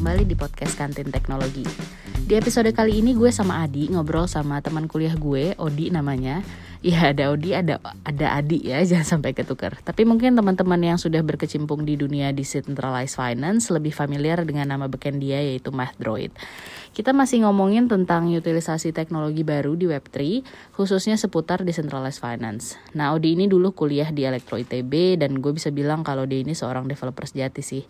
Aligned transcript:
kembali 0.00 0.24
di 0.24 0.32
podcast 0.32 0.80
Kantin 0.80 1.12
Teknologi. 1.12 1.60
Di 2.24 2.32
episode 2.32 2.72
kali 2.72 3.04
ini 3.04 3.12
gue 3.12 3.28
sama 3.28 3.60
Adi 3.60 3.92
ngobrol 3.92 4.24
sama 4.24 4.56
teman 4.64 4.88
kuliah 4.88 5.12
gue, 5.12 5.52
Odi 5.60 5.92
namanya. 5.92 6.40
Ya 6.80 7.12
ada 7.12 7.28
Odi, 7.28 7.52
ada 7.52 7.76
ada 8.08 8.26
Adi 8.40 8.72
ya, 8.72 8.80
jangan 8.88 9.20
sampai 9.20 9.36
ketukar. 9.36 9.76
Tapi 9.84 10.08
mungkin 10.08 10.32
teman-teman 10.32 10.80
yang 10.80 10.96
sudah 10.96 11.20
berkecimpung 11.20 11.84
di 11.84 12.00
dunia 12.00 12.32
decentralized 12.32 13.20
finance 13.20 13.68
lebih 13.68 13.92
familiar 13.92 14.40
dengan 14.48 14.72
nama 14.72 14.88
beken 14.88 15.20
dia 15.20 15.44
yaitu 15.44 15.68
MathDroid. 15.76 16.32
Kita 16.96 17.12
masih 17.12 17.44
ngomongin 17.44 17.84
tentang 17.84 18.32
utilisasi 18.32 18.96
teknologi 18.96 19.44
baru 19.44 19.76
di 19.76 19.92
Web3, 19.92 20.42
khususnya 20.72 21.20
seputar 21.20 21.68
decentralized 21.68 22.18
finance. 22.18 22.80
Nah, 22.96 23.12
Odi 23.12 23.36
ini 23.36 23.44
dulu 23.44 23.76
kuliah 23.76 24.08
di 24.08 24.24
Elektro 24.24 24.56
ITB 24.56 25.20
dan 25.20 25.36
gue 25.38 25.52
bisa 25.52 25.68
bilang 25.68 26.00
kalau 26.00 26.24
dia 26.24 26.40
ini 26.40 26.56
seorang 26.56 26.88
developer 26.88 27.28
sejati 27.28 27.60
sih. 27.60 27.84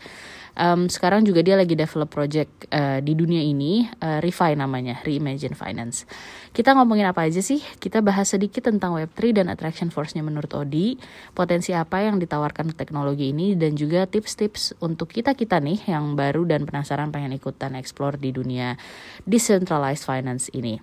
Um, 0.59 0.91
sekarang 0.91 1.23
juga 1.23 1.47
dia 1.47 1.55
lagi 1.55 1.79
develop 1.79 2.11
project 2.11 2.51
uh, 2.75 2.99
di 2.99 3.15
dunia 3.15 3.39
ini, 3.39 3.87
uh, 4.03 4.19
Refi 4.19 4.59
namanya, 4.59 4.99
Reimagine 5.07 5.55
Finance. 5.55 6.05
Kita 6.51 6.75
ngomongin 6.75 7.07
apa 7.07 7.23
aja 7.31 7.39
sih? 7.39 7.63
Kita 7.79 8.03
bahas 8.03 8.35
sedikit 8.35 8.67
tentang 8.67 8.80
Web3 8.89 9.37
dan 9.37 9.47
attraction 9.53 9.93
force-nya 9.93 10.25
menurut 10.25 10.49
Odi, 10.57 10.97
potensi 11.37 11.77
apa 11.77 12.01
yang 12.01 12.17
ditawarkan 12.17 12.73
teknologi 12.73 13.35
ini, 13.35 13.53
dan 13.59 13.77
juga 13.77 14.09
tips-tips 14.09 14.81
untuk 14.81 15.13
kita-kita 15.13 15.61
nih 15.61 15.93
yang 15.93 16.17
baru 16.17 16.49
dan 16.49 16.65
penasaran 16.65 17.13
pengen 17.13 17.37
ikutan 17.37 17.77
explore 17.77 18.17
di 18.17 18.33
dunia 18.33 18.81
decentralized 19.29 20.09
finance 20.09 20.49
ini. 20.57 20.81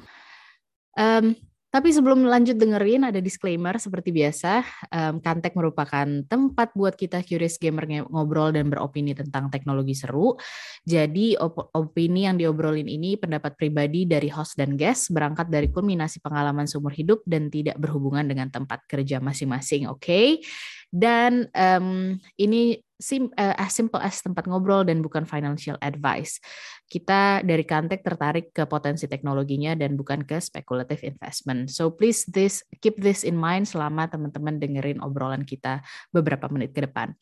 Um, 0.97 1.33
tapi 1.67 1.91
sebelum 1.91 2.23
lanjut 2.23 2.55
dengerin 2.55 3.11
ada 3.11 3.19
disclaimer 3.19 3.75
seperti 3.75 4.15
biasa, 4.15 4.63
um, 4.87 5.19
Kantek 5.19 5.51
merupakan 5.51 6.07
tempat 6.23 6.71
buat 6.71 6.95
kita 6.95 7.19
curious 7.27 7.59
gamer 7.59 8.07
ngobrol 8.07 8.55
dan 8.55 8.71
beropini 8.71 9.11
tentang 9.11 9.51
teknologi 9.51 9.91
seru. 9.91 10.39
Jadi 10.87 11.35
op 11.35 11.69
opini 11.75 12.23
yang 12.23 12.39
diobrolin 12.39 12.87
ini 12.87 13.19
pendapat 13.19 13.59
pribadi 13.59 14.07
dari 14.07 14.31
host 14.31 14.55
dan 14.55 14.79
guest 14.79 15.11
berangkat 15.11 15.51
dari 15.51 15.67
kulminasi 15.67 16.23
pengalaman 16.23 16.71
seumur 16.71 16.95
hidup 16.95 17.19
dan 17.27 17.51
tidak 17.51 17.75
berhubungan 17.75 18.23
dengan 18.23 18.47
tempat 18.47 18.87
kerja 18.87 19.19
masing-masing, 19.19 19.91
oke? 19.91 19.99
Okay? 19.99 20.39
Dan 20.87 21.51
um, 21.51 22.15
ini 22.39 22.79
sim, 22.97 23.29
uh, 23.37 23.55
as 23.57 23.77
simple 23.77 24.01
as 24.01 24.17
tempat 24.25 24.49
ngobrol 24.49 24.81
dan 24.81 25.05
bukan 25.05 25.23
financial 25.29 25.77
advice. 25.81 26.41
Kita 26.89 27.45
dari 27.45 27.61
Kantek 27.61 28.01
tertarik 28.01 28.49
ke 28.53 28.65
potensi 28.65 29.05
teknologinya 29.05 29.77
dan 29.77 29.93
bukan 29.93 30.25
ke 30.25 30.41
speculative 30.41 31.05
investment. 31.05 31.69
So 31.69 31.93
please 31.93 32.25
this 32.25 32.65
keep 32.81 32.97
this 32.97 33.21
in 33.21 33.37
mind 33.37 33.69
selama 33.69 34.09
teman-teman 34.09 34.57
dengerin 34.57 34.99
obrolan 35.05 35.45
kita 35.45 35.85
beberapa 36.09 36.49
menit 36.49 36.73
ke 36.73 36.83
depan. 36.89 37.13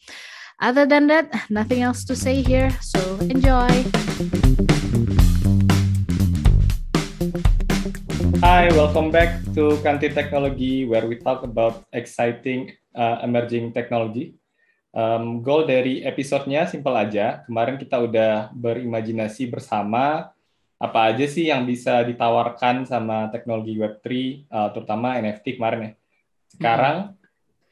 Other 0.55 0.87
than 0.87 1.11
that, 1.11 1.27
nothing 1.51 1.83
else 1.83 2.07
to 2.07 2.15
say 2.15 2.39
here. 2.39 2.71
So 2.79 3.19
enjoy. 3.27 3.67
Hi, 8.39 8.71
welcome 8.71 9.11
back 9.11 9.43
to 9.57 9.75
Kantin 9.83 10.15
Technology 10.15 10.87
where 10.87 11.03
we 11.03 11.19
talk 11.19 11.43
about 11.43 11.83
exciting 11.91 12.71
uh, 12.95 13.19
emerging 13.19 13.75
technology. 13.75 14.39
Um, 14.95 15.43
goal 15.43 15.67
dari 15.67 16.07
episodenya 16.07 16.71
simpel 16.71 16.95
aja. 16.95 17.43
Kemarin 17.43 17.75
kita 17.75 17.99
udah 17.99 18.55
berimajinasi 18.55 19.51
bersama 19.51 20.31
apa 20.79 21.11
aja 21.11 21.27
sih 21.27 21.51
yang 21.51 21.67
bisa 21.67 21.99
ditawarkan 22.07 22.87
sama 22.87 23.27
teknologi 23.27 23.75
Web3, 23.75 24.07
uh, 24.47 24.69
terutama 24.71 25.19
NFT 25.19 25.59
kemarin 25.59 25.79
ya. 25.83 25.91
Sekarang 26.47 26.97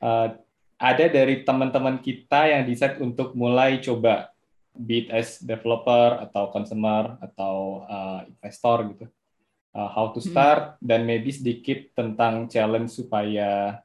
uh, 0.03 0.35
ada 0.75 1.05
dari 1.07 1.47
teman-teman 1.47 2.03
kita 2.03 2.51
yang 2.51 2.67
decide 2.67 2.99
untuk 2.99 3.31
mulai 3.39 3.79
coba 3.79 4.35
be 4.75 5.07
as 5.07 5.39
developer 5.39 6.27
atau 6.27 6.51
consumer 6.51 7.15
atau 7.23 7.87
uh, 7.87 8.19
investor 8.27 8.77
gitu. 8.91 9.05
Uh, 9.71 9.89
how 9.89 10.11
to 10.11 10.19
start 10.19 10.75
hmm. 10.77 10.85
dan 10.85 11.07
maybe 11.07 11.31
sedikit 11.31 11.87
tentang 11.95 12.51
challenge 12.51 12.93
supaya 12.93 13.79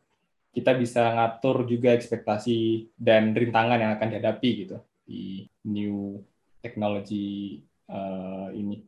kita 0.58 0.74
bisa 0.74 1.14
ngatur 1.14 1.62
juga 1.70 1.94
ekspektasi 1.94 2.90
dan 2.98 3.30
rintangan 3.30 3.78
yang 3.78 3.92
akan 3.94 4.08
dihadapi 4.10 4.50
gitu 4.66 4.82
di 5.06 5.46
new 5.62 6.18
technology 6.58 7.62
uh, 7.86 8.50
ini. 8.50 8.82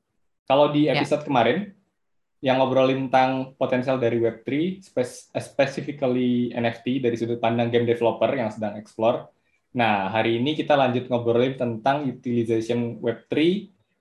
Kalau 0.50 0.74
di 0.74 0.90
ya. 0.90 0.98
episode 0.98 1.22
yeah. 1.22 1.28
kemarin 1.30 1.58
yang 2.42 2.58
ngobrolin 2.58 3.06
tentang 3.06 3.54
potensial 3.54 4.02
dari 4.02 4.18
Web3, 4.18 4.82
specifically 5.38 6.50
NFT 6.50 6.98
dari 6.98 7.14
sudut 7.14 7.38
pandang 7.38 7.70
game 7.70 7.86
developer 7.86 8.28
yang 8.34 8.50
sedang 8.50 8.74
explore. 8.74 9.30
Nah, 9.76 10.10
hari 10.10 10.42
ini 10.42 10.58
kita 10.58 10.74
lanjut 10.74 11.06
ngobrolin 11.06 11.54
tentang 11.54 12.02
utilization 12.02 12.98
Web3, 12.98 13.34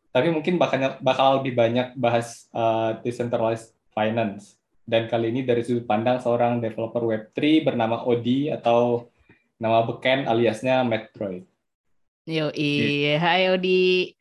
tapi 0.09 0.28
mungkin 0.34 0.58
bakal, 0.58 0.97
bakal 1.06 1.44
lebih 1.44 1.53
banyak 1.53 1.94
bahas 1.94 2.50
uh, 2.50 2.97
decentralized 3.06 3.78
finance 3.94 4.59
dan 4.90 5.06
kali 5.06 5.30
ini 5.30 5.46
dari 5.46 5.62
sudut 5.62 5.86
pandang 5.86 6.18
seorang 6.18 6.58
developer 6.58 7.06
Web3 7.06 7.62
bernama 7.62 8.02
Odi 8.10 8.50
atau 8.50 9.06
nama 9.62 9.86
beken 9.86 10.26
aliasnya 10.26 10.82
Metroid. 10.82 11.46
Yo, 12.26 12.50
iya. 12.58 13.22
Hai 13.22 13.54
Odi. 13.54 14.18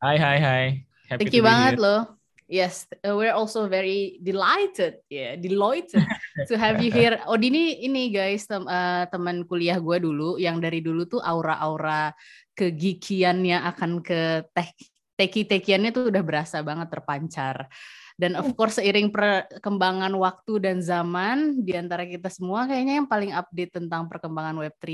Hai, 0.00 0.16
hai, 0.16 0.38
hai. 0.40 0.64
Happy 1.12 1.28
Thank 1.28 1.36
you 1.36 1.44
banget 1.44 1.76
loh. 1.76 2.08
Yes, 2.48 2.88
uh, 3.04 3.12
we're 3.12 3.36
also 3.36 3.68
very 3.68 4.16
delighted, 4.24 5.04
yeah, 5.12 5.36
delighted 5.36 6.00
to 6.48 6.56
have 6.56 6.80
you 6.80 6.88
here. 6.88 7.20
Odi 7.28 7.52
ini 7.52 7.84
ini 7.84 8.08
guys 8.08 8.48
tem 8.48 8.64
uh, 8.64 9.04
teman 9.12 9.44
kuliah 9.44 9.76
gue 9.76 10.00
dulu, 10.00 10.40
yang 10.40 10.56
dari 10.56 10.80
dulu 10.80 11.04
tuh 11.04 11.20
aura-aura 11.20 12.16
kegikiannya 12.56 13.68
akan 13.68 14.00
ke 14.00 14.48
teh 14.56 14.72
teki-tekiannya 15.20 15.92
tuh 15.92 16.08
udah 16.08 16.24
berasa 16.24 16.64
banget 16.64 16.88
terpancar. 16.88 17.68
Dan 18.18 18.34
of 18.34 18.50
course 18.58 18.82
seiring 18.82 19.14
perkembangan 19.14 20.10
waktu 20.18 20.58
dan 20.58 20.82
zaman 20.82 21.62
di 21.62 21.78
antara 21.78 22.02
kita 22.02 22.26
semua 22.26 22.66
kayaknya 22.66 22.98
yang 22.98 23.06
paling 23.06 23.30
update 23.30 23.78
tentang 23.78 24.10
perkembangan 24.10 24.58
Web3 24.58 24.86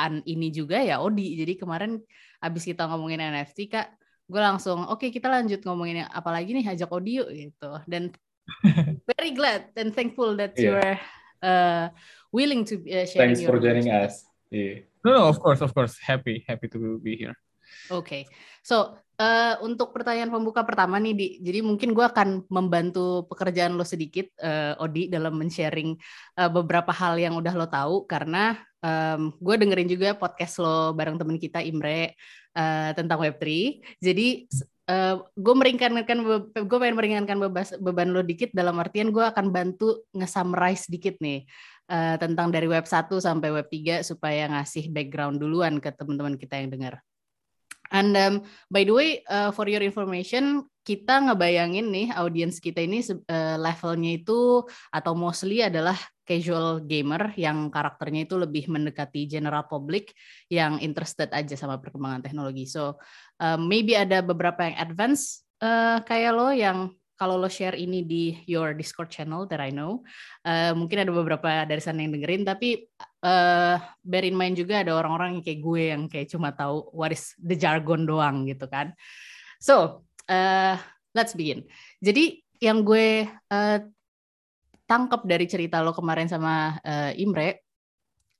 an 0.00 0.24
ini 0.24 0.48
juga 0.48 0.80
ya 0.80 0.96
Odi. 1.04 1.36
Jadi 1.36 1.60
kemarin 1.60 2.00
abis 2.40 2.64
kita 2.64 2.88
ngomongin 2.88 3.20
NFT 3.20 3.68
Kak, 3.68 4.00
gue 4.24 4.40
langsung 4.40 4.88
oke 4.88 4.96
okay, 4.96 5.12
kita 5.12 5.28
lanjut 5.28 5.60
ngomongin 5.60 6.08
apa 6.08 6.32
lagi 6.32 6.56
nih 6.56 6.72
ajak 6.72 6.88
Odi 6.88 7.20
yuk 7.20 7.28
gitu. 7.28 7.70
Dan 7.84 8.16
very 9.12 9.36
glad 9.36 9.68
and 9.76 9.92
thankful 9.92 10.32
that 10.40 10.56
yeah. 10.56 10.64
you 10.64 10.72
are 10.72 10.96
uh, 11.44 11.84
willing 12.32 12.64
to 12.64 12.80
uh, 12.88 13.04
share. 13.04 13.28
Thanks 13.28 13.44
for 13.44 13.60
joining 13.60 13.92
us. 13.92 14.24
Yeah. 14.48 14.88
No, 15.04 15.12
no, 15.12 15.22
of 15.28 15.36
course, 15.40 15.60
of 15.60 15.72
course. 15.76 15.96
Happy, 16.00 16.44
happy 16.48 16.68
to 16.68 17.00
be 17.00 17.16
here. 17.16 17.36
Oke, 17.88 18.04
okay. 18.04 18.22
so 18.64 18.98
uh, 19.20 19.54
untuk 19.60 19.92
pertanyaan 19.92 20.32
pembuka 20.32 20.64
pertama 20.64 20.96
nih, 20.96 21.12
di, 21.12 21.26
jadi 21.44 21.60
mungkin 21.60 21.92
gue 21.92 22.02
akan 22.02 22.48
membantu 22.48 23.28
pekerjaan 23.28 23.76
lo 23.76 23.84
sedikit, 23.84 24.32
uh, 24.40 24.80
Odi, 24.80 25.12
dalam 25.12 25.36
men-sharing 25.36 25.94
uh, 26.40 26.48
beberapa 26.48 26.90
hal 26.90 27.20
yang 27.20 27.36
udah 27.36 27.52
lo 27.52 27.68
tahu, 27.68 28.08
karena 28.08 28.56
um, 28.80 29.36
gue 29.36 29.54
dengerin 29.60 29.88
juga 29.92 30.16
podcast 30.16 30.58
lo 30.58 30.96
bareng 30.96 31.20
temen 31.20 31.36
kita 31.36 31.60
Imre 31.60 32.16
uh, 32.56 32.90
tentang 32.96 33.20
Web3. 33.20 33.44
Jadi 34.00 34.48
uh, 34.88 35.20
gue 35.36 35.54
meringankan, 35.54 36.18
gue 36.56 36.78
pengen 36.80 36.96
meringankan 36.96 37.36
bebas, 37.36 37.76
beban 37.76 38.10
lo 38.16 38.24
dikit 38.24 38.50
dalam 38.56 38.80
artian 38.80 39.12
gue 39.12 39.22
akan 39.22 39.52
bantu 39.52 40.08
nge-summarize 40.16 40.88
dikit 40.88 41.20
nih. 41.20 41.44
Uh, 41.90 42.14
tentang 42.22 42.54
dari 42.54 42.70
web 42.70 42.86
1 42.86 43.10
sampai 43.18 43.50
web 43.50 43.66
3 43.66 44.06
supaya 44.06 44.46
ngasih 44.46 44.94
background 44.94 45.42
duluan 45.42 45.82
ke 45.82 45.90
teman-teman 45.90 46.38
kita 46.38 46.62
yang 46.62 46.70
dengar. 46.70 47.02
And 47.90 48.14
um, 48.14 48.34
by 48.70 48.86
the 48.86 48.94
way, 48.94 49.10
uh, 49.26 49.50
for 49.50 49.66
your 49.66 49.82
information, 49.82 50.66
kita 50.86 51.26
ngebayangin 51.26 51.90
nih 51.90 52.08
audiens 52.16 52.62
kita 52.62 52.80
ini 52.82 53.02
uh, 53.02 53.58
levelnya 53.60 54.16
itu 54.16 54.64
atau 54.94 55.12
mostly 55.12 55.60
adalah 55.60 55.98
casual 56.24 56.86
gamer 56.86 57.34
yang 57.34 57.68
karakternya 57.68 58.30
itu 58.30 58.38
lebih 58.38 58.70
mendekati 58.70 59.26
general 59.26 59.66
public 59.66 60.14
yang 60.46 60.78
interested 60.78 61.28
aja 61.34 61.58
sama 61.58 61.82
perkembangan 61.82 62.22
teknologi. 62.22 62.70
So 62.70 63.02
uh, 63.42 63.58
maybe 63.58 63.98
ada 63.98 64.22
beberapa 64.22 64.62
yang 64.70 64.78
advance 64.78 65.42
uh, 65.58 65.98
kayak 66.06 66.32
lo 66.32 66.54
yang 66.54 66.94
kalau 67.20 67.36
lo 67.36 67.52
share 67.52 67.76
ini 67.76 68.00
di 68.00 68.32
your 68.48 68.72
Discord 68.72 69.12
channel 69.12 69.44
that 69.52 69.60
I 69.60 69.68
know, 69.68 70.00
uh, 70.48 70.72
mungkin 70.72 71.04
ada 71.04 71.12
beberapa 71.12 71.68
dari 71.68 71.84
sana 71.84 72.00
yang 72.00 72.16
dengerin, 72.16 72.48
tapi 72.48 72.88
uh, 73.20 73.76
bear 74.00 74.24
in 74.24 74.32
mind 74.32 74.56
juga 74.56 74.80
ada 74.80 74.96
orang-orang 74.96 75.36
yang 75.36 75.44
kayak 75.44 75.60
gue 75.60 75.82
yang 75.92 76.02
kayak 76.08 76.32
cuma 76.32 76.56
tahu 76.56 76.88
what 76.96 77.12
is 77.12 77.36
the 77.36 77.52
jargon 77.52 78.08
doang 78.08 78.48
gitu 78.48 78.64
kan. 78.72 78.96
So, 79.60 80.08
uh, 80.32 80.80
let's 81.12 81.36
begin. 81.36 81.68
Jadi 82.00 82.40
yang 82.56 82.88
gue 82.88 83.28
uh, 83.28 83.78
tangkap 84.88 85.20
dari 85.28 85.44
cerita 85.44 85.84
lo 85.84 85.92
kemarin 85.92 86.24
sama 86.24 86.80
uh, 86.80 87.12
Imre, 87.20 87.68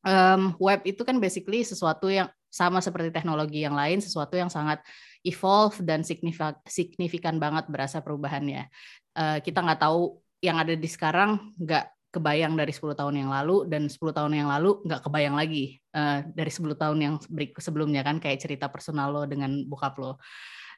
um, 0.09 0.57
web 0.57 0.81
itu 0.89 1.05
kan 1.05 1.21
basically 1.21 1.61
sesuatu 1.69 2.09
yang 2.09 2.33
sama 2.51 2.81
seperti 2.81 3.13
teknologi 3.13 3.63
yang 3.63 3.77
lain, 3.77 4.01
sesuatu 4.01 4.35
yang 4.35 4.49
sangat 4.49 4.81
evolve 5.27 5.77
dan 5.85 6.01
signifikan, 6.01 6.57
signifikan 6.65 7.37
banget 7.37 7.69
berasa 7.69 8.01
perubahannya. 8.01 8.69
Uh, 9.13 9.39
kita 9.45 9.61
nggak 9.61 9.81
tahu 9.81 10.21
yang 10.41 10.57
ada 10.57 10.73
di 10.73 10.89
sekarang 10.89 11.53
nggak 11.61 11.93
kebayang 12.11 12.59
dari 12.59 12.75
10 12.75 12.99
tahun 12.99 13.15
yang 13.23 13.31
lalu 13.31 13.71
dan 13.71 13.87
10 13.87 14.01
tahun 14.11 14.33
yang 14.35 14.51
lalu 14.51 14.83
nggak 14.83 15.01
kebayang 15.07 15.37
lagi 15.39 15.79
uh, 15.95 16.27
dari 16.27 16.51
10 16.51 16.75
tahun 16.75 16.99
yang 16.99 17.15
sebelumnya 17.55 18.03
kan 18.03 18.19
kayak 18.19 18.43
cerita 18.43 18.67
personal 18.67 19.15
lo 19.15 19.23
dengan 19.31 19.63
bokap 19.71 19.95
lo. 20.03 20.19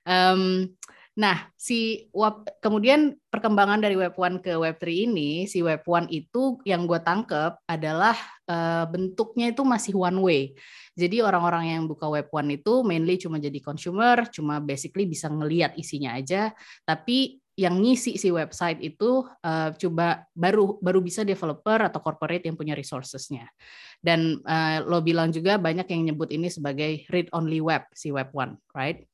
Um, 0.04 0.68
nah, 1.12 1.48
si 1.60 2.08
web, 2.16 2.48
kemudian 2.64 3.16
perkembangan 3.28 3.84
dari 3.84 3.96
Web 3.96 4.16
1 4.16 4.40
ke 4.40 4.52
Web 4.56 4.80
3 4.80 5.08
ini, 5.12 5.44
si 5.44 5.60
Web 5.60 5.84
1 5.84 6.08
itu 6.08 6.60
yang 6.64 6.88
gue 6.88 7.00
tangkep 7.00 7.64
adalah 7.68 8.16
uh, 8.48 8.88
bentuknya 8.88 9.52
itu 9.52 9.62
masih 9.64 9.92
one 9.96 10.18
way. 10.24 10.42
Jadi 10.96 11.20
orang-orang 11.20 11.76
yang 11.76 11.82
buka 11.84 12.08
Web 12.08 12.32
1 12.32 12.60
itu 12.60 12.80
mainly 12.80 13.20
cuma 13.20 13.36
jadi 13.36 13.60
consumer, 13.60 14.24
cuma 14.32 14.60
basically 14.60 15.04
bisa 15.04 15.28
ngeliat 15.28 15.76
isinya 15.76 16.16
aja, 16.16 16.52
tapi 16.88 17.42
yang 17.52 17.84
ngisi 17.84 18.16
si 18.16 18.32
website 18.32 18.80
itu 18.80 19.28
uh, 19.44 19.76
coba 19.76 20.24
baru 20.32 20.80
baru 20.80 21.04
bisa 21.04 21.20
developer 21.20 21.84
atau 21.84 22.00
corporate 22.00 22.48
yang 22.48 22.56
punya 22.56 22.72
resourcesnya. 22.72 23.44
Dan 24.00 24.40
uh, 24.48 24.80
lo 24.80 25.04
bilang 25.04 25.28
juga 25.28 25.60
banyak 25.60 25.84
yang 25.92 26.12
nyebut 26.12 26.32
ini 26.32 26.48
sebagai 26.48 27.04
read 27.12 27.28
only 27.36 27.60
web 27.60 27.84
si 27.92 28.08
web 28.08 28.32
one, 28.32 28.56
right? 28.72 29.04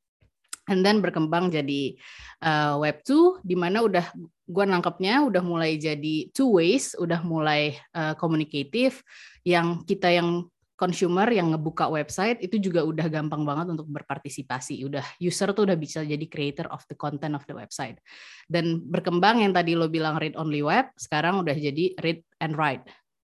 And 0.69 0.85
then 0.85 1.01
berkembang 1.01 1.51
jadi 1.51 1.97
uh, 2.45 2.79
web 2.79 3.01
2 3.03 3.43
di 3.43 3.57
mana 3.57 3.83
udah 3.83 4.05
gue 4.49 4.65
nangkepnya 4.65 5.25
udah 5.29 5.43
mulai 5.45 5.77
jadi 5.77 6.33
two 6.33 6.57
ways, 6.61 6.97
udah 6.97 7.21
mulai 7.25 7.77
uh, 7.93 8.17
komunikatif 8.17 9.05
yang 9.45 9.85
kita 9.85 10.09
yang 10.13 10.49
consumer 10.79 11.27
yang 11.35 11.51
ngebuka 11.51 11.91
website 11.91 12.39
itu 12.39 12.71
juga 12.71 12.87
udah 12.87 13.11
gampang 13.11 13.43
banget 13.43 13.75
untuk 13.75 13.91
berpartisipasi. 13.91 14.87
Udah 14.87 15.03
user 15.19 15.51
tuh 15.51 15.67
udah 15.67 15.75
bisa 15.75 16.07
jadi 16.07 16.23
creator 16.31 16.71
of 16.71 16.87
the 16.87 16.95
content 16.95 17.35
of 17.35 17.43
the 17.51 17.53
website. 17.59 17.99
Dan 18.47 18.87
berkembang 18.87 19.43
yang 19.43 19.51
tadi 19.51 19.75
lo 19.75 19.91
bilang 19.91 20.23
read 20.23 20.39
only 20.39 20.63
web, 20.63 20.87
sekarang 20.95 21.43
udah 21.43 21.59
jadi 21.59 21.99
read 21.99 22.23
and 22.39 22.55
write 22.55 22.87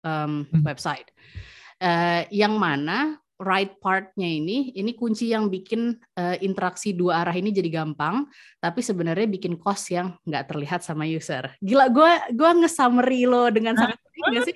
um, 0.07 0.47
hmm. 0.47 0.63
website. 0.63 1.11
Uh, 1.83 2.23
yang 2.31 2.55
mana 2.55 3.19
right 3.43 3.75
partnya 3.83 4.25
ini, 4.25 4.71
ini 4.73 4.95
kunci 4.95 5.35
yang 5.35 5.51
bikin 5.51 5.99
uh, 6.15 6.39
interaksi 6.39 6.95
dua 6.95 7.27
arah 7.27 7.35
ini 7.35 7.51
jadi 7.51 7.83
gampang, 7.83 8.25
tapi 8.63 8.79
sebenarnya 8.79 9.27
bikin 9.27 9.59
cost 9.59 9.91
yang 9.91 10.15
nggak 10.23 10.47
terlihat 10.49 10.81
sama 10.81 11.03
user. 11.03 11.51
Gila, 11.59 11.91
gue 11.91 12.11
gue 12.33 12.49
nge-summary 12.63 13.27
lo 13.27 13.51
dengan 13.51 13.75
sangat 13.75 13.99
nggak 13.99 14.43
sih? 14.47 14.55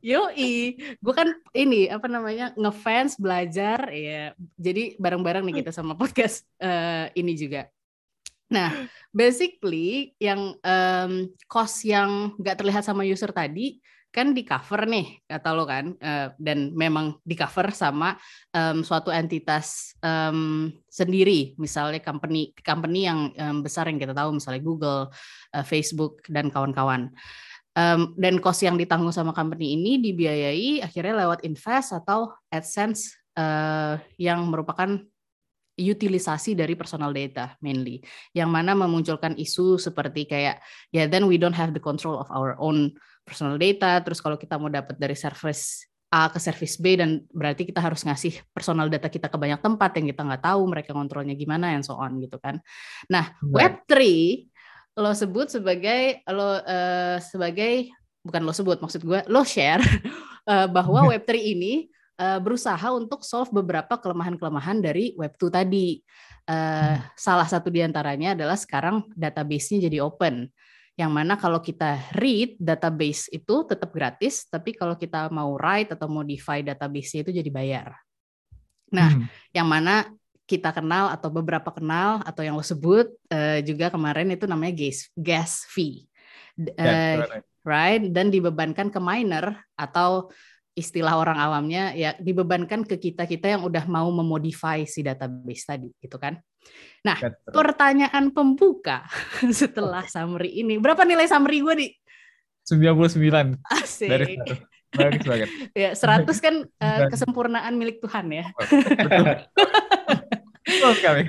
Yoi, 0.00 0.80
gue 0.96 1.14
kan 1.14 1.28
ini 1.52 1.92
apa 1.92 2.08
namanya 2.08 2.56
ngefans 2.56 3.20
belajar 3.20 3.92
ya. 3.92 4.32
Jadi 4.56 4.96
bareng-bareng 4.96 5.44
nih 5.44 5.60
kita 5.60 5.70
sama 5.76 5.92
podcast 5.92 6.48
uh, 6.64 7.12
ini 7.12 7.36
juga. 7.36 7.68
Nah, 8.50 8.90
basically 9.14 10.16
yang 10.18 10.58
um, 10.58 11.12
cost 11.46 11.86
yang 11.86 12.34
nggak 12.40 12.58
terlihat 12.58 12.82
sama 12.82 13.06
user 13.06 13.30
tadi 13.30 13.78
kan 14.10 14.34
di 14.34 14.42
cover 14.42 14.90
nih 14.90 15.22
kata 15.22 15.48
lo 15.54 15.62
kan 15.64 15.94
uh, 15.94 16.34
dan 16.34 16.74
memang 16.74 17.22
di 17.22 17.38
cover 17.38 17.70
sama 17.70 18.18
um, 18.50 18.82
suatu 18.82 19.14
entitas 19.14 19.94
um, 20.02 20.66
sendiri 20.90 21.54
misalnya 21.62 22.02
company 22.02 22.50
company 22.60 23.06
yang 23.06 23.30
um, 23.38 23.62
besar 23.62 23.86
yang 23.86 24.02
kita 24.02 24.10
tahu 24.10 24.34
misalnya 24.34 24.62
Google, 24.62 25.14
uh, 25.54 25.64
Facebook 25.64 26.26
dan 26.26 26.50
kawan-kawan. 26.50 27.14
Um, 27.78 28.18
dan 28.18 28.42
cost 28.42 28.66
yang 28.66 28.74
ditanggung 28.74 29.14
sama 29.14 29.30
company 29.30 29.78
ini 29.78 30.02
dibiayai 30.02 30.82
akhirnya 30.82 31.22
lewat 31.22 31.46
invest 31.46 31.94
atau 31.94 32.34
AdSense 32.50 33.14
uh, 33.38 33.94
yang 34.18 34.42
merupakan 34.50 34.98
utilisasi 35.80 36.52
dari 36.52 36.76
personal 36.76 37.10
data 37.16 37.56
mainly 37.64 38.04
yang 38.36 38.52
mana 38.52 38.76
memunculkan 38.76 39.32
isu 39.40 39.80
seperti 39.80 40.28
kayak 40.28 40.60
ya 40.92 41.04
yeah, 41.04 41.06
then 41.08 41.24
we 41.24 41.40
don't 41.40 41.56
have 41.56 41.72
the 41.72 41.80
control 41.80 42.20
of 42.20 42.28
our 42.28 42.52
own 42.60 42.92
personal 43.24 43.56
data 43.56 44.04
terus 44.04 44.20
kalau 44.20 44.36
kita 44.36 44.60
mau 44.60 44.68
dapat 44.68 45.00
dari 45.00 45.16
service 45.16 45.88
A 46.10 46.26
ke 46.26 46.42
service 46.42 46.74
B 46.74 46.98
dan 46.98 47.22
berarti 47.30 47.62
kita 47.62 47.78
harus 47.78 48.02
ngasih 48.02 48.42
personal 48.50 48.90
data 48.90 49.06
kita 49.06 49.30
ke 49.30 49.38
banyak 49.38 49.62
tempat 49.62 49.94
yang 49.94 50.10
kita 50.10 50.26
nggak 50.26 50.42
tahu 50.42 50.66
mereka 50.66 50.90
kontrolnya 50.90 51.38
gimana 51.38 51.70
and 51.70 51.86
so 51.86 51.94
on 51.94 52.18
gitu 52.18 52.34
kan. 52.42 52.58
Nah, 53.06 53.30
Web3 53.46 53.94
lo 54.98 55.14
sebut 55.14 55.54
sebagai 55.54 56.18
lo 56.26 56.58
uh, 56.58 57.16
sebagai 57.22 57.94
bukan 58.26 58.42
lo 58.42 58.50
sebut 58.50 58.82
maksud 58.82 59.06
gue 59.06 59.22
lo 59.30 59.46
share 59.46 59.86
uh, 60.50 60.66
bahwa 60.76 61.06
Web3 61.14 61.30
ini 61.38 61.86
uh, 62.20 62.38
berusaha 62.38 62.92
untuk 62.92 63.24
solve 63.24 63.48
beberapa 63.50 63.96
kelemahan-kelemahan 63.96 64.84
dari 64.84 65.16
Web2 65.16 65.42
tadi. 65.48 65.88
Uh, 66.44 66.98
salah 67.14 67.46
satu 67.46 67.70
di 67.70 67.80
antaranya 67.80 68.36
adalah 68.36 68.58
sekarang 68.58 69.08
database-nya 69.16 69.88
jadi 69.88 70.04
open. 70.04 70.52
Yang 70.98 71.10
mana 71.16 71.34
kalau 71.40 71.64
kita 71.64 71.96
read 72.20 72.60
database 72.60 73.32
itu 73.32 73.64
tetap 73.64 73.88
gratis, 73.88 74.44
tapi 74.52 74.76
kalau 74.76 75.00
kita 75.00 75.32
mau 75.32 75.56
write 75.56 75.96
atau 75.96 76.12
modify 76.12 76.60
database-nya 76.60 77.24
itu 77.24 77.32
jadi 77.40 77.50
bayar. 77.50 77.88
Nah, 78.92 79.16
hmm. 79.16 79.26
yang 79.54 79.70
mana 79.70 80.10
kita 80.44 80.74
kenal 80.74 81.14
atau 81.14 81.30
beberapa 81.30 81.70
kenal 81.70 82.26
atau 82.26 82.42
yang 82.42 82.58
lo 82.58 82.66
sebut 82.66 83.06
uh, 83.30 83.62
juga 83.62 83.86
kemarin 83.86 84.34
itu 84.34 84.50
namanya 84.50 84.74
gas 84.74 85.06
gas 85.14 85.62
fee, 85.70 86.10
uh, 86.74 87.22
right? 87.62 88.02
Dan 88.10 88.34
dibebankan 88.34 88.90
ke 88.90 88.98
miner 88.98 89.54
atau 89.78 90.34
istilah 90.80 91.20
orang 91.20 91.36
awamnya 91.36 91.92
ya 91.92 92.16
dibebankan 92.16 92.88
ke 92.88 92.96
kita 92.96 93.28
kita 93.28 93.52
yang 93.52 93.62
udah 93.68 93.84
mau 93.84 94.08
memodify 94.08 94.82
si 94.88 95.04
database 95.04 95.68
tadi, 95.68 95.92
gitu 96.00 96.16
kan? 96.16 96.40
Nah, 97.04 97.16
pertanyaan 97.52 98.32
pembuka 98.32 99.04
setelah 99.60 100.08
summary 100.08 100.64
ini, 100.64 100.80
berapa 100.80 101.04
nilai 101.04 101.28
summary 101.28 101.60
gue 101.60 101.74
di? 101.76 101.88
99 102.64 103.60
Asik. 103.68 104.08
dari 104.08 104.34
Bagus 104.90 105.22
banget. 105.22 105.48
ya, 105.70 105.94
100 105.94 106.26
kan 106.42 106.54
uh, 106.66 107.00
kesempurnaan 107.06 107.78
milik 107.78 108.02
Tuhan 108.02 108.26
ya. 108.26 108.50
Betul 110.66 110.92
sekali. 110.98 111.22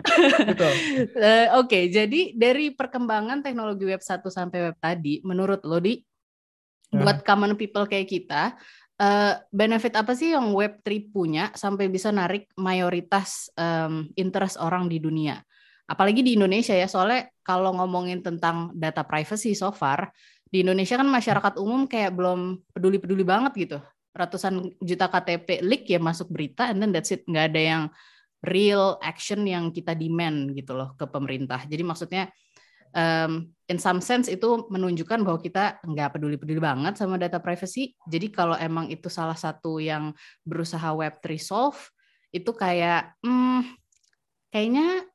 Betul. 0.49 0.73
Uh, 0.73 1.61
Oke, 1.61 1.69
okay, 1.69 1.83
jadi 1.93 2.33
dari 2.33 2.73
perkembangan 2.73 3.45
teknologi 3.45 3.85
web 3.85 4.01
1 4.01 4.25
sampai 4.33 4.59
web 4.69 4.77
tadi, 4.81 5.21
menurut 5.21 5.61
lo 5.61 5.77
di 5.77 5.97
hmm. 5.97 7.01
buat 7.05 7.17
common 7.21 7.53
people 7.53 7.85
kayak 7.85 8.09
kita, 8.09 8.57
uh, 9.01 9.33
benefit 9.49 9.97
apa 9.97 10.13
sih 10.13 10.37
yang 10.37 10.53
web 10.53 10.85
3 10.85 11.09
punya 11.09 11.49
sampai 11.57 11.89
bisa 11.89 12.13
narik 12.13 12.53
mayoritas 12.53 13.49
um, 13.57 14.05
interest 14.13 14.61
orang 14.61 14.85
di 14.85 15.01
dunia? 15.01 15.41
Apalagi 15.89 16.23
di 16.23 16.37
Indonesia 16.37 16.71
ya, 16.71 16.87
soalnya 16.87 17.27
kalau 17.43 17.75
ngomongin 17.75 18.23
tentang 18.23 18.71
data 18.77 19.03
privacy 19.03 19.57
so 19.57 19.73
far, 19.73 20.13
di 20.47 20.63
Indonesia 20.63 20.95
kan 20.95 21.09
masyarakat 21.09 21.59
umum 21.59 21.83
kayak 21.89 22.15
belum 22.15 22.63
peduli-peduli 22.71 23.27
banget 23.27 23.53
gitu. 23.59 23.79
Ratusan 24.15 24.71
juta 24.79 25.11
KTP 25.11 25.63
leak 25.63 25.91
ya 25.91 25.99
masuk 25.99 26.31
berita, 26.31 26.71
and 26.71 26.79
then 26.79 26.95
that's 26.95 27.11
it. 27.11 27.27
Nggak 27.27 27.45
ada 27.51 27.61
yang 27.61 27.83
real 28.47 28.97
action 29.03 29.43
yang 29.43 29.69
kita 29.75 29.91
demand 29.91 30.55
gitu 30.55 30.75
loh 30.75 30.95
ke 30.95 31.03
pemerintah. 31.11 31.67
Jadi 31.67 31.83
maksudnya 31.83 32.31
um, 32.95 33.47
in 33.71 33.77
some 33.79 34.03
sense 34.03 34.27
itu 34.27 34.67
menunjukkan 34.67 35.23
bahwa 35.23 35.39
kita 35.39 35.79
nggak 35.83 36.19
peduli-peduli 36.19 36.59
banget 36.59 36.99
sama 36.99 37.15
data 37.15 37.39
privacy. 37.39 37.95
Jadi 38.07 38.31
kalau 38.31 38.55
emang 38.59 38.91
itu 38.91 39.07
salah 39.07 39.37
satu 39.37 39.79
yang 39.79 40.11
berusaha 40.43 40.91
Web3 40.91 41.25
solve, 41.39 41.79
itu 42.31 42.51
kayak 42.51 43.15
hmm, 43.23 43.75
kayaknya 44.51 45.07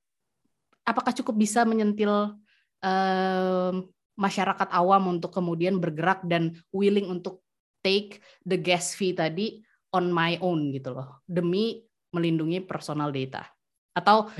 apakah 0.85 1.13
cukup 1.13 1.37
bisa 1.37 1.65
menyentil 1.69 2.37
um, 2.81 3.75
masyarakat 4.17 4.69
awam 4.73 5.19
untuk 5.19 5.33
kemudian 5.33 5.77
bergerak 5.77 6.25
dan 6.25 6.57
willing 6.73 7.09
untuk 7.13 7.45
take 7.85 8.25
the 8.49 8.57
gas 8.57 8.97
fee 8.97 9.13
tadi 9.13 9.61
on 9.93 10.09
my 10.09 10.41
own 10.41 10.73
gitu 10.73 10.97
loh 10.97 11.21
demi 11.29 11.85
melindungi 12.17 12.65
personal 12.65 13.13
data. 13.13 13.45
Atau 13.93 14.33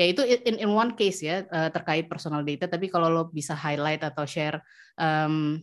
ya 0.00 0.06
itu 0.08 0.24
in 0.24 0.56
in 0.64 0.70
one 0.72 0.96
case 0.96 1.20
ya 1.20 1.44
uh, 1.52 1.68
terkait 1.68 2.08
personal 2.08 2.40
data 2.40 2.64
tapi 2.64 2.88
kalau 2.88 3.12
lo 3.12 3.22
bisa 3.28 3.52
highlight 3.52 4.00
atau 4.00 4.24
share 4.24 4.56
um, 4.96 5.60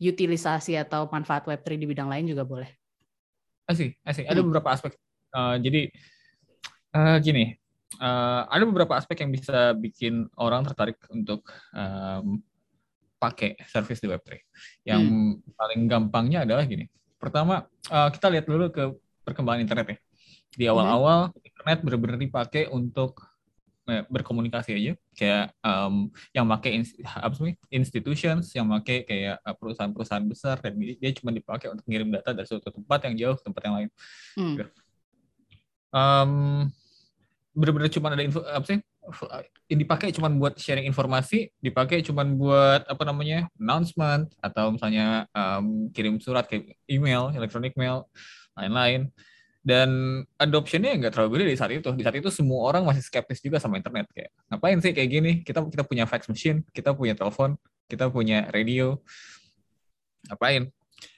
utilisasi 0.00 0.80
atau 0.80 1.08
manfaat 1.12 1.44
web3 1.44 1.76
di 1.76 1.84
bidang 1.88 2.08
lain 2.08 2.24
juga 2.28 2.48
boleh. 2.48 2.68
Asik, 3.68 4.00
asik. 4.04 4.24
Ada 4.24 4.40
hmm. 4.40 4.46
beberapa 4.48 4.68
aspek. 4.72 4.92
Uh, 5.32 5.56
jadi 5.60 5.92
uh, 6.96 7.16
gini, 7.20 7.56
uh, 8.00 8.48
ada 8.48 8.64
beberapa 8.64 8.96
aspek 8.96 9.24
yang 9.24 9.32
bisa 9.32 9.72
bikin 9.76 10.28
orang 10.36 10.64
tertarik 10.64 11.00
untuk 11.12 11.44
um, 11.72 12.40
pakai 13.16 13.56
service 13.66 14.00
di 14.04 14.08
Web3. 14.12 14.28
Yang 14.84 15.02
hmm. 15.04 15.56
paling 15.56 15.80
gampangnya 15.88 16.44
adalah 16.44 16.64
gini. 16.68 16.86
Pertama, 17.16 17.64
uh, 17.88 18.08
kita 18.12 18.28
lihat 18.28 18.44
dulu 18.44 18.68
ke 18.68 18.92
perkembangan 19.24 19.64
internet 19.64 19.86
ya 19.96 19.98
di 20.56 20.64
iya. 20.64 20.72
awal-awal 20.72 21.34
hmm. 21.34 21.42
internet 21.42 21.78
benar-benar 21.82 22.18
dipakai 22.20 22.64
untuk 22.70 23.35
berkomunikasi 23.86 24.70
aja. 24.74 24.92
Kayak 25.14 25.44
um, 25.62 26.10
yang 26.34 26.46
pakai 26.50 26.82
apa 27.06 27.34
sih 27.38 27.54
institutions 27.70 28.50
yang 28.52 28.66
pakai 28.68 29.06
kayak 29.06 29.36
eh, 29.40 29.56
perusahaan-perusahaan 29.56 30.26
besar 30.26 30.58
dan 30.58 30.74
dia 30.76 31.10
cuma 31.14 31.30
dipakai 31.30 31.70
untuk 31.70 31.86
ngirim 31.86 32.10
data 32.10 32.34
dari 32.34 32.46
suatu 32.46 32.68
tempat 32.74 32.98
yang 33.06 33.14
jauh 33.14 33.36
ke 33.38 33.42
tempat 33.46 33.62
yang 33.64 33.74
lain. 33.78 33.90
Hmm. 34.36 34.54
um, 35.94 36.32
benar-benar 37.56 37.88
cuma 37.88 38.12
ada 38.12 38.20
info 38.20 38.44
apa 38.44 38.66
sih 38.68 38.78
ini 39.70 39.86
dipakai 39.86 40.10
cuma 40.10 40.26
buat 40.26 40.58
sharing 40.58 40.84
informasi, 40.90 41.50
dipakai 41.62 42.02
cuma 42.02 42.26
buat 42.26 42.84
apa 42.90 43.02
namanya 43.06 43.46
announcement 43.54 44.28
atau 44.42 44.74
misalnya 44.74 45.30
um, 45.30 45.88
kirim 45.94 46.18
surat 46.18 46.44
ke 46.46 46.74
email, 46.90 47.30
electronic 47.32 47.78
mail, 47.78 48.10
lain-lain 48.58 49.08
dan 49.66 50.22
adoptionnya 50.38 50.94
nggak 50.94 51.10
terlalu 51.10 51.42
gede 51.42 51.44
di 51.50 51.58
saat 51.58 51.72
itu. 51.74 51.90
Di 51.90 52.06
saat 52.06 52.14
itu 52.14 52.30
semua 52.30 52.70
orang 52.70 52.86
masih 52.86 53.02
skeptis 53.02 53.42
juga 53.42 53.58
sama 53.58 53.82
internet 53.82 54.06
kayak 54.14 54.30
ngapain 54.46 54.78
sih 54.78 54.94
kayak 54.94 55.10
gini? 55.10 55.32
Kita 55.42 55.66
kita 55.66 55.82
punya 55.82 56.06
fax 56.06 56.30
machine, 56.30 56.62
kita 56.70 56.94
punya 56.94 57.18
telepon, 57.18 57.58
kita 57.90 58.06
punya 58.06 58.46
radio, 58.54 58.94
ngapain? 60.30 60.70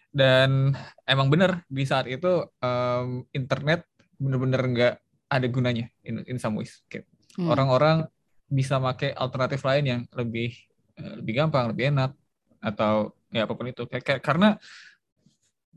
Dan 0.09 0.73
emang 1.05 1.29
bener 1.29 1.61
di 1.69 1.85
saat 1.85 2.09
itu 2.09 2.49
um, 2.65 3.29
internet 3.37 3.85
bener-bener 4.17 4.63
nggak 4.65 4.95
ada 5.29 5.47
gunanya 5.53 5.93
in, 6.01 6.25
in 6.25 6.41
some 6.41 6.57
ways. 6.57 6.81
Kayak 6.89 7.05
hmm. 7.37 7.53
orang-orang 7.53 8.09
bisa 8.49 8.81
pakai 8.81 9.13
alternatif 9.13 9.61
lain 9.61 9.85
yang 9.85 10.01
lebih 10.17 10.57
eh, 10.97 11.21
lebih 11.21 11.45
gampang, 11.45 11.69
lebih 11.69 11.93
enak 11.93 12.17
atau 12.65 13.13
ya 13.29 13.45
apa 13.45 13.53
pun 13.53 13.69
itu. 13.69 13.85
Kayak, 13.85 14.05
kayak 14.09 14.23
karena 14.25 14.57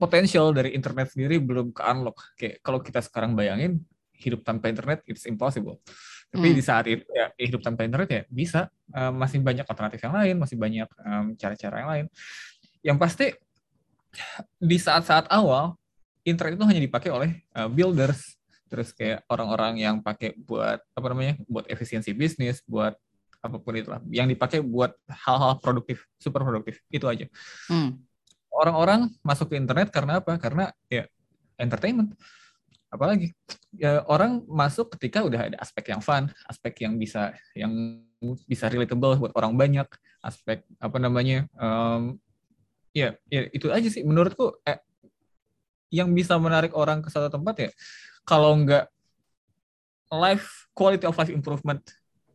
potensial 0.01 0.49
dari 0.49 0.73
internet 0.73 1.13
sendiri 1.13 1.37
belum 1.37 1.69
ke 1.69 1.85
unlock. 1.85 2.33
Kayak 2.33 2.65
kalau 2.65 2.81
kita 2.81 3.05
sekarang 3.05 3.37
bayangin 3.37 3.85
hidup 4.17 4.41
tanpa 4.41 4.73
internet 4.73 5.05
it's 5.05 5.29
impossible. 5.29 5.77
Tapi 6.33 6.49
hmm. 6.49 6.57
di 6.57 6.63
saat 6.63 6.85
itu 6.89 7.05
ya 7.13 7.29
hidup 7.37 7.61
tanpa 7.61 7.85
internet 7.85 8.09
ya 8.09 8.21
bisa 8.25 8.65
uh, 8.97 9.13
masih 9.13 9.37
banyak 9.45 9.67
alternatif 9.67 10.01
yang 10.01 10.15
lain, 10.17 10.35
masih 10.41 10.57
banyak 10.57 10.89
cara-cara 11.37 11.75
um, 11.75 11.79
yang 11.85 11.89
lain. 11.93 12.05
Yang 12.81 12.97
pasti 12.97 13.25
di 14.57 14.77
saat-saat 14.81 15.29
awal 15.29 15.77
internet 16.25 16.57
itu 16.57 16.65
hanya 16.65 16.81
dipakai 16.81 17.13
oleh 17.13 17.29
uh, 17.53 17.69
builders, 17.69 18.39
terus 18.71 18.89
kayak 18.95 19.21
orang-orang 19.29 19.85
yang 19.85 19.95
pakai 20.01 20.33
buat 20.33 20.81
apa 20.81 21.05
namanya, 21.11 21.37
buat 21.45 21.67
efisiensi 21.69 22.15
bisnis, 22.15 22.63
buat 22.65 22.97
apa 23.41 23.57
pun 23.57 23.73
itulah, 23.73 24.01
yang 24.13 24.29
dipakai 24.29 24.61
buat 24.61 24.93
hal-hal 25.09 25.57
produktif, 25.59 26.05
super 26.21 26.45
produktif, 26.45 26.79
itu 26.93 27.05
aja. 27.09 27.25
Hmm 27.67 28.01
orang-orang 28.51 29.09
masuk 29.23 29.51
ke 29.51 29.55
internet 29.57 29.89
karena 29.89 30.19
apa? 30.19 30.35
Karena 30.37 30.69
ya 30.91 31.07
entertainment. 31.57 32.13
Apalagi 32.91 33.31
ya 33.71 34.03
orang 34.05 34.43
masuk 34.51 34.91
ketika 34.99 35.23
udah 35.23 35.47
ada 35.47 35.57
aspek 35.63 35.95
yang 35.95 36.03
fun, 36.03 36.27
aspek 36.45 36.83
yang 36.83 36.99
bisa 36.99 37.31
yang 37.55 37.71
bisa 38.45 38.67
relatable 38.67 39.17
buat 39.17 39.33
orang 39.33 39.55
banyak, 39.55 39.87
aspek 40.21 40.67
apa 40.77 40.97
namanya? 40.99 41.47
Um, 41.55 42.19
ya, 42.91 43.15
ya 43.31 43.47
itu 43.55 43.71
aja 43.71 43.87
sih 43.87 44.03
menurutku 44.03 44.59
eh, 44.67 44.79
yang 45.91 46.11
bisa 46.11 46.39
menarik 46.39 46.71
orang 46.75 47.03
ke 47.03 47.11
satu 47.11 47.27
tempat 47.27 47.67
ya 47.67 47.69
kalau 48.23 48.55
nggak 48.63 48.87
life 50.11 50.67
quality 50.75 51.07
of 51.07 51.15
life 51.19 51.31
improvement 51.31 51.83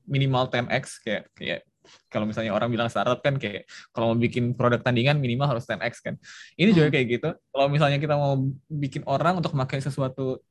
minimal 0.08 0.48
10x 0.48 1.00
kayak 1.02 1.24
kayak 1.36 1.60
kalau 2.10 2.28
misalnya 2.28 2.52
orang 2.52 2.68
bilang 2.68 2.88
startup 2.90 3.20
kan 3.22 3.38
kayak 3.40 3.64
kalau 3.90 4.12
mau 4.12 4.18
bikin 4.18 4.52
produk 4.52 4.80
tandingan 4.82 5.18
minimal 5.18 5.56
harus 5.56 5.64
10x 5.66 6.02
kan. 6.02 6.14
Ini 6.58 6.70
juga 6.74 6.88
hmm. 6.90 6.94
kayak 6.94 7.06
gitu. 7.08 7.28
Kalau 7.34 7.66
misalnya 7.70 7.98
kita 7.98 8.14
mau 8.14 8.38
bikin 8.68 9.02
orang 9.08 9.40
untuk 9.40 9.52
memakai 9.54 9.80
sesuatu 9.80 10.42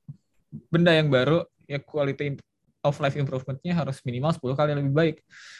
benda 0.71 0.91
yang 0.95 1.11
baru, 1.11 1.43
ya 1.67 1.81
quality 1.81 2.39
of 2.85 2.95
life 3.01 3.17
improvement-nya 3.17 3.73
harus 3.73 3.97
minimal 4.05 4.29
10 4.29 4.53
kali 4.53 4.71
lebih 4.77 4.93
baik. 4.93 5.15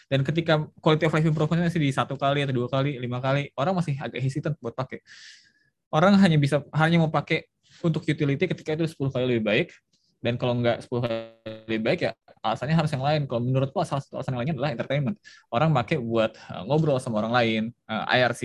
Dan 0.06 0.22
ketika 0.22 0.62
quality 0.78 1.10
of 1.10 1.14
life 1.18 1.26
improvement-nya 1.26 1.68
masih 1.74 1.82
di 1.82 1.90
satu 1.90 2.14
kali 2.16 2.46
atau 2.46 2.54
dua 2.54 2.70
kali, 2.70 3.02
lima 3.02 3.18
kali, 3.18 3.50
orang 3.58 3.74
masih 3.74 3.98
agak 3.98 4.22
hesitant 4.22 4.54
buat 4.62 4.78
pakai. 4.78 5.02
Orang 5.90 6.14
hanya 6.22 6.38
bisa 6.38 6.62
hanya 6.70 7.02
mau 7.02 7.10
pakai 7.10 7.50
untuk 7.82 8.06
utility 8.06 8.46
ketika 8.46 8.78
itu 8.78 8.86
10 8.88 9.10
kali 9.10 9.26
lebih 9.26 9.44
baik, 9.44 9.68
dan 10.22 10.42
kalau 10.42 10.58
nggak 10.58 10.86
10 10.86 11.06
kali 11.06 11.18
lebih 11.70 11.82
baik 11.86 12.00
ya 12.10 12.12
alasannya 12.46 12.78
harus 12.78 12.92
yang 12.94 13.02
lain. 13.02 13.22
Kalau 13.26 13.42
menurutku 13.42 13.82
salah 13.82 14.02
satu 14.06 14.22
alasan 14.22 14.38
yang 14.38 14.42
lainnya 14.46 14.56
adalah 14.62 14.72
entertainment. 14.78 15.16
Orang 15.50 15.74
pakai 15.74 15.98
buat 15.98 16.38
uh, 16.54 16.64
ngobrol 16.70 17.02
sama 17.02 17.26
orang 17.26 17.34
lain, 17.34 17.62
uh, 17.90 18.06
eh, 18.06 18.22
IRC, 18.22 18.44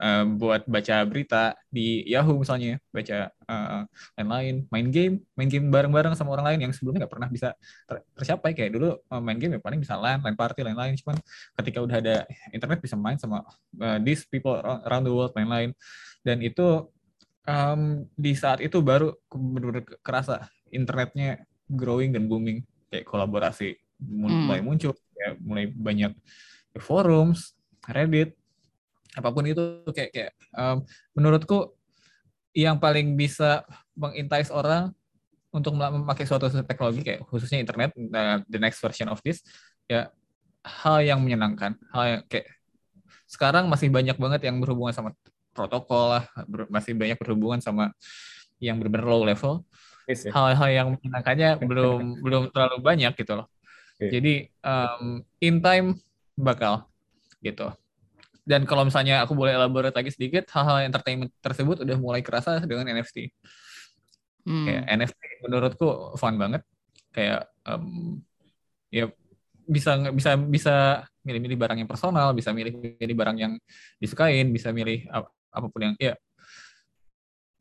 uh, 0.00 0.24
buat 0.40 0.64
baca 0.64 0.96
berita 1.04 1.42
di 1.68 2.00
Yahoo 2.08 2.40
misalnya, 2.40 2.80
baca 2.88 3.28
uh, 3.28 3.84
lain-lain, 4.16 4.64
main 4.72 4.88
game, 4.88 5.14
main 5.36 5.48
game 5.52 5.68
bareng-bareng 5.68 6.16
sama 6.16 6.32
orang 6.32 6.56
lain 6.56 6.58
yang 6.68 6.72
sebelumnya 6.72 7.04
nggak 7.04 7.12
pernah 7.12 7.28
bisa 7.28 7.48
ter 7.84 7.96
tercapai. 8.16 8.56
Kayak 8.56 8.70
dulu 8.80 8.88
uh, 8.96 9.20
main 9.20 9.36
game 9.36 9.58
ya 9.58 9.60
paling 9.60 9.78
bisa 9.84 9.94
lain, 10.00 10.24
lain 10.24 10.36
party, 10.38 10.64
lain-lain. 10.64 10.96
Cuman 10.96 11.20
ketika 11.60 11.78
udah 11.84 11.96
ada 12.00 12.16
internet 12.50 12.80
bisa 12.80 12.96
main 12.96 13.20
sama 13.20 13.44
uh, 13.78 13.98
these 14.00 14.24
people 14.24 14.56
around 14.88 15.04
the 15.04 15.12
world, 15.12 15.36
lain-lain. 15.36 15.76
Dan 16.24 16.40
itu 16.40 16.88
um, 17.46 18.06
di 18.14 18.32
saat 18.32 18.62
itu 18.62 18.80
baru 18.80 19.12
benar-benar 19.28 19.84
kerasa 20.00 20.46
internetnya 20.72 21.44
growing 21.68 22.12
dan 22.12 22.28
booming 22.28 22.64
kayak 22.92 23.08
kolaborasi 23.08 23.80
mulai 24.04 24.60
hmm. 24.60 24.66
muncul 24.68 24.92
ya 25.16 25.32
mulai 25.40 25.72
banyak 25.72 26.12
forums 26.76 27.56
Reddit 27.88 28.36
apa 29.16 29.28
pun 29.32 29.44
itu 29.48 29.84
kayak 29.92 30.10
kayak 30.12 30.32
um, 30.52 30.84
menurutku 31.16 31.72
yang 32.52 32.76
paling 32.76 33.16
bisa 33.16 33.64
mengintais 33.96 34.52
orang 34.52 34.92
untuk 35.52 35.76
memakai 35.76 36.24
suatu 36.24 36.48
teknologi 36.64 37.04
kayak 37.04 37.24
khususnya 37.28 37.60
internet 37.60 37.92
uh, 37.96 38.40
the 38.48 38.60
next 38.60 38.80
version 38.80 39.08
of 39.08 39.20
this 39.24 39.40
ya 39.88 40.08
hal 40.64 41.00
yang 41.00 41.20
menyenangkan 41.20 41.76
hal 41.92 42.04
yang 42.08 42.22
kayak 42.28 42.48
sekarang 43.28 43.68
masih 43.68 43.88
banyak 43.88 44.16
banget 44.20 44.48
yang 44.48 44.60
berhubungan 44.60 44.92
sama 44.92 45.16
protokol 45.52 46.16
lah 46.16 46.24
masih 46.68 46.96
banyak 46.96 47.16
berhubungan 47.20 47.60
sama 47.60 47.92
yang 48.62 48.78
benar-benar 48.78 49.06
low 49.10 49.26
level. 49.26 49.66
Hal-hal 50.08 50.68
yang 50.70 50.88
menyenangkannya 50.96 51.50
belum 51.62 52.00
belum 52.24 52.42
terlalu 52.50 52.78
banyak 52.82 53.12
gitu 53.16 53.32
loh. 53.38 53.46
Okay. 53.96 54.10
Jadi 54.18 54.34
um, 54.66 55.22
in 55.38 55.62
time 55.62 55.98
bakal 56.34 56.90
gitu. 57.42 57.70
Dan 58.42 58.66
kalau 58.66 58.82
misalnya 58.82 59.22
aku 59.22 59.38
boleh 59.38 59.54
elaborate 59.54 59.94
lagi 59.94 60.10
sedikit, 60.10 60.50
hal-hal 60.50 60.82
entertainment 60.82 61.30
tersebut 61.38 61.86
udah 61.86 61.96
mulai 61.98 62.20
kerasa 62.26 62.58
dengan 62.66 62.90
NFT. 62.90 63.30
Hmm. 64.42 64.66
Kayak 64.66 64.84
NFT 64.98 65.20
menurutku 65.46 65.88
fun 66.18 66.34
banget. 66.34 66.62
Kayak 67.14 67.46
um, 67.62 68.18
ya 68.90 69.06
bisa 69.62 69.94
bisa 70.10 70.34
bisa 70.34 70.74
milih-milih 71.22 71.54
barang 71.54 71.78
yang 71.78 71.90
personal, 71.90 72.34
bisa 72.34 72.50
milih-milih 72.50 73.14
barang 73.14 73.36
yang 73.38 73.52
disukain, 74.02 74.50
bisa 74.50 74.74
milih 74.74 75.06
apa 75.52 75.66
pun 75.70 75.80
yang 75.86 75.94
ya 76.02 76.18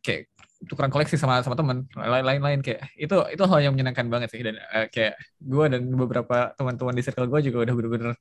kayak 0.01 0.25
tukeran 0.69 0.93
koleksi 0.93 1.17
sama 1.17 1.41
sama 1.41 1.57
teman 1.57 1.89
lain-lain 1.97 2.61
kayak 2.61 2.93
itu 2.93 3.15
itu 3.33 3.43
hal 3.45 3.59
yang 3.61 3.73
menyenangkan 3.73 4.07
banget 4.09 4.29
sih. 4.33 4.41
Dan 4.45 4.57
uh, 4.59 4.87
kayak 4.89 5.17
gue 5.41 5.65
dan 5.71 5.81
beberapa 5.93 6.53
teman-teman 6.57 6.93
di 6.93 7.03
circle 7.05 7.29
gue 7.29 7.39
juga 7.49 7.57
udah 7.65 7.73
bener-bener 7.73 8.11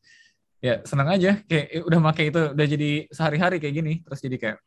ya 0.61 0.81
senang 0.85 1.09
aja. 1.13 1.41
Kayak 1.45 1.67
ya 1.69 1.81
udah 1.85 1.99
pakai 2.13 2.25
itu 2.33 2.41
udah 2.57 2.67
jadi 2.67 2.91
sehari-hari 3.13 3.57
kayak 3.61 3.75
gini. 3.75 3.93
Terus 4.05 4.21
jadi 4.25 4.37
kayak 4.41 4.59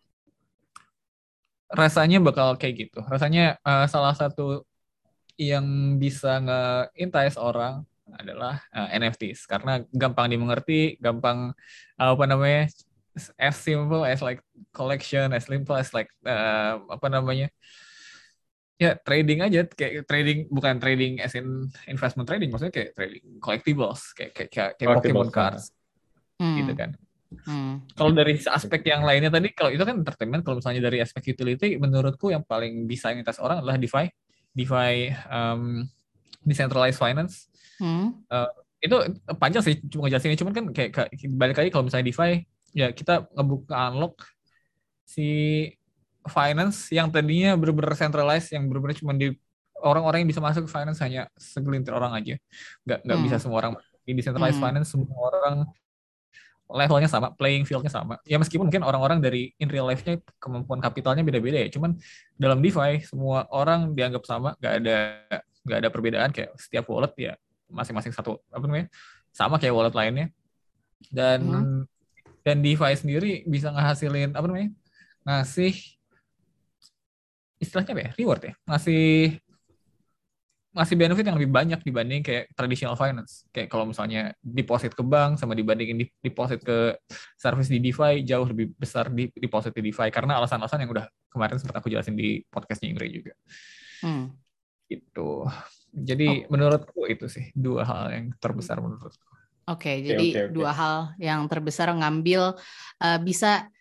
rasanya 1.74 2.18
bakal 2.22 2.56
kayak 2.62 2.90
gitu. 2.90 3.00
Rasanya 3.06 3.58
uh, 3.66 3.86
salah 3.90 4.14
satu 4.14 4.66
yang 5.38 5.98
bisa 5.98 6.38
nge-entice 6.38 7.42
orang 7.42 7.82
adalah 8.14 8.62
uh, 8.76 8.90
eh, 8.92 9.00
NFTs 9.02 9.50
karena 9.50 9.82
gampang 9.90 10.30
dimengerti 10.30 11.00
gampang 11.02 11.56
uh, 11.98 12.10
apa 12.14 12.26
namanya 12.30 12.70
as 13.38 13.56
simple 13.58 14.02
as 14.06 14.22
like 14.22 14.42
collection, 14.74 15.34
as 15.34 15.46
simple 15.46 15.78
as 15.78 15.94
like 15.94 16.10
uh, 16.26 16.82
apa 16.90 17.08
namanya 17.10 17.50
ya 18.82 18.98
trading 19.00 19.40
aja 19.46 19.70
kayak 19.70 20.04
trading 20.10 20.50
bukan 20.50 20.82
trading 20.82 21.22
as 21.22 21.38
in 21.38 21.70
investment 21.88 22.26
trading 22.26 22.50
maksudnya 22.50 22.74
kayak 22.74 22.92
trading 22.98 23.24
collectibles 23.38 24.02
kayak 24.18 24.34
kayak 24.34 24.50
kayak, 24.50 24.72
kayak 24.76 24.90
Pokemon 24.98 25.30
cards 25.30 25.72
hmm. 26.42 26.58
gitu 26.60 26.74
kan. 26.76 26.92
Hmm. 27.50 27.82
Kalau 27.98 28.14
dari 28.14 28.38
aspek 28.38 28.82
yang 28.86 29.02
lainnya 29.02 29.34
tadi, 29.34 29.50
kalau 29.58 29.74
itu 29.74 29.82
kan 29.82 29.98
entertainment, 29.98 30.46
kalau 30.46 30.62
misalnya 30.62 30.86
dari 30.86 31.02
aspek 31.02 31.34
utility, 31.34 31.82
menurutku 31.82 32.30
yang 32.30 32.46
paling 32.46 32.86
bisa 32.86 33.10
ngetes 33.10 33.42
orang 33.42 33.66
adalah 33.66 33.82
DeFi, 33.82 34.06
DeFi 34.54 35.10
um, 35.34 35.82
decentralized 36.46 37.02
finance. 37.02 37.50
Hmm. 37.82 38.22
Uh, 38.30 38.50
itu 38.84 38.94
panjang 39.42 39.66
sih 39.66 39.82
cuma 39.90 40.06
ngejelasinnya, 40.06 40.38
cuman 40.38 40.54
kan 40.54 40.66
kayak, 40.76 40.92
kayak 40.94 41.10
balik 41.34 41.58
lagi 41.58 41.70
kalau 41.74 41.90
misalnya 41.90 42.06
DeFi 42.06 42.46
ya 42.74 42.90
kita 42.90 43.30
ngebuka 43.38 43.94
unlock 43.94 44.26
si 45.06 45.30
finance 46.26 46.90
yang 46.90 47.08
tadinya 47.14 47.54
benar-benar 47.54 47.94
centralized 47.94 48.50
yang 48.50 48.66
benar-benar 48.66 48.98
cuma 48.98 49.14
di 49.14 49.36
orang-orang 49.84 50.24
yang 50.26 50.30
bisa 50.32 50.42
masuk 50.42 50.66
ke 50.66 50.72
finance 50.72 51.00
hanya 51.04 51.28
segelintir 51.36 51.94
orang 51.94 52.16
aja. 52.16 52.36
Nggak 52.88 53.00
nggak 53.04 53.18
hmm. 53.20 53.26
bisa 53.30 53.38
semua 53.38 53.58
orang 53.62 53.74
di 54.04 54.12
decentralized 54.18 54.60
hmm. 54.60 54.66
finance 54.66 54.90
semua 54.90 55.16
orang 55.30 55.58
levelnya 56.74 57.10
sama 57.12 57.36
playing 57.36 57.68
fieldnya 57.68 57.92
sama. 57.92 58.18
Ya 58.24 58.40
meskipun 58.40 58.72
mungkin 58.72 58.82
orang-orang 58.82 59.20
dari 59.20 59.52
in 59.60 59.68
real 59.70 59.86
life-nya 59.86 60.24
kemampuan 60.40 60.80
kapitalnya 60.80 61.22
beda-beda 61.22 61.60
ya 61.60 61.70
cuman 61.70 62.00
dalam 62.40 62.64
DeFi 62.64 63.04
semua 63.06 63.46
orang 63.52 63.92
dianggap 63.94 64.24
sama 64.26 64.56
nggak 64.58 64.74
ada 64.82 64.98
nggak 65.64 65.78
ada 65.84 65.90
perbedaan 65.92 66.30
kayak 66.32 66.56
setiap 66.56 66.88
wallet 66.90 67.14
ya 67.20 67.34
masing-masing 67.68 68.16
satu 68.16 68.40
apa 68.50 68.64
namanya 68.64 68.88
sama 69.36 69.60
kayak 69.60 69.76
wallet 69.76 69.94
lainnya. 69.94 70.28
Dan 71.12 71.40
hmm 71.44 71.93
dan 72.44 72.60
DeFi 72.60 72.94
sendiri 73.00 73.32
bisa 73.48 73.72
ngehasilin 73.72 74.36
apa 74.36 74.46
namanya 74.46 74.72
ngasih 75.24 75.74
istilahnya 77.64 77.92
apa 77.96 78.02
ya 78.04 78.12
reward 78.20 78.42
ya 78.44 78.54
ngasih 78.68 79.40
ngasih 80.74 80.96
benefit 80.98 81.26
yang 81.30 81.38
lebih 81.38 81.54
banyak 81.54 81.80
dibanding 81.86 82.26
kayak 82.26 82.50
traditional 82.58 82.98
finance 82.98 83.46
kayak 83.54 83.70
kalau 83.70 83.86
misalnya 83.86 84.34
deposit 84.42 84.98
ke 84.98 85.06
bank 85.06 85.38
sama 85.38 85.54
dibandingin 85.54 86.10
deposit 86.20 86.66
ke 86.66 86.98
service 87.38 87.70
di 87.70 87.78
DeFi 87.78 88.26
jauh 88.26 88.50
lebih 88.50 88.74
besar 88.74 89.14
di 89.14 89.30
deposit 89.38 89.70
di 89.78 89.86
DeFi 89.86 90.10
karena 90.10 90.42
alasan-alasan 90.42 90.82
yang 90.82 90.92
udah 90.92 91.06
kemarin 91.30 91.62
sempat 91.62 91.78
aku 91.78 91.94
jelasin 91.94 92.18
di 92.18 92.42
podcastnya 92.50 92.90
Ingrid 92.90 93.12
juga. 93.22 93.34
Hmm. 94.02 94.34
Itu. 94.90 95.46
Jadi 95.94 96.46
oh. 96.46 96.50
menurutku 96.50 97.06
itu 97.06 97.30
sih 97.30 97.54
dua 97.54 97.86
hal 97.86 98.10
yang 98.10 98.26
terbesar 98.42 98.82
menurutku. 98.82 99.34
Oke, 99.64 99.88
okay, 99.88 99.96
jadi 100.04 100.28
okay, 100.28 100.44
okay. 100.50 100.54
dua 100.56 100.72
hal 100.76 100.96
yang 101.16 101.48
terbesar 101.48 101.88
ngambil 101.96 102.60
uh, 103.00 103.20
bisa 103.24 103.72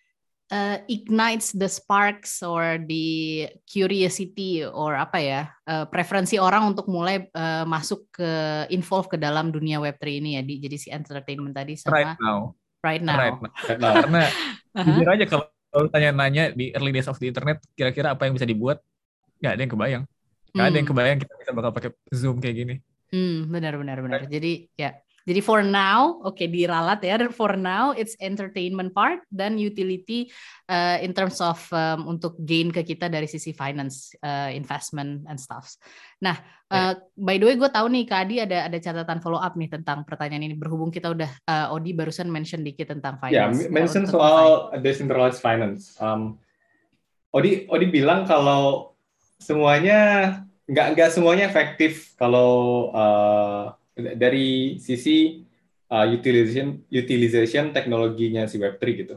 uh, 0.53 0.77
ignites 0.87 1.57
the 1.57 1.67
sparks 1.67 2.45
or 2.45 2.77
the 2.85 3.49
curiosity 3.65 4.61
or 4.63 4.95
apa 4.95 5.19
ya 5.19 5.43
uh, 5.65 5.89
preferensi 5.89 6.37
orang 6.37 6.77
untuk 6.77 6.87
mulai 6.93 7.25
uh, 7.33 7.65
masuk 7.65 8.05
ke 8.13 8.31
involve 8.69 9.09
ke 9.09 9.17
dalam 9.17 9.49
dunia 9.49 9.81
Web3 9.81 10.05
ini 10.21 10.31
ya 10.37 10.43
di 10.45 10.61
jadi 10.61 10.77
si 10.77 10.89
entertainment 10.93 11.57
tadi 11.57 11.81
sama 11.81 11.97
right 11.97 12.15
now 12.21 12.53
right 12.85 13.03
now, 13.03 13.17
right 13.17 13.37
now. 13.81 13.93
karena 14.05 14.23
uh-huh. 14.77 14.85
jujur 14.85 15.09
aja 15.09 15.25
kalau 15.27 15.87
tanya-nanya 15.89 16.53
di 16.53 16.69
early 16.77 16.93
days 16.93 17.09
of 17.09 17.17
the 17.17 17.33
internet 17.33 17.65
kira-kira 17.73 18.13
apa 18.13 18.29
yang 18.29 18.37
bisa 18.37 18.45
dibuat 18.45 18.85
nggak 19.41 19.53
ada 19.57 19.63
yang 19.65 19.73
kebayang 19.73 20.03
nggak 20.53 20.61
hmm. 20.61 20.69
ada 20.69 20.77
yang 20.77 20.85
hmm. 20.85 20.93
kebayang 20.93 21.19
kita 21.25 21.33
bisa 21.41 21.51
bakal 21.57 21.71
pakai 21.73 21.91
zoom 22.13 22.37
kayak 22.39 22.57
gini 22.61 22.75
hmm, 23.09 23.49
benar 23.49 23.81
benar 23.81 23.99
benar 24.05 24.21
jadi 24.29 24.69
ya 24.77 24.93
jadi 25.23 25.39
for 25.39 25.63
now, 25.63 26.19
oke 26.27 26.35
okay, 26.35 26.51
diralat 26.51 26.99
ya. 27.03 27.15
For 27.31 27.55
now, 27.55 27.95
it's 27.95 28.19
entertainment 28.19 28.91
part 28.91 29.23
dan 29.31 29.55
utility 29.55 30.35
uh, 30.67 30.99
in 30.99 31.15
terms 31.15 31.39
of 31.39 31.63
um, 31.71 32.11
untuk 32.11 32.35
gain 32.43 32.75
ke 32.75 32.83
kita 32.83 33.07
dari 33.07 33.31
sisi 33.31 33.55
finance, 33.55 34.19
uh, 34.27 34.51
investment 34.51 35.23
and 35.31 35.39
stuff. 35.39 35.79
Nah, 36.19 36.35
uh, 36.75 36.99
by 37.15 37.39
the 37.39 37.47
way, 37.47 37.55
gue 37.55 37.71
tahu 37.71 37.87
nih 37.87 38.03
Kak 38.11 38.27
Adi 38.27 38.37
ada 38.43 38.67
ada 38.67 38.79
catatan 38.83 39.23
follow 39.23 39.39
up 39.39 39.55
nih 39.55 39.71
tentang 39.71 40.03
pertanyaan 40.03 40.51
ini. 40.51 40.59
Berhubung 40.59 40.91
kita 40.91 41.15
udah 41.15 41.31
uh, 41.47 41.75
Odi 41.75 41.95
barusan 41.95 42.27
mention 42.27 42.67
dikit 42.67 42.91
tentang 42.91 43.23
ya, 43.31 43.47
finance. 43.47 43.63
Ya, 43.63 43.65
yeah, 43.67 43.71
mention 43.71 44.05
soal 44.11 44.75
finance. 44.75 44.83
decentralized 44.83 45.41
finance. 45.41 45.83
Um, 46.03 46.43
Odi 47.31 47.71
Odi 47.71 47.87
bilang 47.95 48.27
kalau 48.27 48.93
semuanya 49.39 50.43
nggak 50.67 50.87
nggak 50.95 51.11
semuanya 51.11 51.47
efektif 51.47 52.15
kalau 52.15 52.91
uh, 52.95 53.75
dari 53.97 54.81
sisi 54.81 55.45
uh, 55.93 56.07
utilization 56.09 56.81
utilization 56.89 57.71
teknologinya 57.77 58.49
si 58.49 58.57
Web3 58.57 58.83
gitu. 59.05 59.17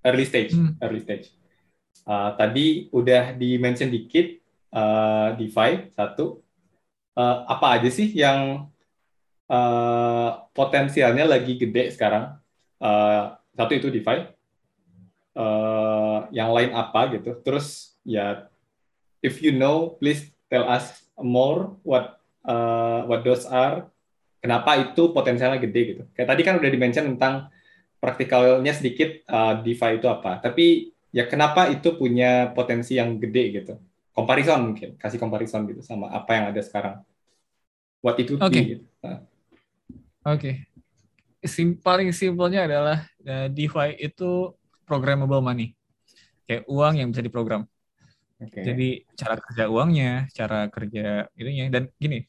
Early 0.00 0.24
stage, 0.24 0.52
hmm. 0.56 0.80
early 0.80 1.00
stage. 1.00 1.32
Uh, 2.08 2.32
tadi 2.36 2.88
udah 2.92 3.36
di 3.36 3.60
mention 3.60 3.92
dikit 3.92 4.40
uh, 4.72 5.36
DeFi 5.36 5.92
satu. 5.92 6.40
Uh, 7.16 7.44
apa 7.44 7.76
aja 7.76 7.90
sih 7.92 8.08
yang 8.16 8.70
uh, 9.50 10.30
potensialnya 10.56 11.28
lagi 11.28 11.60
gede 11.60 11.92
sekarang? 11.92 12.40
Uh, 12.80 13.36
satu 13.56 13.72
itu 13.76 13.88
DeFi. 13.92 14.28
Uh, 15.36 16.26
yang 16.32 16.52
lain 16.52 16.72
apa 16.72 17.12
gitu. 17.16 17.36
Terus 17.44 17.96
ya 18.04 18.48
if 19.20 19.44
you 19.44 19.52
know 19.52 20.00
please 20.00 20.32
tell 20.48 20.64
us 20.64 21.04
more 21.20 21.76
what 21.84 22.20
uh, 22.48 23.04
what 23.04 23.20
those 23.20 23.44
are 23.44 23.88
kenapa 24.40 24.80
itu 24.80 25.12
potensialnya 25.12 25.60
gede 25.60 25.80
gitu. 25.94 26.02
Kayak 26.16 26.28
tadi 26.34 26.42
kan 26.42 26.54
udah 26.56 26.70
dimention 26.72 27.04
tentang 27.14 27.52
praktikalnya 28.00 28.72
sedikit 28.72 29.20
uh, 29.28 29.60
DeFi 29.60 30.00
itu 30.00 30.08
apa. 30.08 30.40
Tapi 30.40 30.90
ya 31.12 31.28
kenapa 31.28 31.68
itu 31.68 31.94
punya 31.94 32.50
potensi 32.56 32.96
yang 32.96 33.20
gede 33.20 33.44
gitu. 33.60 33.74
Comparison 34.10 34.72
mungkin, 34.72 34.96
kasih 34.98 35.20
comparison 35.20 35.68
gitu 35.68 35.84
sama 35.84 36.10
apa 36.10 36.34
yang 36.34 36.44
ada 36.50 36.60
sekarang. 36.64 37.04
What 38.00 38.16
itu 38.16 38.40
okay. 38.40 38.80
gitu. 38.80 38.84
Nah. 39.04 39.22
Oke. 40.26 40.40
Okay. 40.40 40.54
Sim 41.40 41.76
paling 41.80 42.12
simpelnya 42.12 42.68
adalah 42.68 42.98
uh, 43.24 43.48
DeFi 43.48 44.00
itu 44.00 44.52
programmable 44.88 45.44
money. 45.44 45.76
Kayak 46.48 46.66
uang 46.66 46.94
yang 46.98 47.08
bisa 47.12 47.22
diprogram. 47.22 47.62
Okay. 48.40 48.64
Jadi 48.64 48.88
cara 49.20 49.36
kerja 49.36 49.64
uangnya, 49.68 50.24
cara 50.32 50.64
kerja 50.72 51.28
itunya 51.36 51.68
dan 51.68 51.92
gini, 52.00 52.24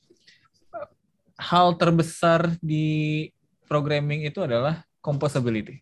hal 1.42 1.74
terbesar 1.74 2.54
di 2.62 3.28
programming 3.66 4.30
itu 4.30 4.46
adalah 4.46 4.86
composability. 5.02 5.82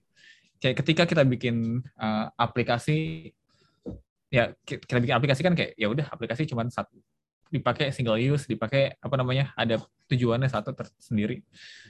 Kayak 0.59 0.83
ketika 0.83 1.03
kita 1.03 1.23
bikin 1.27 1.83
uh, 1.99 2.31
aplikasi, 2.39 3.31
ya 4.31 4.55
kita 4.63 4.99
bikin 5.03 5.15
aplikasi 5.15 5.41
kan 5.43 5.53
kayak 5.55 5.75
ya 5.75 5.91
udah 5.91 6.07
aplikasi 6.07 6.47
cuma 6.47 6.63
satu 6.71 6.95
dipakai 7.49 7.89
single 7.89 8.21
use, 8.21 8.45
dipakai 8.45 8.93
apa 9.01 9.15
namanya 9.17 9.51
ada 9.57 9.81
tujuannya 10.05 10.47
satu 10.47 10.71
tersendiri. 10.71 11.41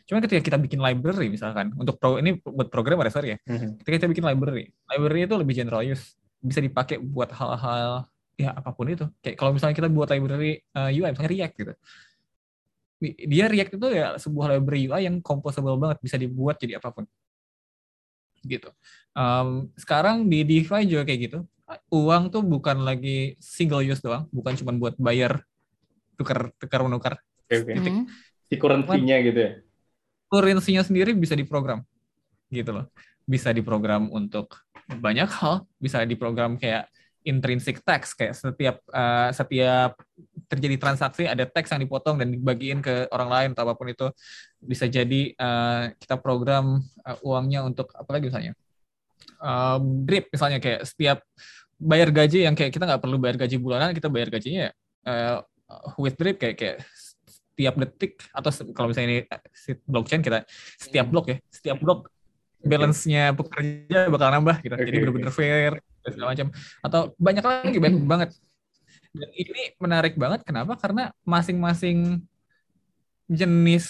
Cuma 0.07 0.23
ketika 0.23 0.39
kita 0.39 0.57
bikin 0.57 0.79
library 0.79 1.27
misalkan 1.27 1.75
untuk 1.75 1.99
pro 1.99 2.15
ini 2.17 2.39
buat 2.39 2.71
program 2.71 3.03
sorry 3.11 3.35
ya. 3.35 3.37
Mm-hmm. 3.43 3.69
Ketika 3.83 3.95
kita 4.01 4.07
bikin 4.07 4.25
library, 4.25 4.71
library 4.87 5.19
itu 5.27 5.35
lebih 5.35 5.53
general 5.53 5.83
use, 5.83 6.15
bisa 6.39 6.63
dipakai 6.63 6.97
buat 7.03 7.29
hal-hal 7.35 8.07
ya 8.39 8.55
apa 8.55 8.71
pun 8.71 8.87
itu. 8.87 9.05
Kayak 9.19 9.35
kalau 9.35 9.51
misalnya 9.51 9.75
kita 9.75 9.89
buat 9.91 10.07
library 10.07 10.63
uh, 10.79 10.89
UI 10.89 11.11
misalnya 11.11 11.31
React 11.35 11.53
gitu 11.59 11.73
dia 13.01 13.47
React 13.47 13.79
itu 13.79 13.87
ya 13.95 14.07
sebuah 14.19 14.55
library 14.55 14.91
UI 14.91 15.07
yang 15.07 15.23
composable 15.23 15.79
banget 15.79 15.97
bisa 16.03 16.19
dibuat 16.19 16.59
jadi 16.59 16.77
apa 16.77 16.91
pun. 16.91 17.07
Gitu. 18.43 18.67
Um, 19.15 19.71
sekarang 19.79 20.27
di 20.27 20.43
DeFi 20.43 20.87
juga 20.87 21.07
kayak 21.07 21.19
gitu. 21.31 21.39
Uang 21.93 22.33
tuh 22.33 22.43
bukan 22.43 22.81
lagi 22.81 23.39
single 23.39 23.85
use 23.85 24.01
doang 24.01 24.25
bukan 24.33 24.57
cuma 24.57 24.73
buat 24.75 24.95
bayar 24.99 25.43
tukar 26.19 26.51
tukar 26.59 26.83
menukar. 26.83 27.13
Okay, 27.49 27.65
okay. 27.65 27.75
Mm 27.79 27.83
-hmm. 27.83 28.03
si 28.49 28.55
currency-nya 28.57 29.17
gitu 29.25 29.39
ya? 29.39 29.51
currency-nya 30.29 30.85
sendiri 30.85 31.17
bisa 31.17 31.33
diprogram 31.33 31.81
gitu 32.53 32.71
loh. 32.71 32.85
Bisa 33.25 33.49
diprogram 33.53 34.09
untuk 34.13 34.53
banyak 34.89 35.29
hal 35.41 35.65
bisa 35.77 36.01
diprogram 36.05 36.57
kayak 36.57 36.89
intrinsic 37.21 37.81
tax 37.85 38.17
kayak 38.17 38.33
setiap 38.33 38.81
uh, 38.89 39.29
setiap 39.29 39.97
terjadi 40.49 40.75
transaksi 40.81 41.29
ada 41.29 41.45
teks 41.45 41.69
yang 41.69 41.85
dipotong 41.85 42.17
dan 42.17 42.33
dibagiin 42.33 42.81
ke 42.81 43.05
orang 43.13 43.29
lain 43.29 43.49
atau 43.53 43.69
apa 43.69 43.77
pun 43.77 43.87
itu 43.93 44.09
bisa 44.57 44.89
jadi 44.89 45.37
uh, 45.37 45.93
kita 46.01 46.17
program 46.17 46.81
uh, 47.05 47.17
uangnya 47.21 47.61
untuk 47.63 47.93
apa 47.93 48.09
lagi 48.17 48.33
misalnya? 48.33 48.53
Um, 49.39 50.03
drip 50.03 50.27
misalnya 50.33 50.59
kayak 50.59 50.83
setiap 50.83 51.21
bayar 51.79 52.11
gaji 52.11 52.43
yang 52.49 52.57
kayak 52.57 52.75
kita 52.75 52.83
nggak 52.83 52.99
perlu 52.99 53.21
bayar 53.21 53.39
gaji 53.39 53.55
bulanan 53.55 53.95
kita 53.95 54.11
bayar 54.11 54.27
gajinya 54.27 54.67
uh, 55.07 55.39
with 55.95 56.19
drip 56.19 56.35
kayak 56.35 56.59
kayak 56.59 56.77
setiap 57.23 57.75
detik 57.79 58.19
atau 58.35 58.51
kalau 58.75 58.91
misalnya 58.91 59.07
ini 59.07 59.19
blockchain 59.87 60.19
kita 60.19 60.43
setiap 60.75 61.07
blok 61.07 61.31
ya 61.31 61.37
setiap 61.47 61.77
blok 61.79 62.11
balance-nya 62.59 63.31
pekerja 63.35 64.11
bakal 64.11 64.29
nambah 64.35 64.59
gitu. 64.59 64.75
Jadi 64.75 64.97
benar-benar 64.99 65.31
fair 65.31 65.73
segala 66.03 66.35
macam. 66.35 66.47
Atau 66.83 67.01
banyak 67.15 67.43
lagi 67.43 67.77
banyak 67.79 68.03
banget 68.03 68.29
dan 69.13 69.29
ini 69.33 69.73
menarik 69.81 70.13
banget 70.15 70.45
kenapa 70.45 70.77
karena 70.77 71.09
masing-masing 71.25 72.21
jenis 73.29 73.89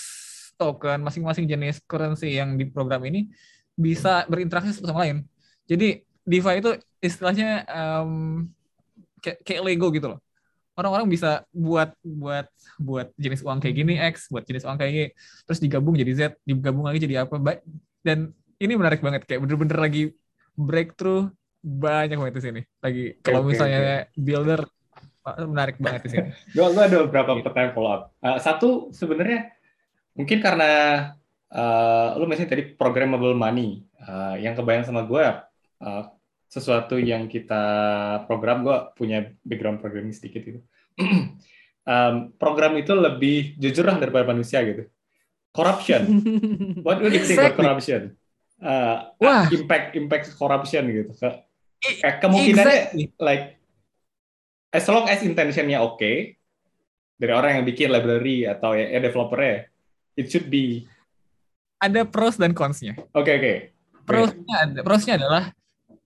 token 0.56 1.04
masing-masing 1.04 1.48
jenis 1.48 1.80
currency 1.84 2.36
yang 2.36 2.56
di 2.56 2.68
program 2.68 3.04
ini 3.08 3.28
bisa 3.76 4.28
berinteraksi 4.28 4.76
satu 4.76 4.92
sama 4.92 5.08
lain 5.08 5.24
jadi 5.68 6.04
DeFi 6.28 6.56
itu 6.60 6.72
istilahnya 7.00 7.64
um, 7.68 8.46
kayak, 9.24 9.40
kayak 9.44 9.62
Lego 9.64 9.88
gitu 9.92 10.16
loh 10.16 10.20
orang-orang 10.76 11.12
bisa 11.12 11.44
buat 11.52 11.92
buat 12.04 12.48
buat 12.80 13.12
jenis 13.20 13.44
uang 13.44 13.60
kayak 13.60 13.76
gini 13.76 14.00
X 14.00 14.32
buat 14.32 14.48
jenis 14.48 14.64
uang 14.64 14.80
kayak 14.80 14.92
gini 14.92 15.08
terus 15.44 15.60
digabung 15.60 15.96
jadi 16.00 16.12
Z 16.16 16.22
digabung 16.48 16.88
lagi 16.88 17.04
jadi 17.04 17.28
apa 17.28 17.36
dan 18.04 18.32
ini 18.60 18.74
menarik 18.76 19.04
banget 19.04 19.28
kayak 19.28 19.44
bener-bener 19.44 19.80
lagi 19.80 20.04
breakthrough 20.56 21.32
banyak 21.60 22.16
banget 22.20 22.36
di 22.36 22.44
sini. 22.44 22.62
Lagi 22.80 23.04
kalau 23.24 23.44
okay, 23.44 23.50
misalnya 23.52 23.80
okay. 23.80 24.20
builder 24.20 24.62
menarik 25.38 25.78
banget 25.78 26.02
di 26.06 26.10
sini. 26.16 26.30
gue 26.56 26.64
ada 26.66 26.98
beberapa 27.06 27.38
gitu. 27.38 27.46
pertanyaan 27.46 27.74
follow 27.76 27.92
up. 27.92 28.04
Uh, 28.24 28.38
satu 28.42 28.70
sebenarnya 28.96 29.54
mungkin 30.18 30.40
karena 30.42 30.72
uh, 31.54 32.18
lu 32.18 32.26
misalnya 32.26 32.58
tadi 32.58 32.64
programmable 32.74 33.36
money 33.36 33.86
uh, 34.04 34.36
yang 34.40 34.58
kebayang 34.58 34.86
sama 34.88 35.06
gue 35.06 35.26
uh, 35.86 36.04
sesuatu 36.50 36.98
yang 36.98 37.30
kita 37.30 37.64
program 38.26 38.66
gue 38.66 38.78
punya 38.98 39.30
background 39.46 39.80
programming 39.84 40.16
sedikit 40.16 40.42
itu. 40.50 40.60
um, 41.86 42.34
program 42.36 42.76
itu 42.76 42.92
lebih 42.98 43.56
jujur 43.62 43.86
lah 43.86 44.02
daripada 44.02 44.26
manusia 44.26 44.66
gitu. 44.66 44.90
Corruption. 45.54 46.02
What 46.86 47.02
do 47.02 47.10
you 47.10 47.22
think 47.22 47.42
about 47.42 47.58
corruption? 47.58 48.18
Uh, 48.60 49.16
Wah. 49.24 49.48
impact 49.48 49.96
impact 49.96 50.36
corruption 50.36 50.84
gitu 50.92 51.16
eh, 51.84 52.16
kemungkinannya 52.20 52.80
exactly. 52.92 53.06
like 53.20 53.59
as 54.70 54.86
long 54.88 55.06
as 55.10 55.22
intentionnya 55.26 55.82
oke 55.82 55.98
okay, 55.98 56.38
dari 57.20 57.34
orang 57.36 57.60
yang 57.60 57.66
bikin 57.66 57.90
library 57.92 58.46
atau 58.46 58.74
ya, 58.78 58.86
ya 58.88 59.00
developernya 59.02 59.68
it 60.16 60.30
should 60.30 60.48
be 60.48 60.86
ada 61.80 62.04
pros 62.04 62.36
dan 62.36 62.52
consnya. 62.52 63.00
Oke 63.16 63.32
okay, 63.32 63.34
oke. 63.40 63.44
Okay. 63.44 63.58
Prosnya 64.04 64.56
ada. 64.60 64.80
Prosnya 64.84 65.14
adalah 65.16 65.44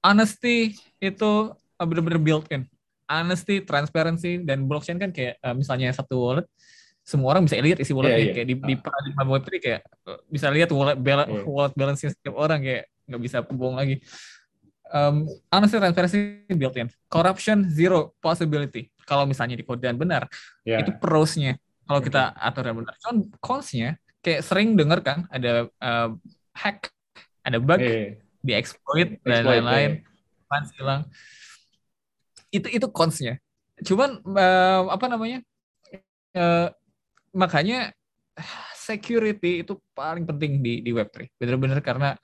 honesty 0.06 0.78
itu 1.02 1.32
benar-benar 1.82 2.22
built 2.22 2.46
in. 2.54 2.70
Honesty, 3.10 3.60
transparency 3.66 4.40
dan 4.42 4.70
blockchain 4.70 5.02
kan 5.02 5.12
kayak 5.12 5.42
uh, 5.44 5.52
misalnya 5.58 5.92
satu 5.92 6.16
wallet 6.16 6.48
semua 7.04 7.36
orang 7.36 7.44
bisa 7.44 7.60
lihat 7.60 7.84
isi 7.84 7.92
walletnya 7.92 8.16
yeah, 8.16 8.28
yeah. 8.32 8.36
kayak 8.40 8.48
di, 8.48 8.56
di 8.64 8.76
paradigma 8.80 9.24
web 9.28 9.44
kayak 9.44 9.84
bisa 10.32 10.48
lihat 10.48 10.72
wallet 10.72 10.96
balance 11.04 11.36
yeah. 11.36 11.44
wallet 11.44 11.74
balance 11.76 12.00
setiap 12.00 12.36
orang 12.40 12.64
kayak 12.64 12.88
nggak 13.04 13.22
bisa 13.28 13.38
bohong 13.44 13.76
lagi 13.76 14.00
um, 14.94 15.26
honestly 15.50 15.82
transparency 15.82 16.46
built 16.54 16.78
in. 16.78 16.88
Corruption 17.10 17.66
zero 17.68 18.14
possibility. 18.22 18.90
kalau 19.04 19.28
misalnya 19.28 19.60
di 19.60 19.68
kode 19.68 19.84
dan 19.84 20.00
benar 20.00 20.32
Ya. 20.64 20.80
itu 20.80 20.96
prosnya. 20.96 21.60
Kalau 21.84 22.00
kita 22.00 22.32
atur 22.40 22.64
dan 22.72 22.76
benar. 22.80 22.96
Cuman 23.04 23.28
consnya 23.44 24.00
kayak 24.24 24.40
sering 24.48 24.80
dengar 24.80 25.04
kan 25.04 25.28
ada 25.28 25.68
uh, 25.84 26.16
hack 26.56 26.88
ada 27.44 27.60
bug 27.60 27.84
Eh, 27.84 28.16
dieksploit 28.40 29.20
dan 29.28 29.44
exploit, 29.44 29.60
lain-lain. 29.60 29.92
Fans 30.48 30.70
hilang 30.80 31.02
itu 32.48 32.72
itu 32.72 32.88
consnya. 32.96 33.36
Cuman 33.84 34.24
eh, 34.24 34.82
apa 34.88 35.06
namanya 35.12 35.44
Eh, 36.34 36.70
makanya 37.38 37.94
security 38.74 39.62
itu 39.62 39.78
paling 39.94 40.26
penting 40.26 40.66
di 40.66 40.82
di 40.82 40.90
Web3 40.90 41.30
bener-bener 41.38 41.78
karena 41.86 42.18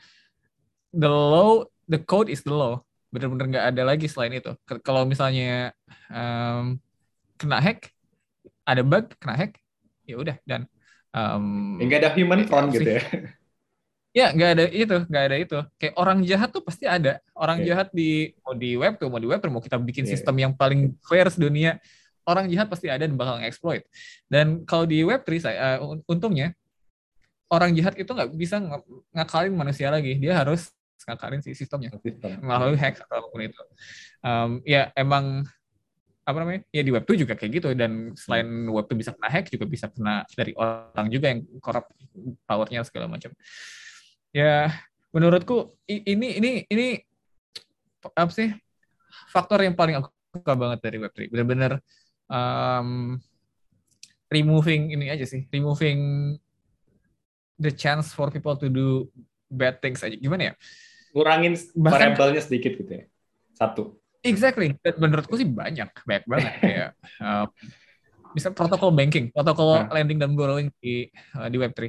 the 0.89 1.05
law 1.05 1.61
the 1.89 1.99
code 1.99 2.29
is 2.29 2.45
the 2.45 2.53
law 2.53 2.79
bener-bener 3.09 3.49
nggak 3.49 3.65
ada 3.73 3.83
lagi 3.83 4.05
selain 4.05 4.37
itu 4.37 4.53
kalau 4.85 5.03
misalnya 5.03 5.73
em, 6.07 6.77
kena 7.35 7.57
hack 7.57 7.89
ada 8.63 8.85
bug 8.85 9.09
kena 9.17 9.33
hack 9.33 9.57
ya 10.05 10.15
udah 10.21 10.37
dan 10.45 10.69
Nggak 11.09 12.05
ada 12.05 12.09
human 12.13 12.45
front 12.45 12.69
gitu 12.69 12.85
ya. 12.85 13.01
Ya, 14.09 14.33
nggak 14.33 14.49
ada 14.57 14.65
itu, 14.69 14.97
nggak 15.05 15.23
ada 15.25 15.37
itu. 15.37 15.57
Kayak 15.77 15.93
orang 15.97 16.21
jahat 16.25 16.49
tuh 16.49 16.65
pasti 16.65 16.89
ada. 16.89 17.21
Orang 17.37 17.61
Oke. 17.61 17.69
jahat 17.69 17.87
di 17.93 18.33
mau 18.41 18.53
di 18.57 18.73
web 18.73 18.97
tuh, 18.97 19.09
mau 19.09 19.21
di 19.21 19.29
web 19.29 19.37
tuh, 19.41 19.49
mau 19.53 19.61
kita 19.61 19.77
bikin 19.77 20.05
Iya. 20.05 20.17
sistem 20.17 20.35
yang 20.37 20.53
paling 20.53 20.97
fair 21.05 21.29
sedunia, 21.29 21.77
orang 22.25 22.49
jahat 22.49 22.69
pasti 22.69 22.89
ada 22.89 23.05
dan 23.05 23.13
bakal 23.13 23.37
exploit. 23.45 23.85
Dan 24.29 24.65
kalau 24.65 24.85
di 24.89 25.05
web 25.05 25.21
3 25.21 25.41
saya 25.41 25.57
eh, 25.57 25.77
un- 25.81 26.01
untungnya 26.05 26.53
orang 27.49 27.73
jahat 27.77 27.97
itu 27.97 28.09
nggak 28.09 28.29
bisa 28.33 28.57
ng- 28.57 28.85
ngakalin 29.13 29.53
manusia 29.53 29.89
lagi. 29.93 30.17
Dia 30.17 30.41
harus 30.41 30.73
ngakalin 31.07 31.41
si 31.43 31.51
sistemnya 31.55 31.91
Sistem. 31.99 32.39
melalui 32.43 32.75
hack 32.79 33.03
atau 33.03 33.23
apa 33.23 33.27
pun 33.31 33.41
itu. 33.43 33.61
Em, 34.23 34.51
ya 34.65 34.91
emang 34.95 35.43
apa 36.23 36.37
namanya? 36.45 36.61
Ya 36.69 36.81
di 36.85 36.91
web 36.93 37.05
2 37.07 37.17
juga 37.17 37.33
kayak 37.33 37.51
gitu 37.57 37.69
dan 37.73 38.13
selain 38.13 38.45
web 38.69 38.85
2 38.85 38.95
bisa 38.99 39.11
kena 39.15 39.29
hack 39.31 39.45
juga 39.49 39.65
bisa 39.65 39.85
kena 39.89 40.23
dari 40.37 40.53
orang 40.53 41.07
juga 41.09 41.25
yang 41.33 41.41
corrupt 41.63 41.89
powernya 42.45 42.85
segala 42.85 43.09
macam. 43.09 43.33
Ya 44.29 44.69
menurutku 45.09 45.73
ini 45.89 46.37
ini 46.37 46.49
ini 46.69 46.87
apa 48.13 48.29
sih 48.29 48.53
faktor 49.33 49.65
yang 49.65 49.73
paling 49.73 49.97
aku 49.97 50.13
suka 50.37 50.53
banget 50.53 50.79
dari 50.85 50.97
web 51.01 51.13
3. 51.13 51.33
Benar-benar 51.33 51.71
em, 52.29 53.17
removing 54.29 54.93
ini 54.93 55.09
aja 55.09 55.25
sih, 55.25 55.49
removing 55.49 55.99
the 57.57 57.73
chance 57.73 58.13
for 58.13 58.29
people 58.29 58.53
to 58.55 58.69
do 58.69 59.09
bad 59.49 59.81
things 59.81 60.05
aja. 60.05 60.15
Gimana 60.15 60.53
ya? 60.53 60.55
Bahkan- 61.23 62.15
variabelnya 62.15 62.41
sedikit 62.41 62.75
gitu 62.75 62.91
ya. 62.91 63.05
Satu. 63.53 63.99
Exactly. 64.19 64.75
Dan 64.83 64.99
menurutku 64.99 65.39
sih 65.39 65.47
banyak, 65.47 65.91
banyak 66.03 66.25
banget 66.27 66.53
kayak 66.63 66.89
um, 67.19 67.47
bisa 68.35 68.51
protokol 68.51 68.91
banking, 68.91 69.31
protokol 69.31 69.87
Nah. 69.87 69.89
lending 69.95 70.19
dan 70.19 70.35
borrowing 70.35 70.69
di 70.83 71.07
uh, 71.33 71.47
di 71.47 71.57
Web3. 71.57 71.87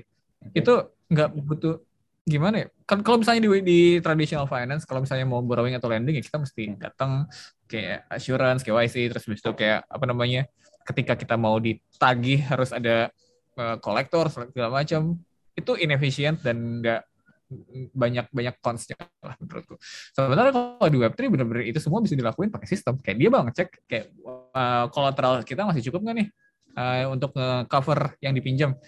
Itu 0.55 0.95
nggak 1.11 1.29
butuh 1.37 1.83
gimana 2.25 2.64
ya? 2.64 2.66
Kan 2.87 3.03
kalau 3.03 3.19
misalnya 3.19 3.45
di, 3.45 3.51
di 3.66 3.79
traditional 3.99 4.47
finance, 4.47 4.87
kalau 4.87 5.03
misalnya 5.03 5.27
mau 5.27 5.43
borrowing 5.43 5.75
atau 5.75 5.90
lending 5.90 6.16
ya 6.16 6.25
kita 6.25 6.38
mesti 6.38 6.62
datang 6.79 7.27
kayak 7.66 8.07
assurance, 8.09 8.62
KYC, 8.62 9.11
terus 9.11 9.27
habis 9.27 9.43
itu 9.43 9.53
kayak 9.53 9.85
apa 9.90 10.05
namanya? 10.07 10.47
Ketika 10.87 11.19
kita 11.19 11.35
mau 11.35 11.59
ditagih 11.59 12.47
harus 12.47 12.71
ada 12.71 13.11
uh, 13.59 13.77
kolektor 13.83 14.31
segala 14.31 14.71
macam. 14.83 15.19
Itu 15.53 15.75
inefisient 15.77 16.40
dan 16.40 16.79
nggak 16.81 17.10
banyak 17.91 18.27
banyak 18.31 18.55
consnya 18.63 18.97
lah 19.23 19.35
menurutku. 19.43 19.75
Sebenarnya 20.15 20.53
kalau 20.55 20.89
di 20.89 20.99
Web3 21.03 21.21
benar-benar 21.27 21.65
itu 21.67 21.79
semua 21.83 21.99
bisa 21.99 22.15
dilakuin 22.15 22.49
pakai 22.49 22.69
sistem. 22.71 23.03
Kayak 23.03 23.17
dia 23.19 23.29
bang 23.29 23.45
ngecek 23.51 23.69
kayak 23.91 24.05
uh, 24.55 25.43
kita 25.43 25.67
masih 25.67 25.83
cukup 25.91 26.01
nggak 26.07 26.17
nih 26.23 26.29
uh, 26.79 27.05
untuk 27.11 27.35
cover 27.67 28.15
yang 28.23 28.33
dipinjam. 28.33 28.79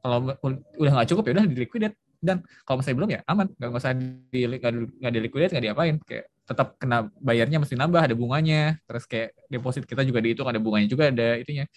Kalau 0.00 0.32
udah 0.80 0.92
nggak 0.96 1.08
cukup 1.12 1.22
ya 1.28 1.32
udah 1.40 1.46
di 1.46 1.56
liquidate 1.60 1.96
dan 2.24 2.40
kalau 2.64 2.80
masih 2.80 2.96
belum 2.96 3.10
ya 3.12 3.20
aman. 3.28 3.46
Nggak 3.52 3.70
usah 3.76 3.92
di 3.92 4.40
nggak 4.48 4.72
di- 4.72 4.92
nggak 5.04 5.12
di 5.12 5.20
liquidate 5.20 5.52
nggak 5.52 5.64
diapain. 5.68 5.96
Kayak 6.00 6.24
tetap 6.46 6.68
kena 6.80 7.10
bayarnya 7.20 7.58
mesti 7.60 7.76
nambah 7.76 8.00
ada 8.00 8.14
bunganya. 8.16 8.80
Terus 8.88 9.04
kayak 9.04 9.36
deposit 9.52 9.84
kita 9.84 10.02
juga 10.08 10.24
dihitung 10.24 10.48
ada 10.48 10.56
bunganya 10.56 10.88
juga 10.88 11.12
ada 11.12 11.36
itunya. 11.36 11.68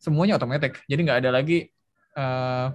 Semuanya 0.00 0.40
otomatis. 0.40 0.72
Jadi 0.88 1.00
nggak 1.04 1.18
ada 1.20 1.30
lagi 1.36 1.68
uh, 2.16 2.72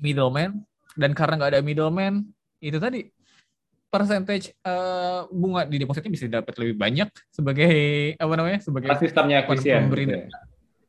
middleman 0.00 0.64
dan 0.94 1.10
karena 1.12 1.34
nggak 1.38 1.52
ada 1.58 1.62
middleman 1.62 2.26
itu 2.62 2.78
tadi 2.78 3.06
percentage 3.90 4.50
eh, 4.58 5.20
bunga 5.30 5.62
di 5.70 5.78
depositnya 5.78 6.10
bisa 6.10 6.26
dapat 6.26 6.54
lebih 6.58 6.74
banyak 6.74 7.08
sebagai 7.30 7.74
apa 8.18 8.34
namanya 8.34 8.58
sebagai 8.58 8.90
sistemnya 8.98 9.46
efisien. 9.46 9.86
Gitu 9.86 10.18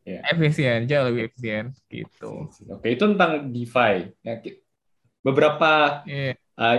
ya. 0.06 0.20
efisien 0.30 0.86
jauh 0.86 1.06
lebih 1.10 1.34
efisien 1.34 1.74
gitu 1.90 2.50
Oke, 2.70 2.88
itu 2.94 3.04
tentang 3.04 3.50
DeFi. 3.50 3.94
Ya, 4.22 4.42
beberapa 5.26 6.06
Iya. 6.06 6.38
uh, 6.58 6.78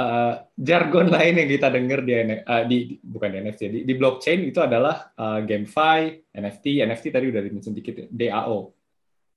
uh, 0.00 0.34
jargon 0.56 1.08
lain 1.14 1.44
yang 1.44 1.48
kita 1.48 1.68
dengar 1.68 2.00
di, 2.00 2.12
uh, 2.16 2.64
di 2.64 2.76
di- 2.88 3.00
bukan 3.04 3.28
di 3.28 3.38
NFT 3.44 3.62
di, 3.68 3.80
di 3.84 3.94
blockchain 3.96 4.40
itu 4.48 4.60
adalah 4.64 5.12
uh, 5.20 5.44
GameFi, 5.44 6.32
NFT, 6.32 6.64
NFT 6.88 7.04
tadi 7.12 7.26
udah 7.28 7.42
dimention 7.44 7.76
dikit 7.76 7.94
ya, 7.94 8.06
DAO. 8.08 8.72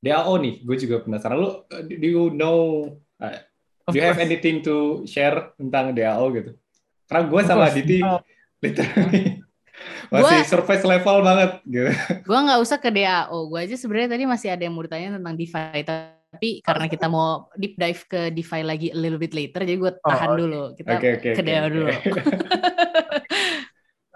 DAO 0.02 0.34
nih, 0.42 0.66
gue 0.66 0.76
juga 0.82 1.00
penasaran. 1.00 1.38
Lu 1.38 1.48
uh, 1.48 1.62
do 1.86 1.94
you 2.02 2.34
know 2.34 2.90
uh, 3.22 3.38
do 3.86 3.96
you 3.96 4.02
have 4.02 4.18
course. 4.18 4.26
anything 4.26 4.60
to 4.60 5.06
share 5.06 5.54
tentang 5.56 5.94
DAO 5.94 6.34
gitu? 6.34 6.58
Karena 7.06 7.24
gue 7.30 7.42
sama 7.46 7.70
course. 7.70 7.78
Aditi 7.78 7.98
Oh, 8.02 8.20
literally 8.60 9.24
masih 10.14 10.42
Gua- 10.42 10.50
surface 10.50 10.84
level 10.84 11.18
banget 11.22 11.52
gitu. 11.66 11.90
Gue 12.28 12.38
nggak 12.38 12.60
usah 12.62 12.78
ke 12.78 12.90
DAO. 12.90 13.48
Gue 13.48 13.66
aja 13.66 13.76
sebenarnya 13.78 14.18
tadi 14.18 14.24
masih 14.26 14.50
ada 14.54 14.62
yang 14.62 14.74
mau 14.74 14.82
ditanya 14.82 15.18
tentang 15.18 15.34
DeFi. 15.34 15.82
Tapi 15.82 16.50
karena 16.62 16.86
kita 16.88 17.06
mau 17.06 17.50
deep 17.58 17.76
dive 17.76 18.02
ke 18.08 18.22
DeFi 18.30 18.62
lagi 18.62 18.88
a 18.90 18.98
little 18.98 19.18
bit 19.18 19.34
later, 19.34 19.62
jadi 19.62 19.78
gue 19.78 19.92
tahan 20.00 20.30
oke. 20.32 20.40
dulu. 20.40 20.62
Kita 20.78 20.90
Oke 20.96 21.08
oke. 21.18 21.30
ke 21.34 21.38
oke, 21.38 21.44
DAO 21.44 21.62
oke. 21.62 21.74
dulu. 21.74 21.92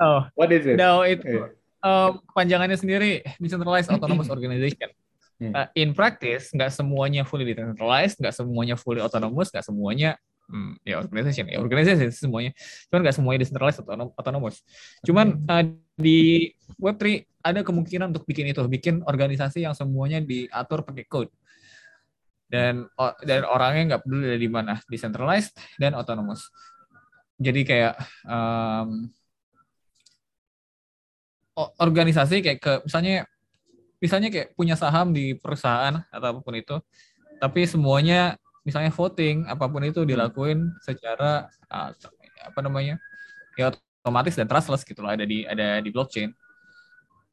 oh 0.03 0.19
What 0.35 0.49
is 0.51 0.63
it? 0.65 0.77
DAO 0.79 1.01
itu 1.05 1.27
Iya. 1.27 1.45
eh, 1.85 2.09
kepanjangannya 2.31 2.77
sendiri 2.79 3.11
decentralized 3.37 3.91
autonomous 3.91 4.31
organization 4.31 4.89
Hmm. 5.35 5.51
Eh, 5.51 5.83
in 5.83 5.91
practice 5.91 6.47
nggak 6.55 6.71
semuanya 6.71 7.27
fully 7.27 7.43
decentralized 7.43 8.15
nggak 8.23 8.31
semuanya 8.31 8.79
fully 8.79 9.03
autonomous 9.03 9.51
nggak 9.51 9.67
semuanya 9.67 10.15
hmm, 10.47 10.79
ya 10.87 11.01
organization 11.01 11.45
ya 11.49 11.57
organization 11.59 12.07
semuanya. 12.13 12.51
Cuman 12.87 12.99
nggak 13.03 13.15
semuanya 13.15 13.39
decentralized 13.43 13.79
atau 13.83 14.15
autonomous. 14.15 14.63
Cuman 15.03 15.43
eh, 15.43 15.63
di 15.99 16.19
Web3 16.79 17.03
ada 17.45 17.61
kemungkinan 17.61 18.15
untuk 18.15 18.25
bikin 18.25 18.49
itu 18.49 18.61
bikin 18.65 19.03
organisasi 19.05 19.67
yang 19.67 19.75
semuanya 19.77 20.23
diatur 20.23 20.87
pakai 20.87 21.05
code. 21.05 21.31
Dan 22.45 22.87
dan 23.25 23.41
orangnya 23.43 23.95
nggak 23.95 24.01
peduli 24.05 24.25
dari 24.37 24.47
mana 24.47 24.79
decentralized 24.87 25.51
dan 25.81 25.97
autonomous. 25.97 26.47
Jadi 27.35 27.67
kayak 27.67 27.99
o- 31.55 31.73
organisasi 31.81 32.39
kayak 32.39 32.59
ke 32.61 32.73
misalnya 32.85 33.27
misalnya 33.99 34.29
kayak 34.31 34.53
punya 34.53 34.75
saham 34.75 35.15
di 35.15 35.35
perusahaan 35.39 36.03
atau 36.11 36.27
apa 36.35 36.39
pun 36.43 36.55
itu 36.55 36.75
tapi 37.39 37.67
semuanya 37.67 38.39
misalnya 38.65 38.89
voting 38.89 39.45
apa 39.45 39.69
pun 39.69 39.85
itu 39.85 40.01
dilakuin 40.03 40.73
secara 40.81 41.45
uh, 41.69 41.93
apa 42.41 42.59
namanya 42.65 42.97
ya 43.55 43.71
otomatis 44.05 44.33
dan 44.37 44.45
trustless 44.49 44.85
gitu 44.85 45.01
loh 45.01 45.13
ada 45.13 45.25
di 45.25 45.45
ada 45.45 45.81
di 45.81 45.89
blockchain. 45.89 46.29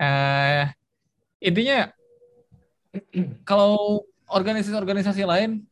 Eh 0.01 0.65
intinya 1.45 1.89
kalau 3.49 4.05
organisasi-organisasi 4.29 5.25
lain 5.29 5.65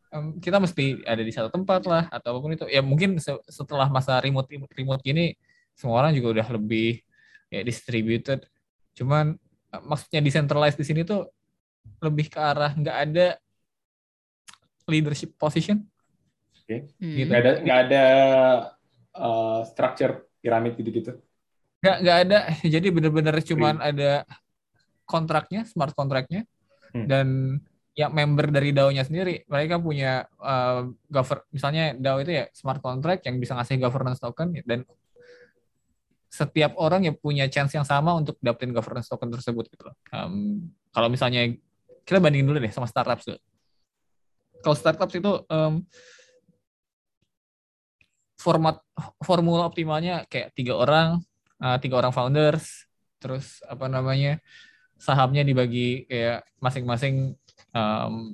kita 0.42 0.58
mesti 0.58 1.00
ada 1.06 1.22
di 1.22 1.32
satu 1.32 1.48
tempat 1.48 1.86
lah 1.86 2.04
atau 2.12 2.36
apa 2.36 2.38
pun 2.40 2.52
itu. 2.52 2.66
Ya 2.68 2.84
mungkin 2.84 3.16
se- 3.16 3.40
setelah 3.48 3.88
masa 3.88 4.20
remote 4.20 4.48
remote 4.76 5.00
gini 5.00 5.36
semua 5.72 6.04
orang 6.04 6.12
juga 6.12 6.40
udah 6.40 6.46
lebih 6.56 7.00
ya 7.48 7.64
distributed. 7.64 8.44
Cuman 8.92 9.40
maksudnya 9.82 10.20
decentralized 10.20 10.78
di 10.78 10.86
sini 10.86 11.00
tuh 11.02 11.30
lebih 12.02 12.26
ke 12.28 12.38
arah 12.38 12.74
nggak 12.74 12.96
ada 13.06 13.26
leadership 14.86 15.36
position 15.36 15.86
Hmm. 16.70 16.86
Gitu. 17.02 17.26
Nggak 17.26 17.40
ada 17.42 17.52
nggak 17.66 17.78
ada 17.82 18.04
uh, 19.18 19.60
structure 19.66 20.30
piramid 20.38 20.78
gitu-gitu. 20.78 21.18
nggak 21.82 21.96
nggak 21.98 22.18
ada 22.28 22.38
jadi 22.78 22.86
bener-bener 22.94 23.34
cuman 23.42 23.82
ada 23.82 24.22
kontraknya 25.02 25.66
smart 25.66 25.90
kontraknya 25.98 26.46
Hmm. 26.94 27.06
dan 27.10 27.26
ya 27.94 28.06
member 28.10 28.50
dari 28.50 28.70
DAO-nya 28.70 29.02
sendiri 29.02 29.46
mereka 29.46 29.82
punya 29.82 30.26
uh, 30.38 30.86
gover 31.10 31.42
misalnya 31.50 31.94
DAO 31.94 32.22
itu 32.22 32.38
ya 32.38 32.46
smart 32.54 32.78
contract 32.78 33.26
yang 33.26 33.38
bisa 33.42 33.54
ngasih 33.58 33.78
governance 33.78 34.18
token 34.22 34.54
dan 34.62 34.86
setiap 36.30 36.78
orang 36.78 37.10
ya 37.10 37.12
punya 37.12 37.50
chance 37.50 37.74
yang 37.74 37.82
sama 37.82 38.14
untuk 38.14 38.38
dapetin 38.38 38.70
governance 38.70 39.10
token 39.10 39.34
tersebut 39.34 39.66
gitu 39.66 39.90
loh. 39.90 39.96
Um, 40.14 40.70
kalau 40.94 41.10
misalnya 41.10 41.50
kita 42.06 42.22
bandingin 42.22 42.46
dulu 42.46 42.62
deh 42.62 42.70
sama 42.70 42.86
startups 42.86 43.26
dulu. 43.26 43.40
Kalau 44.62 44.76
startups 44.78 45.14
itu 45.18 45.32
um, 45.50 45.82
format 48.40 48.80
formula 49.20 49.68
optimalnya 49.68 50.24
kayak 50.30 50.56
tiga 50.56 50.78
orang 50.80 51.20
uh, 51.60 51.76
tiga 51.76 52.00
orang 52.00 52.14
founders 52.14 52.88
terus 53.20 53.60
apa 53.68 53.84
namanya 53.84 54.40
sahamnya 54.96 55.44
dibagi 55.44 56.08
kayak 56.08 56.48
masing-masing 56.56 57.36
um, 57.76 58.32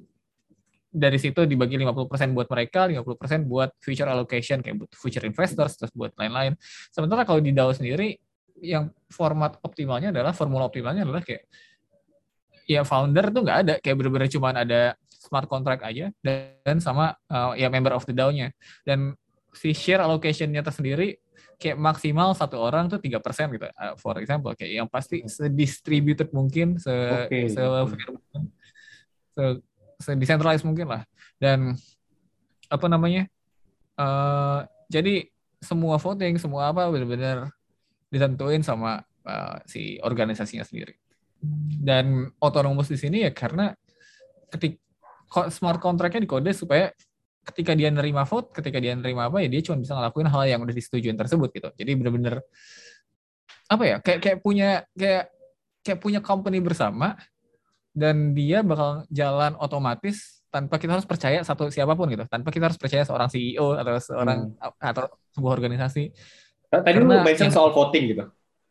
dari 0.96 1.20
situ 1.20 1.44
dibagi 1.44 1.76
50% 1.76 2.32
buat 2.32 2.48
mereka, 2.48 2.88
50% 2.88 3.44
buat 3.44 3.70
future 3.84 4.08
allocation 4.08 4.64
kayak 4.64 4.76
buat 4.80 4.92
future 4.96 5.28
investors 5.28 5.76
terus 5.76 5.92
buat 5.92 6.16
lain-lain. 6.16 6.56
Sementara 6.88 7.28
kalau 7.28 7.44
di 7.44 7.52
DAO 7.52 7.76
sendiri 7.76 8.16
yang 8.64 8.88
format 9.12 9.60
optimalnya 9.60 10.08
adalah 10.08 10.32
formula 10.32 10.64
optimalnya 10.64 11.04
adalah 11.04 11.20
kayak 11.20 11.44
ya 12.64 12.80
founder 12.82 13.28
tuh 13.28 13.44
nggak 13.44 13.58
ada 13.62 13.74
kayak 13.78 13.96
bener-bener 14.00 14.32
cuman 14.32 14.64
ada 14.64 14.96
smart 15.06 15.46
contract 15.46 15.84
aja 15.84 16.08
dan 16.24 16.80
sama 16.80 17.12
uh, 17.28 17.52
ya 17.52 17.68
member 17.68 17.92
of 17.92 18.08
the 18.08 18.16
DAO-nya 18.16 18.56
dan 18.88 19.12
si 19.52 19.76
share 19.76 20.00
allocation-nya 20.00 20.64
tersendiri 20.64 21.20
kayak 21.60 21.76
maksimal 21.76 22.36
satu 22.36 22.60
orang 22.60 22.88
tuh 22.88 23.00
tiga 23.00 23.20
persen 23.20 23.48
gitu. 23.52 23.68
Uh, 23.76 23.94
for 24.00 24.16
example 24.16 24.52
kayak 24.56 24.80
yang 24.80 24.88
pasti 24.88 25.24
sedistributed 25.28 26.32
mungkin 26.32 26.80
se 26.80 26.92
okay. 27.28 27.52
se, 27.52 27.60
se 29.36 29.44
decentralized 29.96 30.66
mungkin 30.66 30.92
lah 30.92 31.02
dan 31.40 31.74
apa 32.68 32.86
namanya 32.90 33.28
uh, 33.96 34.66
jadi 34.90 35.28
semua 35.62 35.96
voting 35.96 36.36
semua 36.36 36.70
apa 36.70 36.86
benar-benar 36.92 37.50
ditentuin 38.12 38.60
sama 38.62 39.02
uh, 39.24 39.56
si 39.64 39.98
organisasinya 40.04 40.62
sendiri 40.62 40.94
dan 41.80 42.30
otonomus 42.40 42.88
di 42.90 42.98
sini 42.98 43.24
ya 43.26 43.30
karena 43.32 43.72
ketik 44.50 44.80
smart 45.50 45.82
contractnya 45.82 46.22
dikode 46.22 46.50
supaya 46.54 46.90
ketika 47.46 47.78
dia 47.78 47.94
nerima 47.94 48.26
vote, 48.26 48.50
ketika 48.50 48.82
dia 48.82 48.94
nerima 48.98 49.30
apa 49.30 49.38
ya 49.38 49.48
dia 49.50 49.62
cuma 49.62 49.78
bisa 49.78 49.94
ngelakuin 49.94 50.26
hal 50.26 50.42
yang 50.50 50.60
udah 50.66 50.74
disetujui 50.74 51.14
tersebut 51.14 51.48
gitu. 51.54 51.68
Jadi 51.78 51.90
benar-benar 51.94 52.42
apa 53.66 53.82
ya 53.86 53.96
kayak 54.02 54.20
kayak 54.22 54.38
punya 54.42 54.68
kayak 54.94 55.30
kayak 55.82 55.98
punya 56.02 56.20
company 56.22 56.58
bersama 56.58 57.14
dan 57.96 58.36
dia 58.36 58.60
bakal 58.60 59.08
jalan 59.08 59.56
otomatis 59.56 60.44
tanpa 60.52 60.76
kita 60.76 61.00
harus 61.00 61.08
percaya 61.08 61.40
satu 61.40 61.72
siapa 61.72 61.96
pun 61.96 62.12
gitu. 62.12 62.28
Tanpa 62.28 62.52
kita 62.52 62.68
harus 62.68 62.76
percaya 62.76 63.08
seorang 63.08 63.32
CEO 63.32 63.72
atau 63.72 63.96
seorang 63.96 64.52
hmm. 64.52 64.76
atau 64.92 65.04
sebuah 65.32 65.52
organisasi. 65.56 66.12
Tadi 66.68 66.84
Karena, 66.84 67.20
lu 67.20 67.24
mention 67.24 67.48
soal 67.48 67.72
voting 67.72 68.12
gitu. 68.12 68.24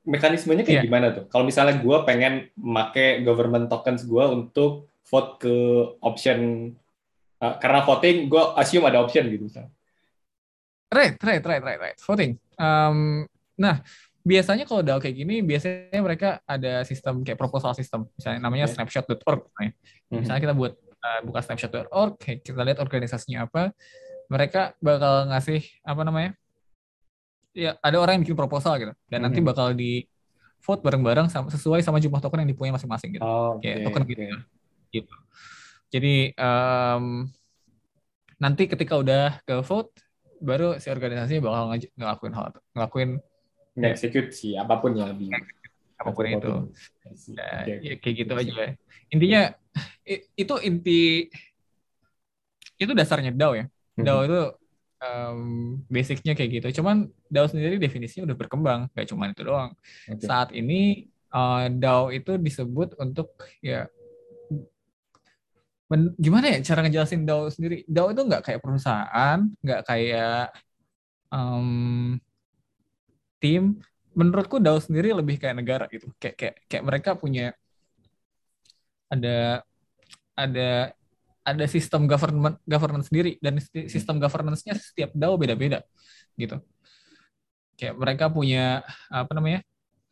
Mekanismenya 0.05 0.61
kayak 0.61 0.77
yeah. 0.77 0.85
gimana 0.85 1.07
tuh? 1.09 1.25
Kalau 1.33 1.41
misalnya 1.41 1.81
gue 1.81 1.97
pengen 2.05 2.53
make 2.53 3.25
government 3.25 3.65
tokens 3.65 4.05
gue 4.05 4.23
untuk 4.29 4.93
vote 5.09 5.41
ke 5.41 5.57
option 6.05 6.69
uh, 7.41 7.57
karena 7.57 7.81
voting 7.81 8.29
gue 8.29 8.43
assume 8.61 8.85
ada 8.85 9.01
option 9.01 9.25
gitu 9.25 9.49
misalnya. 9.49 9.73
Right 10.93 11.17
right 11.17 11.41
right 11.41 11.63
right 11.65 11.79
right. 11.81 11.97
Voting. 11.97 12.37
Um, 12.61 13.25
nah 13.57 13.81
biasanya 14.25 14.65
kalau 14.65 14.81
DAO 14.81 14.97
kayak 14.97 15.21
gini 15.21 15.45
biasanya 15.45 16.01
mereka 16.01 16.41
ada 16.49 16.81
sistem 16.81 17.21
kayak 17.21 17.37
proposal 17.37 17.77
sistem 17.77 18.09
misalnya 18.17 18.41
namanya 18.41 18.65
okay. 18.65 18.81
snapshot.org 18.81 19.41
misalnya. 19.53 19.71
Mm-hmm. 19.77 20.17
misalnya 20.17 20.41
kita 20.41 20.55
buat 20.57 20.73
uh, 20.81 21.19
buka 21.29 21.39
snapshot.org 21.45 22.13
kita 22.41 22.61
lihat 22.65 22.81
organisasinya 22.81 23.45
apa 23.45 23.69
mereka 24.25 24.73
bakal 24.81 25.29
ngasih 25.29 25.61
apa 25.85 26.01
namanya 26.01 26.31
ya 27.53 27.77
ada 27.85 28.01
orang 28.01 28.17
yang 28.17 28.23
bikin 28.25 28.33
proposal 28.33 28.73
gitu 28.81 28.89
dan 28.89 28.97
mm-hmm. 28.97 29.23
nanti 29.29 29.39
bakal 29.45 29.67
di 29.77 30.09
vote 30.65 30.81
bareng-bareng 30.81 31.29
sama, 31.29 31.53
sesuai 31.53 31.85
sama 31.85 32.01
jumlah 32.01 32.17
token 32.17 32.41
yang 32.41 32.49
dipunya 32.49 32.73
masing-masing 32.73 33.21
gitu 33.21 33.23
oh, 33.23 33.61
okay, 33.61 33.77
kayak 33.77 33.85
token 33.85 34.01
okay. 34.01 34.09
gitu 34.09 34.23
gitu 34.89 35.15
jadi 35.93 36.15
um, 36.41 37.29
nanti 38.41 38.65
ketika 38.65 38.97
udah 38.97 39.37
ke 39.45 39.61
vote 39.61 39.93
baru 40.41 40.81
si 40.81 40.89
organisasi 40.89 41.37
bakal 41.39 41.69
ngelakuin 41.93 42.33
hal 42.33 42.45
ngelakuin 42.73 43.21
nge-execute 43.75 44.31
si 44.31 44.55
apa 44.55 44.79
pun 44.79 44.95
yang 44.95 45.11
lebih 45.11 45.35
apa 45.95 46.09
pun 46.11 46.23
itu. 46.27 46.51
Ya, 47.35 47.77
ya, 47.79 47.93
kayak 47.99 48.15
gitu 48.25 48.33
aja. 48.35 48.75
Intinya 49.11 49.41
itu 50.35 50.55
inti 50.63 51.29
itu 52.75 52.91
dasarnya 52.91 53.31
DAO 53.31 53.55
ya. 53.55 53.65
Mm-hmm. 53.67 54.03
DAO 54.03 54.19
itu 54.27 54.41
um, 54.99 55.39
basicnya 55.87 56.33
kayak 56.35 56.51
gitu. 56.59 56.81
Cuman 56.81 57.07
DAO 57.31 57.47
sendiri 57.47 57.79
definisinya 57.79 58.27
udah 58.31 58.37
berkembang, 58.37 58.79
gak 58.91 59.07
cuma 59.11 59.31
itu 59.31 59.43
doang. 59.43 59.71
Okay. 60.07 60.25
Saat 60.27 60.51
ini 60.51 61.07
uh, 61.31 61.71
DAO 61.71 62.11
itu 62.11 62.35
disebut 62.35 62.99
untuk 62.99 63.35
ya 63.63 63.87
men, 65.85 66.11
gimana 66.17 66.49
ya 66.49 66.59
cara 66.65 66.83
ngejelasin 66.83 67.23
DAO 67.23 67.47
sendiri? 67.47 67.87
DAO 67.87 68.11
itu 68.11 68.21
nggak 68.25 68.43
kayak 68.43 68.59
perusahaan, 68.63 69.39
nggak 69.63 69.81
kayak 69.87 70.51
um, 71.31 72.17
tim 73.45 73.77
menurutku 74.17 74.57
DAO 74.57 74.81
sendiri 74.81 75.13
lebih 75.13 75.37
kayak 75.37 75.61
negara 75.61 75.85
gitu. 75.93 76.09
Kayak 76.17 76.35
kayak 76.39 76.55
kayak 76.65 76.83
mereka 76.89 77.09
punya 77.13 77.53
ada 79.05 79.61
ada 80.33 80.97
ada 81.45 81.65
sistem 81.69 82.09
government 82.09 82.57
governance 82.65 83.13
sendiri. 83.13 83.37
Dan 83.37 83.61
sistem 83.85 84.17
governance-nya 84.17 84.73
setiap 84.73 85.13
DAO 85.13 85.37
beda-beda 85.37 85.85
gitu. 86.33 86.57
Kayak 87.77 88.01
mereka 88.01 88.25
punya 88.33 88.81
apa 89.13 89.29
namanya 89.37 89.61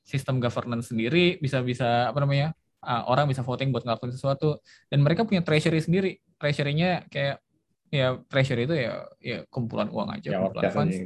sistem 0.05 0.37
governance 0.37 0.93
sendiri 0.93 1.41
bisa 1.41 1.63
bisa 1.63 2.11
apa 2.11 2.19
namanya 2.21 2.51
uh, 2.83 3.07
orang 3.09 3.25
bisa 3.25 3.41
voting 3.41 3.73
buat 3.73 3.81
ngelakuin 3.81 4.13
sesuatu. 4.13 4.61
Dan 4.93 5.01
mereka 5.01 5.25
punya 5.25 5.41
treasury 5.41 5.81
sendiri. 5.81 6.21
Treasury-nya 6.37 7.09
kayak 7.09 7.41
ya 7.89 8.19
treasury 8.29 8.69
itu 8.69 8.75
ya 8.77 9.05
ya 9.21 9.37
kumpulan 9.53 9.85
uang 9.93 10.17
aja 10.17 10.33
ya, 10.33 10.37
kumpulan 10.41 10.73
funds 10.73 10.97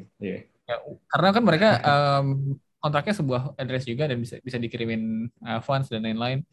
ya, 0.67 0.77
karena 1.10 1.30
kan 1.32 1.43
mereka 1.43 1.69
um, 1.82 2.27
kontraknya 2.77 3.15
sebuah 3.17 3.41
address 3.58 3.88
juga 3.88 4.06
dan 4.06 4.21
bisa 4.21 4.38
bisa 4.43 4.58
dikirimin 4.62 5.32
uh, 5.43 5.60
funds 5.63 5.89
dan 5.89 6.06
lain-lain. 6.06 6.45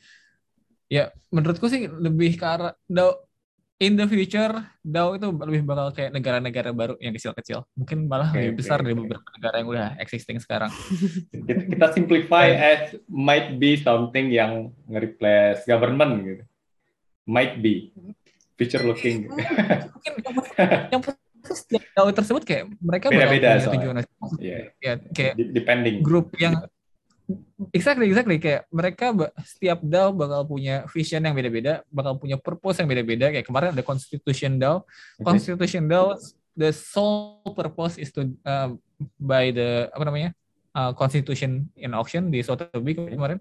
Ya 0.89 1.11
menurutku 1.29 1.67
sih 1.69 1.89
lebih 1.89 2.39
ke 2.39 2.45
arah 2.45 2.73
DAO 2.89 3.25
in 3.83 3.99
the 3.99 4.07
future 4.07 4.55
DAO 4.81 5.19
itu 5.19 5.27
lebih 5.29 5.67
bakal 5.67 5.91
kayak 5.91 6.15
negara-negara 6.15 6.71
baru 6.71 6.95
yang 7.03 7.13
kecil-kecil. 7.17 7.67
Mungkin 7.75 8.07
malah 8.07 8.31
okay, 8.31 8.51
lebih 8.51 8.63
besar 8.63 8.79
okay, 8.81 8.85
dari 8.89 8.95
beberapa 8.97 9.29
negara 9.35 9.55
yang 9.61 9.69
udah 9.69 9.89
existing 10.01 10.39
sekarang. 10.39 10.71
Kita 11.73 11.87
simplify 11.93 12.53
as 12.55 12.95
might 13.11 13.59
be 13.59 13.77
something 13.81 14.31
yang 14.31 14.71
nge-replace 14.89 15.67
government 15.67 16.13
gitu. 16.25 16.45
Might 17.25 17.59
be. 17.65 17.91
Future 18.55 18.87
looking. 18.87 19.27
Mungkin 19.33 20.13
yang 20.93 21.03
setiap 21.53 21.85
DAO 21.93 22.09
tersebut 22.09 22.43
kayak 22.49 22.65
mereka 22.81 23.13
beda-beda 23.13 23.61
punya 23.61 23.73
tujuan 23.77 23.95
yeah. 24.41 24.65
ya 24.81 24.93
kayak 25.13 25.35
depending. 25.53 26.01
grup 26.01 26.33
yang 26.41 26.57
exactly 27.73 28.09
exactly. 28.09 28.37
Kayak 28.41 28.69
mereka 28.69 29.13
setiap 29.45 29.81
DAO 29.81 30.13
bakal 30.13 30.45
punya 30.49 30.85
vision 30.93 31.25
yang 31.25 31.37
beda-beda 31.37 31.85
bakal 31.89 32.17
punya 32.17 32.37
purpose 32.41 32.81
yang 32.81 32.89
beda-beda. 32.89 33.33
Kayak 33.33 33.47
kemarin 33.49 33.69
ada 33.77 33.85
constitution 33.85 34.57
DAO. 34.57 34.85
Constitution 35.21 35.85
DAO 35.89 36.17
the 36.55 36.71
sole 36.71 37.53
purpose 37.53 37.99
is 37.99 38.15
to 38.15 38.31
uh, 38.47 38.73
by 39.19 39.51
the 39.51 39.91
apa 39.91 40.05
namanya 40.07 40.31
uh, 40.77 40.93
constitution 40.95 41.69
in 41.77 41.93
auction 41.97 42.29
di 42.29 42.45
Sotheby 42.45 42.97
kemarin. 42.97 43.41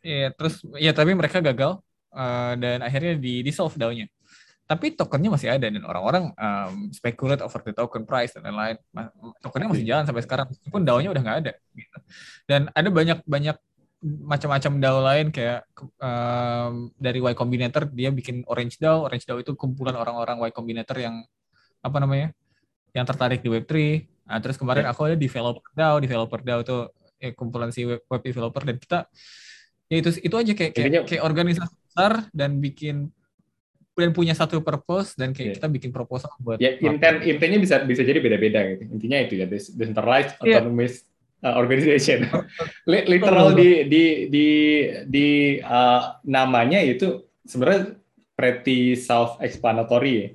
Ya 0.00 0.32
terus 0.32 0.64
ya 0.78 0.94
tapi 0.96 1.12
mereka 1.12 1.44
gagal 1.44 1.80
uh, 2.14 2.52
dan 2.56 2.80
akhirnya 2.80 3.18
di 3.18 3.44
dissolve 3.44 3.76
DAO-nya 3.76 4.08
tapi 4.68 4.92
tokennya 4.92 5.32
masih 5.32 5.48
ada 5.48 5.64
dan 5.64 5.80
orang-orang 5.80 6.28
um, 6.36 6.92
speculate 6.92 7.40
over 7.40 7.64
the 7.64 7.72
token 7.72 8.04
price 8.04 8.36
dan 8.36 8.52
lain-lain. 8.52 8.76
Tokennya 9.40 9.72
masih 9.72 9.84
jalan 9.88 10.04
sampai 10.04 10.22
sekarang, 10.28 10.46
meskipun 10.52 10.84
DAO-nya 10.84 11.08
udah 11.08 11.22
nggak 11.24 11.38
ada. 11.40 11.52
Gitu. 11.72 11.98
Dan 12.44 12.68
ada 12.76 12.88
banyak 12.92 13.24
banyak 13.24 13.56
macam-macam 14.04 14.72
DAO 14.78 15.00
lain 15.02 15.26
kayak 15.32 15.66
um, 15.98 16.92
dari 17.00 17.18
Y 17.18 17.34
Combinator 17.34 17.88
dia 17.88 18.12
bikin 18.12 18.44
Orange 18.44 18.76
DAO. 18.76 19.08
Orange 19.08 19.24
DAO 19.24 19.40
itu 19.40 19.56
kumpulan 19.56 19.96
orang-orang 19.96 20.36
Y 20.44 20.50
Combinator 20.52 21.00
yang 21.00 21.24
apa 21.80 21.98
namanya? 21.98 22.36
yang 22.96 23.04
tertarik 23.04 23.44
di 23.44 23.48
Web3. 23.52 23.72
Nah, 24.28 24.38
terus 24.44 24.56
kemarin 24.60 24.84
aku 24.88 25.08
ada 25.08 25.16
developer 25.16 25.64
DAO, 25.72 25.96
developer 26.00 26.40
DAO 26.44 26.60
itu 26.60 26.76
ya, 27.16 27.30
kumpulan 27.32 27.72
si 27.72 27.88
web, 27.88 28.04
web 28.04 28.22
developer 28.22 28.62
dan 28.68 28.76
kita 28.76 28.98
ya 29.88 29.96
itu 30.04 30.10
itu 30.20 30.36
aja 30.36 30.52
kayak 30.52 30.72
kayak, 30.76 31.04
kayak 31.08 31.22
organisasi 31.24 31.72
besar 31.88 32.28
dan 32.36 32.60
bikin 32.60 33.08
dan 33.98 34.14
punya 34.14 34.34
satu 34.34 34.62
purpose 34.62 35.18
dan 35.18 35.34
kayak 35.34 35.46
yeah. 35.50 35.56
kita 35.58 35.66
bikin 35.66 35.90
proposal 35.90 36.30
buat 36.38 36.62
ya 36.62 36.78
intent 36.78 37.26
intinya 37.26 37.58
bisa 37.58 37.82
bisa 37.82 38.06
jadi 38.06 38.22
beda-beda 38.22 38.60
gitu 38.74 38.82
intinya 38.94 39.18
itu 39.18 39.34
ya 39.42 39.46
decentralized 39.50 40.38
yeah. 40.46 40.62
autonomous 40.62 41.02
uh, 41.42 41.58
organization 41.58 42.30
literal 42.86 43.50
di 43.58 43.90
di 43.90 44.04
di 44.30 44.46
di 45.10 45.28
uh, 45.58 46.22
namanya 46.22 46.78
itu 46.78 47.26
sebenarnya 47.42 47.98
pretty 48.38 48.94
self 48.94 49.42
explanatory 49.42 50.12
ya 50.14 50.28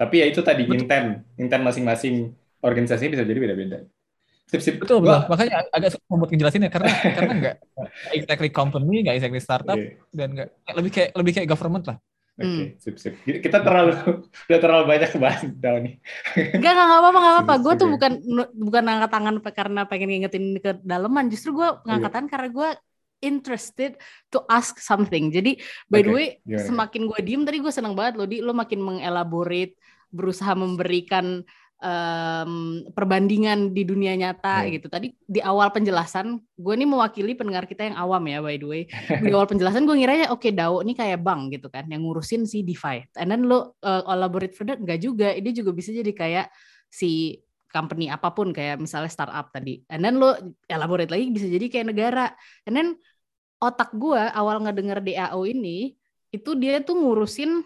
tapi 0.00 0.24
ya 0.24 0.26
itu 0.32 0.40
tadi 0.40 0.64
Betul. 0.64 0.76
intent 0.80 1.08
intent 1.36 1.62
masing-masing 1.62 2.32
organisasi 2.64 3.12
bisa 3.12 3.24
jadi 3.24 3.40
beda-beda 3.40 3.84
Sip, 4.50 4.66
sip. 4.66 4.82
Betul, 4.82 4.98
betul. 5.06 5.30
Makanya 5.30 5.62
agak 5.70 5.94
sulit 5.94 6.06
membuat 6.10 6.30
ngejelasinnya 6.34 6.70
karena 6.74 6.90
karena 7.14 7.32
nggak 7.38 7.56
exactly 8.18 8.50
company, 8.50 9.06
nggak 9.06 9.22
exactly 9.22 9.38
startup, 9.38 9.78
yeah. 9.78 9.94
dan 10.10 10.34
nggak 10.34 10.48
lebih 10.74 10.90
kayak 10.90 11.10
lebih 11.14 11.32
kayak 11.38 11.46
government 11.54 11.86
lah 11.86 12.02
Oke, 12.40 12.48
okay, 12.48 12.66
hmm. 12.72 12.80
sip 12.80 12.96
sip. 12.96 13.14
Kita 13.20 13.60
terlalu 13.60 13.92
udah 14.48 14.60
terlalu 14.64 14.84
banyak 14.88 15.10
bahas 15.20 15.44
DAO 15.44 15.76
nih. 15.84 16.00
Enggak, 16.56 16.72
enggak 16.72 16.88
apa-apa, 16.88 17.18
enggak 17.20 17.34
apa-apa. 17.36 17.54
Gue 17.60 17.74
tuh 17.76 17.88
bukan 17.92 18.12
bukan 18.56 18.82
ngangkat 18.88 19.10
tangan 19.12 19.34
karena 19.52 19.80
pengen 19.84 20.08
ngingetin 20.08 20.44
ke 20.56 20.70
daleman, 20.80 21.28
justru 21.28 21.60
gue 21.60 21.68
ngangkat 21.84 22.08
iya. 22.08 22.14
tangan 22.16 22.30
karena 22.32 22.48
gue 22.48 22.68
interested 23.20 24.00
to 24.32 24.40
ask 24.48 24.80
something. 24.80 25.28
Jadi 25.28 25.60
by 25.92 26.00
okay. 26.00 26.04
the 26.08 26.12
way, 26.16 26.26
semakin 26.64 27.12
gue 27.12 27.20
diem 27.20 27.44
tadi 27.44 27.60
gue 27.60 27.68
seneng 27.68 27.92
banget 27.92 28.16
loh, 28.16 28.24
di 28.24 28.40
lo 28.40 28.56
makin 28.56 28.80
mengelaborate, 28.80 29.76
berusaha 30.08 30.56
memberikan 30.56 31.44
um, 31.80 32.84
perbandingan 32.92 33.72
di 33.72 33.82
dunia 33.88 34.14
nyata 34.14 34.64
hmm. 34.64 34.68
gitu. 34.78 34.86
Tadi 34.92 35.08
di 35.16 35.40
awal 35.40 35.72
penjelasan, 35.72 36.38
gue 36.38 36.74
ini 36.76 36.86
mewakili 36.86 37.32
pendengar 37.32 37.64
kita 37.64 37.88
yang 37.88 37.96
awam 37.96 38.22
ya 38.28 38.38
by 38.44 38.56
the 38.60 38.68
way. 38.68 38.82
Di 39.08 39.30
awal 39.34 39.48
penjelasan 39.48 39.88
gue 39.88 39.96
ngiranya 39.96 40.30
oke 40.30 40.44
okay, 40.44 40.52
DAO 40.52 40.84
ini 40.84 40.92
kayak 40.94 41.20
bank 41.24 41.56
gitu 41.56 41.72
kan, 41.72 41.88
yang 41.88 42.04
ngurusin 42.04 42.44
si 42.44 42.62
DeFi. 42.62 43.10
And 43.16 43.32
then 43.32 43.48
lo 43.48 43.74
uh, 43.82 44.04
elaborate 44.06 44.54
further, 44.54 44.76
enggak 44.76 45.00
juga. 45.00 45.32
Ini 45.32 45.50
juga 45.56 45.72
bisa 45.72 45.90
jadi 45.90 46.12
kayak 46.12 46.46
si 46.92 47.40
company 47.70 48.10
apa 48.10 48.34
pun 48.34 48.52
kayak 48.52 48.78
misalnya 48.78 49.10
startup 49.10 49.48
tadi. 49.50 49.80
And 49.88 50.04
then 50.04 50.20
lo 50.20 50.36
elaborate 50.68 51.08
lagi 51.08 51.32
bisa 51.32 51.48
jadi 51.48 51.66
kayak 51.72 51.96
negara. 51.96 52.30
And 52.68 52.76
then 52.76 52.88
otak 53.60 53.92
gue 53.96 54.20
awal 54.20 54.64
ngedenger 54.64 55.00
DAO 55.04 55.44
ini 55.48 55.96
itu 56.30 56.54
dia 56.54 56.78
tuh 56.80 56.94
ngurusin 56.96 57.60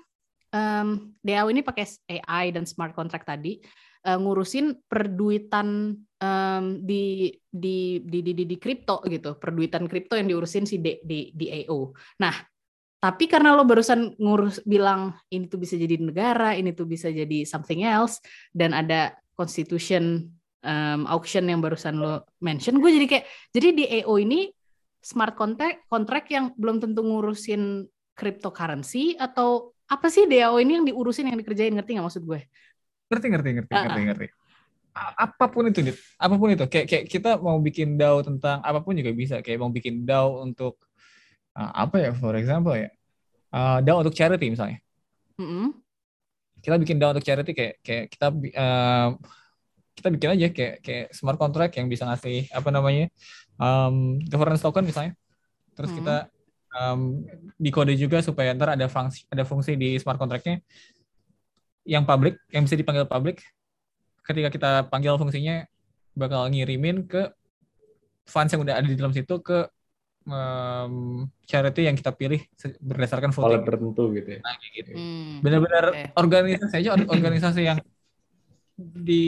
um, 0.54 0.88
DAO 1.20 1.46
ini 1.50 1.60
pakai 1.60 1.84
AI 2.08 2.50
dan 2.54 2.64
smart 2.64 2.94
contract 2.96 3.28
tadi 3.28 3.60
uh, 4.04 4.18
ngurusin 4.20 4.84
perduitan 4.86 5.98
um, 6.20 6.64
di 6.80 7.32
di 7.48 8.00
di 8.04 8.18
di 8.20 8.32
di, 8.36 8.44
di 8.44 8.56
kripto 8.60 9.00
gitu, 9.08 9.36
perduitan 9.40 9.88
kripto 9.88 10.14
yang 10.14 10.28
diurusin 10.28 10.68
si 10.68 10.78
D, 10.78 11.00
di 11.02 11.32
di 11.32 11.64
AO. 11.64 11.96
Nah, 12.20 12.34
tapi 13.00 13.28
karena 13.28 13.52
lo 13.52 13.68
barusan 13.68 14.16
ngurus 14.16 14.64
bilang 14.64 15.12
ini 15.28 15.48
tuh 15.48 15.60
bisa 15.60 15.76
jadi 15.76 16.00
negara, 16.00 16.56
ini 16.56 16.72
tuh 16.72 16.88
bisa 16.88 17.12
jadi 17.12 17.44
something 17.44 17.84
else 17.84 18.20
dan 18.52 18.72
ada 18.72 19.16
constitution 19.36 20.30
um, 20.64 21.04
auction 21.10 21.44
yang 21.44 21.60
barusan 21.60 22.00
lo 22.00 22.24
mention, 22.40 22.80
gue 22.80 22.90
jadi 22.96 23.06
kayak 23.08 23.26
jadi 23.52 23.68
di 23.76 23.84
AO 24.00 24.16
ini 24.16 24.48
smart 25.04 25.36
contract 25.36 25.84
contract 25.92 26.32
yang 26.32 26.56
belum 26.56 26.80
tentu 26.80 27.04
ngurusin 27.04 27.84
cryptocurrency 28.16 29.20
atau 29.20 29.74
apa 29.84 30.08
sih 30.08 30.24
DAO 30.24 30.56
ini 30.56 30.80
yang 30.80 30.84
diurusin 30.88 31.28
yang 31.28 31.36
dikerjain 31.36 31.76
ngerti 31.76 31.98
nggak 31.98 32.06
maksud 32.08 32.24
gue? 32.24 32.40
Ngerti 33.10 33.26
ngerti 33.32 33.48
ngerti 33.60 33.72
uh 33.72 33.76
-uh. 33.76 33.84
ngerti. 33.84 34.02
Ngerti 34.08 34.26
apa 34.94 35.50
pun 35.50 35.66
itu 35.66 35.82
nih 35.82 35.96
apa 36.16 36.34
pun 36.38 36.48
itu. 36.54 36.64
Kayak 36.70 36.86
kayak 36.86 37.04
kita 37.10 37.30
mau 37.42 37.58
bikin 37.58 37.98
DAO 37.98 38.22
tentang 38.22 38.62
apa 38.62 38.78
pun 38.80 38.94
juga 38.94 39.10
bisa. 39.10 39.42
Kayak 39.42 39.58
mau 39.66 39.70
bikin 39.74 40.06
DAO 40.06 40.46
untuk 40.46 40.78
uh, 41.58 41.70
apa 41.74 41.98
ya 41.98 42.10
for 42.14 42.38
example 42.38 42.78
ya. 42.78 42.88
Uh, 43.50 43.82
DAO 43.82 44.06
untuk 44.06 44.14
charity 44.14 44.54
misalnya. 44.54 44.78
Mm 45.34 45.46
-hmm. 45.50 45.68
kita 46.62 46.80
bikin 46.80 46.96
DAO 46.96 47.10
untuk 47.12 47.26
charity 47.26 47.52
kayak 47.52 47.74
kayak 47.82 48.04
kita 48.08 48.26
uh, 48.54 49.10
kita 49.98 50.08
bikin 50.14 50.28
aja 50.38 50.46
kayak 50.54 50.74
kayak 50.80 51.06
smart 51.10 51.36
contract 51.36 51.74
yang 51.74 51.90
bisa 51.90 52.06
ngasih 52.06 52.48
apa 52.54 52.70
namanya 52.70 53.10
um, 53.58 54.22
governance 54.30 54.62
token 54.62 54.86
misalnya. 54.86 55.18
Terus 55.74 55.90
mm 55.90 55.98
-hmm. 55.98 56.06
kita 56.06 56.16
um, 56.70 57.00
dikode 57.58 57.98
juga 57.98 58.22
supaya 58.22 58.54
ntar 58.54 58.78
ada 58.78 58.86
fungsi 58.86 59.26
ada 59.26 59.42
fungsi 59.42 59.74
di 59.74 59.98
smart 59.98 60.22
contractnya 60.22 60.62
yang 61.84 62.08
public, 62.08 62.40
yang 62.48 62.64
bisa 62.64 62.76
dipanggil 62.76 63.04
public, 63.04 63.44
ketika 64.24 64.48
kita 64.48 64.70
panggil 64.88 65.20
fungsinya 65.20 65.68
bakal 66.16 66.48
ngirimin 66.48 67.04
ke 67.04 67.28
fans 68.24 68.50
yang 68.56 68.64
udah 68.64 68.80
ada 68.80 68.88
di 68.88 68.96
dalam 68.96 69.12
situ 69.12 69.36
ke 69.44 69.68
um, 70.24 71.24
charity 71.44 71.84
yang 71.84 71.96
kita 71.96 72.10
pilih 72.12 72.40
berdasarkan 72.80 73.30
voting. 73.30 73.60
Kalau 73.60 73.68
tertentu 73.68 74.02
gitu 74.16 74.28
ya. 74.38 74.40
Nah, 74.40 74.54
gitu. 74.72 74.90
Hmm, 74.96 75.32
Benar-benar 75.44 75.84
okay. 75.92 76.06
organisasi 76.16 76.74
aja 76.80 76.90
organisasi 76.96 77.60
yang 77.62 77.78
di 78.74 79.24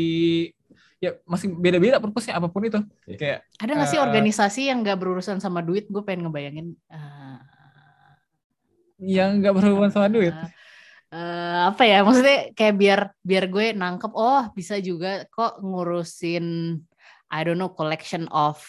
ya 0.97 1.13
masih 1.29 1.53
beda-beda 1.53 2.01
purpose-nya 2.01 2.41
apa 2.41 2.49
pun 2.49 2.65
itu. 2.65 2.81
Yeah. 3.05 3.19
Kayak 3.21 3.39
ada 3.61 3.71
nggak 3.77 3.89
uh, 3.89 3.93
sih 3.93 4.01
organisasi 4.01 4.63
yang 4.73 4.79
nggak 4.81 4.99
berurusan 4.99 5.39
sama 5.45 5.61
duit? 5.61 5.85
Gue 5.93 6.01
pengen 6.03 6.29
ngebayangin. 6.29 6.73
Uh, 6.89 7.39
yang 8.97 9.45
nggak 9.45 9.53
berhubungan 9.53 9.93
sama 9.93 10.09
duit. 10.09 10.33
Uh, 10.33 10.49
uh, 11.17 11.73
apa 11.73 11.83
ya 11.89 12.05
maksudnya 12.05 12.53
kayak 12.53 12.75
biar 12.77 13.01
biar 13.25 13.45
gue 13.49 13.67
nangkep 13.73 14.13
oh 14.13 14.53
bisa 14.53 14.77
juga 14.85 15.25
kok 15.33 15.65
ngurusin 15.65 16.77
I 17.33 17.41
don't 17.43 17.57
know 17.57 17.73
collection 17.73 18.29
of 18.29 18.61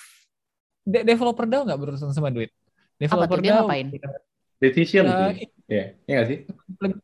De 0.88 1.03
developer 1.03 1.43
DAO 1.43 1.67
nggak 1.67 1.79
berurusan 1.83 2.15
sama 2.15 2.31
duit? 2.31 2.47
Developer 2.95 3.27
apa 3.27 3.36
tuh, 3.36 3.43
dia 3.43 3.53
ngapain? 3.60 3.88
decision 4.57 5.03
uh, 5.05 5.36
ya 5.67 5.93
ya 6.07 6.13
nggak 6.17 6.27
sih? 6.31 6.39
lebih, 6.79 6.99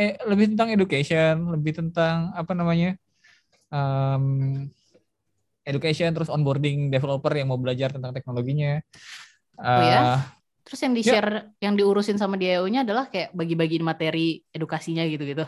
eh, 0.00 0.16
lebih 0.24 0.46
tentang 0.56 0.68
education 0.72 1.34
lebih 1.52 1.72
tentang 1.76 2.32
apa 2.32 2.56
namanya 2.56 2.96
um, 3.68 4.64
education 5.68 6.16
terus 6.16 6.32
onboarding 6.32 6.88
developer 6.88 7.32
yang 7.36 7.52
mau 7.52 7.60
belajar 7.60 7.92
tentang 7.92 8.12
teknologinya. 8.16 8.80
Uh, 9.60 9.68
oh 9.68 9.84
ya? 9.84 10.00
Eh, 10.00 10.18
Terus 10.64 10.80
yang 10.80 10.94
di-share, 10.96 11.30
ya. 11.60 11.68
yang 11.68 11.74
diurusin 11.76 12.16
sama 12.16 12.40
DAO-nya 12.40 12.88
adalah 12.88 13.12
kayak 13.12 13.36
bagi-bagiin 13.36 13.84
materi 13.84 14.40
edukasinya 14.48 15.04
gitu-gitu. 15.04 15.44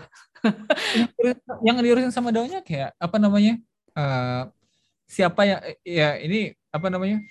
yang 1.67 1.81
diurusin 1.81 2.13
sama 2.13 2.29
DAO-nya 2.29 2.61
kayak 2.61 2.93
apa 3.01 3.17
namanya? 3.17 3.57
Uh, 3.97 4.53
siapa 5.09 5.49
yang 5.49 5.61
ya 5.81 6.21
ini 6.21 6.53
apa 6.69 6.93
namanya? 6.93 7.25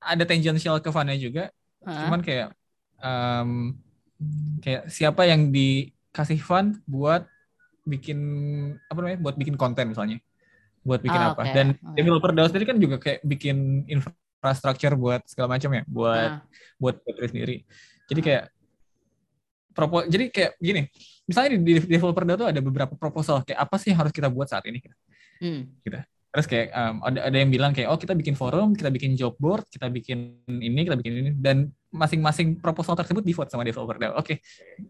Ada 0.00 0.24
tangential 0.24 0.80
ke 0.80 0.88
fun 0.88 1.12
juga. 1.20 1.52
Uh-huh. 1.84 2.00
Cuman 2.08 2.20
kayak 2.24 2.56
um, 2.96 3.76
kayak 4.64 4.88
siapa 4.88 5.28
yang 5.28 5.52
dikasih 5.52 6.40
fun 6.40 6.80
buat 6.88 7.28
bikin 7.84 8.18
apa 8.88 8.98
namanya? 9.04 9.20
buat 9.20 9.36
bikin 9.36 9.60
konten 9.60 9.92
misalnya. 9.92 10.16
Buat 10.80 11.04
bikin 11.04 11.20
oh, 11.20 11.36
apa. 11.36 11.44
Okay. 11.44 11.52
Dan 11.52 11.66
developer 11.92 12.32
DAO 12.32 12.48
sendiri 12.48 12.72
kan 12.72 12.80
juga 12.80 12.96
kayak 12.96 13.20
bikin 13.20 13.84
info 13.84 14.08
infrastruktur 14.44 14.92
buat 15.00 15.24
segala 15.24 15.56
macam 15.56 15.72
ya, 15.72 15.82
buat 15.88 16.30
nah. 16.36 16.44
buat 16.76 17.00
Petri 17.00 17.26
sendiri. 17.32 17.56
Jadi 18.04 18.20
kayak 18.20 18.44
propo 19.72 20.04
jadi 20.04 20.28
kayak 20.28 20.52
gini, 20.60 20.92
misalnya 21.24 21.56
di, 21.56 21.80
developer 21.88 22.28
data 22.28 22.52
ada 22.52 22.60
beberapa 22.60 22.92
proposal 22.92 23.40
kayak 23.40 23.56
apa 23.56 23.80
sih 23.80 23.96
yang 23.96 24.04
harus 24.04 24.12
kita 24.12 24.28
buat 24.28 24.52
saat 24.52 24.68
ini 24.68 24.84
Hmm. 25.42 25.66
Gitu. 25.82 25.98
Terus 26.30 26.46
kayak 26.46 26.68
um, 26.74 26.96
ada 27.02 27.26
ada 27.26 27.36
yang 27.42 27.50
bilang 27.50 27.74
kayak 27.74 27.90
oh 27.90 27.98
kita 27.98 28.14
bikin 28.14 28.38
forum, 28.38 28.70
kita 28.74 28.86
bikin 28.92 29.18
job 29.18 29.34
board, 29.34 29.66
kita 29.66 29.90
bikin 29.90 30.46
ini, 30.46 30.86
kita 30.86 30.94
bikin 30.94 31.14
ini 31.26 31.30
dan 31.34 31.74
masing-masing 31.90 32.62
proposal 32.62 32.94
tersebut 32.94 33.22
di 33.22 33.34
vote 33.34 33.50
sama 33.50 33.66
developer. 33.66 33.98
Oke. 34.14 34.14
Okay. 34.22 34.36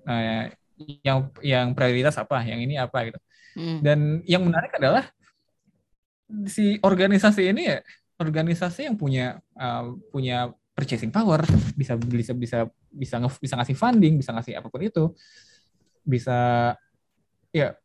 Nah, 0.05 0.53
yang 1.01 1.33
yang 1.41 1.67
prioritas 1.73 2.17
apa, 2.21 2.45
yang 2.45 2.61
ini 2.61 2.77
apa 2.77 3.09
gitu. 3.09 3.21
Hmm. 3.57 3.79
Dan 3.81 4.21
yang 4.29 4.45
menarik 4.45 4.73
adalah 4.77 5.09
si 6.49 6.81
organisasi 6.81 7.53
ini 7.53 7.63
ya 7.69 7.79
organisasi 8.25 8.89
yang 8.89 8.97
punya 8.97 9.39
uh, 9.55 9.93
punya 10.09 10.51
purchasing 10.75 11.13
power 11.13 11.45
bisa 11.79 11.95
bisa 12.01 12.33
bisa 12.35 12.59
bisa 12.91 13.17
nge, 13.23 13.31
bisa 13.39 13.55
ngasih 13.61 13.77
funding 13.79 14.19
bisa 14.19 14.35
ngasih 14.35 14.59
apa 14.59 14.67
pun 14.67 14.83
itu 14.83 15.05
bisa 16.03 16.73
ya 17.55 17.79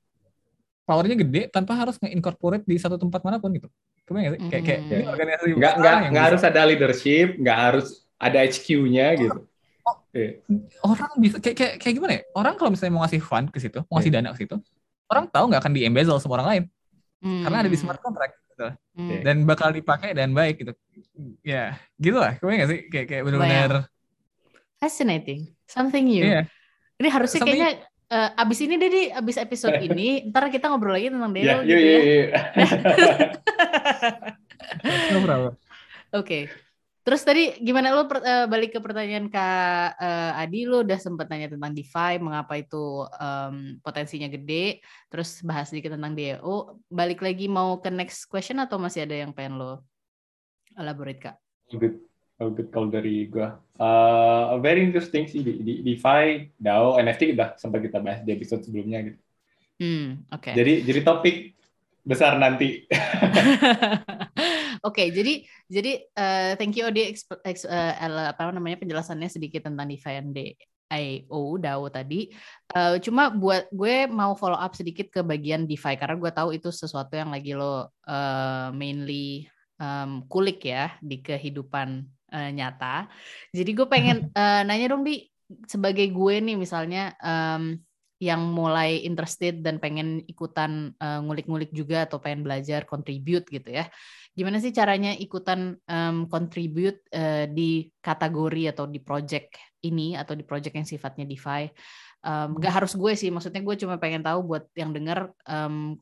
powernya 0.90 1.22
gede 1.22 1.54
tanpa 1.54 1.78
harus 1.78 2.02
nge-incorporate 2.02 2.66
di 2.66 2.82
satu 2.82 2.98
tempat 2.98 3.22
mana 3.22 3.38
pun 3.38 3.54
gitu 3.54 3.70
Kemudian 4.10 4.42
kayak 4.50 4.64
kayak 4.66 4.82
mm. 4.90 5.06
organisasi 5.06 5.48
nggak 5.54 5.74
nggak 5.78 5.96
nggak 6.10 6.26
harus 6.34 6.42
ada 6.42 6.62
leadership 6.66 7.38
nggak 7.38 7.58
harus 7.62 8.10
ada 8.18 8.42
HQ-nya 8.42 9.08
gitu 9.22 9.40
oh, 9.86 9.96
yeah. 10.18 10.34
orang 10.82 11.10
bisa 11.22 11.38
kayak, 11.38 11.56
kayak 11.62 11.74
kayak 11.78 11.94
gimana 11.94 12.12
ya 12.18 12.22
orang 12.34 12.58
kalau 12.58 12.74
misalnya 12.74 12.98
mau 12.98 13.06
ngasih 13.06 13.22
fund 13.22 13.54
ke 13.54 13.62
situ 13.62 13.86
mau 13.86 14.02
ngasih 14.02 14.10
yeah. 14.10 14.26
dana 14.26 14.34
ke 14.34 14.42
situ 14.42 14.58
orang 15.14 15.26
tahu 15.30 15.46
nggak 15.54 15.62
akan 15.62 15.74
di 15.78 15.82
embezzle 15.86 16.18
sama 16.18 16.42
orang 16.42 16.48
lain 16.50 16.64
mm. 17.22 17.42
karena 17.46 17.58
ada 17.62 17.70
di 17.70 17.78
smart 17.78 18.02
contract 18.02 18.34
gitu. 18.60 18.68
Hmm. 19.00 19.24
dan 19.24 19.48
bakal 19.48 19.72
dipakai 19.72 20.12
dan 20.12 20.36
baik 20.36 20.60
gitu. 20.60 20.74
Ya 21.42 21.80
gitu 21.96 22.20
lah 22.20 22.36
gue 22.36 22.52
nggak 22.52 22.70
sih? 22.70 22.80
Kayak 22.92 23.08
kayak 23.08 23.24
benar-benar 23.24 23.88
fascinating. 24.80 25.52
Something 25.68 26.08
new. 26.08 26.24
Yeah. 26.24 26.48
ini 27.00 27.08
harusnya 27.12 27.44
something... 27.44 27.60
kayaknya 27.60 27.72
uh, 28.10 28.42
abis 28.42 28.60
ini 28.64 28.76
deh 28.80 28.90
di. 28.90 29.04
Abis 29.12 29.38
episode 29.38 29.78
ini 29.88 30.32
ntar 30.32 30.48
kita 30.50 30.72
ngobrol 30.72 30.96
lagi 30.96 31.12
tentang 31.12 31.32
Deo 31.36 31.44
yeah, 31.46 31.60
gitu 31.68 31.78
yeah, 31.78 32.02
ya. 32.04 32.28
Oke, 36.10 36.26
okay. 36.26 36.44
Terus 37.00 37.22
tadi 37.24 37.56
gimana 37.64 37.96
lo 37.96 38.06
per, 38.06 38.20
uh, 38.20 38.46
balik 38.46 38.76
ke 38.76 38.80
pertanyaan 38.84 39.32
Kak 39.32 39.98
uh, 39.98 40.42
Adi 40.44 40.68
lo 40.68 40.84
udah 40.84 41.00
sempat 41.00 41.32
nanya 41.32 41.48
tentang 41.48 41.72
DeFi, 41.72 42.20
mengapa 42.20 42.60
itu 42.60 43.08
um, 43.08 43.80
potensinya 43.80 44.28
gede, 44.28 44.84
terus 45.08 45.40
bahas 45.42 45.72
sedikit 45.72 45.96
tentang 45.96 46.14
DAO. 46.14 46.76
Balik 46.92 47.24
lagi 47.24 47.48
mau 47.48 47.80
ke 47.80 47.88
next 47.88 48.28
question 48.28 48.60
atau 48.60 48.76
masih 48.76 49.08
ada 49.08 49.16
yang 49.16 49.32
pengen 49.32 49.58
lo 49.58 49.88
elaborate 50.76 51.24
Kak? 51.24 51.36
Good, 51.72 52.04
oh, 52.44 52.52
good 52.52 52.68
kalau 52.70 52.92
dari 52.92 53.32
gua. 53.32 53.58
Uh, 53.80 54.60
very 54.60 54.84
interesting 54.84 55.24
sih 55.26 55.40
di, 55.40 55.64
di 55.64 55.74
DeFi, 55.82 56.52
DAO, 56.60 57.00
NFT 57.00 57.34
udah 57.34 57.56
sempat 57.56 57.80
kita 57.80 58.04
bahas 58.04 58.22
di 58.28 58.36
episode 58.36 58.62
sebelumnya 58.68 59.08
gitu. 59.08 59.20
Hmm, 59.80 60.28
oke. 60.36 60.52
Okay. 60.52 60.54
Jadi 60.60 60.74
jadi 60.84 61.00
topik 61.08 61.36
besar 62.04 62.36
nanti. 62.36 62.84
Oke, 64.80 65.04
okay, 65.04 65.08
jadi 65.12 65.34
jadi 65.68 65.92
uh, 66.16 66.52
thank 66.56 66.76
you 66.80 66.88
Odi 66.88 67.12
uh, 67.12 67.94
apa 68.32 68.42
namanya 68.56 68.80
penjelasannya 68.80 69.28
sedikit 69.28 69.68
tentang 69.68 69.88
DeFi 69.88 70.14
and 70.16 70.32
IO 70.90 71.62
DAO 71.62 71.86
tadi. 71.94 72.34
Uh, 72.74 72.98
cuma 73.00 73.30
buat 73.30 73.70
gue 73.70 74.10
mau 74.10 74.34
follow 74.34 74.58
up 74.58 74.74
sedikit 74.74 75.14
ke 75.14 75.22
bagian 75.22 75.70
DeFi 75.70 75.96
karena 75.96 76.18
gue 76.18 76.32
tahu 76.34 76.50
itu 76.58 76.74
sesuatu 76.74 77.14
yang 77.14 77.30
lagi 77.30 77.54
lo 77.54 77.94
uh, 78.10 78.74
mainly 78.74 79.46
um, 79.78 80.26
kulik 80.26 80.66
ya 80.66 80.98
di 81.00 81.22
kehidupan 81.22 82.04
uh, 82.34 82.50
nyata. 82.50 83.08
Jadi 83.54 83.72
gue 83.78 83.88
pengen 83.88 84.34
uh, 84.34 84.62
nanya 84.68 84.98
dong 84.98 85.06
di 85.06 85.30
sebagai 85.70 86.10
gue 86.10 86.36
nih 86.42 86.58
misalnya 86.58 87.14
um, 87.22 87.78
yang 88.20 88.52
mulai 88.52 89.00
interested 89.08 89.64
dan 89.64 89.80
pengen 89.80 90.20
ikutan 90.28 90.92
ngulik-ngulik 91.00 91.72
uh, 91.72 91.76
juga 91.80 92.04
atau 92.04 92.20
pengen 92.20 92.44
belajar 92.44 92.84
contribute 92.84 93.48
gitu 93.48 93.72
ya. 93.72 93.88
Gimana 94.40 94.64
sih 94.64 94.72
caranya 94.72 95.12
ikutan 95.20 95.76
um, 95.84 96.24
contribute 96.32 97.04
uh, 97.12 97.44
di 97.52 97.92
kategori 98.00 98.72
atau 98.72 98.88
di 98.88 99.04
project 99.04 99.60
ini 99.84 100.16
atau 100.16 100.32
di 100.32 100.48
project 100.48 100.80
yang 100.80 100.88
sifatnya 100.88 101.28
DeFi. 101.28 101.68
Um, 102.24 102.56
gak 102.56 102.72
harus 102.80 102.96
gue 102.96 103.20
sih, 103.20 103.28
maksudnya 103.36 103.60
gue 103.60 103.76
cuma 103.76 104.00
pengen 104.00 104.24
tahu 104.24 104.48
buat 104.48 104.72
yang 104.80 104.96
dengar 104.96 105.36
um, 105.44 106.00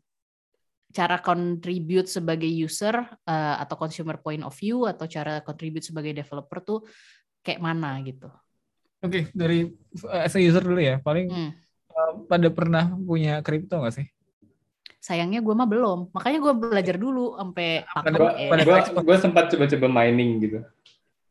cara 0.94 1.18
contribute 1.18 2.06
sebagai 2.06 2.46
user 2.46 2.94
uh, 3.26 3.56
atau 3.58 3.74
consumer 3.74 4.22
point 4.22 4.46
of 4.46 4.54
view 4.54 4.86
atau 4.86 5.10
cara 5.10 5.42
contribute 5.42 5.90
sebagai 5.90 6.14
developer 6.14 6.62
tuh 6.62 6.80
kayak 7.42 7.58
mana 7.58 7.98
gitu. 8.06 8.30
Oke, 9.02 9.10
okay, 9.10 9.24
dari 9.34 9.66
uh, 10.06 10.26
as 10.30 10.38
a 10.38 10.42
user 10.42 10.62
dulu 10.62 10.78
ya, 10.78 11.02
paling 11.02 11.26
hmm. 11.26 11.52
uh, 11.90 12.12
pada 12.30 12.54
pernah 12.54 12.94
punya 13.02 13.42
kripto 13.42 13.82
nggak 13.82 13.98
sih? 13.98 14.08
Sayangnya 15.08 15.40
gue 15.40 15.56
mah 15.56 15.64
belum, 15.64 16.12
makanya 16.12 16.40
gue 16.44 16.54
belajar 16.68 16.96
dulu 17.00 17.40
sampai 17.40 17.88
pada, 17.88 18.18
pada 18.28 18.64
gue, 18.68 18.80
gue 18.92 19.18
sempat 19.24 19.48
coba-coba 19.48 19.88
mining 19.88 20.44
gitu. 20.44 20.60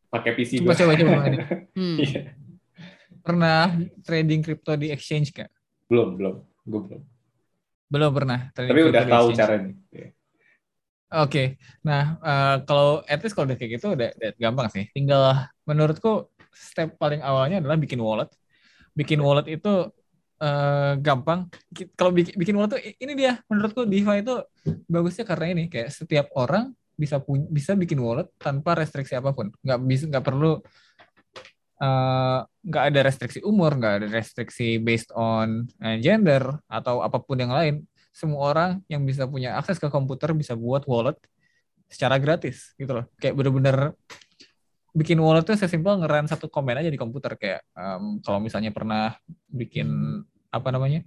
Pakai 0.08 0.32
PC 0.32 0.64
coba 0.64 0.72
coba 0.72 0.92
coba 0.96 1.12
hmm. 1.76 1.96
yeah. 2.00 2.32
pernah 3.20 3.76
trading 4.00 4.40
crypto 4.40 4.72
di 4.80 4.88
exchange 4.88 5.36
kak 5.36 5.52
belum 5.92 6.16
belum. 6.16 6.36
Gue 6.64 6.80
belum. 6.88 7.02
Belum 7.86 8.10
pernah 8.16 8.48
tapi 8.56 8.80
udah 8.80 9.04
tahu 9.04 9.26
caranya. 9.36 9.74
Yeah. 9.92 10.10
oke. 11.12 11.30
Okay. 11.30 11.46
nah 11.84 12.16
uh, 12.24 12.56
kalau 12.64 13.04
at 13.04 13.20
least 13.20 13.36
kalau 13.36 13.46
udah 13.46 13.58
kayak 13.60 13.76
gitu 13.76 13.92
udah, 13.92 14.08
udah 14.16 14.30
gampang 14.40 14.66
sih. 14.72 14.84
Tinggal 14.96 15.52
menurutku 15.68 16.32
step 16.56 16.96
paling 16.96 17.20
awalnya 17.20 17.60
adalah 17.60 17.76
bikin 17.76 18.00
wallet. 18.00 18.32
Bikin 18.96 19.20
wallet 19.20 19.52
itu 19.52 19.92
uh, 20.40 20.94
gampang. 21.00 21.48
Kalau 21.96 22.12
bikin, 22.12 22.34
bikin 22.36 22.54
wallet 22.56 22.78
tuh 22.78 22.82
ini 22.82 23.12
dia 23.16 23.40
menurutku 23.48 23.84
DeFi 23.88 24.24
itu 24.24 24.34
bagusnya 24.88 25.24
karena 25.24 25.46
ini 25.56 25.64
kayak 25.68 25.92
setiap 25.92 26.26
orang 26.36 26.72
bisa 26.96 27.20
punya 27.20 27.44
bisa 27.52 27.76
bikin 27.76 28.00
wallet 28.00 28.28
tanpa 28.40 28.76
restriksi 28.76 29.16
apa 29.16 29.32
pun. 29.32 29.52
Nggak 29.60 29.78
bisa 29.84 30.04
nggak 30.08 30.24
perlu 30.24 30.52
eh, 31.76 32.38
nggak 32.42 32.84
ada 32.92 33.00
restriksi 33.04 33.38
umur 33.44 33.76
nggak 33.76 33.94
ada 34.02 34.06
restriksi 34.08 34.80
based 34.80 35.12
on 35.12 35.68
uh, 35.84 35.96
gender 36.00 36.42
atau 36.66 37.04
apa 37.04 37.20
pun 37.20 37.36
yang 37.40 37.52
lain. 37.52 37.84
Semua 38.16 38.48
orang 38.48 38.70
yang 38.88 39.04
bisa 39.04 39.28
punya 39.28 39.60
akses 39.60 39.76
ke 39.76 39.92
komputer 39.92 40.32
bisa 40.32 40.56
buat 40.56 40.88
wallet 40.88 41.20
secara 41.86 42.16
gratis 42.16 42.72
gitu 42.80 42.96
loh. 42.96 43.04
Kayak 43.20 43.34
bener-bener 43.36 43.92
bikin 44.96 45.20
wallet 45.20 45.44
tuh 45.44 45.60
sesimpel 45.60 46.00
ngeren 46.00 46.24
satu 46.24 46.48
komen 46.48 46.80
aja 46.80 46.88
di 46.88 46.96
komputer 46.96 47.36
kayak 47.36 47.60
um, 47.76 48.16
kalau 48.24 48.40
misalnya 48.40 48.72
pernah 48.72 49.12
bikin 49.52 49.88
apa 50.48 50.72
namanya 50.72 51.04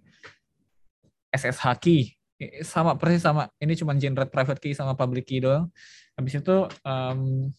SSH 1.33 1.65
key 1.81 2.13
sama 2.61 2.93
persis 2.95 3.25
sama 3.25 3.49
ini 3.57 3.73
cuma 3.73 3.97
generate 3.97 4.29
private 4.29 4.61
key 4.61 4.77
sama 4.77 4.93
public 4.93 5.25
key 5.25 5.41
doang 5.41 5.73
habis 6.13 6.37
itu 6.37 6.69
um, 6.85 7.49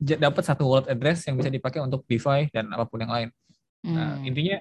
dapat 0.00 0.44
satu 0.44 0.68
wallet 0.68 0.92
address 0.92 1.24
yang 1.24 1.40
bisa 1.40 1.48
dipakai 1.48 1.80
untuk 1.80 2.04
DeFi 2.04 2.52
dan 2.52 2.68
apa 2.76 2.84
pun 2.84 3.00
yang 3.00 3.12
lain 3.12 3.28
nah, 3.80 3.88
hmm. 3.88 3.96
nah 3.96 4.12
intinya 4.28 4.56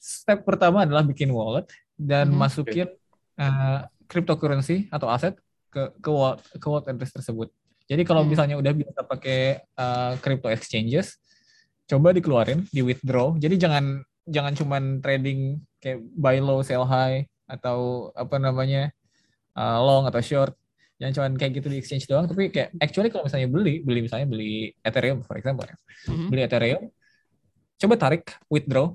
step 0.00 0.42
pertama 0.48 0.88
adalah 0.88 1.04
bikin 1.04 1.28
wallet 1.30 1.68
dan 2.00 2.32
hmm. 2.32 2.38
masukin 2.40 2.88
uh, 3.36 3.84
cryptocurrency 4.08 4.88
atau 4.88 5.12
aset 5.12 5.36
ke 5.68 5.92
ke 6.00 6.08
wallet, 6.08 6.40
ke 6.56 6.66
wallet 6.66 6.86
address 6.88 7.12
tersebut 7.12 7.52
jadi 7.86 8.02
kalau 8.06 8.22
hmm. 8.22 8.30
misalnya 8.30 8.56
udah 8.58 8.72
bisa 8.72 9.00
pakai 9.02 9.62
uh, 9.76 10.16
crypto 10.22 10.48
exchanges 10.48 11.18
coba 11.92 12.14
dikeluarin 12.14 12.64
di 12.70 12.80
withdraw. 12.80 13.34
Jadi 13.36 13.60
jangan 13.60 14.00
jangan 14.24 14.54
cuman 14.54 14.82
trading 15.02 15.60
kayak 15.82 16.00
buy 16.14 16.38
low 16.38 16.62
sell 16.62 16.86
high 16.86 17.26
atau 17.44 18.08
apa 18.16 18.38
namanya 18.38 18.88
uh, 19.58 19.78
long 19.82 20.08
atau 20.08 20.22
short. 20.22 20.54
Yang 21.02 21.18
cuma 21.18 21.28
kayak 21.34 21.52
gitu 21.58 21.68
di 21.68 21.82
exchange 21.82 22.06
doang. 22.06 22.30
Tapi 22.30 22.48
kayak 22.48 22.78
actually 22.78 23.10
kalau 23.10 23.26
misalnya 23.26 23.50
beli 23.50 23.82
beli 23.82 24.06
misalnya 24.06 24.26
beli 24.30 24.70
Ethereum 24.80 25.26
for 25.26 25.36
example 25.36 25.66
ya. 25.66 25.76
Mm-hmm. 26.08 26.28
beli 26.30 26.42
Ethereum 26.46 26.82
coba 27.82 27.94
tarik 27.98 28.24
withdraw. 28.46 28.94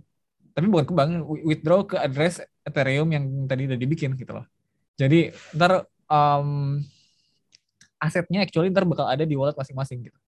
Tapi 0.58 0.66
bukan 0.74 0.86
ke 0.90 0.94
bank 0.96 1.12
withdraw 1.46 1.86
ke 1.86 2.02
address 2.02 2.42
Ethereum 2.66 3.14
yang 3.14 3.46
tadi 3.46 3.70
udah 3.70 3.78
dibikin 3.78 4.18
gitu 4.18 4.34
loh. 4.34 4.48
Jadi 4.98 5.30
ntar 5.54 5.86
um, 6.10 6.82
asetnya 7.98 8.46
actually 8.46 8.70
ntar 8.70 8.86
bakal 8.86 9.06
ada 9.10 9.26
di 9.26 9.34
wallet 9.34 9.58
masing-masing 9.58 10.10
gitu 10.10 10.20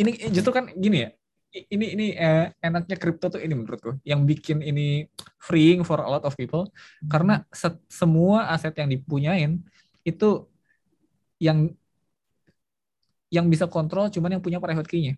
ini 0.00 0.10
justru 0.32 0.52
kan 0.52 0.68
gini 0.72 1.08
ya 1.08 1.10
ini 1.52 1.86
ini 1.92 2.06
eh, 2.16 2.48
enaknya 2.64 2.96
kripto 2.96 3.28
tuh 3.28 3.40
ini 3.44 3.52
menurutku 3.52 4.00
yang 4.08 4.24
bikin 4.24 4.64
ini 4.64 5.04
freeing 5.36 5.84
for 5.84 6.00
a 6.00 6.08
lot 6.08 6.24
of 6.24 6.32
people 6.32 6.64
karena 7.04 7.44
se 7.52 7.68
semua 7.92 8.48
aset 8.48 8.72
yang 8.80 8.88
dipunyain 8.88 9.60
itu 10.00 10.48
yang 11.36 11.68
yang 13.32 13.48
bisa 13.48 13.68
kontrol 13.68 14.08
cuman 14.12 14.36
yang 14.36 14.42
punya 14.44 14.60
private 14.60 14.88
key-nya. 14.88 15.16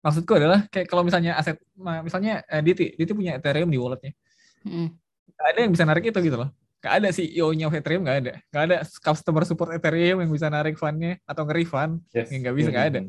Maksudku 0.00 0.32
adalah 0.32 0.64
kayak 0.72 0.88
kalau 0.88 1.04
misalnya 1.04 1.36
aset 1.36 1.60
misalnya 1.76 2.40
eh, 2.48 2.64
Diti, 2.64 2.96
Diti 2.96 3.12
punya 3.12 3.36
Ethereum 3.36 3.68
di 3.68 3.76
walletnya. 3.76 4.16
Hmm. 4.64 4.96
Ada 5.36 5.64
yang 5.64 5.72
bisa 5.76 5.84
narik 5.84 6.08
itu 6.08 6.20
gitu 6.24 6.40
loh. 6.40 6.48
Gak 6.80 6.94
ada 6.96 7.08
CEO-nya 7.12 7.68
Ethereum, 7.68 8.02
gak 8.08 8.18
ada. 8.24 8.32
Gak 8.48 8.62
ada 8.64 8.76
customer 9.04 9.44
support 9.44 9.70
Ethereum 9.76 10.24
yang 10.24 10.32
bisa 10.32 10.48
narik 10.48 10.80
fundnya 10.80 11.20
atau 11.28 11.44
nge-refund. 11.44 12.00
Yes. 12.16 12.32
Yang 12.32 12.40
gak 12.48 12.56
bisa, 12.56 12.68
gak 12.72 12.86
ada. 12.96 13.00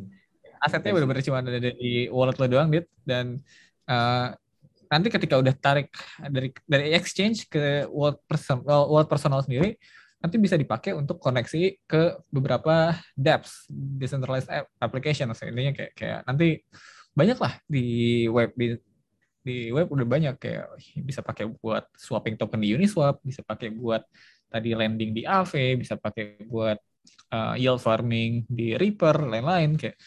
Asetnya 0.59 0.91
benar-benar 0.91 1.23
cuma 1.23 1.39
ada 1.39 1.57
di 1.57 2.11
wallet 2.11 2.37
lo 2.37 2.45
doang 2.45 2.69
dit 2.69 2.85
dan 3.01 3.39
uh, 3.89 4.35
nanti 4.91 5.07
ketika 5.07 5.39
udah 5.39 5.55
tarik 5.55 5.89
dari 6.27 6.51
dari 6.67 6.91
exchange 6.93 7.47
ke 7.47 7.87
wallet 7.87 8.19
person 8.27 8.59
wallet 8.67 9.07
personal 9.07 9.41
sendiri 9.41 9.79
nanti 10.21 10.37
bisa 10.37 10.53
dipakai 10.53 10.93
untuk 10.93 11.17
koneksi 11.17 11.81
ke 11.89 12.21
beberapa 12.29 12.93
dApps 13.17 13.65
decentralized 13.71 14.51
application 14.77 15.33
intinya 15.33 15.73
kayak 15.73 15.91
kayak 15.97 16.19
nanti 16.29 16.61
banyak 17.17 17.39
lah 17.41 17.57
di 17.65 18.27
web 18.29 18.53
di 18.53 18.77
di 19.41 19.73
web 19.73 19.89
udah 19.89 20.05
banyak 20.05 20.35
kayak 20.37 20.77
bisa 21.01 21.25
pakai 21.25 21.49
buat 21.49 21.89
swapping 21.97 22.37
token 22.37 22.61
di 22.61 22.77
Uniswap 22.77 23.17
bisa 23.25 23.41
pakai 23.41 23.73
buat 23.73 24.05
tadi 24.51 24.77
lending 24.77 25.17
di 25.17 25.23
Aave 25.25 25.81
bisa 25.81 25.97
pakai 25.97 26.45
buat 26.45 26.77
uh, 27.33 27.55
yield 27.57 27.81
farming 27.81 28.45
di 28.45 28.77
Reaper 28.77 29.25
lain-lain 29.25 29.79
kayak. 29.79 29.97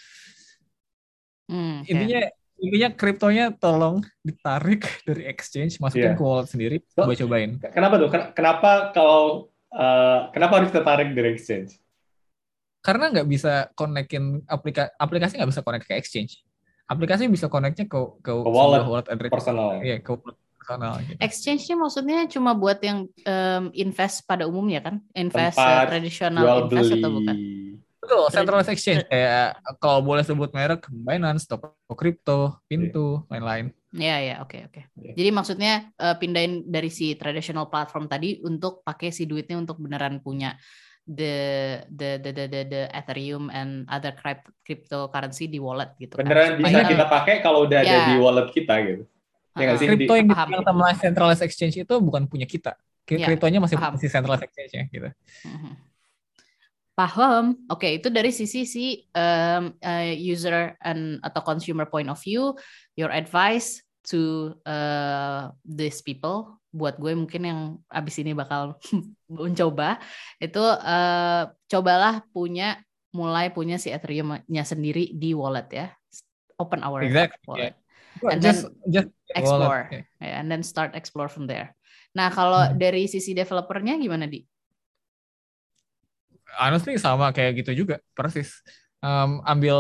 Hmm, 1.45 1.85
intinya 1.85 2.25
okay. 2.25 2.63
intinya 2.63 2.89
kriptonya 2.95 3.47
tolong 3.59 4.01
ditarik 4.23 4.87
dari 5.09 5.27
exchange 5.29 5.83
masukin 5.83 6.15
yeah. 6.15 6.17
ke 6.17 6.23
wallet 6.25 6.49
sendiri 6.49 6.77
so, 6.89 7.05
coba 7.05 7.19
cobain. 7.19 7.51
kenapa 7.75 7.95
tuh? 7.99 8.11
Kenapa 8.33 8.71
kalau 8.95 9.51
uh, 9.75 10.31
kenapa 10.31 10.63
harus 10.63 10.71
tertarik 10.71 11.11
dari 11.13 11.35
exchange? 11.35 11.81
Karena 12.85 13.09
nggak 13.09 13.29
bisa 13.29 13.73
konekin 13.73 14.45
aplikasi 14.45 14.93
aplikasi 15.01 15.33
nggak 15.41 15.51
bisa 15.57 15.65
connect 15.65 15.89
ke 15.89 15.97
exchange 15.97 16.44
aplikasi 16.85 17.29
bisa 17.31 17.49
connectnya 17.49 17.89
ke 17.89 17.99
ke, 18.21 18.33
ke 18.33 18.51
wallet, 18.51 18.85
wallet 18.85 19.09
address 19.09 19.33
personal 19.33 19.81
iya 19.81 20.01
ke 20.01 20.11
wallet 20.13 20.37
personal 20.57 20.95
gitu. 21.05 21.21
exchange-nya 21.21 21.77
maksudnya 21.77 22.19
cuma 22.29 22.57
buat 22.57 22.81
yang 22.81 23.09
um, 23.09 23.65
invest 23.77 24.25
pada 24.25 24.49
umumnya 24.49 24.81
kan 24.81 24.97
invest 25.13 25.61
uh, 25.61 25.85
tradisional 25.89 26.69
invest 26.69 26.93
beli. 26.93 27.01
atau 27.01 27.11
bukan 27.13 27.37
Betul, 28.05 28.29
centralized 28.29 28.69
exchange 28.69 29.09
kayak 29.09 29.57
kalau 29.81 30.05
boleh 30.05 30.21
sebut 30.21 30.53
merek 30.53 30.85
Binance, 30.93 31.49
Toko 31.49 31.73
Crypto, 31.97 32.61
Pintu, 32.69 33.25
lain-lain. 33.33 33.73
Iya, 33.97 34.17
iya, 34.21 34.35
oke, 34.45 34.69
oke. 34.69 34.93
Iya. 35.01 35.13
Jadi 35.17 35.31
maksudnya 35.33 35.89
uh, 35.97 36.13
pindahin 36.21 36.69
dari 36.69 36.93
si 36.93 37.17
traditional 37.17 37.73
platform 37.73 38.05
tadi 38.05 38.45
untuk 38.45 38.85
pakai 38.85 39.09
si 39.09 39.25
duitnya 39.25 39.57
untuk 39.57 39.81
beneran 39.81 40.21
punya 40.21 40.53
the 41.05 41.37
the 41.93 42.17
the 42.21 42.31
the 42.33 42.45
the, 42.49 42.61
the 42.65 42.83
Ethereum 42.93 43.53
and 43.53 43.85
other 43.93 44.17
cryptocurrency 44.65 45.49
di 45.49 45.61
wallet 45.61 45.93
gitu. 46.01 46.17
Kan. 46.17 46.25
Beneran 46.25 46.57
kan? 46.57 46.59
bisa 46.61 46.69
Supaya, 46.81 46.91
kita 46.91 47.05
pakai 47.09 47.35
kalau 47.45 47.69
udah 47.69 47.81
yeah. 47.85 47.93
ada 47.93 48.11
di 48.13 48.17
wallet 48.21 48.49
kita 48.53 48.75
gitu. 48.83 49.05
Ya 49.55 49.71
uh, 49.71 49.77
sih? 49.79 49.87
Crypto 49.87 50.15
yang 50.17 50.29
dipegang 50.33 50.65
sama 50.65 50.87
centralized 50.97 51.45
exchange 51.45 51.75
itu 51.79 51.95
bukan 52.01 52.25
punya 52.27 52.49
kita. 52.49 52.75
Iya, 53.05 53.29
Kriptonya 53.29 53.61
masih 53.61 53.77
masih 53.77 54.09
centralized 54.09 54.49
exchange 54.49 54.73
ya 54.73 54.85
gitu. 54.89 55.09
-huh. 55.13 55.77
Paham. 56.95 57.59
Oke, 57.67 57.91
okay, 57.91 57.93
itu 57.99 58.09
dari 58.09 58.31
sisi 58.31 58.63
si 58.65 59.03
um, 59.19 59.75
uh, 59.83 60.15
user 60.15 60.79
and 60.79 61.19
atau 61.27 61.43
consumer 61.43 61.91
point 61.91 62.07
of 62.07 62.17
view, 62.23 62.55
your 62.95 63.11
advice 63.11 63.83
to 64.07 64.55
uh, 64.63 65.51
these 65.67 66.01
people 66.01 66.55
buat 66.75 66.99
gue 66.99 67.15
mungkin 67.15 67.43
yang 67.47 67.61
abis 67.87 68.19
ini 68.19 68.35
bakal 68.35 68.75
mencoba 69.31 70.03
itu 70.43 70.59
uh, 70.61 71.47
cobalah 71.71 72.27
punya 72.35 72.83
mulai 73.15 73.55
punya 73.55 73.79
si 73.79 73.95
Ethereum-nya 73.95 74.67
sendiri 74.67 75.15
di 75.15 75.31
wallet 75.39 75.71
ya. 75.71 75.87
Open 76.59 76.83
our 76.83 77.07
exactly. 77.07 77.47
wallet. 77.47 77.75
Yeah. 78.19 78.31
and 78.31 78.41
just, 78.43 78.67
then 78.67 78.91
just 78.91 79.11
explore, 79.35 79.87
wallet. 79.91 80.07
yeah, 80.19 80.39
and 80.43 80.47
then 80.51 80.63
start 80.67 80.95
explore 80.99 81.31
from 81.31 81.47
there. 81.47 81.75
Nah, 82.15 82.31
kalau 82.31 82.63
Hmm. 82.63 82.79
dari 82.79 83.07
sisi 83.07 83.35
developernya 83.35 83.95
gimana 83.99 84.27
di? 84.27 84.43
honestly 86.55 86.95
sama 87.03 87.35
kayak 87.35 87.67
gitu 87.67 87.83
juga 87.83 87.99
persis 88.15 88.63
Em, 89.05 89.31
ambil 89.45 89.77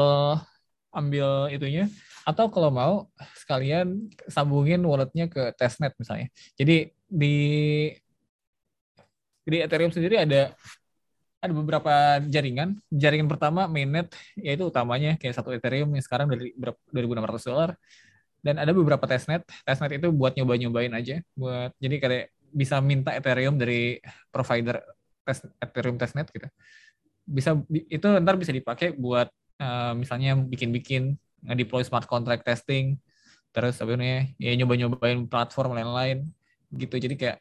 ambil 0.92 1.49
itunya 1.49 1.88
atau 2.25 2.49
kalau 2.49 2.72
mau 2.72 2.95
sekalian 3.37 4.09
sambungin 4.33 4.81
walletnya 4.83 5.29
ke 5.29 5.53
testnet 5.61 5.93
misalnya. 6.01 6.33
Jadi 6.57 6.89
di 7.05 7.37
di 9.45 9.57
Ethereum 9.61 9.93
sendiri 9.93 10.16
ada 10.16 10.57
ada 11.45 11.53
beberapa 11.53 12.25
jaringan. 12.25 12.81
Jaringan 12.89 13.29
pertama 13.29 13.68
mainnet 13.68 14.09
yaitu 14.41 14.64
utamanya 14.64 15.20
kayak 15.20 15.37
satu 15.37 15.53
Ethereum 15.53 15.93
yang 15.93 16.05
sekarang 16.05 16.33
dari 16.33 16.57
berapa 16.57 16.81
2.600 16.89 17.53
dolar. 17.53 17.70
Dan 18.45 18.61
ada 18.61 18.72
beberapa 18.72 19.05
testnet. 19.05 19.45
Testnet 19.64 20.01
itu 20.01 20.09
buat 20.09 20.33
nyoba-nyobain 20.33 20.93
aja 20.97 21.20
buat 21.37 21.77
jadi 21.77 21.97
kayak 22.01 22.27
bisa 22.55 22.81
minta 22.81 23.12
Ethereum 23.12 23.61
dari 23.61 24.01
provider 24.33 24.81
tes, 25.29 25.45
Ethereum 25.61 26.01
testnet 26.01 26.33
gitu. 26.33 26.49
Bisa 27.29 27.61
itu 27.68 28.07
ntar 28.25 28.41
bisa 28.41 28.53
dipakai 28.53 28.97
buat 28.97 29.29
eh, 29.61 29.93
misalnya 29.93 30.41
bikin-bikin 30.41 31.20
nge-deploy 31.45 31.84
smart 31.84 32.09
contract 32.09 32.45
testing 32.45 32.97
terus 33.55 33.78
apa 33.78 33.95
namanya 33.95 34.34
ya 34.42 34.53
nyoba-nyobain 34.59 35.30
platform 35.30 35.78
lain-lain 35.78 36.26
gitu. 36.74 36.99
Jadi 36.99 37.14
kayak 37.14 37.38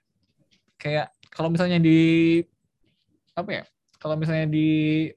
kayak 0.77 1.07
kalau 1.33 1.49
misalnya 1.49 1.81
di 1.81 2.39
apa 3.33 3.49
ya 3.49 3.63
kalau 3.97 4.13
misalnya 4.13 4.45
di 4.45 4.67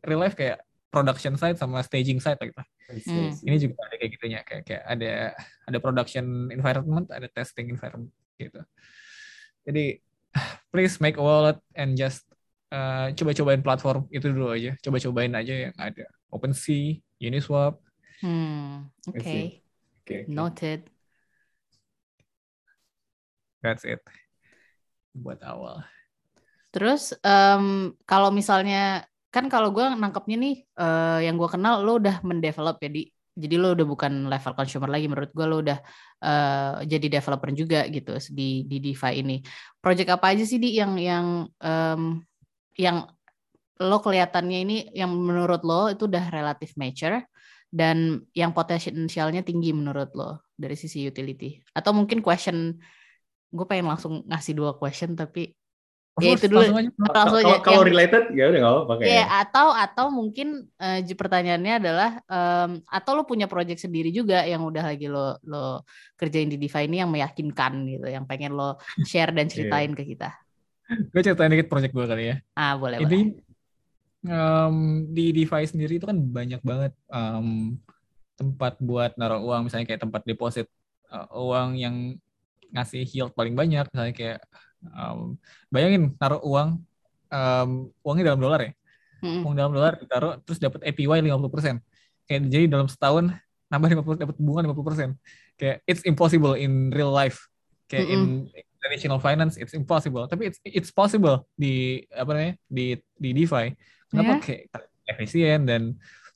real 0.00 0.24
life 0.24 0.32
kayak 0.32 0.62
production 0.88 1.36
side 1.36 1.60
sama 1.60 1.84
staging 1.84 2.16
side 2.22 2.40
gitu. 2.40 2.62
Hmm. 2.86 3.34
ini 3.42 3.58
juga 3.58 3.82
ada 3.82 3.94
kayak 3.98 4.12
gitunya 4.14 4.40
kayak 4.46 4.62
kayak 4.62 4.84
ada 4.86 5.34
ada 5.66 5.78
production 5.82 6.54
environment 6.54 7.10
ada 7.10 7.26
testing 7.28 7.68
environment 7.68 8.14
gitu. 8.38 8.62
Jadi 9.66 10.00
please 10.72 10.96
make 11.02 11.18
a 11.18 11.24
wallet 11.24 11.58
and 11.74 11.98
just 11.98 12.24
uh, 12.70 13.10
coba-cobain 13.12 13.60
platform 13.60 14.06
itu 14.14 14.30
dulu 14.30 14.54
aja. 14.54 14.78
Coba-cobain 14.80 15.34
aja 15.34 15.68
yang 15.68 15.74
ada. 15.76 16.06
OpenSea 16.30 17.02
Uniswap 17.20 17.82
Hmm, 18.20 18.88
see. 19.20 19.62
Oke, 20.02 20.12
oke. 20.24 20.28
noted. 20.28 20.90
that's 23.62 23.84
it 23.84 24.00
buat 25.16 25.40
awal 25.42 25.82
Terus 26.76 27.16
em, 27.24 27.96
kalau 28.04 28.28
misalnya 28.28 29.08
kan 29.32 29.48
kalau 29.48 29.72
gue 29.72 29.84
nangkepnya 29.96 30.36
nih 30.36 30.54
eh, 30.76 31.18
yang 31.24 31.40
gue 31.40 31.48
kenal 31.48 31.80
lo 31.80 31.96
udah 31.96 32.20
mendevelop 32.20 32.76
ya 32.84 32.90
di 32.92 33.02
jadi 33.36 33.56
lo 33.56 33.72
udah 33.72 33.86
bukan 33.88 34.12
level 34.28 34.52
consumer 34.52 34.88
lagi 34.92 35.08
menurut 35.08 35.32
gue 35.32 35.46
lo 35.48 35.56
udah 35.64 35.78
eh, 36.20 36.74
jadi 36.84 37.06
developer 37.16 37.48
juga 37.56 37.88
gitu 37.88 38.20
di 38.28 38.68
di 38.68 38.76
DeFi 38.84 39.12
ini. 39.24 39.40
Project 39.80 40.20
apa 40.20 40.36
aja 40.36 40.44
sih 40.44 40.60
di 40.60 40.76
yang 40.76 41.00
yang 41.00 41.48
em, 41.64 42.20
yang 42.76 43.08
lo 43.80 43.96
kelihatannya 44.04 44.58
ini 44.68 44.76
yang 44.92 45.12
menurut 45.16 45.64
lo 45.64 45.88
itu 45.92 46.08
udah 46.08 46.28
relatif 46.28 46.76
mature 46.76 47.24
dan 47.78 47.96
yang 48.40 48.50
potensialnya 48.56 49.42
tinggi 49.48 49.70
menurut 49.76 50.10
lo 50.18 50.30
dari 50.62 50.76
sisi 50.82 50.98
utility 51.10 51.60
atau 51.76 51.92
mungkin 51.98 52.18
question 52.26 52.56
gue 53.56 53.66
pengen 53.70 53.86
langsung 53.92 54.14
ngasih 54.30 54.54
dua 54.60 54.70
question 54.80 55.12
tapi 55.20 55.52
Ya, 56.16 56.32
itu 56.32 56.48
dulu. 56.48 56.64
langsung 56.64 56.76
aja 56.80 57.60
Kalau 57.60 57.80
related 57.84 58.22
ya 58.32 58.48
udah 58.48 58.58
nggak 58.64 58.72
apa-apa 58.88 58.94
Ya, 59.04 59.22
atau 59.44 59.66
atau 59.84 60.06
mungkin 60.08 60.46
j- 61.04 61.12
pertanyaannya 61.20 61.72
adalah 61.80 62.10
em, 62.32 62.70
atau 62.88 63.10
lo 63.20 63.22
punya 63.28 63.44
project 63.52 63.84
sendiri 63.84 64.08
juga 64.18 64.36
yang 64.48 64.64
udah 64.64 64.82
lagi 64.96 65.06
lo 65.12 65.36
lo 65.44 65.84
kerjain 66.16 66.48
di 66.48 66.56
DeFi 66.56 66.88
ini 66.88 66.96
yang 67.04 67.10
meyakinkan 67.12 67.72
gitu, 67.92 68.06
yang 68.16 68.24
pengen 68.30 68.56
lo 68.58 68.80
share 69.04 69.30
dan 69.36 69.46
ceritain 69.52 69.92
ke 69.92 70.02
kita. 70.16 70.32
gue 71.12 71.22
ceritain 71.26 71.50
dikit 71.52 71.68
project 71.70 71.92
gue 71.96 72.06
kali 72.10 72.24
ya 72.30 72.36
Ah, 72.56 72.76
boleh, 72.80 73.00
boleh. 73.00 73.20
Em, 74.26 74.76
di 75.14 75.30
DeFi 75.30 75.62
sendiri 75.70 76.02
itu 76.02 76.06
kan 76.06 76.18
banyak 76.18 76.58
banget 76.66 76.92
em, 77.14 77.78
tempat 78.34 78.74
buat 78.82 79.14
naruh 79.14 79.40
uang, 79.46 79.70
misalnya 79.70 79.86
kayak 79.86 80.02
tempat 80.02 80.22
deposit 80.26 80.66
eh, 81.14 81.26
uang 81.30 81.78
yang 81.78 81.94
ngasih 82.74 83.06
yield 83.06 83.32
paling 83.38 83.54
banyak, 83.54 83.86
misalnya 83.86 84.14
kayak 84.14 84.38
em, 84.82 85.38
bayangin 85.70 86.02
naruh 86.18 86.42
uang, 86.42 86.68
em, 87.30 87.70
uangnya 88.02 88.34
dalam 88.34 88.40
dolar 88.42 88.60
ya, 88.66 88.72
Mm-mm. 89.22 89.42
uang 89.46 89.54
dalam 89.54 89.72
dolar 89.72 89.92
ditaruh 90.02 90.32
terus 90.42 90.58
dapat 90.58 90.82
APY 90.82 91.06
50%. 91.22 91.78
Kayak 92.26 92.40
jadi 92.50 92.64
dalam 92.66 92.90
setahun 92.90 93.30
nambah 93.70 93.88
50 94.02 94.22
dapat 94.26 94.36
bunga 94.42 94.60
50%. 94.66 95.14
Kayak 95.54 95.76
it's 95.86 96.02
impossible 96.02 96.58
in 96.58 96.90
real 96.90 97.14
life. 97.14 97.46
Kayak 97.86 98.06
in 98.10 98.22
traditional 98.82 99.22
finance 99.22 99.54
it's 99.54 99.74
impossible, 99.78 100.26
tapi 100.26 100.50
it's 100.50 100.58
it's 100.66 100.90
possible 100.90 101.46
di 101.54 102.02
apa 102.10 102.30
namanya? 102.34 102.54
di 102.66 102.98
di 103.14 103.30
DeFi. 103.30 103.70
Kenapa 104.06 104.32
Ya. 104.32 104.40
kayak 104.42 104.62
efisien 105.06 105.60
dan 105.64 105.82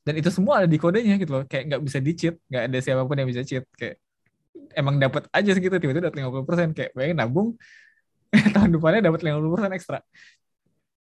dan 0.01 0.15
itu 0.17 0.31
semua 0.33 0.65
ada 0.65 0.69
di 0.71 0.79
kodenya 0.81 1.15
gitu 1.17 1.31
loh. 1.37 1.45
Kayak 1.45 1.65
nggak 1.77 1.83
bisa 1.85 1.99
di-cheat, 2.01 2.35
nggak 2.49 2.63
ada 2.73 2.79
siapa 2.81 3.03
pun 3.05 3.17
yang 3.19 3.29
bisa 3.29 3.43
cheat. 3.45 3.65
Kayak 3.77 4.01
emang 4.75 4.97
dapat 4.97 5.27
aja 5.31 5.51
segitu 5.53 5.77
tiba-tiba 5.77 6.09
dapat 6.09 6.19
50% 6.19 6.71
kayak 6.73 6.91
bayangin 6.95 7.19
nabung 7.19 7.49
tahun 8.55 8.71
depannya 8.75 9.01
dapat 9.07 9.21
50% 9.23 9.77
ekstra. 9.77 9.99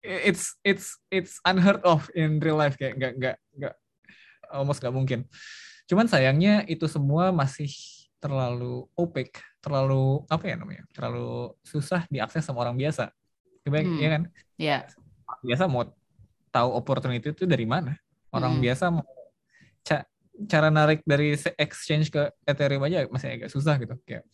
It's 0.03 0.59
it's 0.67 0.99
it's 1.09 1.39
unheard 1.47 1.79
of 1.87 2.11
in 2.13 2.43
real 2.43 2.59
life 2.59 2.75
kayak 2.75 2.99
nggak 2.99 3.13
nggak 3.23 3.37
nggak 3.55 3.75
almost 4.51 4.83
nggak 4.83 4.91
mungkin. 4.91 5.21
Cuman 5.87 6.11
sayangnya 6.11 6.67
itu 6.67 6.91
semua 6.91 7.31
masih 7.31 7.71
terlalu 8.19 8.87
opaque, 8.95 9.39
terlalu 9.63 10.27
apa 10.27 10.43
ya 10.47 10.55
namanya? 10.59 10.83
Terlalu 10.91 11.55
susah 11.63 12.07
diakses 12.11 12.43
sama 12.43 12.67
orang 12.67 12.75
biasa. 12.75 13.15
Kebayang, 13.63 13.89
Hmm. 13.89 14.03
ya 14.03 14.09
kan? 14.11 14.23
Ya, 14.59 14.79
Biasa 15.43 15.71
mau 15.71 15.87
tahu 16.53 16.68
opportunity 16.76 17.32
itu 17.32 17.48
dari 17.48 17.64
mana? 17.64 17.96
Orang 18.30 18.61
Hmm. 18.61 18.62
biasa 18.62 18.84
mau 18.92 19.05
ca- 19.82 20.07
cara 20.48 20.68
narik 20.68 21.00
dari 21.03 21.34
exchange 21.57 22.12
ke 22.12 22.22
Ethereum 22.44 22.84
aja 22.86 23.09
masih 23.09 23.40
agak 23.40 23.50
susah 23.50 23.80
gitu. 23.80 23.96
Kayak 24.05 24.28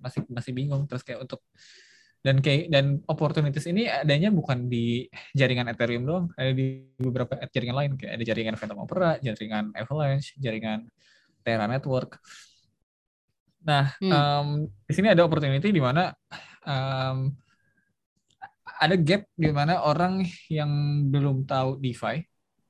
masih 0.00 0.20
masih 0.28 0.52
bingung 0.52 0.84
terus 0.88 1.00
kayak 1.04 1.24
untuk 1.24 1.40
dan 2.24 2.40
kayak 2.40 2.72
dan 2.72 3.04
opportunities 3.04 3.68
ini 3.68 3.84
adanya 3.84 4.32
bukan 4.32 4.68
di 4.72 5.04
jaringan 5.36 5.68
Ethereum 5.68 6.08
doang, 6.08 6.26
ada 6.40 6.56
di 6.56 6.88
beberapa 6.96 7.36
jaringan 7.52 7.76
lain 7.76 7.92
kayak 8.00 8.12
ada 8.16 8.24
jaringan 8.24 8.56
Phantom 8.56 8.80
Opera, 8.80 9.20
jaringan 9.20 9.76
Avalanche, 9.76 10.32
jaringan 10.40 10.88
Terra 11.44 11.68
Network. 11.68 12.16
Nah, 13.64 13.92
Hmm. 14.00 14.12
em, 14.12 14.48
di 14.88 14.92
sini 14.92 15.08
ada 15.12 15.24
opportunity 15.24 15.68
di 15.72 15.80
mana 15.80 16.12
em, 16.64 17.32
ada 18.84 18.96
gap 19.00 19.22
di 19.34 19.50
mana 19.50 19.80
orang 19.80 20.22
yang 20.52 20.70
belum 21.08 21.48
tahu 21.48 21.80
DeFi 21.80 22.24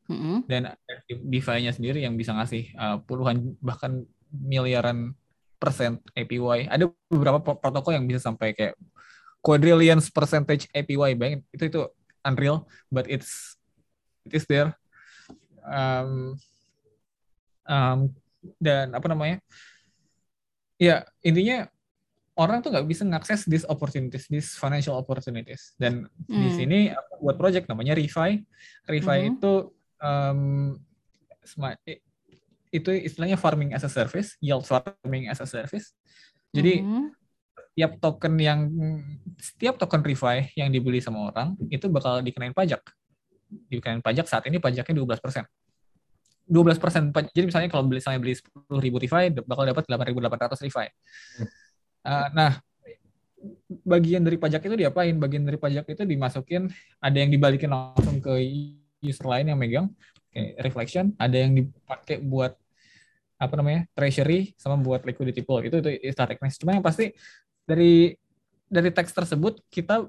Mm-mm. 0.08 0.44
dan 0.46 0.76
DeFi-nya 1.08 1.72
sendiri 1.74 2.04
yang 2.04 2.14
bisa 2.14 2.36
ngasih 2.36 2.70
uh, 2.76 2.96
puluhan 3.02 3.56
bahkan 3.58 4.04
miliaran 4.30 5.16
persen 5.58 5.96
APY. 6.12 6.68
Ada 6.68 6.90
beberapa 7.08 7.40
pro- 7.40 7.56
protokol 7.56 7.96
yang 7.96 8.04
bisa 8.04 8.20
sampai 8.20 8.52
kayak 8.52 8.76
quadrillions 9.40 10.12
percentage 10.12 10.68
APY. 10.76 11.16
Bayangin 11.16 11.40
itu 11.56 11.64
itu 11.72 11.80
unreal, 12.20 12.68
but 12.92 13.08
it's 13.08 13.56
it 14.28 14.36
is 14.36 14.44
there. 14.44 14.76
Um, 15.64 16.36
um, 17.64 18.12
dan 18.60 18.92
apa 18.92 19.06
namanya? 19.08 19.40
Ya 20.76 21.08
intinya 21.24 21.70
orang 22.34 22.58
tuh 22.62 22.74
nggak 22.74 22.86
bisa 22.86 23.02
mengakses 23.06 23.46
these 23.46 23.62
opportunities, 23.70 24.26
these 24.26 24.58
financial 24.58 24.98
opportunities. 24.98 25.74
Dan 25.78 26.10
di 26.26 26.50
Hmm. 26.50 26.56
sini 26.56 26.78
aku 26.90 27.22
buat 27.22 27.36
project 27.38 27.70
namanya 27.70 27.94
Refi. 27.94 28.42
Refi 28.90 29.18
Mhm. 29.22 29.30
itu 29.38 29.52
um, 30.02 30.74
itu 32.74 32.90
istilahnya 32.90 33.38
farming 33.38 33.70
as 33.72 33.86
a 33.86 33.90
service, 33.90 34.34
yield 34.42 34.66
farming 34.66 35.30
as 35.30 35.38
a 35.38 35.46
service. 35.46 35.94
Jadi 36.50 36.82
Mhm. 36.82 37.04
setiap 37.74 37.92
token 38.02 38.34
yang 38.38 38.70
setiap 39.38 39.78
token 39.78 40.02
refi 40.02 40.50
yang 40.54 40.70
dibeli 40.70 40.98
sama 41.02 41.30
orang 41.30 41.54
itu 41.70 41.86
bakal 41.90 42.18
dikenain 42.22 42.54
pajak. 42.54 42.82
Dikenain 43.70 44.02
pajak 44.02 44.26
saat 44.26 44.46
ini 44.50 44.58
pajaknya 44.58 44.94
12%. 44.94 45.46
12% 46.44 47.08
paj- 47.08 47.30
jadi 47.32 47.46
misalnya 47.48 47.70
kalau 47.72 47.88
beli 47.88 48.04
saya 48.04 48.20
beli 48.20 48.36
10.000 48.36 48.98
refi 49.00 49.32
bakal 49.42 49.64
dapat 49.64 49.84
8.800 49.88 50.60
refi. 50.60 50.86
Uh, 52.04 52.28
nah, 52.36 52.52
bagian 53.82 54.22
dari 54.22 54.36
pajak 54.36 54.60
itu 54.68 54.76
diapain? 54.76 55.16
Bagian 55.16 55.44
dari 55.48 55.56
pajak 55.56 55.88
itu 55.88 56.02
dimasukin 56.04 56.68
ada 57.00 57.16
yang 57.16 57.32
dibalikin 57.32 57.72
langsung 57.72 58.20
ke 58.20 58.32
user 59.00 59.26
lain 59.28 59.52
yang 59.52 59.58
megang 59.58 59.86
kayak 60.32 60.60
reflection, 60.66 61.16
ada 61.16 61.36
yang 61.36 61.56
dipakai 61.56 62.20
buat 62.20 62.52
apa 63.34 63.54
namanya 63.58 63.84
treasury 63.92 64.54
sama 64.54 64.78
buat 64.78 65.02
liquidity 65.02 65.42
pool 65.42 65.64
itu 65.64 65.80
itu 65.80 66.22
next. 66.40 66.60
Cuma 66.62 66.76
yang 66.76 66.84
pasti 66.84 67.12
dari 67.64 68.14
dari 68.68 68.90
teks 68.92 69.12
tersebut 69.12 69.60
kita 69.72 70.08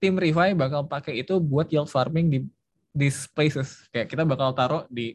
tim 0.00 0.16
refi 0.16 0.56
bakal 0.56 0.88
pakai 0.88 1.20
itu 1.20 1.36
buat 1.38 1.68
yield 1.68 1.92
farming 1.92 2.26
di 2.32 2.38
these 2.96 3.28
places 3.30 3.86
kayak 3.92 4.10
kita 4.10 4.24
bakal 4.26 4.50
taruh 4.56 4.82
di 4.90 5.14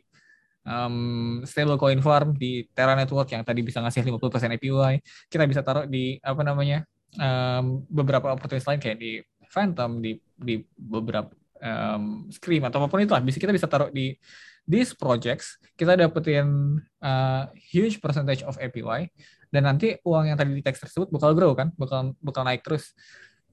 um, 0.66 1.42
stablecoin 1.46 2.02
farm 2.02 2.34
di 2.36 2.66
Terra 2.74 2.98
Network 2.98 3.30
yang 3.32 3.46
tadi 3.46 3.62
bisa 3.62 3.80
ngasih 3.80 4.02
50% 4.02 4.58
APY. 4.58 4.94
Kita 5.30 5.44
bisa 5.46 5.62
taruh 5.62 5.86
di 5.86 6.18
apa 6.20 6.42
namanya 6.42 6.84
um, 7.22 7.86
beberapa 7.88 8.34
opportunity 8.34 8.66
lain 8.66 8.82
kayak 8.82 8.98
di 9.00 9.22
Phantom, 9.46 10.02
di 10.02 10.18
di 10.36 10.60
beberapa 10.76 11.32
um, 11.62 12.28
Scream 12.34 12.66
atau 12.68 12.82
apa 12.84 12.90
pun 12.92 13.00
itu 13.00 13.14
lah. 13.14 13.24
Bisa 13.24 13.38
kita 13.38 13.54
bisa 13.54 13.70
taruh 13.70 13.94
di 13.94 14.18
these 14.66 14.98
projects. 14.98 15.62
Kita 15.78 15.94
dapetin 15.96 16.82
uh, 17.00 17.44
huge 17.72 18.02
percentage 18.02 18.42
of 18.44 18.58
APY 18.58 19.08
dan 19.54 19.64
nanti 19.70 19.96
uang 20.04 20.34
yang 20.34 20.38
tadi 20.38 20.52
di 20.52 20.64
teks 20.66 20.84
tersebut 20.84 21.14
bakal 21.14 21.32
grow 21.38 21.54
kan, 21.56 21.72
bakal 21.78 22.18
bakal 22.20 22.44
naik 22.44 22.66
terus. 22.66 22.92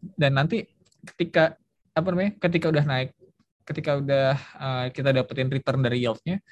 Dan 0.02 0.34
nanti 0.34 0.66
ketika 1.06 1.54
apa 1.92 2.08
namanya? 2.10 2.32
Ketika 2.40 2.66
udah 2.72 2.84
naik 2.88 3.10
ketika 3.62 4.02
udah 4.02 4.34
uh, 4.58 4.86
kita 4.90 5.14
dapetin 5.14 5.46
return 5.46 5.86
dari 5.86 6.02
yieldnya, 6.02 6.42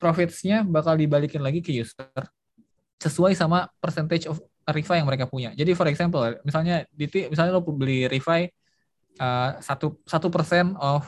profitsnya 0.00 0.64
bakal 0.64 0.96
dibalikin 0.96 1.44
lagi 1.44 1.60
ke 1.60 1.70
user 1.76 2.24
sesuai 2.96 3.36
sama 3.36 3.68
percentage 3.80 4.24
of 4.24 4.40
refi 4.64 4.96
yang 4.96 5.08
mereka 5.08 5.28
punya. 5.28 5.52
Jadi 5.52 5.76
for 5.76 5.86
example, 5.88 6.24
misalnya 6.44 6.88
Diti, 6.88 7.28
misalnya 7.28 7.52
lo 7.56 7.64
beli 7.64 8.08
refi 8.08 8.48
uh, 9.20 9.50
satu 9.60 10.00
satu 10.08 10.32
persen 10.32 10.72
of 10.80 11.04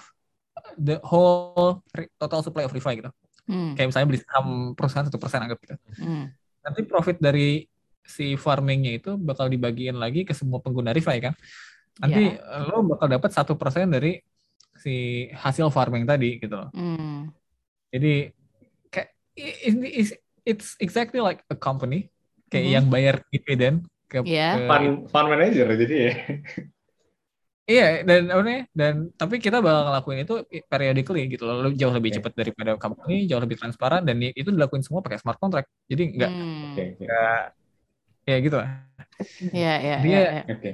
the 0.77 1.01
whole 1.05 1.81
total 2.21 2.41
supply 2.45 2.69
of 2.69 2.73
refi 2.73 3.01
gitu. 3.01 3.11
Hmm. 3.49 3.73
Kayak 3.75 3.89
misalnya 3.93 4.09
beli 4.09 4.21
saham 4.21 4.47
perusahaan 4.77 5.07
satu 5.09 5.19
persen 5.21 5.41
anggap 5.41 5.59
gitu. 5.65 5.75
Hmm. 6.01 6.31
Nanti 6.63 6.81
profit 6.85 7.17
dari 7.19 7.65
si 8.03 8.35
farmingnya 8.37 8.99
itu 8.99 9.11
bakal 9.17 9.47
dibagiin 9.47 9.97
lagi 9.97 10.27
ke 10.27 10.35
semua 10.35 10.59
pengguna 10.59 10.91
refi 10.91 11.23
kan 11.23 11.35
nanti 12.03 12.35
yeah. 12.35 12.67
lo 12.67 12.83
bakal 12.83 13.07
dapat 13.07 13.31
satu 13.31 13.55
persen 13.55 13.93
dari 13.93 14.17
si 14.73 15.29
hasil 15.31 15.69
farming 15.69 16.09
tadi 16.09 16.41
gitu 16.41 16.57
loh. 16.57 16.71
Mm. 16.73 17.31
Jadi 17.93 18.33
it's, 19.37 20.13
it's 20.45 20.69
exactly 20.79 21.21
like 21.21 21.45
a 21.49 21.57
company 21.57 22.11
kayak 22.53 22.67
mm. 22.69 22.75
yang 22.77 22.87
bayar 22.93 23.15
dividen 23.33 23.87
ke, 24.11 24.21
yeah. 24.29 24.61
ke 24.61 24.69
fund, 24.69 24.89
fund 25.09 25.29
manager 25.33 25.67
jadi 25.77 25.97
ya. 25.97 26.15
Iya 27.63 28.03
dan 28.03 28.27
apa 28.27 28.67
dan 28.75 29.15
tapi 29.15 29.39
kita 29.39 29.63
bakal 29.63 29.87
ngelakuin 29.87 30.27
itu 30.27 30.35
periodically 30.67 31.31
gitu 31.31 31.47
loh 31.47 31.71
jauh 31.71 31.95
lebih 31.95 32.11
okay. 32.11 32.19
cepat 32.19 32.33
daripada 32.35 32.75
company 32.75 33.31
jauh 33.31 33.39
lebih 33.39 33.55
transparan 33.55 34.03
dan 34.03 34.19
itu 34.19 34.51
dilakuin 34.51 34.83
semua 34.83 34.99
pakai 34.99 35.23
smart 35.23 35.39
contract 35.39 35.71
jadi 35.87 36.11
enggak 36.11 36.31
hmm. 36.35 36.75
okay, 36.75 36.87
okay. 36.99 37.07
ya 38.27 38.37
gitu 38.43 38.57
lah. 38.59 38.71
Iya 39.55 39.75
iya. 39.79 39.97
Dia 40.03 40.11
ya, 40.11 40.21
ya 40.59 40.73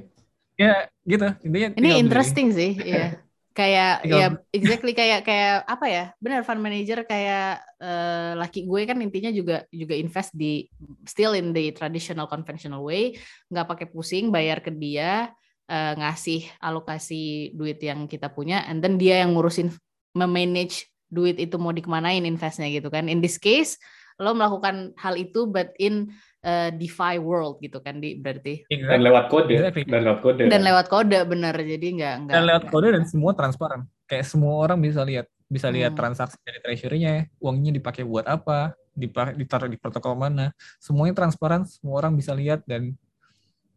ya 0.59 0.75
gitu 1.07 1.27
intinya 1.47 1.69
ini 1.79 1.91
interesting 2.03 2.51
beli. 2.51 2.59
sih 2.59 2.73
ya 2.83 3.07
kayak 3.59 4.07
ya 4.07 4.39
exactly 4.55 4.95
kayak 4.95 5.27
kayak 5.27 5.67
apa 5.67 5.87
ya 5.91 6.05
benar 6.23 6.47
fund 6.47 6.63
manager 6.63 7.03
kayak 7.03 7.59
uh, 7.83 8.39
laki 8.39 8.71
gue 8.71 8.87
kan 8.87 9.03
intinya 9.03 9.35
juga 9.35 9.67
juga 9.75 9.99
invest 9.99 10.31
di 10.39 10.71
still 11.03 11.35
in 11.35 11.51
the 11.51 11.75
traditional 11.75 12.31
conventional 12.31 12.87
way 12.87 13.19
nggak 13.51 13.67
pakai 13.67 13.87
pusing 13.91 14.31
bayar 14.31 14.63
ke 14.63 14.71
dia 14.71 15.35
uh, 15.67 15.93
ngasih 15.99 16.47
alokasi 16.63 17.51
duit 17.59 17.83
yang 17.83 18.07
kita 18.07 18.31
punya 18.31 18.63
and 18.71 18.79
then 18.79 18.95
dia 18.95 19.27
yang 19.27 19.35
ngurusin 19.35 19.75
memanage 20.15 20.87
duit 21.09 21.41
itu 21.41 21.57
mau 21.57 21.73
dikemanain 21.73 22.23
investnya 22.25 22.69
gitu 22.69 22.93
kan. 22.93 23.09
In 23.09 23.25
this 23.25 23.41
case 23.41 23.81
lo 24.19 24.35
melakukan 24.35 24.93
hal 24.99 25.15
itu 25.15 25.47
but 25.47 25.73
in 25.79 26.11
uh, 26.49 26.68
DeFi 26.72 27.20
world 27.20 27.61
gitu 27.61 27.78
kan 27.84 28.01
di? 28.01 28.16
Berarti. 28.16 28.64
Dan 28.72 29.05
lewat 29.05 29.28
kode. 29.28 29.55
Exactly. 29.61 29.84
dan 29.84 30.01
lewat 30.09 30.20
kode. 30.24 30.42
Dan 30.49 30.62
lewat 30.64 30.86
kode 30.88 31.18
bener. 31.28 31.55
Jadi 31.55 31.86
nggak 32.01 32.14
nggak 32.24 32.34
dan 32.34 32.44
lewat 32.49 32.64
kode 32.72 32.88
dan 32.96 33.05
semua 33.05 33.36
transparan. 33.36 33.84
Kayak 34.09 34.26
semua 34.26 34.55
orang 34.57 34.78
bisa 34.80 35.05
lihat. 35.05 35.28
Bisa 35.49 35.72
lihat 35.72 35.96
hmm. 35.96 36.01
transaksi 36.01 36.36
dari 36.44 36.61
treasury-nya 36.61 37.24
uangnya 37.40 37.80
dipakai 37.80 38.05
buat 38.05 38.28
apa 38.28 38.76
dipakai 38.92 39.38
ditaruh 39.38 39.70
di 39.70 39.78
protokol 39.80 40.12
mana. 40.18 40.53
Semuanya 40.76 41.14
transparan 41.16 41.64
semua 41.64 42.05
orang 42.05 42.12
bisa 42.18 42.36
lihat 42.36 42.66
dan 42.68 42.92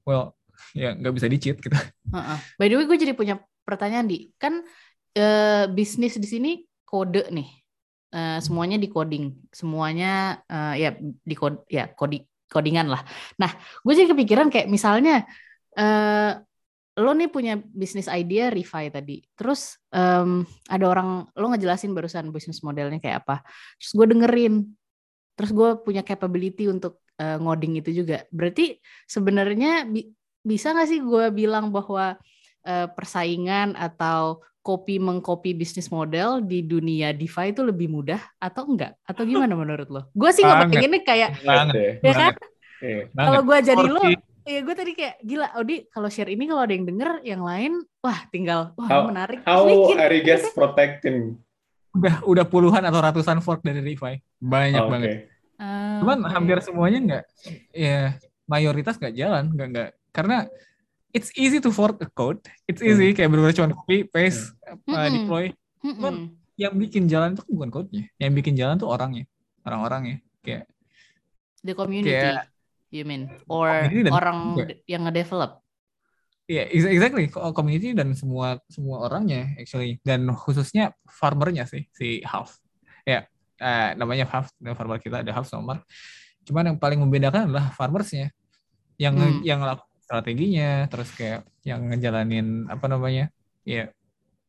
well 0.03 0.35
ya 0.75 0.97
nggak 0.97 1.13
bisa 1.15 1.27
dicit 1.31 1.55
gitu. 1.61 1.71
Uh-uh. 2.11 2.37
by 2.59 2.67
the 2.67 2.75
way 2.75 2.85
gue 2.85 2.97
jadi 2.99 3.13
punya 3.15 3.39
pertanyaan 3.63 4.09
di. 4.09 4.33
Kan 4.35 4.65
uh, 5.15 5.65
bisnis 5.71 6.17
di 6.17 6.27
sini 6.27 6.51
kode 6.83 7.29
nih. 7.31 7.49
Uh, 8.11 8.43
semuanya 8.43 8.75
di 8.75 8.91
coding, 8.91 9.31
semuanya 9.55 10.43
uh, 10.51 10.75
ya 10.75 10.91
di 10.99 11.31
kode 11.31 11.63
ya 11.71 11.87
coding 11.95 12.27
codingan 12.51 12.91
lah. 12.91 12.99
Nah, 13.39 13.55
gue 13.55 13.93
jadi 13.95 14.11
kepikiran 14.11 14.51
kayak 14.51 14.67
misalnya 14.67 15.23
uh, 15.79 16.35
lo 16.99 17.15
nih 17.15 17.31
punya 17.31 17.55
bisnis 17.55 18.11
idea 18.11 18.51
refi 18.51 18.91
tadi, 18.91 19.23
terus 19.39 19.79
um, 19.95 20.43
ada 20.67 20.85
orang 20.91 21.23
lo 21.31 21.47
ngejelasin 21.55 21.95
barusan 21.95 22.35
bisnis 22.35 22.59
modelnya 22.59 22.99
kayak 22.99 23.23
apa, 23.23 23.47
terus 23.79 23.91
gue 23.95 24.07
dengerin, 24.11 24.67
terus 25.39 25.55
gue 25.55 25.79
punya 25.87 26.03
capability 26.03 26.67
untuk 26.67 26.99
uh, 27.15 27.39
ngoding 27.39 27.79
itu 27.79 28.03
juga. 28.03 28.27
Berarti 28.27 28.75
sebenarnya 29.07 29.87
bi 29.87 30.11
bisa 30.43 30.75
nggak 30.75 30.89
sih 30.91 30.99
gue 30.99 31.31
bilang 31.31 31.71
bahwa 31.71 32.19
uh, 32.67 32.87
persaingan 32.91 33.79
atau 33.79 34.43
copy 34.61 35.01
mengcopy 35.01 35.57
bisnis 35.57 35.89
model 35.89 36.41
di 36.45 36.61
dunia 36.61 37.11
DeFi 37.11 37.53
itu 37.53 37.65
lebih 37.65 37.89
mudah 37.89 38.21
atau 38.37 38.69
enggak? 38.69 38.93
Atau 39.05 39.25
gimana 39.25 39.57
menurut 39.57 39.89
lo? 39.89 40.01
Gue 40.13 40.29
sih 40.31 40.45
nggak 40.45 40.69
ini 40.77 40.99
kayak 41.01 41.41
banget, 41.41 42.01
ya 42.01 42.13
kan? 42.13 42.33
Iya. 42.81 43.03
Kalau 43.13 43.41
gue 43.45 43.57
jadi 43.61 43.85
lo, 43.89 44.01
ya 44.41 44.59
gue 44.65 44.75
tadi 44.77 44.91
kayak 44.97 45.15
gila 45.21 45.47
Odi 45.57 45.85
kalau 45.89 46.09
share 46.09 46.29
ini 46.33 46.49
kalau 46.49 46.61
ada 46.65 46.73
yang 46.73 46.85
denger, 46.85 47.11
yang 47.21 47.41
lain 47.45 47.85
wah 48.01 48.19
tinggal 48.33 48.73
wah 48.77 48.89
how, 48.89 49.01
menarik. 49.09 49.41
How 49.45 49.65
are 49.65 50.13
you 50.13 50.25
guys 50.25 50.45
protecting? 50.53 51.37
Udah 51.93 52.23
udah 52.25 52.45
puluhan 52.47 52.81
atau 52.81 52.99
ratusan 53.01 53.43
fork 53.43 53.61
dari 53.61 53.81
DeFi, 53.83 54.21
banyak 54.41 54.81
oh, 54.81 54.89
banget. 54.89 55.09
Okay. 55.09 55.17
Uh, 55.61 56.01
Cuman 56.01 56.17
okay. 56.25 56.31
hampir 56.33 56.57
semuanya 56.65 56.99
enggak, 57.01 57.25
ya 57.69 58.17
mayoritas 58.49 58.97
nggak 58.97 59.13
jalan, 59.13 59.43
nggak 59.53 59.67
nggak 59.73 59.89
karena 60.11 60.37
it's 61.11 61.31
easy 61.35 61.59
to 61.59 61.69
fork 61.71 61.99
a 62.03 62.09
code. 62.11 62.39
It's 62.65 62.79
easy 62.79 63.11
hmm. 63.11 63.15
kayak 63.15 63.29
benar 63.31 63.51
cuma 63.55 63.71
copy 63.75 64.07
paste 64.07 64.55
hmm. 64.65 64.91
uh, 64.91 65.09
deploy. 65.11 65.45
Hmm. 65.83 65.93
Cuman 65.95 66.15
yang 66.59 66.73
bikin 66.75 67.03
jalan 67.07 67.35
itu 67.35 67.43
bukan 67.51 67.69
code-nya. 67.69 68.03
Yang 68.17 68.31
bikin 68.43 68.53
jalan 68.57 68.75
tuh 68.79 68.89
orangnya, 68.89 69.25
orang-orangnya 69.63 70.23
kayak 70.41 70.65
the 71.61 71.73
community. 71.75 72.15
Kayak, 72.15 72.49
you 72.91 73.03
mean 73.07 73.31
or 73.47 73.87
orang 74.11 74.57
juga. 74.57 74.73
yang 74.89 75.07
ngedevelop? 75.07 75.61
Iya, 76.49 76.67
yeah, 76.67 76.91
exactly. 76.91 77.31
Community 77.31 77.95
dan 77.95 78.11
semua 78.11 78.59
semua 78.67 79.07
orangnya 79.07 79.55
actually 79.55 80.03
dan 80.03 80.27
khususnya 80.35 80.91
farmernya 81.07 81.63
sih 81.63 81.87
si 81.95 82.19
Half. 82.27 82.59
Ya, 83.07 83.07
yeah, 83.07 83.21
uh, 83.63 83.89
namanya 83.95 84.27
Half, 84.27 84.51
farmer 84.59 84.99
kita 84.99 85.23
ada 85.23 85.31
Half 85.31 85.47
nomor. 85.55 85.79
Cuman 86.43 86.73
yang 86.73 86.77
paling 86.81 86.99
membedakan 86.99 87.47
adalah 87.47 87.71
farmersnya 87.71 88.33
yang 88.99 89.15
hmm. 89.15 89.41
yang 89.41 89.61
strateginya 90.11 90.91
terus 90.91 91.07
kayak 91.15 91.47
yang 91.63 91.87
ngejalanin 91.87 92.67
apa 92.67 92.91
namanya 92.91 93.31
ya 93.63 93.87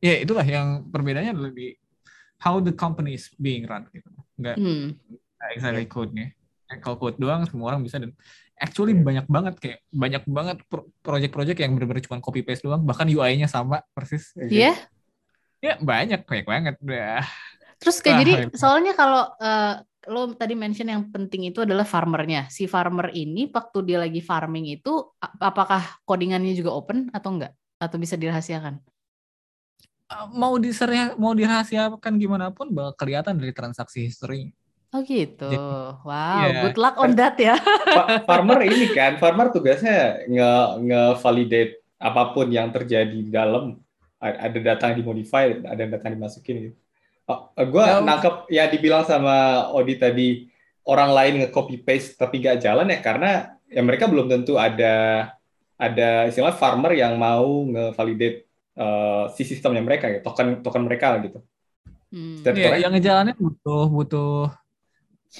ya 0.03 0.19
itulah 0.19 0.43
yang 0.43 0.83
perbedaannya 0.91 1.31
adalah 1.31 1.51
di 1.55 1.71
how 2.43 2.59
the 2.59 2.75
company 2.75 3.15
is 3.15 3.31
being 3.39 3.63
run 3.63 3.87
gitu. 3.95 4.11
Nggak 4.35 4.59
hmm. 4.59 4.99
exactly 5.55 5.87
code-nya. 5.87 6.35
Kalau 6.83 6.99
code 6.99 7.15
doang 7.15 7.47
semua 7.47 7.71
orang 7.71 7.87
bisa 7.87 8.03
dan 8.03 8.11
actually 8.59 8.91
banyak 8.91 9.23
banget 9.31 9.55
kayak 9.63 9.79
banyak 9.87 10.23
banget 10.27 10.57
project-project 10.99 11.63
yang 11.63 11.71
benar-benar 11.79 12.03
cuma 12.03 12.19
copy 12.19 12.43
paste 12.43 12.67
doang 12.67 12.83
bahkan 12.83 13.07
UI-nya 13.07 13.47
sama 13.47 13.79
persis. 13.95 14.35
Iya? 14.35 14.75
Yeah? 14.75 14.75
ya 15.63 15.73
banyak 15.79 16.27
banyak 16.27 16.43
banget. 16.43 16.75
Dah 16.83 17.23
terus 17.83 17.99
kayak 17.99 18.15
ah, 18.15 18.21
jadi 18.23 18.33
soalnya 18.55 18.93
kalau 18.95 19.27
uh, 19.43 19.83
lo 20.07 20.31
tadi 20.35 20.53
mention 20.55 20.89
yang 20.89 21.07
penting 21.11 21.47
itu 21.47 21.63
adalah 21.63 21.87
farmernya. 21.87 22.51
Si 22.51 22.67
farmer 22.67 23.11
ini 23.15 23.47
waktu 23.47 23.79
dia 23.85 23.97
lagi 24.01 24.19
farming 24.19 24.79
itu 24.79 25.13
apakah 25.19 26.01
codingannya 26.03 26.55
juga 26.55 26.75
open 26.75 27.11
atau 27.13 27.29
enggak? 27.35 27.53
Atau 27.79 27.99
bisa 27.99 28.19
dirahasiakan? 28.19 28.79
Mau 30.35 30.61
diserah, 30.61 31.17
mau 31.17 31.33
dirahasiakan 31.33 32.13
gimana 32.21 32.53
pun 32.53 32.69
bakal 32.69 32.93
kelihatan 33.07 33.39
dari 33.39 33.55
transaksi 33.55 34.05
history. 34.05 34.53
Oh 34.93 35.01
gitu. 35.01 35.49
Jadi, 35.49 35.57
wow, 36.05 36.45
yeah. 36.45 36.61
good 36.69 36.77
luck 36.77 36.95
on 37.01 37.17
that 37.17 37.33
ya. 37.41 37.57
farmer 38.29 38.61
ini 38.61 38.93
kan, 38.93 39.17
farmer 39.17 39.49
tugasnya 39.49 40.21
nge 40.29 40.51
nge 40.85 41.01
validate 41.17 41.73
apa 41.97 42.29
pun 42.29 42.53
yang 42.53 42.69
terjadi 42.69 43.09
di 43.09 43.33
dalam 43.33 43.81
ada 44.21 44.59
data 44.59 44.93
yang 44.93 45.01
dimodify, 45.01 45.49
ada 45.49 45.83
data 45.83 46.03
yang 46.05 46.15
dimasukin 46.21 46.55
gitu. 46.69 46.82
Oh, 47.23 47.55
gue 47.55 47.85
ya, 47.87 48.03
nangkep 48.03 48.35
ya 48.51 48.67
dibilang 48.67 49.07
sama 49.07 49.67
Odi 49.71 49.95
tadi 49.95 50.51
orang 50.83 51.15
lain 51.15 51.33
nge-copy 51.39 51.79
paste 51.79 52.19
tapi 52.19 52.43
gak 52.43 52.59
jalan 52.59 52.91
ya 52.91 52.99
karena 52.99 53.55
ya 53.71 53.79
mereka 53.79 54.11
belum 54.11 54.27
tentu 54.27 54.59
ada 54.59 55.31
ada 55.79 56.27
istilah 56.27 56.51
farmer 56.51 56.91
yang 56.91 57.15
mau 57.15 57.63
nge-validate 57.63 58.43
uh, 58.75 59.31
si 59.31 59.47
sistemnya 59.47 59.79
mereka 59.79 60.11
ya 60.11 60.19
token 60.19 60.59
token 60.61 60.83
mereka 60.83 61.15
gitu. 61.23 61.39
Hmm. 62.13 62.45
Ya, 62.45 62.77
yang 62.77 62.93
ngejalannya 62.93 63.33
butuh 63.39 63.89
butuh 63.89 64.53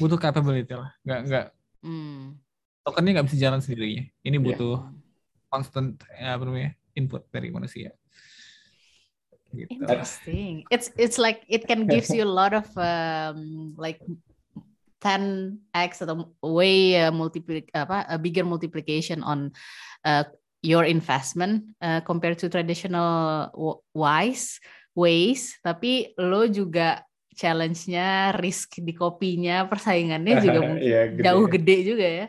butuh 0.01 0.17
capability 0.17 0.73
lah, 0.73 0.89
nggak 1.05 1.19
nggak 1.29 1.45
hmm. 1.85 2.33
tokennya 2.81 3.11
nggak 3.19 3.27
bisa 3.29 3.37
jalan 3.37 3.61
sendirinya. 3.61 4.09
Ini 4.25 4.37
iya. 4.41 4.45
butuh 4.47 4.75
yeah. 4.81 5.51
constant 5.53 6.01
ya, 6.17 6.33
apa 6.33 6.43
namanya 6.49 6.71
input 6.97 7.29
dari 7.29 7.53
manusia. 7.53 7.93
Gitu. 9.53 9.69
Interesting. 9.69 10.65
It's 10.73 10.89
it's 10.97 11.21
like 11.21 11.45
it 11.45 11.69
can 11.69 11.85
gives 11.85 12.09
you 12.09 12.25
a 12.25 12.33
lot 12.33 12.57
of 12.57 12.65
um, 12.73 13.77
like 13.77 14.01
10x 15.03 16.01
atau 16.01 16.33
way 16.41 16.97
uh, 16.97 17.13
multiply 17.13 17.61
apa 17.77 18.07
a 18.09 18.17
bigger 18.17 18.47
multiplication 18.47 19.21
on 19.21 19.53
uh, 20.07 20.25
your 20.63 20.87
investment 20.87 21.75
uh, 21.83 21.99
compared 22.01 22.39
to 22.39 22.47
traditional 22.47 23.51
wise 23.91 24.63
ways 24.95 25.59
tapi 25.59 26.15
lo 26.15 26.47
juga 26.47 27.03
challenge-nya 27.35 28.39
risk 28.39 28.79
di 28.79 28.95
kopinya 28.95 29.67
persaingannya 29.67 30.39
juga 30.39 30.59
yeah, 30.79 31.11
gede. 31.11 31.23
jauh 31.27 31.45
gede 31.51 31.77
juga 31.83 32.07
ya 32.07 32.25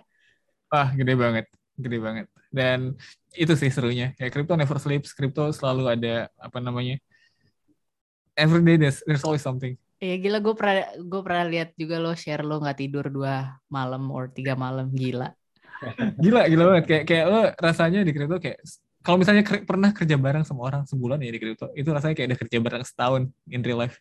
wah 0.66 0.88
gede 0.90 1.14
banget 1.14 1.46
gede 1.78 1.98
banget 2.02 2.26
dan 2.50 2.98
itu 3.38 3.54
sih 3.54 3.70
serunya 3.70 4.10
kayak 4.18 4.34
crypto 4.34 4.58
never 4.58 4.78
sleeps 4.82 5.14
crypto 5.14 5.54
selalu 5.54 5.94
ada 5.94 6.26
apa 6.42 6.58
namanya 6.58 6.98
every 8.34 8.62
day 8.62 8.76
there's, 8.76 9.02
there's 9.06 9.24
always 9.24 9.42
something 9.42 9.74
Iya 10.04 10.20
gila 10.20 10.38
gue 10.44 10.52
pernah 10.52 10.84
gue 11.00 11.20
pernah 11.24 11.44
lihat 11.48 11.68
juga 11.80 11.96
lo 11.96 12.12
share 12.12 12.44
lo 12.44 12.60
nggak 12.60 12.76
tidur 12.76 13.08
dua 13.08 13.56
malam 13.72 14.04
or 14.12 14.28
tiga 14.28 14.52
malam 14.52 14.92
gila. 14.92 15.32
gila 16.22 16.44
gila 16.44 16.64
banget 16.76 16.84
kayak 16.84 17.04
kayak 17.08 17.26
lo 17.32 17.40
rasanya 17.56 18.04
di 18.04 18.12
kripto 18.12 18.36
kayak 18.36 18.60
kalau 19.00 19.16
misalnya 19.16 19.44
pernah 19.64 19.96
kerja 19.96 20.16
bareng 20.20 20.44
sama 20.44 20.68
orang 20.68 20.84
sebulan 20.84 21.24
ya 21.24 21.32
di 21.32 21.40
kripto 21.40 21.72
itu 21.72 21.88
rasanya 21.88 22.14
kayak 22.20 22.28
ada 22.34 22.38
kerja 22.40 22.58
bareng 22.60 22.84
setahun 22.84 23.22
in 23.48 23.64
real 23.64 23.80
life. 23.80 23.96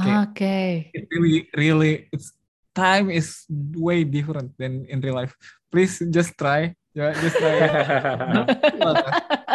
Oke. 0.00 0.32
Okay. 0.32 0.70
It 0.96 1.04
really 1.12 1.44
really 1.52 1.92
it's 2.08 2.32
time 2.72 3.12
is 3.12 3.44
way 3.76 4.00
different 4.06 4.56
than 4.56 4.88
in 4.88 5.04
real 5.04 5.20
life. 5.20 5.36
Please 5.68 6.00
just 6.08 6.40
try. 6.40 6.72
Yeah, 6.94 7.12
just 7.20 7.36
try. 7.36 7.58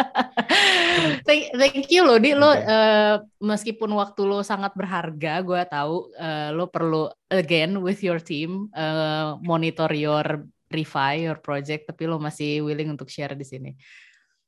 thank, 1.26 1.54
thank 1.54 1.86
you 1.90 2.02
loh 2.02 2.18
di. 2.18 2.34
Lo 2.34 2.50
uh, 2.50 3.22
meskipun 3.38 3.90
waktu 3.94 4.22
lo 4.26 4.42
sangat 4.42 4.74
berharga 4.74 5.42
gue 5.42 5.60
tahu 5.70 6.10
uh, 6.18 6.50
lo 6.54 6.66
perlu 6.66 7.10
again 7.30 7.78
with 7.78 8.02
your 8.02 8.18
team 8.18 8.68
uh, 8.74 9.38
monitor 9.42 9.90
your 9.94 10.44
refi 10.70 11.26
your 11.26 11.38
project 11.38 11.90
tapi 11.90 12.06
lo 12.06 12.18
masih 12.18 12.62
willing 12.66 12.90
untuk 12.90 13.10
share 13.10 13.34
di 13.34 13.46
sini. 13.46 13.70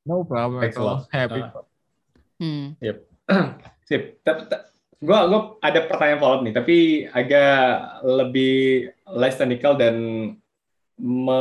No 0.03 0.27
problem 0.27 0.63
at 0.67 0.75
all 0.79 1.07
happy. 1.11 1.43
Uh, 1.43 1.63
hmm. 2.43 2.67
yep. 2.83 3.07
Sip. 3.89 4.23
Gue 5.03 5.19
gue 5.19 5.41
ada 5.59 5.81
pertanyaan 5.91 6.21
follow 6.23 6.37
up 6.39 6.43
nih 6.47 6.55
tapi 6.55 6.77
agak 7.11 7.59
lebih 8.07 8.91
less 9.19 9.35
technical 9.35 9.75
dan 9.75 9.97
me, 11.03 11.41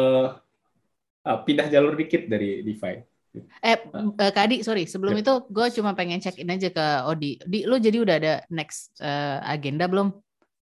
uh, 1.22 1.40
pindah 1.46 1.70
jalur 1.70 1.94
dikit 1.94 2.26
dari 2.26 2.66
DeFi 2.66 3.11
Eh, 3.38 3.78
uh, 3.96 4.12
Kak 4.12 4.52
Adi, 4.52 4.60
sorry. 4.60 4.84
Sebelum 4.84 5.16
yeah. 5.16 5.24
itu, 5.24 5.34
gue 5.48 5.68
cuma 5.80 5.96
pengen 5.96 6.20
check 6.20 6.36
in 6.36 6.52
aja 6.52 6.68
ke 6.68 6.86
Odi. 7.08 7.40
Di, 7.48 7.64
lu 7.64 7.80
jadi 7.80 7.98
udah 8.04 8.16
ada 8.20 8.34
next 8.52 8.92
uh, 9.00 9.40
agenda 9.48 9.88
belum? 9.88 10.12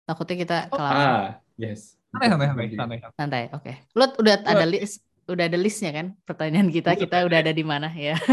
Takutnya 0.06 0.36
kita 0.46 0.58
oh, 0.74 0.78
Ah, 0.78 1.42
yes. 1.58 1.98
Santai, 2.14 2.28
santai, 2.30 2.48
santai. 2.50 2.68
Santai, 2.74 2.98
santai 3.18 3.44
oke. 3.54 3.62
Okay. 3.66 3.76
Lu 3.98 4.06
udah 4.22 4.36
ada 4.46 4.66
list, 4.66 5.02
udah 5.26 5.46
ada 5.50 5.58
listnya 5.58 5.92
kan? 5.94 6.08
Pertanyaan 6.26 6.70
kita, 6.70 6.94
kita 6.98 7.26
udah 7.26 7.38
ada 7.42 7.54
di 7.54 7.66
mana 7.66 7.90
ya? 7.94 8.18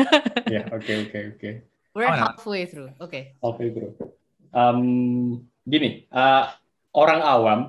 Ya, 0.47 0.62
oke, 0.70 1.11
oke, 1.11 1.18
oke. 1.34 1.51
We're 1.91 2.07
oh, 2.07 2.14
halfway 2.14 2.70
through. 2.70 2.95
Oke. 3.03 3.11
Okay. 3.11 3.22
Halfway 3.43 3.74
through. 3.74 3.99
Um, 4.55 5.43
gini, 5.66 6.07
uh, 6.14 6.55
orang 6.95 7.18
awam 7.18 7.61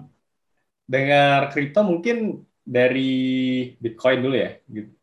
dengar 0.86 1.50
kripto 1.50 1.82
mungkin 1.82 2.46
dari 2.62 3.18
Bitcoin 3.82 4.22
dulu 4.22 4.36
ya, 4.38 4.62
gitu 4.70 4.97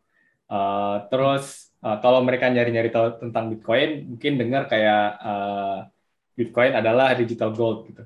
Uh, 0.45 1.09
terus 1.09 1.73
uh, 1.81 1.99
kalau 2.05 2.21
mereka 2.21 2.53
nyari-nyari 2.53 2.93
tahu 2.93 3.21
tentang 3.29 3.53
Bitcoin, 3.53 4.17
mungkin 4.17 4.33
dengar 4.37 4.69
kayak 4.69 5.07
uh, 5.21 5.79
Bitcoin 6.35 6.75
adalah 6.75 7.15
digital 7.15 7.55
gold 7.55 7.89
gitu. 7.89 8.05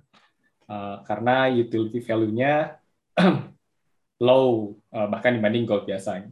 Uh, 0.68 1.01
karena 1.09 1.49
utility 1.49 2.05
value-nya 2.05 2.76
low 4.26 4.76
uh, 4.93 5.09
bahkan 5.09 5.34
dibanding 5.34 5.64
gold 5.64 5.89
biasa. 5.89 6.28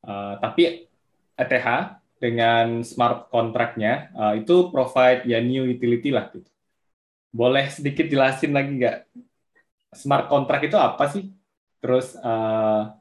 Uh, 0.00 0.34
tapi 0.42 0.90
ETH 1.38 1.68
dengan 2.20 2.84
smart 2.84 3.32
contract-nya 3.32 4.12
uh, 4.12 4.34
itu 4.36 4.68
provide 4.68 5.24
ya 5.24 5.40
new 5.40 5.64
utility 5.64 6.12
lah 6.12 6.28
gitu. 6.28 6.50
Boleh 7.32 7.70
sedikit 7.72 8.10
jelasin 8.10 8.52
lagi 8.52 8.76
nggak 8.76 8.98
smart 9.96 10.28
contract 10.28 10.68
itu 10.68 10.76
apa 10.76 11.04
sih? 11.08 11.32
Terus 11.80 12.12
uh, 12.20 12.99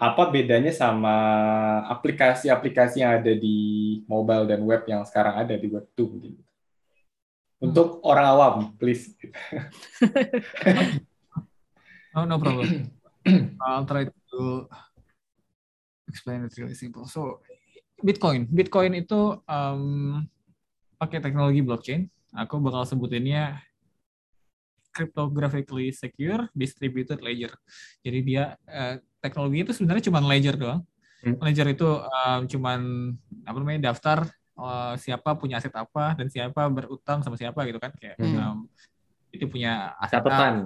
apa 0.00 0.32
bedanya 0.32 0.72
sama 0.72 1.12
aplikasi-aplikasi 1.92 3.04
yang 3.04 3.20
ada 3.20 3.36
di 3.36 4.00
mobile 4.08 4.48
dan 4.48 4.64
web 4.64 4.80
yang 4.88 5.04
sekarang 5.04 5.36
ada 5.36 5.52
di 5.60 5.68
web 5.68 5.84
2 5.92 6.08
mungkin. 6.08 6.40
Untuk 7.60 8.00
hmm. 8.00 8.08
orang 8.08 8.26
awam, 8.32 8.54
please. 8.80 9.12
oh, 12.16 12.24
no 12.24 12.40
problem. 12.40 12.88
I'll 13.60 13.84
try 13.84 14.08
to 14.08 14.64
explain 16.08 16.48
it 16.48 16.56
really 16.56 16.72
simple. 16.72 17.04
So, 17.04 17.44
Bitcoin. 18.00 18.48
Bitcoin 18.48 18.96
itu 18.96 19.36
um, 19.44 20.24
pakai 20.96 21.20
teknologi 21.20 21.60
blockchain. 21.60 22.08
Aku 22.32 22.56
bakal 22.64 22.88
sebutinnya 22.88 23.60
cryptographically 24.96 25.92
secure 25.92 26.48
distributed 26.56 27.20
ledger. 27.20 27.52
Jadi 28.00 28.18
dia 28.24 28.56
uh, 28.64 28.96
teknologi 29.20 29.62
itu 29.62 29.72
sebenarnya 29.76 30.04
cuma 30.08 30.18
ledger 30.24 30.56
doang. 30.56 30.80
Hmm. 31.20 31.36
Ledger 31.40 31.68
itu 31.68 31.86
um, 31.86 32.40
cuman 32.48 32.80
apa 33.44 33.56
namanya 33.60 33.92
daftar 33.92 34.24
uh, 34.56 34.96
siapa 34.96 35.36
punya 35.36 35.60
aset 35.60 35.72
apa 35.76 36.16
dan 36.16 36.26
siapa 36.32 36.64
berutang 36.72 37.20
sama 37.20 37.36
siapa 37.36 37.60
gitu 37.68 37.76
kan 37.76 37.92
kayak 38.00 38.16
hmm. 38.16 38.36
um, 38.40 38.58
itu 39.30 39.46
punya 39.46 39.94
aset 40.00 40.24
apa, 40.24 40.64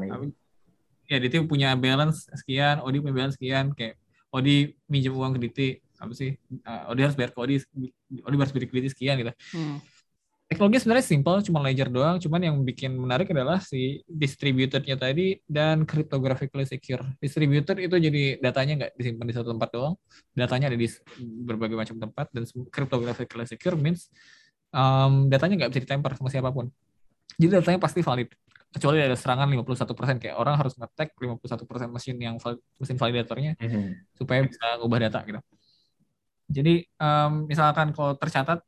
ya 1.11 1.19
Diti 1.21 1.37
punya 1.45 1.75
balance 1.77 2.31
sekian, 2.33 2.81
Odi 2.81 3.03
punya 3.03 3.15
balance 3.15 3.37
sekian 3.37 3.75
kayak 3.75 3.99
Odi 4.31 4.73
minjem 4.87 5.13
uang 5.13 5.37
ke 5.37 5.41
Diti 5.51 5.69
apa 5.99 6.13
sih 6.15 6.39
uh, 6.65 6.91
Odi 6.95 7.01
harus 7.03 7.19
bayar 7.19 7.35
ke 7.35 7.39
Odi 7.43 7.55
Odi 8.23 8.35
harus 8.39 8.55
beri 8.55 8.67
ke 8.71 8.75
Diti 8.79 8.89
sekian 8.95 9.19
gitu. 9.21 9.35
Hmm 9.53 9.83
teknologi 10.45 10.77
sebenarnya 10.85 11.07
simple, 11.07 11.39
cuma 11.45 11.59
ledger 11.65 11.89
doang. 11.89 12.17
Cuman 12.21 12.41
yang 12.41 12.57
bikin 12.63 12.95
menarik 12.95 13.33
adalah 13.33 13.59
si 13.59 14.05
distributornya 14.05 14.95
tadi 14.95 15.41
dan 15.49 15.89
cryptographically 15.89 16.69
secure. 16.69 17.03
Distributor 17.19 17.77
itu 17.81 17.97
jadi 17.97 18.39
datanya 18.39 18.73
nggak 18.85 18.93
disimpan 19.01 19.27
di 19.27 19.35
satu 19.35 19.57
tempat 19.57 19.69
doang, 19.73 19.95
datanya 20.37 20.69
ada 20.69 20.79
di 20.79 20.89
berbagai 21.19 21.77
macam 21.77 21.97
tempat 21.97 22.27
dan 22.31 22.45
cryptographically 22.69 23.47
secure 23.49 23.77
means 23.77 24.13
um, 24.71 25.33
datanya 25.33 25.65
nggak 25.65 25.71
bisa 25.73 25.81
ditemper 25.89 26.13
sama 26.21 26.29
siapa 26.29 26.53
pun. 26.53 26.69
Jadi 27.41 27.51
datanya 27.65 27.81
pasti 27.81 28.05
valid. 28.05 28.29
Kecuali 28.75 28.99
ada 28.99 29.15
serangan 29.15 29.47
51%, 29.47 30.19
kayak 30.19 30.35
orang 30.35 30.59
harus 30.59 30.75
ngetek 30.75 31.15
51% 31.15 31.95
mesin 31.95 32.17
yang 32.19 32.35
mesin 32.83 32.97
validatornya 32.99 33.55
mm 33.55 33.69
-hmm. 33.71 33.87
supaya 34.19 34.43
bisa 34.43 34.67
ubah 34.83 34.99
data 34.99 35.23
gitu. 35.23 35.41
Jadi 36.51 36.85
um, 37.01 37.49
misalkan 37.49 37.95
kalau 37.95 38.19
tercatat 38.19 38.61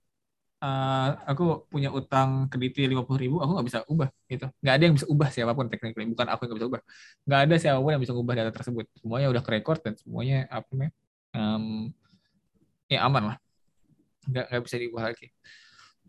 uh, 0.63 1.09
aku 1.27 1.67
punya 1.69 1.91
utang 1.91 2.49
kredit 2.53 2.89
lima 2.89 3.03
puluh 3.03 3.21
ribu, 3.21 3.37
aku 3.43 3.51
nggak 3.57 3.67
bisa 3.67 3.81
ubah 3.89 4.09
gitu. 4.29 4.47
Nggak 4.61 4.75
ada 4.75 4.83
yang 4.85 4.95
bisa 4.95 5.07
ubah 5.09 5.29
siapa 5.33 5.53
pun 5.57 5.67
tekniknya, 5.69 6.07
bukan 6.13 6.27
aku 6.31 6.41
yang 6.45 6.51
nggak 6.53 6.61
bisa 6.61 6.69
ubah. 6.69 6.83
Nggak 7.27 7.41
ada 7.43 7.55
siapa 7.59 7.79
pun 7.83 7.91
yang 7.93 8.03
bisa 8.03 8.15
ubah 8.15 8.35
data 8.37 8.53
tersebut. 8.53 8.85
Semuanya 9.01 9.27
udah 9.33 9.43
ke 9.43 9.51
record 9.57 9.81
dan 9.83 9.95
semuanya 9.99 10.39
apa 10.49 10.67
namanya, 10.73 10.93
um, 11.35 11.65
ya 12.89 12.99
aman 13.05 13.23
lah. 13.35 13.37
Nggak 14.27 14.45
nggak 14.51 14.63
bisa 14.65 14.77
diubah 14.81 15.03
lagi. 15.13 15.27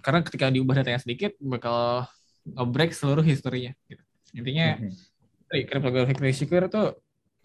Karena 0.04 0.20
ketika 0.22 0.45
diubah 0.54 0.74
datanya 0.78 1.02
sedikit, 1.02 1.34
bakal 1.41 2.06
nge-break 2.45 2.93
seluruh 2.93 3.26
historinya. 3.26 3.74
Gitu. 3.89 4.04
Intinya, 4.38 4.78
mm-hmm. 4.78 5.66
cryptographic 5.68 6.20
secure 6.36 6.68
itu 6.68 6.84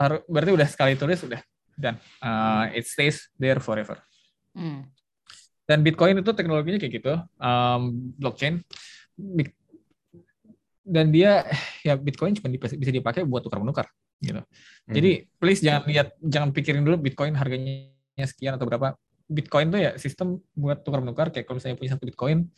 berarti 0.03 0.51
udah 0.51 0.67
sekali 0.67 0.99
tulis 0.99 1.23
udah 1.23 1.39
dan 1.79 1.95
uh, 2.19 2.67
it 2.75 2.83
stays 2.83 3.31
there 3.39 3.63
forever. 3.63 4.03
Mm. 4.51 4.83
Dan 5.73 5.81
Bitcoin 5.81 6.21
itu 6.21 6.37
teknologinya 6.37 6.77
kayak 6.77 6.93
gitu, 7.01 7.17
um, 7.41 8.13
blockchain. 8.21 8.61
Dan 10.85 11.09
dia 11.09 11.49
ya 11.81 11.97
Bitcoin 11.97 12.37
cuma 12.37 12.53
bisa 12.53 12.93
dipakai 12.93 13.25
buat 13.25 13.41
tukar 13.41 13.65
menukar 13.65 13.89
gitu. 14.21 14.45
Hmm. 14.45 14.93
Jadi 14.93 15.25
please 15.41 15.65
jangan 15.65 15.89
lihat, 15.89 16.13
jangan 16.21 16.53
pikirin 16.53 16.85
dulu 16.85 17.01
Bitcoin 17.01 17.33
harganya 17.33 17.89
sekian 18.29 18.61
atau 18.61 18.69
berapa. 18.69 18.93
Bitcoin 19.33 19.73
tuh 19.73 19.81
ya 19.81 19.97
sistem 19.97 20.45
buat 20.53 20.85
tukar 20.85 21.01
menukar 21.01 21.33
kayak 21.33 21.49
kalau 21.49 21.57
misalnya 21.57 21.81
punya 21.81 21.97
satu 21.97 22.05
Bitcoin, 22.05 22.53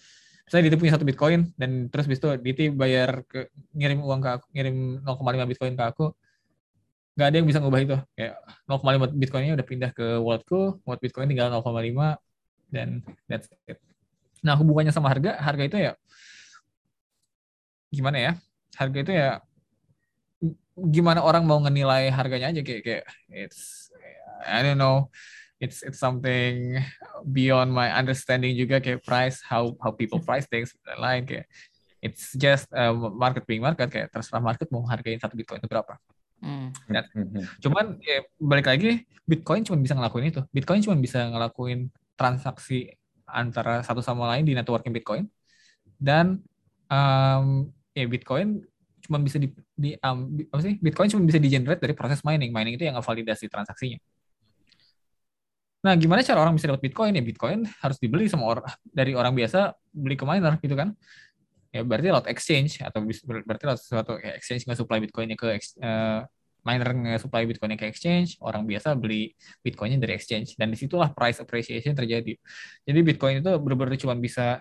saya 0.51 0.67
Diti 0.67 0.75
punya 0.75 0.99
satu 0.99 1.07
Bitcoin 1.07 1.55
dan 1.55 1.87
terus 1.87 2.11
bis 2.11 2.19
itu 2.19 2.27
Diti 2.43 2.67
bayar 2.75 3.23
ke 3.31 3.47
ngirim 3.79 4.03
uang 4.03 4.19
ke 4.19 4.31
aku, 4.41 4.47
ngirim 4.51 4.77
0,5 5.07 5.51
Bitcoin 5.55 5.73
ke 5.79 5.85
aku, 5.87 6.11
nggak 7.15 7.27
ada 7.31 7.37
yang 7.39 7.47
bisa 7.47 7.59
ngubah 7.63 7.81
itu. 7.81 7.97
Kayak 8.19 8.35
0,5 8.67 9.15
Bitcoinnya 9.15 9.55
udah 9.55 9.67
pindah 9.71 9.91
ke 9.95 10.07
walletku, 10.19 10.83
wallet 10.83 11.01
Bitcoin 11.05 11.31
tinggal 11.31 11.49
0,5, 11.55 12.19
dan 12.69 13.05
that's 13.29 13.49
it. 13.69 13.81
Nah 14.45 14.57
hubungannya 14.57 14.93
sama 14.93 15.09
harga, 15.09 15.41
harga 15.41 15.65
itu 15.65 15.77
ya 15.81 15.93
gimana 17.91 18.19
ya? 18.19 18.33
Harga 18.75 18.99
itu 19.01 19.13
ya 19.15 19.29
gimana 20.75 21.23
orang 21.23 21.47
mau 21.47 21.63
ngenilai 21.63 22.11
harganya 22.11 22.51
aja 22.51 22.61
kayak 22.67 22.83
kayak 22.83 23.05
it's 23.31 23.89
I 24.43 24.61
don't 24.67 24.77
know 24.77 25.09
it's 25.63 25.87
it's 25.87 26.03
something 26.03 26.83
beyond 27.31 27.71
my 27.71 27.95
understanding 27.95 28.59
juga 28.59 28.83
kayak 28.83 29.07
price 29.07 29.39
how 29.41 29.79
how 29.79 29.95
people 29.95 30.19
price 30.19 30.51
things 30.51 30.75
dan 30.83 30.99
lain 30.99 31.23
kayak 31.25 31.47
it's 32.05 32.35
just 32.37 32.69
uh, 32.75 32.93
market 32.93 33.49
being 33.49 33.65
market 33.65 33.89
kayak 33.89 34.13
terserah 34.13 34.43
market 34.43 34.69
mau 34.69 34.85
hargain 34.85 35.17
satu 35.17 35.39
bitcoin 35.39 35.63
itu 35.63 35.71
berapa. 35.71 35.97
Dan, 36.85 37.05
cuman 37.65 37.97
ya, 38.05 38.21
balik 38.37 38.69
lagi 38.69 39.09
bitcoin 39.25 39.65
cuma 39.65 39.81
bisa 39.81 39.97
ngelakuin 39.97 40.29
itu 40.29 40.45
bitcoin 40.53 40.85
cuma 40.85 40.93
bisa 41.01 41.25
ngelakuin 41.25 41.89
transaksi 42.15 42.91
antara 43.29 43.83
satu 43.83 44.01
sama 44.01 44.31
lain 44.35 44.45
di 44.47 44.55
networking 44.55 44.95
bitcoin 44.95 45.25
dan 45.99 46.41
um, 46.89 47.69
ya 47.95 48.07
bitcoin 48.07 48.63
cuma 49.05 49.21
bisa 49.21 49.37
di, 49.37 49.53
di 49.77 49.93
um, 50.01 50.33
apa 50.49 50.63
sih 50.65 50.75
bitcoin 50.81 51.09
cuma 51.13 51.23
bisa 51.29 51.37
di 51.37 51.49
generate 51.53 51.83
dari 51.83 51.93
proses 51.93 52.25
mining 52.25 52.55
mining 52.55 52.79
itu 52.79 52.89
yang 52.89 52.97
ngevalidasi 52.97 53.53
transaksinya 53.53 54.01
Nah, 55.85 55.93
gimana 56.01 56.25
cara 56.25 56.41
orang 56.41 56.57
bisa 56.57 56.65
dapat 56.73 56.81
Bitcoin? 56.81 57.13
Ya 57.13 57.21
Bitcoin 57.21 57.69
harus 57.85 58.01
dibeli 58.01 58.25
sama 58.25 58.49
orang 58.57 58.65
dari 58.89 59.13
orang 59.13 59.37
biasa 59.37 59.77
beli 59.93 60.17
ke 60.17 60.25
miner 60.25 60.57
gitu 60.57 60.73
kan. 60.73 60.97
Ya 61.69 61.85
berarti 61.85 62.09
lewat 62.09 62.25
exchange 62.33 62.81
atau 62.81 63.05
berarti 63.45 63.65
lewat 63.69 63.81
sesuatu 63.85 64.17
kayak 64.17 64.41
exchange 64.41 64.65
nggak 64.65 64.81
supply 64.81 64.99
Bitcoinnya 65.05 65.37
ke 65.37 65.61
uh, 65.85 66.25
miner 66.65 66.91
nggak 66.97 67.21
supply 67.21 67.45
Bitcoinnya 67.45 67.77
ke 67.77 67.87
exchange, 67.87 68.41
orang 68.41 68.65
biasa 68.65 68.97
beli 68.97 69.37
Bitcoinnya 69.61 70.01
dari 70.01 70.17
exchange. 70.17 70.57
Dan 70.57 70.73
di 70.73 70.81
situlah 70.81 71.13
price 71.13 71.39
appreciation 71.45 71.93
terjadi. 71.93 72.35
Jadi 72.89 72.99
Bitcoin 73.05 73.45
itu 73.45 73.53
benar-benar 73.61 74.01
cuma 74.01 74.17
bisa 74.17 74.59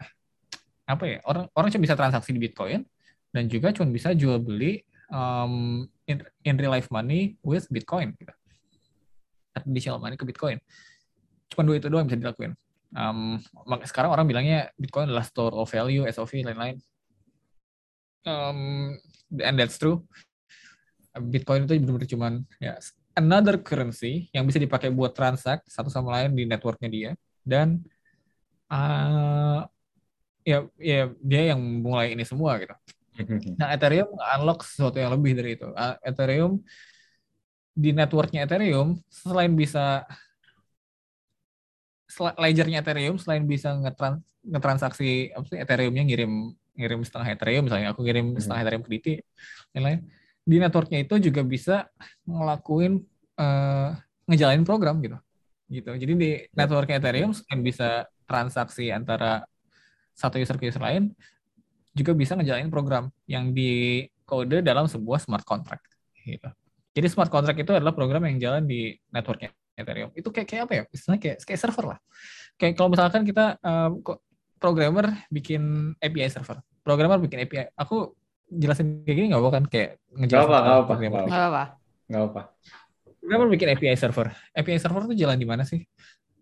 apa 0.84 1.04
ya 1.08 1.18
orang 1.24 1.48
orang 1.56 1.72
cuma 1.72 1.84
bisa 1.88 1.96
transaksi 1.96 2.36
di 2.36 2.44
Bitcoin 2.44 2.84
dan 3.32 3.48
juga 3.48 3.72
cuma 3.72 3.88
bisa 3.88 4.12
jual 4.12 4.36
beli 4.44 4.84
um, 5.08 5.88
in, 6.04 6.20
in 6.44 6.60
real 6.60 6.76
life 6.76 6.92
money 6.92 7.40
with 7.40 7.72
Bitcoin 7.72 8.12
gitu. 8.20 8.36
Traditional 9.56 10.04
money 10.04 10.20
ke 10.20 10.28
Bitcoin. 10.28 10.60
Cuma 11.48 11.64
dua 11.64 11.80
itu 11.80 11.88
doang 11.88 12.04
bisa 12.04 12.20
dilakuin. 12.20 12.52
Um, 12.94 13.40
sekarang 13.88 14.12
orang 14.12 14.28
bilangnya 14.28 14.70
Bitcoin 14.76 15.08
adalah 15.08 15.24
store 15.24 15.56
of 15.56 15.72
value 15.72 16.04
SOV 16.06 16.46
lain-lain. 16.46 16.78
Um, 18.24 18.96
and 19.40 19.56
that's 19.60 19.76
true 19.80 20.04
Bitcoin 21.14 21.70
itu 21.70 21.78
benar-benar 21.78 22.10
cuman 22.10 22.34
ya 22.58 22.74
another 23.14 23.62
currency 23.62 24.30
yang 24.34 24.50
bisa 24.50 24.58
dipakai 24.58 24.90
buat 24.90 25.14
transak 25.14 25.62
satu 25.70 25.90
sama 25.94 26.18
lain 26.18 26.34
di 26.34 26.50
networknya 26.50 26.90
dia 26.90 27.12
dan 27.46 27.82
uh, 28.74 29.62
ya 30.42 30.66
ya 30.82 31.14
dia 31.22 31.42
yang 31.54 31.62
mulai 31.62 32.18
ini 32.18 32.26
semua 32.26 32.58
gitu. 32.58 32.74
Nah 33.62 33.78
Ethereum 33.78 34.10
unlock 34.18 34.66
sesuatu 34.66 34.98
yang 34.98 35.14
lebih 35.14 35.38
dari 35.38 35.54
itu. 35.54 35.70
Uh, 35.70 35.96
Ethereum 36.02 36.58
di 37.74 37.94
networknya 37.94 38.46
Ethereum 38.50 38.98
selain 39.10 39.54
bisa 39.54 40.06
ledgernya 42.38 42.82
Ethereum 42.82 43.18
selain 43.18 43.46
bisa 43.46 43.74
ngetrans 43.74 44.22
ngetransaksi 44.46 45.34
apa 45.34 45.46
sih 45.50 45.58
Ethereumnya 45.58 46.04
ngirim 46.06 46.54
ngirim 46.78 47.02
setengah 47.02 47.34
Ethereum 47.34 47.64
misalnya 47.66 47.94
aku 47.94 48.06
ngirim 48.06 48.34
hmm. 48.34 48.42
setengah 48.42 48.62
Ethereum 48.62 48.84
ke 48.86 48.90
DT 48.94 49.08
lain-lain 49.74 50.00
di 50.44 50.60
networknya 50.60 51.08
itu 51.08 51.16
juga 51.32 51.42
bisa 51.42 51.88
ngelakuin 52.28 53.00
uh, 53.40 53.96
ngejalanin 54.28 54.68
program 54.68 55.00
gitu. 55.00 55.18
Gitu. 55.72 55.90
Jadi 55.90 56.14
di 56.20 56.30
ya. 56.38 56.64
networknya 56.64 57.00
Ethereum 57.00 57.32
selain 57.32 57.62
bisa 57.64 58.06
transaksi 58.28 58.92
antara 58.92 59.48
satu 60.14 60.38
user 60.38 60.60
ke 60.62 60.70
user 60.70 60.84
lain 60.84 61.16
juga 61.94 62.14
bisa 62.14 62.38
ngejalanin 62.38 62.70
program 62.70 63.10
yang 63.30 63.54
di 63.54 64.04
kode 64.26 64.62
dalam 64.62 64.86
sebuah 64.86 65.24
smart 65.24 65.46
contract. 65.48 65.86
Gitu. 66.24 66.50
Jadi 66.94 67.08
smart 67.10 67.34
contract 67.34 67.58
itu 67.58 67.74
adalah 67.74 67.96
program 67.96 68.22
yang 68.30 68.38
jalan 68.38 68.64
di 68.70 68.94
networknya 69.10 69.50
Ethereum. 69.74 70.14
Itu 70.14 70.30
kayak 70.30 70.48
kayak 70.48 70.64
apa 70.70 70.74
ya? 70.74 70.84
Istilahnya 70.94 71.22
kayak 71.22 71.38
kayak 71.42 71.60
server 71.60 71.86
lah. 71.96 72.00
Kayak 72.60 72.74
kalau 72.78 72.90
misalkan 72.94 73.22
kita 73.26 73.58
um, 73.66 74.02
programmer 74.62 75.06
bikin 75.34 75.94
API 75.98 76.30
server. 76.30 76.62
Programmer 76.86 77.18
bikin 77.18 77.44
API 77.44 77.74
aku 77.74 78.14
jelasin 78.60 79.06
kayak 79.06 79.16
gini 79.18 79.28
nggak 79.32 79.42
apa 79.42 79.52
kan? 79.52 79.64
Kayak 79.70 79.90
ngejelasin 80.14 80.48
nggak 80.48 80.50
apa 80.50 80.60
nggak 80.60 80.78
apa 80.78 80.94
nggak 80.94 81.12
apa. 81.48 81.64
nggak 82.10 82.24
apa. 82.30 82.42
Programmer 83.24 83.48
bikin 83.56 83.68
API 83.72 83.96
server. 83.96 84.28
API 84.52 84.78
server 84.80 85.02
itu 85.08 85.16
jalan 85.24 85.38
di 85.40 85.48
mana 85.48 85.64
sih? 85.64 85.82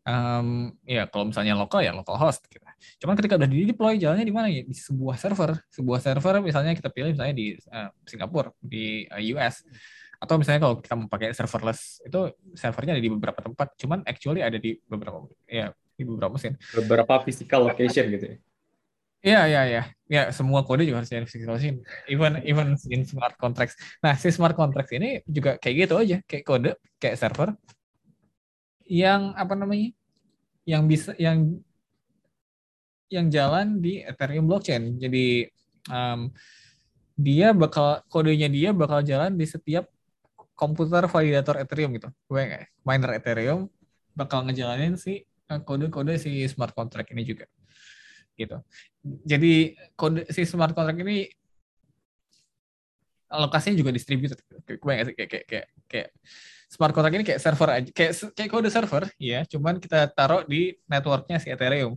Um, 0.01 0.73
ya 0.81 1.05
kalau 1.05 1.29
misalnya 1.29 1.53
lokal 1.53 1.85
ya 1.85 1.93
local 1.93 2.17
host 2.17 2.41
gitu. 2.49 2.65
Cuman 3.05 3.13
ketika 3.13 3.37
udah 3.37 3.45
di 3.45 3.69
deploy 3.69 4.01
jalannya 4.01 4.25
di 4.25 4.33
mana? 4.33 4.47
Ya 4.49 4.65
di 4.65 4.73
sebuah 4.73 5.15
server, 5.21 5.61
sebuah 5.69 5.99
server 6.01 6.41
misalnya 6.41 6.73
kita 6.73 6.89
pilih 6.89 7.13
misalnya 7.13 7.37
di 7.37 7.53
uh, 7.69 7.89
Singapura, 8.09 8.49
di 8.57 9.05
uh, 9.07 9.21
US 9.37 9.61
atau 10.21 10.37
misalnya 10.37 10.61
kalau 10.61 10.77
kita 10.77 10.93
mau 10.93 11.09
pakai 11.09 11.33
serverless 11.33 12.05
itu 12.05 12.29
servernya 12.53 12.97
ada 12.97 13.03
di 13.03 13.09
beberapa 13.13 13.39
tempat. 13.41 13.77
Cuman 13.77 14.01
actually 14.05 14.41
ada 14.41 14.57
di 14.57 14.77
beberapa 14.85 15.21
ya 15.45 15.69
di 15.93 16.03
beberapa 16.05 16.33
mesin. 16.33 16.57
Beberapa 16.73 17.21
physical 17.21 17.69
location 17.69 18.09
gitu 18.09 18.25
ya 18.25 18.37
Iya, 19.21 19.39
iya, 19.49 19.61
iya. 19.69 19.81
Ya, 20.09 20.21
semua 20.37 20.65
kode 20.65 20.81
juga 20.87 20.97
harus 21.05 21.11
di 21.13 21.21
physical 21.29 21.53
location. 21.55 21.77
Even 22.09 22.31
even 22.49 22.67
in 22.89 23.01
smart 23.05 23.37
contracts. 23.37 23.77
Nah, 24.03 24.13
si 24.17 24.27
smart 24.33 24.57
contracts 24.57 24.91
ini 24.97 25.21
juga 25.29 25.61
kayak 25.61 25.75
gitu 25.85 25.93
aja, 26.01 26.17
kayak 26.25 26.43
kode, 26.49 26.71
kayak 26.97 27.15
server 27.21 27.49
yang 28.89 29.33
apa 29.37 29.53
namanya? 29.55 29.93
Yang 30.65 30.83
bisa 30.89 31.11
yang 31.17 31.61
yang 33.11 33.27
jalan 33.27 33.83
di 33.83 34.01
Ethereum 34.01 34.47
blockchain. 34.47 34.95
Jadi 34.97 35.45
um, 35.91 36.31
dia 37.19 37.51
bakal 37.53 38.01
kodenya 38.07 38.47
dia 38.49 38.69
bakal 38.71 39.03
jalan 39.03 39.35
di 39.35 39.45
setiap 39.45 39.85
komputer 40.57 41.05
validator 41.09 41.59
Ethereum 41.61 41.91
gitu, 41.97 42.09
miner 42.85 43.11
Ethereum 43.17 43.67
bakal 44.13 44.45
ngejalanin 44.45 44.95
si 44.95 45.25
eh, 45.25 45.59
kode-kode 45.61 46.17
si 46.21 46.45
smart 46.47 46.71
contract 46.77 47.09
ini 47.13 47.25
juga, 47.25 47.45
gitu. 48.37 48.61
Jadi 49.01 49.73
kode 49.97 50.29
si 50.29 50.45
smart 50.45 50.77
contract 50.77 51.01
ini 51.01 51.25
lokasinya 53.31 53.79
juga 53.79 53.91
distributed, 53.95 54.37
gue 54.67 54.75
kayak 54.75 55.15
kayak 55.15 55.43
kayak 55.47 55.67
kayak 55.87 56.09
smart 56.67 56.91
contract 56.91 57.15
ini 57.15 57.23
kayak 57.23 57.39
server 57.39 57.69
aja, 57.71 57.89
kayak 57.95 58.11
kayak 58.35 58.49
kode 58.51 58.69
server, 58.69 59.03
ya, 59.15 59.47
cuman 59.47 59.79
kita 59.79 60.11
taruh 60.11 60.43
di 60.43 60.75
networknya 60.83 61.39
si 61.39 61.47
Ethereum. 61.47 61.95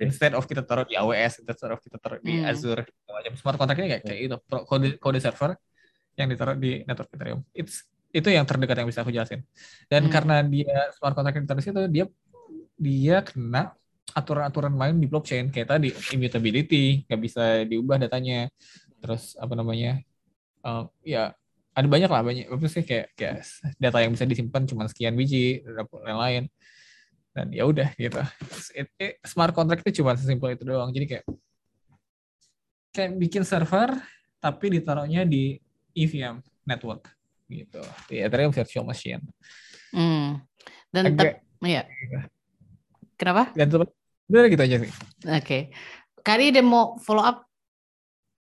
Instead 0.00 0.32
of 0.32 0.48
kita 0.48 0.64
taruh 0.64 0.88
di 0.88 0.96
AWS, 0.96 1.44
instead 1.44 1.72
of 1.76 1.80
kita 1.84 2.00
taruh 2.00 2.16
di 2.24 2.40
hmm. 2.40 2.48
Azure, 2.48 2.88
macam. 3.04 3.32
Smart 3.36 3.56
contract 3.60 3.78
ini 3.84 3.88
kayak 3.92 4.04
kayak 4.08 4.20
itu. 4.24 4.36
Kode 4.64 4.88
kode 4.96 5.20
server 5.20 5.52
yang 6.16 6.32
ditaruh 6.32 6.56
di 6.56 6.80
network 6.88 7.12
Ethereum. 7.12 7.44
It's 7.52 7.84
itu 8.10 8.26
yang 8.32 8.48
terdekat 8.48 8.80
yang 8.80 8.88
bisa 8.88 9.04
aku 9.04 9.12
jelasin. 9.12 9.44
Dan 9.86 10.08
hmm. 10.08 10.12
karena 10.12 10.40
dia 10.42 10.88
smart 10.96 11.12
contract 11.12 11.36
interest 11.36 11.68
itu 11.68 11.82
dia 11.92 12.04
dia 12.80 13.20
kena 13.20 13.76
aturan-aturan 14.16 14.72
main 14.74 14.96
di 14.96 15.06
blockchain 15.06 15.50
kayak 15.50 15.68
tadi 15.68 15.88
immutability 16.14 17.06
nggak 17.06 17.20
bisa 17.20 17.44
diubah 17.66 17.96
datanya 18.00 18.50
terus 19.00 19.34
apa 19.38 19.54
namanya 19.56 20.00
uh, 20.66 20.86
ya 21.04 21.32
ada 21.70 21.86
banyak 21.86 22.10
lah 22.10 22.22
banyak 22.22 22.46
apa 22.50 22.66
sih 22.66 22.84
kayak 22.84 23.14
kayak 23.14 23.46
data 23.78 23.98
yang 24.02 24.12
bisa 24.12 24.26
disimpan 24.26 24.66
cuma 24.66 24.84
sekian 24.90 25.14
biji 25.14 25.62
dan 25.62 25.86
lain-lain 25.86 26.44
dan 27.30 27.46
ya 27.54 27.62
udah 27.64 27.94
gitu 27.94 28.20
it, 28.74 28.88
it, 28.98 29.12
smart 29.22 29.54
contract 29.54 29.86
itu 29.86 30.02
cuma 30.02 30.18
sesimpel 30.18 30.58
itu 30.58 30.66
doang 30.66 30.90
jadi 30.90 31.06
kayak 31.06 31.24
kayak 32.90 33.10
bikin 33.16 33.46
server 33.46 33.94
tapi 34.42 34.80
ditaruhnya 34.80 35.22
di 35.22 35.60
EVM 35.94 36.42
network 36.66 37.10
gitu 37.50 37.82
di 38.06 38.22
Ethereum 38.22 38.54
virtual 38.54 38.86
machine. 38.86 39.22
Hmm. 39.90 40.38
Dan 40.90 41.14
tetap, 41.14 41.42
ya. 41.62 41.82
Kenapa? 43.18 43.50
Dan 43.52 43.66
udah 44.30 44.48
gitu 44.48 44.62
aja 44.62 44.76
sih. 44.78 44.86
Oke. 44.86 44.94
Okay. 45.42 45.62
Kali 46.22 46.54
dia 46.54 46.62
mau 46.62 46.94
follow 47.02 47.26
up 47.26 47.42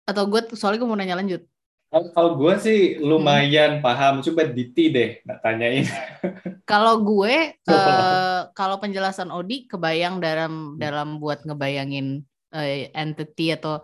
atau 0.04 0.24
gue 0.28 0.42
soalnya 0.58 0.84
gue 0.84 0.90
mau 0.90 1.00
nanya 1.00 1.16
lanjut. 1.16 1.42
Kalau 1.90 2.38
gue 2.38 2.54
sih 2.62 3.02
lumayan 3.02 3.80
hmm. 3.80 3.82
paham, 3.82 4.22
coba 4.22 4.46
Diti 4.46 4.94
deh 4.94 5.26
tanyain. 5.42 5.90
Kalau 6.70 7.02
gue, 7.02 7.58
uh, 7.66 8.42
kalau 8.60 8.78
penjelasan 8.78 9.34
Odi 9.34 9.66
kebayang 9.66 10.22
dalam 10.22 10.78
dalam 10.78 11.18
buat 11.18 11.42
ngebayangin 11.42 12.22
uh, 12.54 12.94
entity 12.94 13.58
atau 13.58 13.82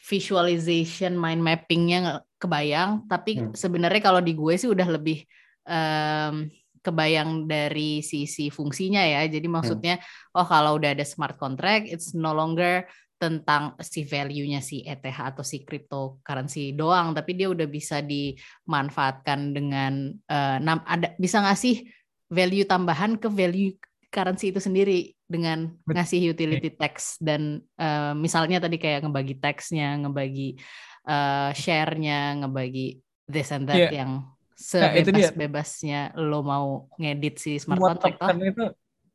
visualization 0.00 1.14
mind 1.14 1.44
mappingnya 1.44 2.24
kebayang 2.40 3.04
tapi 3.04 3.36
hmm. 3.36 3.52
sebenarnya 3.52 4.00
kalau 4.00 4.20
di 4.24 4.32
gue 4.32 4.56
sih 4.56 4.72
udah 4.72 4.88
lebih 4.88 5.28
um, 5.68 6.48
kebayang 6.80 7.44
dari 7.44 8.00
sisi 8.00 8.48
fungsinya 8.48 9.04
ya 9.04 9.28
jadi 9.28 9.46
hmm. 9.46 9.54
maksudnya 9.60 9.94
hmm. 10.00 10.36
oh 10.36 10.46
kalau 10.48 10.80
udah 10.80 10.96
ada 10.96 11.04
smart 11.04 11.36
contract 11.36 11.88
it's 11.88 12.16
no 12.16 12.32
longer 12.32 12.88
tentang 13.20 13.76
si 13.84 14.00
value-nya 14.08 14.64
si 14.64 14.80
ETH 14.80 15.04
atau 15.04 15.44
si 15.44 15.60
cryptocurrency 15.60 16.72
doang 16.72 17.12
tapi 17.12 17.36
dia 17.36 17.52
udah 17.52 17.68
bisa 17.68 18.00
dimanfaatkan 18.00 19.52
dengan 19.52 20.08
uh, 20.24 20.56
ada 20.88 21.12
bisa 21.20 21.44
ngasih 21.44 21.84
value 22.32 22.64
tambahan 22.64 23.20
ke 23.20 23.28
value 23.28 23.76
currency 24.08 24.50
itu 24.50 24.58
sendiri 24.58 25.12
dengan 25.28 25.70
ngasih 25.86 26.34
utility 26.34 26.72
tax 26.74 27.20
dan 27.20 27.62
uh, 27.76 28.16
misalnya 28.16 28.58
tadi 28.58 28.80
kayak 28.80 29.06
ngebagi 29.06 29.36
taxnya 29.38 30.00
ngebagi 30.02 30.58
uh, 31.06 31.54
share-nya, 31.54 32.42
ngebagi 32.42 32.98
this 33.30 33.54
and 33.54 33.70
that 33.70 33.78
yeah. 33.78 33.92
yang 34.02 34.26
sebebas-bebasnya 34.60 36.20
lo 36.20 36.44
mau 36.44 36.68
ngedit 37.00 37.34
si 37.40 37.52
smart 37.56 37.80
semua 37.80 37.88
contract 37.96 38.18
token 38.20 38.38
itu 38.44 38.64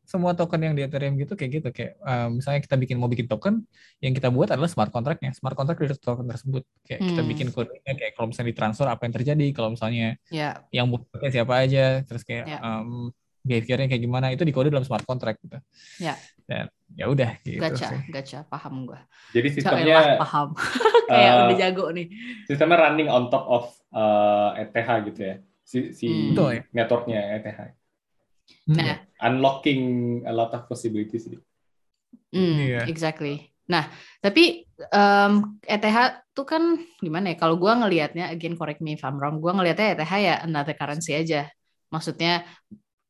semua 0.06 0.32
token 0.38 0.62
yang 0.62 0.74
di 0.78 0.86
Ethereum 0.86 1.18
gitu 1.18 1.34
kayak 1.34 1.52
gitu 1.62 1.70
kayak 1.74 1.98
um, 2.06 2.38
misalnya 2.38 2.62
kita 2.62 2.76
bikin 2.78 2.98
mau 3.02 3.10
bikin 3.10 3.26
token 3.26 3.66
yang 4.02 4.14
kita 4.14 4.30
buat 4.30 4.54
adalah 4.54 4.70
smart 4.70 4.94
contractnya 4.94 5.34
smart 5.34 5.58
contract 5.58 5.82
dari 5.82 5.98
token 5.98 6.30
tersebut 6.30 6.64
kayak 6.86 7.00
hmm. 7.02 7.10
kita 7.10 7.22
bikin 7.26 7.48
kodenya 7.50 7.94
kayak 7.98 8.14
kalau 8.14 8.30
misalnya 8.30 8.50
ditransfer 8.54 8.86
apa 8.86 9.02
yang 9.06 9.14
terjadi 9.18 9.46
kalau 9.54 9.70
misalnya 9.74 10.08
yeah. 10.30 10.62
yang 10.70 10.90
buatnya 10.90 11.30
siapa 11.34 11.54
aja 11.58 11.86
terus 12.06 12.22
kayak 12.22 12.46
yeah. 12.46 12.62
um, 12.62 13.10
behaviornya 13.46 13.88
kayak 13.88 14.04
gimana 14.04 14.34
itu 14.34 14.42
dikode 14.42 14.74
dalam 14.74 14.84
smart 14.84 15.06
contract 15.06 15.38
gitu 15.46 15.62
ya 16.02 16.18
dan 16.50 16.68
ya 16.98 17.06
udah 17.06 17.38
gitu 17.46 17.62
gacha 17.62 17.94
sih. 17.94 18.00
gacha 18.10 18.40
paham 18.50 18.90
gua 18.90 19.06
jadi 19.32 19.48
sistemnya 19.54 20.18
paham 20.18 20.58
kayak 21.10 21.32
uh, 21.32 21.42
udah 21.46 21.58
jago 21.58 21.86
nih 21.94 22.10
sistemnya 22.50 22.90
running 22.90 23.10
on 23.10 23.30
top 23.30 23.46
of 23.46 23.70
uh, 23.94 24.58
ETH 24.58 24.90
gitu 25.14 25.22
ya 25.22 25.36
si, 25.62 25.94
si 25.94 26.10
hmm. 26.10 26.34
Betul, 26.34 26.50
ya? 26.50 26.62
networknya 26.74 27.22
ETH 27.38 27.86
Hmm. 28.66 28.78
Nah, 28.78 28.98
unlocking 29.22 29.82
a 30.26 30.34
lot 30.34 30.54
of 30.54 30.66
possibilities. 30.70 31.30
Mm, 32.34 32.56
yeah. 32.62 32.86
exactly. 32.90 33.54
Nah, 33.66 33.90
tapi 34.22 34.70
um, 34.94 35.58
ETH 35.66 35.98
tuh 36.34 36.46
kan 36.46 36.78
gimana 37.02 37.34
ya? 37.34 37.36
Kalau 37.42 37.58
gue 37.58 37.70
ngelihatnya, 37.70 38.30
again 38.30 38.54
correct 38.54 38.82
me 38.82 38.94
if 38.94 39.02
I'm 39.02 39.18
wrong, 39.18 39.42
gue 39.42 39.50
ngelihatnya 39.50 39.98
ETH 39.98 40.14
ya 40.22 40.36
another 40.46 40.78
currency 40.78 41.18
aja. 41.18 41.50
Maksudnya 41.90 42.46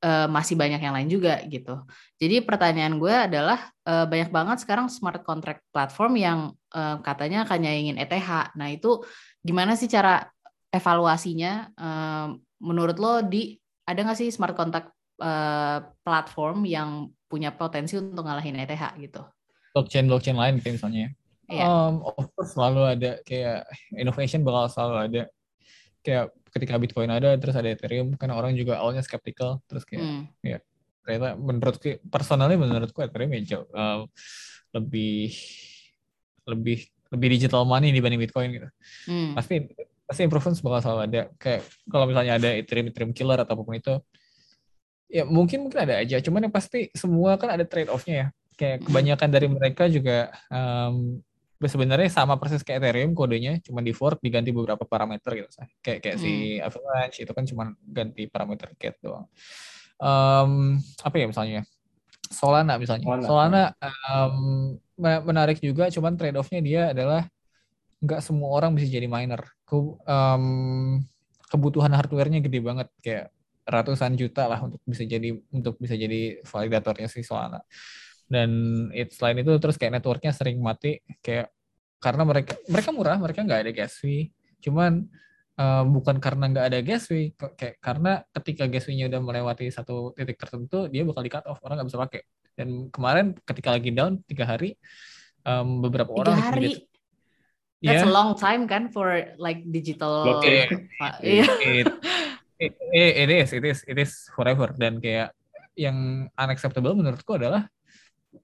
uh, 0.05 0.27
masih 0.29 0.53
banyak 0.53 0.77
yang 0.77 0.93
lain 0.93 1.09
juga 1.09 1.41
gitu. 1.49 1.81
Jadi 2.21 2.45
pertanyaan 2.45 3.01
gue 3.01 3.09
adalah 3.09 3.73
uh, 3.89 4.05
banyak 4.05 4.29
banget 4.29 4.57
sekarang 4.61 4.87
smart 4.87 5.25
contract 5.25 5.65
platform 5.73 6.13
yang 6.21 6.39
uh, 6.77 7.01
katanya 7.01 7.43
akan 7.49 7.65
nyaingin 7.65 7.97
ETH. 7.97 8.53
Nah 8.53 8.69
itu 8.69 9.01
gimana 9.41 9.73
sih 9.73 9.89
cara 9.89 10.29
evaluasinya? 10.69 11.73
Uh, 11.73 12.37
menurut 12.61 12.97
lo 13.01 13.25
di 13.25 13.57
ada 13.85 13.99
nggak 14.01 14.17
sih 14.17 14.29
smart 14.29 14.53
contract 14.53 14.93
uh, 15.21 15.81
platform 16.05 16.63
yang 16.69 17.09
punya 17.25 17.49
potensi 17.49 17.97
untuk 17.97 18.21
ngalahin 18.23 18.61
ETH 18.61 18.85
gitu. 19.01 19.25
Blockchain 19.73 20.05
blockchain 20.07 20.37
lain 20.37 20.61
kayak 20.61 20.77
misalnya. 20.79 21.11
Yeah. 21.45 21.69
Um, 21.69 22.01
of 22.01 22.25
course 22.33 22.57
selalu 22.57 22.81
ada 22.97 23.11
kayak 23.21 23.69
innovation 23.93 24.41
bakal 24.45 24.69
selalu 24.69 24.95
ada. 25.09 25.21
Kayak 26.05 26.33
ketika 26.55 26.79
Bitcoin 26.79 27.11
ada 27.11 27.35
terus 27.35 27.53
ada 27.59 27.67
Ethereum 27.67 28.15
kan 28.15 28.31
orang 28.31 28.55
juga 28.55 28.79
awalnya 28.79 29.03
skeptical 29.03 29.59
terus 29.67 29.83
kayak 29.83 30.01
mm. 30.01 30.23
ya 30.39 30.57
ternyata 31.03 31.35
menurutku 31.35 31.99
personalnya 32.07 32.55
menurutku 32.55 33.03
Ethereum 33.03 33.35
ya 33.35 33.41
jauh 33.43 33.67
uh, 33.75 34.07
lebih 34.71 35.35
lebih 36.47 36.79
lebih 37.13 37.27
digital 37.37 37.63
money 37.67 37.93
dibanding 37.93 38.21
Bitcoin 38.23 38.49
gitu. 38.55 38.69
Mm. 39.11 39.37
Pasti 39.37 39.55
pasti 40.05 40.21
improvement 40.25 40.57
bakal 40.61 40.79
selalu 40.81 41.01
ada. 41.11 41.21
Kayak 41.37 41.61
kalau 41.89 42.05
misalnya 42.09 42.33
ada 42.39 42.49
Ethereum 42.55 42.89
Ethereum 42.89 43.11
killer 43.11 43.39
atau 43.41 43.53
apa 43.53 43.63
pun 43.63 43.75
itu 43.77 43.93
ya 45.05 45.23
mungkin 45.23 45.69
mungkin 45.69 45.79
ada 45.85 46.01
aja 46.01 46.17
cuman 46.19 46.49
yang 46.49 46.53
pasti 46.53 46.89
semua 46.97 47.37
kan 47.37 47.53
ada 47.53 47.63
trade 47.63 47.93
offnya 47.93 48.15
ya 48.15 48.27
kayak 48.57 48.89
kebanyakan 48.89 49.29
dari 49.29 49.47
mereka 49.47 49.85
juga 49.85 50.33
um, 50.49 51.21
sebenarnya 51.67 52.09
sama 52.11 52.39
persis 52.39 52.61
kayak 52.61 52.81
Ethereum 52.81 53.11
kodenya 53.13 53.59
cuma 53.65 53.83
di 53.83 53.91
fork 53.91 54.21
diganti 54.21 54.49
beberapa 54.53 54.83
parameter 54.83 55.45
gitu 55.45 55.49
kayak 55.81 55.99
kayak 56.03 56.17
hmm. 56.17 56.23
si 56.23 56.31
Avalanche 56.61 57.17
itu 57.23 57.31
kan 57.31 57.43
cuma 57.45 57.63
ganti 57.83 58.23
parameter 58.29 58.73
cat 58.77 58.95
doang. 59.03 59.25
Um, 59.95 60.79
apa 61.01 61.15
ya 61.15 61.25
misalnya? 61.29 61.61
Solana 62.27 62.75
misalnya. 62.75 63.05
Solana, 63.05 63.27
Solana 63.27 63.63
um, 64.11 64.75
menarik 65.23 65.61
juga 65.61 65.87
cuman 65.93 66.17
trade 66.19 66.39
offnya 66.39 66.59
dia 66.59 66.81
adalah 66.91 67.27
nggak 68.03 68.21
semua 68.21 68.51
orang 68.51 68.75
bisa 68.75 68.91
jadi 68.91 69.07
miner. 69.07 69.41
Ke, 69.65 69.77
um, 69.79 70.45
kebutuhan 71.47 71.93
hardwarenya 71.93 72.43
gede 72.43 72.59
banget 72.59 72.87
kayak 72.99 73.25
ratusan 73.65 74.13
juta 74.13 74.45
lah 74.45 74.61
untuk 74.61 74.81
bisa 74.85 75.01
jadi 75.07 75.33
untuk 75.49 75.79
bisa 75.81 75.97
jadi 75.97 76.43
validatornya 76.45 77.07
si 77.09 77.23
Solana. 77.25 77.63
Dan 78.25 78.49
it, 78.91 79.13
selain 79.13 79.37
itu 79.41 79.53
terus 79.61 79.77
kayak 79.77 80.01
networknya 80.01 80.33
sering 80.33 80.57
mati 80.57 81.01
kayak 81.21 81.54
karena 82.05 82.21
mereka 82.21 82.53
mereka 82.69 82.89
murah, 82.93 83.17
mereka 83.17 83.41
nggak 83.41 83.61
ada 83.65 83.71
gas 83.73 83.97
fee. 83.97 84.29
Cuman 84.61 85.09
uh, 85.57 85.83
bukan 85.89 86.21
karena 86.21 86.53
nggak 86.53 86.65
ada 86.69 86.79
gas 86.85 87.09
fee, 87.09 87.33
kayak 87.33 87.81
karena 87.81 88.21
ketika 88.29 88.69
gas 88.69 88.85
fee-nya 88.85 89.09
udah 89.09 89.21
melewati 89.25 89.73
satu 89.73 90.13
titik 90.13 90.37
tertentu, 90.37 90.85
dia 90.85 91.01
bakal 91.01 91.25
di 91.25 91.31
cut 91.33 91.45
off, 91.49 91.57
orang 91.65 91.81
nggak 91.81 91.89
bisa 91.89 91.99
pakai. 92.05 92.21
Dan 92.53 92.93
kemarin 92.93 93.33
ketika 93.41 93.73
lagi 93.73 93.89
down 93.89 94.21
tiga 94.29 94.45
hari, 94.45 94.77
um, 95.49 95.81
beberapa 95.81 96.13
tiga 96.13 96.21
orang 96.29 96.37
hari. 96.45 96.71
That's 97.81 98.05
yeah. 98.05 98.09
a 98.09 98.13
long 98.13 98.37
time 98.37 98.69
kan 98.69 98.93
for 98.93 99.33
like 99.41 99.65
digital. 99.65 100.39
Okay. 100.39 100.69
Iya. 101.21 101.45
It, 101.61 101.85
it, 102.61 102.73
it 102.93 103.29
is, 103.29 103.49
it 103.51 103.65
is, 103.65 103.79
it 103.85 103.97
is 103.97 104.29
forever. 104.33 104.73
Dan 104.77 105.01
kayak 105.01 105.33
yang 105.75 106.29
unacceptable 106.39 106.95
menurutku 106.95 107.35
adalah 107.35 107.67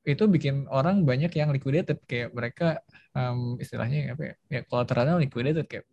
itu 0.02 0.24
bikin 0.26 0.66
orang 0.70 1.06
banyak 1.06 1.30
yang 1.34 1.54
liquidated. 1.54 2.02
Kayak 2.10 2.34
mereka 2.34 2.68
um, 3.14 3.58
istilahnya 3.62 4.18
apa 4.18 4.24
ya, 4.24 4.34
ya 4.50 4.60
kolateralnya 4.66 5.22
liquidated. 5.22 5.66
Kayak 5.70 5.86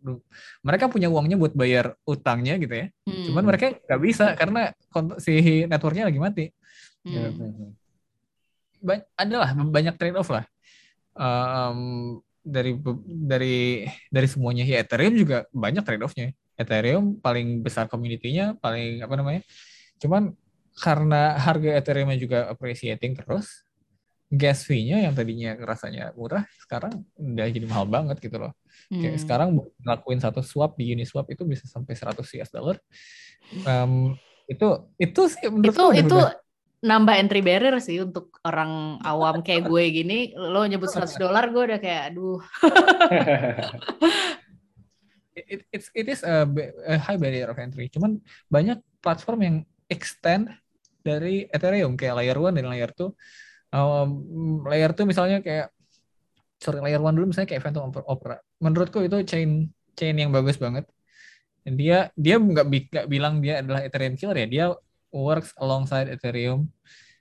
mereka 0.65 0.89
punya 0.89 1.07
uangnya 1.07 1.37
buat 1.37 1.53
bayar 1.53 1.93
utangnya 2.03 2.57
gitu 2.57 2.73
ya. 2.73 2.87
Hmm. 3.05 3.25
cuman 3.29 3.43
mereka 3.45 3.65
nggak 3.77 4.01
bisa 4.01 4.25
karena 4.33 4.73
si 5.21 5.65
networknya 5.69 6.09
lagi 6.09 6.19
mati. 6.19 6.45
Hmm. 7.05 7.73
ba 8.79 9.03
adalah 9.19 9.51
banyak 9.55 9.95
trade 9.99 10.17
off 10.17 10.31
lah. 10.31 10.45
Um, 11.13 12.19
dari 12.39 12.79
dari 13.05 13.85
dari 14.09 14.27
semuanya. 14.27 14.63
Ya 14.65 14.81
Ethereum 14.81 15.13
juga 15.15 15.45
banyak 15.51 15.83
trade 15.83 16.03
offnya 16.03 16.31
Ethereum 16.59 17.15
paling 17.23 17.63
besar 17.63 17.87
community-nya, 17.87 18.59
paling 18.59 18.99
apa 18.99 19.15
namanya? 19.15 19.41
Cuman 20.03 20.35
karena 20.75 21.39
harga 21.39 21.79
Ethereum 21.79 22.11
juga 22.19 22.51
appreciating 22.51 23.15
terus, 23.15 23.63
gas 24.29 24.63
fee-nya 24.63 25.01
yang 25.03 25.13
tadinya 25.17 25.57
rasanya 25.57 26.13
murah, 26.13 26.45
sekarang 26.61 27.01
udah 27.17 27.45
jadi 27.49 27.65
mahal 27.65 27.89
banget 27.89 28.21
gitu 28.21 28.37
loh. 28.37 28.53
Hmm. 28.93 29.01
Kayak 29.01 29.19
sekarang 29.25 29.57
ngelakuin 29.81 30.21
satu 30.21 30.45
swap 30.45 30.77
di 30.77 30.93
Uniswap 30.93 31.25
itu 31.33 31.43
bisa 31.43 31.65
sampai 31.65 31.97
100 31.97 32.21
US 32.21 32.51
dollar. 32.53 32.77
Um, 33.65 34.13
itu 34.45 34.67
itu 34.97 35.21
sih 35.29 35.45
menurut 35.49 35.73
itu 35.73 35.85
itu 36.05 36.17
nambah 36.79 37.15
entry 37.17 37.41
barrier 37.43 37.75
sih 37.83 38.01
untuk 38.01 38.39
orang 38.41 39.01
awam 39.03 39.45
kayak 39.45 39.67
gue 39.67 39.83
gini 39.93 40.31
lo 40.33 40.63
nyebut 40.65 40.89
100 40.89 41.21
dolar 41.21 41.51
gue 41.51 41.63
udah 41.69 41.79
kayak 41.81 42.01
aduh 42.13 42.39
it, 45.47 45.61
it, 45.71 45.83
it 45.95 46.07
is 46.09 46.21
a, 46.23 46.43
a 46.87 46.97
high 46.97 47.17
barrier 47.17 47.47
of 47.47 47.57
entry. 47.59 47.87
Cuman 47.87 48.19
banyak 48.51 48.79
platform 48.99 49.39
yang 49.41 49.57
extend 49.87 50.51
dari 50.99 51.47
Ethereum 51.49 51.95
kayak 51.95 52.19
layer 52.19 52.37
one 52.37 52.55
dan 52.55 52.67
layer 52.67 52.91
two. 52.91 53.15
Um, 53.69 54.65
layer 54.65 54.89
two 54.97 55.05
misalnya 55.05 55.45
kayak 55.45 55.69
sorry 56.57 56.81
layer 56.81 56.99
one 56.99 57.13
dulu 57.13 57.29
misalnya 57.29 57.49
kayak 57.53 57.63
Phantom 57.63 57.93
Opera. 58.05 58.41
Menurutku 58.59 59.05
itu 59.05 59.21
chain 59.25 59.69
chain 59.93 60.15
yang 60.17 60.33
bagus 60.33 60.57
banget. 60.57 60.89
Dia 61.65 62.09
dia 62.17 62.35
nggak 62.41 62.67
bilang 63.05 63.43
dia 63.43 63.61
adalah 63.61 63.85
Ethereum 63.85 64.17
killer 64.17 64.37
ya. 64.41 64.47
Dia 64.49 64.65
works 65.13 65.53
alongside 65.59 66.09
Ethereum. 66.09 66.65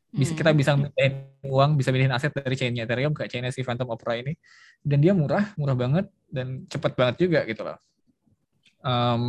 Bisa 0.08 0.32
kita 0.32 0.56
hmm. 0.56 0.58
bisa 0.58 0.72
mindahin 0.72 1.14
uang, 1.44 1.76
bisa 1.76 1.92
mindahin 1.92 2.16
aset 2.16 2.32
dari 2.32 2.56
chainnya 2.56 2.88
Ethereum 2.88 3.12
ke 3.12 3.28
chainnya 3.28 3.52
si 3.52 3.60
Phantom 3.60 3.92
Opera 3.92 4.16
ini. 4.16 4.32
Dan 4.80 5.04
dia 5.04 5.12
murah, 5.12 5.52
murah 5.60 5.76
banget 5.76 6.08
dan 6.32 6.64
cepat 6.64 6.96
banget 6.96 7.28
juga 7.28 7.44
gitu 7.44 7.60
loh 7.60 7.76
um, 8.82 9.22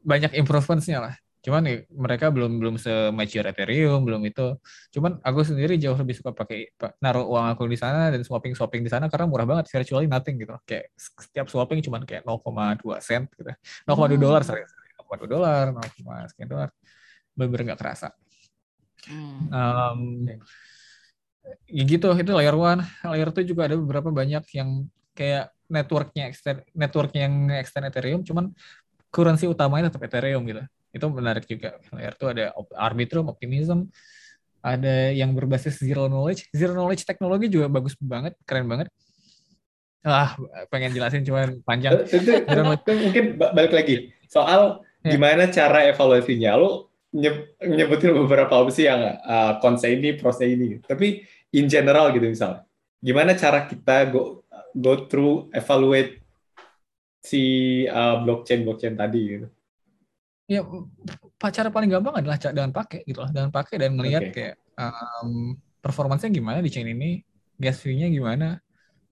banyak 0.00 0.36
improvementsnya 0.36 0.98
lah. 1.00 1.14
Cuman 1.40 1.60
nih, 1.64 1.76
mereka 1.88 2.28
belum 2.28 2.60
belum 2.60 2.76
se-mature 2.76 3.48
Ethereum, 3.48 4.04
belum 4.04 4.20
itu. 4.28 4.56
Cuman 4.92 5.16
aku 5.24 5.40
sendiri 5.40 5.80
jauh 5.80 5.96
lebih 5.96 6.20
suka 6.20 6.36
pakai 6.36 6.76
naruh 7.00 7.24
uang 7.24 7.46
aku 7.56 7.64
di 7.68 7.80
sana 7.80 8.12
dan 8.12 8.20
swapping 8.20 8.52
swapping 8.52 8.84
di 8.84 8.90
sana 8.92 9.08
karena 9.08 9.24
murah 9.24 9.48
banget, 9.48 9.72
virtually 9.72 10.04
nothing 10.04 10.36
gitu. 10.36 10.52
Kayak 10.68 10.92
setiap 10.96 11.46
swapping 11.48 11.80
cuman 11.80 12.04
kayak 12.04 12.28
0,2 12.28 13.00
sen 13.00 13.24
gitu. 13.32 13.50
0,2 13.50 13.56
hmm. 13.88 14.20
dolar 14.20 14.42
sorry, 14.44 14.64
0,2 15.00 15.24
dolar, 15.24 15.64
0, 15.72 16.28
sekian 16.28 16.48
dolar. 16.48 16.68
Bener-bener 17.32 17.72
nggak 17.72 17.80
kerasa. 17.80 18.12
Hmm. 19.08 19.48
Um, 19.48 20.00
ya 21.66 21.82
gitu, 21.88 22.12
itu 22.12 22.32
layer 22.36 22.56
one. 22.56 22.84
Layer 23.00 23.32
two 23.32 23.48
juga 23.48 23.64
ada 23.64 23.80
beberapa 23.80 24.12
banyak 24.12 24.44
yang 24.52 24.84
kayak 25.16 25.52
networknya 25.70 26.28
extend 26.28 26.66
networknya 26.74 27.20
yang 27.30 27.34
extend 27.62 27.86
Ethereum 27.86 28.26
cuman 28.26 28.50
currency 29.14 29.46
utamanya 29.46 29.88
tetap 29.88 30.02
Ethereum 30.10 30.42
gitu 30.44 30.66
itu 30.90 31.06
menarik 31.10 31.44
juga. 31.46 31.78
Layer 31.94 32.14
itu 32.14 32.26
ada 32.26 32.44
Arbitrum 32.74 33.30
Optimism. 33.30 33.90
Ada 34.60 35.16
yang 35.16 35.32
berbasis 35.32 35.80
zero 35.80 36.10
knowledge. 36.10 36.52
Zero 36.52 36.76
knowledge 36.76 37.08
teknologi 37.08 37.48
juga 37.48 37.72
bagus 37.72 37.96
banget 37.96 38.36
keren 38.44 38.68
banget. 38.68 38.92
Ah 40.04 40.36
pengen 40.68 40.92
jelasin 40.92 41.24
cuman 41.24 41.60
panjang. 41.64 42.04
Itu, 42.04 42.44
itu 42.44 42.60
mungkin 42.84 43.24
balik 43.36 43.72
lagi. 43.72 44.12
Soal 44.28 44.84
ya. 45.00 45.16
gimana 45.16 45.48
cara 45.48 45.88
evaluasinya. 45.88 46.56
Lo 46.60 46.92
nyebutin 47.64 48.14
beberapa 48.14 48.60
opsi 48.60 48.86
yang 48.86 49.02
uh, 49.24 49.58
konse 49.64 49.88
ini 49.88 50.14
prose 50.14 50.44
ini. 50.44 50.80
Tapi 50.84 51.24
in 51.56 51.66
general 51.66 52.12
gitu 52.14 52.30
misalnya 52.30 52.62
gimana 53.00 53.32
cara 53.32 53.64
kita 53.64 54.12
go 54.12 54.44
go 54.76 55.08
through 55.08 55.48
evaluate 55.56 56.20
si 57.20 57.42
uh, 57.88 58.20
blockchain 58.20 58.64
blockchain 58.64 58.94
tadi 58.96 59.20
gitu. 59.36 59.48
Ya 60.50 60.66
cara 61.38 61.70
paling 61.70 61.86
gampang 61.94 62.18
adalah 62.18 62.34
dengan 62.42 62.74
pakai 62.74 63.06
gitu 63.06 63.22
loh, 63.22 63.30
dengan 63.30 63.54
pakai 63.54 63.78
dan 63.78 63.94
melihat 63.94 64.34
okay. 64.34 64.34
kayak 64.34 64.54
um, 64.74 65.54
performancenya 65.78 66.34
gimana 66.34 66.58
di 66.58 66.74
chain 66.74 66.90
ini, 66.90 67.22
gas 67.54 67.78
fee-nya 67.78 68.10
gimana, 68.10 68.58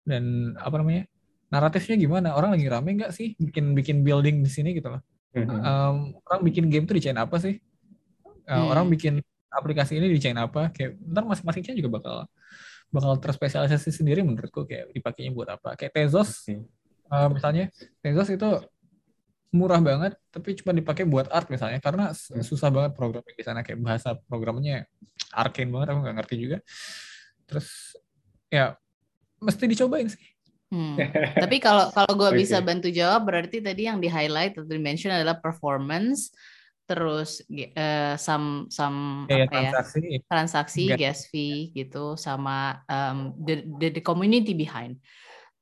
dan 0.03 0.53
apa 0.59 0.83
namanya 0.83 1.07
naratifnya 1.47 1.95
gimana? 1.95 2.35
Orang 2.35 2.59
lagi 2.59 2.67
rame 2.67 2.91
nggak 2.99 3.15
sih 3.15 3.39
bikin 3.39 3.71
bikin 3.79 4.03
building 4.03 4.43
di 4.43 4.51
sini 4.51 4.75
gitu 4.75 4.91
loh. 4.91 5.03
Um, 5.39 6.19
orang 6.27 6.43
bikin 6.43 6.67
game 6.67 6.91
tuh 6.91 6.99
di 6.99 7.07
chain 7.07 7.15
apa 7.15 7.39
sih? 7.39 7.55
Uh, 8.51 8.59
hmm. 8.59 8.67
Orang 8.75 8.87
bikin 8.91 9.23
aplikasi 9.55 10.03
ini 10.03 10.11
di 10.11 10.19
chain 10.19 10.35
apa? 10.35 10.75
Kayak 10.75 10.99
ntar 11.07 11.23
masing-masing 11.23 11.63
chain 11.63 11.77
juga 11.79 12.03
bakal 12.03 12.17
bakal 12.91 13.15
terspesialisasi 13.21 13.95
sendiri 13.95 14.27
menurutku 14.27 14.67
kayak 14.67 14.91
dipakainya 14.91 15.31
buat 15.31 15.49
apa. 15.55 15.79
Kayak 15.79 15.95
Tezos 15.95 16.51
okay. 16.51 16.67
uh, 17.15 17.31
misalnya, 17.31 17.71
Tezos 18.03 18.27
itu 18.27 18.49
murah 19.49 19.81
banget 19.81 20.13
tapi 20.29 20.53
cuma 20.61 20.77
dipakai 20.77 21.09
buat 21.09 21.33
art 21.33 21.49
misalnya 21.49 21.81
karena 21.81 22.13
hmm. 22.13 22.45
susah 22.45 22.69
banget 22.69 22.93
programming 22.93 23.33
di 23.33 23.45
sana 23.45 23.65
kayak 23.65 23.81
bahasa 23.81 24.13
programnya 24.29 24.85
arcane 25.33 25.73
banget 25.73 25.89
aku 25.93 26.01
nggak 26.05 26.17
ngerti 26.21 26.37
juga. 26.37 26.59
Terus 27.49 27.97
ya 28.53 28.77
mesti 29.41 29.65
dicobain 29.65 30.09
sih. 30.11 30.27
Hmm. 30.69 31.01
Tapi 31.43 31.57
kalau 31.65 31.89
kalau 31.97 32.13
gue 32.13 32.31
okay. 32.33 32.39
bisa 32.45 32.61
bantu 32.61 32.93
jawab 32.93 33.25
berarti 33.25 33.65
tadi 33.65 33.89
yang 33.89 33.99
di 33.99 34.09
highlight 34.09 34.61
atau 34.61 34.69
di 34.69 34.81
mention 34.81 35.17
adalah 35.17 35.41
performance, 35.41 36.29
terus 36.85 37.41
uh, 37.73 38.21
some 38.21 38.69
some 38.69 39.25
ya, 39.33 39.49
apa 39.49 39.73
transaksi, 39.73 39.99
ya 40.05 40.21
transaksi, 40.29 40.85
gas 40.97 41.21
fee 41.33 41.73
gitu, 41.73 42.21
sama 42.21 42.85
um, 42.85 43.33
the, 43.41 43.65
the 43.81 43.89
the 44.01 44.03
community 44.05 44.53
behind. 44.53 45.01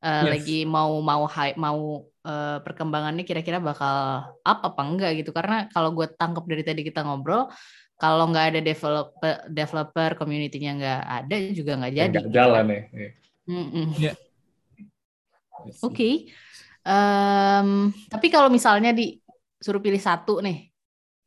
Uh, 0.06 0.22
yes. 0.22 0.30
Lagi 0.38 0.58
mau 0.62 1.02
mau 1.02 1.26
high, 1.26 1.58
mau 1.58 2.06
uh, 2.22 2.58
perkembangannya 2.62 3.26
kira-kira 3.26 3.58
bakal 3.58 4.22
up 4.46 4.58
apa 4.62 4.80
enggak 4.86 5.18
gitu? 5.18 5.34
Karena 5.34 5.66
kalau 5.74 5.90
gue 5.90 6.06
tangkap 6.14 6.46
dari 6.46 6.62
tadi 6.62 6.86
kita 6.86 7.02
ngobrol, 7.02 7.50
kalau 7.98 8.30
nggak 8.30 8.54
ada 8.54 8.60
developer 8.62 9.34
developer 9.50 10.10
community-nya 10.14 10.72
nggak 10.78 11.02
ada 11.02 11.36
juga 11.50 11.72
nggak 11.82 11.94
jadi. 11.98 12.14
Nggak 12.22 12.30
jalan 12.30 12.64
ya. 12.70 12.80
Mm 13.50 13.66
-mm. 13.66 13.86
Yeah. 13.98 14.16
Oke. 15.82 15.90
Okay. 15.90 16.14
Um, 16.86 17.90
tapi 18.06 18.30
kalau 18.30 18.46
misalnya 18.46 18.94
disuruh 18.94 19.82
pilih 19.82 19.98
satu 19.98 20.38
nih, 20.38 20.70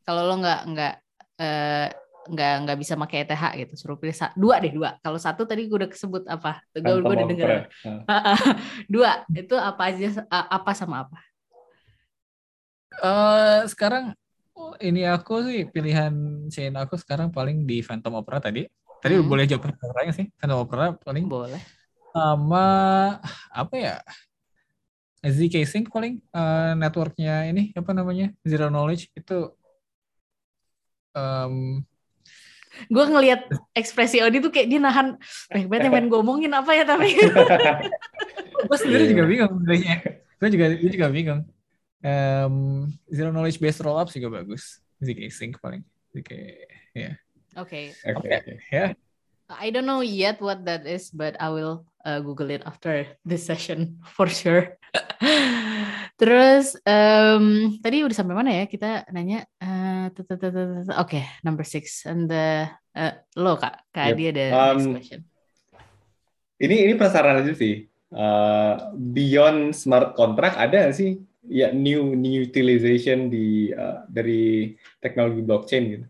kalau 0.07 0.23
lo 0.23 0.39
nggak 0.39 0.61
nggak 0.71 0.95
uh, 1.43 1.87
nggak 2.29 2.53
nggak 2.65 2.77
bisa 2.77 2.93
pakai 2.93 3.25
ETH 3.25 3.45
gitu, 3.65 3.73
suruh 3.75 3.97
pilih 3.97 4.13
sa 4.13 4.29
dua 4.37 4.61
deh 4.61 4.69
dua. 4.69 4.95
Kalau 5.01 5.17
satu 5.17 5.43
tadi 5.49 5.65
gue 5.65 5.77
udah 5.81 5.91
kesebut 5.91 6.23
apa? 6.29 6.61
Gue 6.77 7.01
gue 7.01 7.13
udah 7.17 7.27
dengar. 7.27 7.49
dua 8.93 9.11
itu 9.33 9.55
apa 9.57 9.81
aja? 9.89 10.23
Apa 10.29 10.71
sama 10.77 11.09
apa? 11.09 11.19
Uh, 12.99 13.63
sekarang 13.65 14.13
oh, 14.53 14.75
ini 14.83 15.07
aku 15.07 15.45
sih 15.47 15.65
pilihan 15.65 16.13
chain 16.51 16.75
aku 16.75 16.99
sekarang 16.99 17.33
paling 17.33 17.65
di 17.65 17.81
Phantom 17.81 18.21
Opera 18.21 18.37
tadi. 18.37 18.69
Tadi 18.99 19.15
hmm. 19.17 19.27
boleh 19.27 19.43
jawab 19.49 19.67
pertanyaannya 19.67 20.13
sih. 20.13 20.25
Phantom 20.37 20.63
Opera 20.63 20.93
paling. 20.93 21.25
Boleh 21.25 21.79
sama 22.13 22.65
apa 23.53 23.75
ya 23.77 23.95
ZK 25.19 25.67
Sync 25.67 25.85
paling 25.91 26.23
uh, 26.31 26.73
networknya 26.79 27.51
ini 27.51 27.75
apa 27.75 27.91
namanya 27.91 28.31
Zero 28.41 28.71
Knowledge 28.71 29.11
itu 29.13 29.51
um, 31.13 31.83
gue 32.87 33.05
ngelihat 33.09 33.51
ekspresi 33.75 34.23
Odi 34.23 34.39
tuh 34.39 34.53
kayak 34.53 34.71
dia 34.71 34.79
nahan 34.79 35.19
eh 35.51 35.67
banget 35.67 35.91
main 35.91 36.07
ngomongin 36.07 36.53
apa 36.55 36.71
ya 36.71 36.83
tapi? 36.87 37.15
Gue 38.59 38.75
sendiri 38.75 39.07
juga 39.07 39.23
bingung 39.23 39.51
sebenarnya. 39.55 39.95
Gue 40.35 40.49
juga 40.51 40.65
gue 40.75 40.91
juga 40.91 41.07
bingung. 41.07 41.41
Um, 42.03 42.87
Zero 43.07 43.31
Knowledge 43.31 43.59
based 43.59 43.79
rollups 43.79 44.15
juga 44.15 44.43
bagus. 44.43 44.83
ZK 44.99 45.31
Sync 45.31 45.63
paling. 45.63 45.79
ZK 46.11 46.29
ya. 46.91 47.15
Oke. 47.55 47.95
Oke 48.03 48.59
ya. 48.67 48.91
I 49.49 49.73
don't 49.73 49.89
know 49.89 50.05
yet 50.05 50.37
what 50.43 50.67
that 50.69 50.85
is, 50.85 51.09
but 51.09 51.33
I 51.41 51.49
will 51.49 51.87
uh, 52.05 52.21
Google 52.21 52.53
it 52.53 52.61
after 52.67 53.07
this 53.25 53.41
session 53.41 53.97
for 54.05 54.29
sure. 54.29 54.77
Terus 56.21 56.77
um, 56.85 57.79
tadi 57.81 58.05
udah 58.05 58.13
sampai 58.13 58.35
mana 58.37 58.51
ya? 58.53 58.65
Kita 58.69 59.09
nanya. 59.09 59.47
Uh, 59.57 59.88
okay, 61.05 61.23
number 61.45 61.63
six. 61.63 62.05
And 62.05 62.29
the 62.29 62.69
uh, 62.97 63.13
lo 63.37 63.57
kak, 63.59 63.85
kak 63.93 64.11
yep. 64.11 64.15
Adi 64.15 64.23
ada 64.33 64.43
um, 64.53 64.77
next 64.77 64.87
question. 64.95 65.19
Ini 66.59 66.75
ini 66.89 66.93
penasaran 66.99 67.39
aja 67.39 67.53
sih. 67.55 67.87
Uh, 68.09 68.89
beyond 68.97 69.77
smart 69.77 70.17
contract 70.17 70.57
ada 70.57 70.89
nggak 70.89 70.97
sih 70.97 71.21
ya 71.45 71.69
new 71.69 72.17
new 72.17 72.41
utilization 72.41 73.29
di 73.29 73.69
uh, 73.69 74.01
dari 74.09 74.73
teknologi 74.97 75.45
blockchain 75.45 75.83
gitu? 75.93 76.07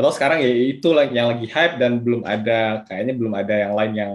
atau 0.00 0.10
sekarang 0.14 0.40
ya 0.40 0.48
itu 0.48 0.88
yang 1.12 1.28
lagi 1.34 1.46
hype 1.50 1.76
dan 1.76 2.00
belum 2.00 2.22
ada 2.22 2.86
kayaknya 2.88 3.14
belum 3.18 3.34
ada 3.36 3.54
yang 3.54 3.72
lain 3.74 3.92
yang 3.92 4.12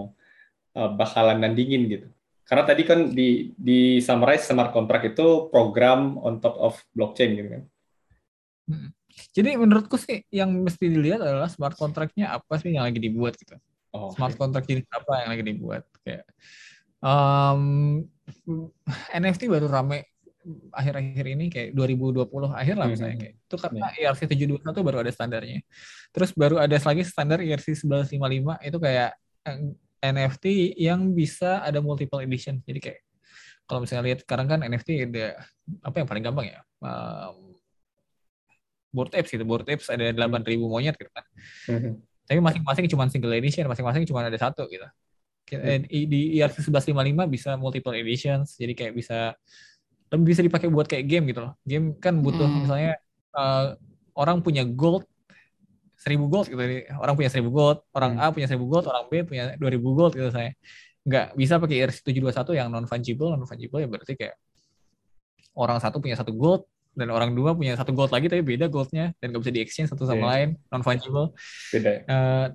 uh, 0.74 0.90
bakalan 0.96 1.38
nandingin 1.44 1.86
gitu. 1.86 2.08
Karena 2.46 2.64
tadi 2.66 2.84
kan 2.86 3.14
di 3.14 3.54
di 3.58 4.02
summarize 4.02 4.50
smart 4.50 4.74
contract 4.74 5.14
itu 5.14 5.50
program 5.54 6.18
on 6.22 6.42
top 6.42 6.56
of 6.58 6.74
blockchain 6.98 7.38
gitu 7.38 7.50
kan. 7.60 7.64
Hmm. 8.66 8.90
Jadi 9.32 9.56
menurutku 9.56 9.96
sih 9.96 10.28
yang 10.28 10.52
mesti 10.52 10.92
dilihat 10.92 11.24
adalah 11.24 11.48
smart 11.48 11.80
contract-nya 11.80 12.36
apa 12.36 12.60
sih 12.60 12.76
yang 12.76 12.84
lagi 12.84 13.00
dibuat 13.00 13.40
gitu. 13.40 13.56
Oh, 13.96 14.12
smart 14.12 14.36
okay. 14.36 14.42
contract 14.44 14.68
jenis 14.68 14.88
apa 14.92 15.24
yang 15.24 15.30
lagi 15.32 15.44
dibuat 15.48 15.84
kayak 16.04 16.28
um, 17.00 18.04
NFT 19.16 19.48
baru 19.48 19.72
rame 19.72 20.12
akhir-akhir 20.70 21.26
ini 21.26 21.46
kayak 21.50 21.70
2020 21.74 22.28
akhir 22.54 22.76
lah 22.78 22.86
misalnya 22.86 23.16
hmm. 23.18 23.24
kayak 23.24 23.36
itu 23.40 23.56
karena 23.58 23.86
yeah. 23.98 24.12
ERC 24.14 24.22
721 24.30 24.88
baru 24.88 24.98
ada 25.02 25.12
standarnya. 25.12 25.60
Terus 26.14 26.30
baru 26.38 26.56
ada 26.62 26.76
lagi 26.78 27.04
standar 27.08 27.40
ERC 27.42 27.68
1155 27.74 28.68
itu 28.68 28.78
kayak 28.78 29.12
NFT 30.06 30.46
yang 30.78 31.14
bisa 31.16 31.66
ada 31.66 31.82
multiple 31.82 32.22
edition. 32.22 32.62
Jadi 32.62 32.80
kayak 32.82 33.00
kalau 33.66 33.82
misalnya 33.82 34.14
lihat 34.14 34.20
sekarang 34.22 34.46
kan 34.46 34.60
NFT 34.62 34.90
ada 35.10 35.42
apa 35.82 35.96
yang 35.98 36.08
paling 36.08 36.24
gampang 36.24 36.46
ya? 36.54 36.60
Um, 36.78 37.45
board 38.96 39.12
apes 39.12 39.30
gitu. 39.36 39.44
Board 39.44 39.68
apes 39.68 39.92
ada 39.92 40.16
8000 40.16 40.56
monyet 40.64 40.96
gitu 40.96 41.12
kan. 41.12 41.26
Mm-hmm. 41.68 41.94
Tapi 42.26 42.40
masing-masing 42.40 42.86
cuma 42.88 43.04
single 43.12 43.36
edition, 43.36 43.68
masing-masing 43.68 44.08
cuma 44.08 44.24
ada 44.24 44.40
satu 44.40 44.64
gitu. 44.72 44.88
Mm-hmm. 45.52 45.92
Di 45.92 46.40
ERC 46.40 46.72
1155 46.72 47.28
bisa 47.28 47.50
multiple 47.60 47.94
editions. 47.94 48.56
Jadi 48.56 48.74
kayak 48.74 48.96
bisa 48.96 49.36
lebih 50.16 50.28
bisa 50.32 50.42
dipakai 50.46 50.68
buat 50.72 50.88
kayak 50.88 51.06
game 51.06 51.26
gitu 51.34 51.44
loh. 51.44 51.54
Game 51.68 51.98
kan 52.00 52.16
butuh 52.22 52.46
hmm. 52.46 52.60
misalnya 52.64 52.94
uh, 53.36 53.76
orang 54.16 54.40
punya 54.40 54.64
gold 54.64 55.04
seribu 55.98 56.30
gold 56.30 56.48
gitu. 56.48 56.62
Orang 57.02 57.18
punya 57.18 57.30
seribu 57.34 57.50
gold, 57.52 57.84
orang 57.92 58.16
hmm. 58.16 58.24
A 58.24 58.32
punya 58.32 58.48
seribu 58.48 58.66
gold, 58.70 58.86
orang 58.88 59.04
B 59.10 59.26
punya 59.26 59.58
dua 59.58 59.70
ribu 59.74 59.98
gold 59.98 60.14
gitu 60.14 60.30
saya. 60.30 60.54
Nggak 61.06 61.38
bisa 61.38 61.54
pakai 61.58 61.76
ERC721 61.86 62.50
yang 62.58 62.68
non 62.70 62.86
fungible, 62.86 63.34
non 63.34 63.46
fungible 63.46 63.82
ya 63.82 63.88
berarti 63.90 64.14
kayak 64.14 64.36
orang 65.58 65.78
satu 65.82 65.98
punya 66.02 66.16
satu 66.18 66.34
gold 66.36 66.68
dan 66.96 67.08
orang 67.12 67.36
dua 67.36 67.52
punya 67.54 67.76
satu 67.76 67.92
gold 67.92 68.10
lagi 68.10 68.32
tapi 68.32 68.42
beda 68.42 68.72
goldnya 68.72 69.12
dan 69.20 69.36
nggak 69.36 69.42
bisa 69.44 69.54
di 69.54 69.62
exchange 69.62 69.92
satu 69.92 70.08
sama 70.08 70.24
yeah. 70.24 70.30
lain 70.32 70.50
non 70.72 70.82
fungible. 70.82 71.36
Beda. 71.70 71.92
Uh, 72.08 72.46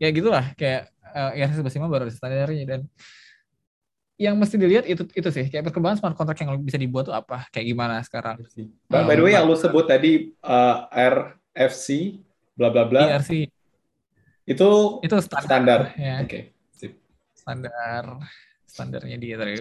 ya 0.00 0.08
gitulah 0.10 0.44
kayak 0.56 0.90
uh, 1.12 1.36
ERC11 1.36 1.86
baru 1.86 2.08
ada 2.08 2.14
standarnya 2.14 2.64
dan 2.64 2.80
yang 4.20 4.38
mesti 4.38 4.54
dilihat 4.54 4.86
itu 4.86 5.02
itu 5.12 5.28
sih 5.34 5.46
kayak 5.50 5.66
perkembangan 5.70 5.98
smart 5.98 6.16
contract 6.16 6.40
yang 6.44 6.54
bisa 6.62 6.78
dibuat 6.78 7.10
tuh 7.10 7.16
apa 7.16 7.46
kayak 7.52 7.66
gimana 7.68 8.00
sekarang. 8.06 8.40
By, 8.88 9.04
by 9.04 9.14
the 9.18 9.24
way 9.24 9.34
yang 9.36 9.44
lu 9.44 9.56
sebut 9.58 9.88
tadi 9.88 10.32
uh, 10.40 10.88
RFC 10.90 12.18
bla 12.56 12.68
bla 12.72 12.88
bla. 12.88 13.08
ERC. 13.18 13.50
Itu 14.46 15.00
itu 15.04 15.14
standar. 15.22 15.46
standar. 15.46 15.80
Ya. 15.98 16.22
Oke. 16.22 16.54
Okay. 16.78 16.90
Standar 17.34 18.22
standarnya 18.68 19.16
dia 19.20 19.34
tadi 19.36 19.60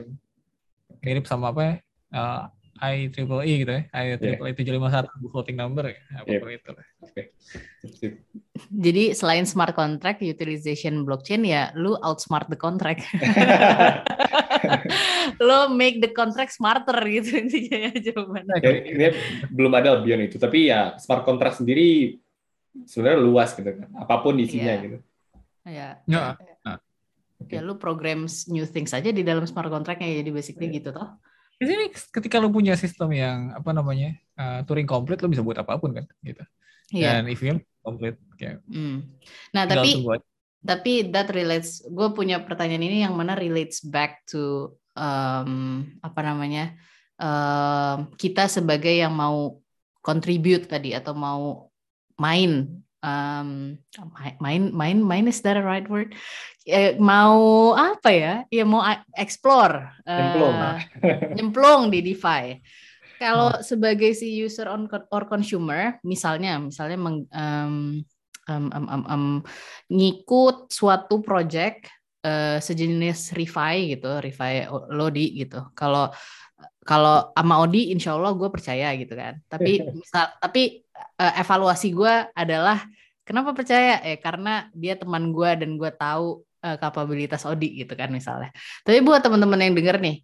mirip 1.04 1.26
sama 1.26 1.52
apa 1.52 1.62
ya? 1.62 1.76
Uh, 2.12 2.44
I 2.82 3.14
triple 3.14 3.46
E 3.46 3.62
gitu 3.62 3.72
ya, 3.78 3.86
I 3.94 4.18
triple 4.18 4.50
E 4.50 4.58
tujuh 4.58 4.74
lima 4.74 4.90
satu 4.90 5.14
floating 5.30 5.54
number 5.54 5.94
ya, 5.94 6.02
apa 6.18 6.34
yep. 6.34 6.50
itu. 6.50 6.72
Okay. 7.06 7.26
Jadi 8.74 9.14
selain 9.14 9.46
smart 9.46 9.78
contract, 9.78 10.26
utilization 10.26 11.06
blockchain 11.06 11.46
ya, 11.46 11.70
lu 11.78 11.94
outsmart 12.02 12.50
the 12.50 12.58
contract. 12.58 13.06
lo 15.46 15.70
make 15.70 16.02
the 16.02 16.10
contract 16.10 16.58
smarter 16.58 16.98
gitu 17.06 17.38
intinya 17.38 17.78
ya 17.90 17.92
jawabannya. 18.12 18.58
Ya, 18.58 18.72
ini 18.82 19.06
belum 19.54 19.74
ada 19.78 20.02
Bion 20.02 20.26
itu, 20.26 20.42
tapi 20.42 20.74
ya 20.74 20.98
smart 20.98 21.22
contract 21.22 21.62
sendiri 21.62 22.18
sebenarnya 22.90 23.22
luas 23.22 23.54
gitu 23.54 23.70
kan, 23.70 23.94
apa 23.94 24.26
pun 24.26 24.42
isinya 24.42 24.74
yeah. 24.74 24.82
gitu. 24.82 24.98
Iya. 25.62 25.90
Ya. 26.10 26.34
Nah. 26.66 26.82
Ya 27.50 27.62
lu 27.62 27.78
program 27.82 28.30
new 28.54 28.66
things 28.70 28.94
aja 28.94 29.10
di 29.10 29.26
dalam 29.26 29.46
smart 29.50 29.70
contract 29.70 30.02
ya 30.02 30.22
jadi 30.22 30.30
basically 30.34 30.70
yeah. 30.70 30.78
gitu 30.82 30.90
toh. 30.94 31.10
Di 31.62 31.70
sini 31.70 31.94
ketika 31.94 32.42
lo 32.42 32.50
punya 32.50 32.74
sistem 32.74 33.14
yang 33.14 33.54
apa 33.54 33.70
namanya 33.70 34.18
uh, 34.34 34.66
Turing 34.66 34.90
komplit 34.90 35.22
lo 35.22 35.30
bisa 35.30 35.46
buat 35.46 35.62
apa 35.62 35.78
pun 35.78 35.94
kan 35.94 36.10
gitu. 36.26 36.42
Yeah. 36.90 37.22
Dan 37.22 37.30
EVM 37.30 37.62
komplit 37.86 38.18
kayak. 38.42 38.66
Mm. 38.66 39.06
Nah 39.54 39.64
tapi 39.70 40.02
tapi 40.66 41.14
that 41.14 41.30
relates. 41.30 41.86
Gue 41.86 42.10
punya 42.18 42.42
pertanyaan 42.42 42.82
ini 42.82 43.06
yang 43.06 43.14
mana 43.14 43.38
relates 43.38 43.86
back 43.86 44.26
to 44.26 44.74
um, 44.98 45.86
apa 46.02 46.22
namanya 46.26 46.74
um, 47.22 48.10
kita 48.18 48.50
sebagai 48.50 48.98
yang 48.98 49.14
mau 49.14 49.62
contribute 50.02 50.66
tadi 50.66 50.98
atau 50.98 51.14
mau 51.14 51.70
main 52.18 52.82
um, 53.02 53.78
main 54.42 54.70
main 54.74 54.98
main 55.02 55.26
is 55.28 55.42
that 55.42 55.58
a 55.58 55.64
right 55.66 55.86
word? 55.90 56.14
Ya, 56.66 56.94
mau 57.02 57.74
apa 57.74 58.10
ya? 58.14 58.34
Ya 58.54 58.64
mau 58.66 58.86
explore, 59.18 59.90
nyemplung, 60.06 60.58
uh, 60.58 60.78
nyemplung 61.38 61.82
di 61.90 62.00
DeFi. 62.06 62.62
Kalau 63.22 63.54
hmm. 63.54 63.62
sebagai 63.62 64.18
si 64.18 64.34
user 64.34 64.66
on 64.66 64.90
or 65.14 65.30
consumer, 65.30 66.02
misalnya 66.02 66.58
misalnya 66.58 66.98
meng, 66.98 67.30
um, 67.30 68.02
um, 68.50 68.66
um, 68.74 68.86
um, 68.90 69.04
um, 69.06 69.26
ngikut 69.94 70.74
suatu 70.74 71.22
project 71.22 71.86
uh, 72.26 72.58
sejenis 72.58 73.38
refi 73.38 73.98
gitu, 73.98 74.10
refi 74.22 74.66
Lodi 74.90 75.38
gitu. 75.38 75.70
Kalau 75.78 76.10
kalau 76.82 77.30
sama 77.38 77.62
Odi, 77.62 77.94
insya 77.94 78.18
Allah 78.18 78.34
gue 78.34 78.50
percaya 78.50 78.90
gitu 78.98 79.14
kan. 79.14 79.38
Tapi 79.46 79.86
misal, 80.02 80.34
tapi 80.42 80.82
uh, 81.18 81.34
evaluasi 81.40 81.94
gue 81.94 82.14
adalah 82.34 82.84
kenapa 83.26 83.56
percaya? 83.56 84.02
Eh 84.06 84.18
karena 84.18 84.70
dia 84.76 84.98
teman 84.98 85.32
gue 85.32 85.52
dan 85.58 85.76
gue 85.76 85.92
tahu 85.94 86.42
uh, 86.64 86.78
kapabilitas 86.78 87.44
Odi 87.48 87.84
gitu 87.84 87.94
kan 87.98 88.10
misalnya. 88.10 88.50
Tapi 88.86 89.02
buat 89.02 89.22
teman-teman 89.22 89.60
yang 89.62 89.74
denger 89.76 89.98
nih, 90.00 90.18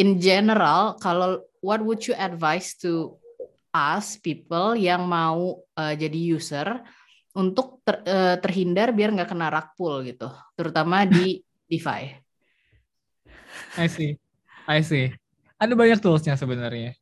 in 0.00 0.18
general, 0.22 0.96
kalau 0.98 1.42
what 1.60 1.82
would 1.82 2.02
you 2.04 2.14
advise 2.16 2.76
to 2.78 3.16
us 3.74 4.16
people 4.16 4.72
yang 4.72 5.04
mau 5.04 5.60
uh, 5.76 5.94
jadi 5.94 6.16
user 6.16 6.80
untuk 7.36 7.84
ter, 7.84 8.00
uh, 8.08 8.36
terhindar 8.40 8.96
biar 8.96 9.12
nggak 9.12 9.28
kena 9.28 9.52
rug 9.52 9.68
pull 9.76 10.00
gitu, 10.06 10.32
terutama 10.56 11.04
di 11.04 11.44
DeFi. 11.68 12.24
I 13.76 13.88
see, 13.88 14.16
I 14.64 14.80
see 14.80 15.12
ada 15.56 15.72
banyak 15.72 15.98
toolsnya 16.00 16.36
sebenarnya. 16.36 16.92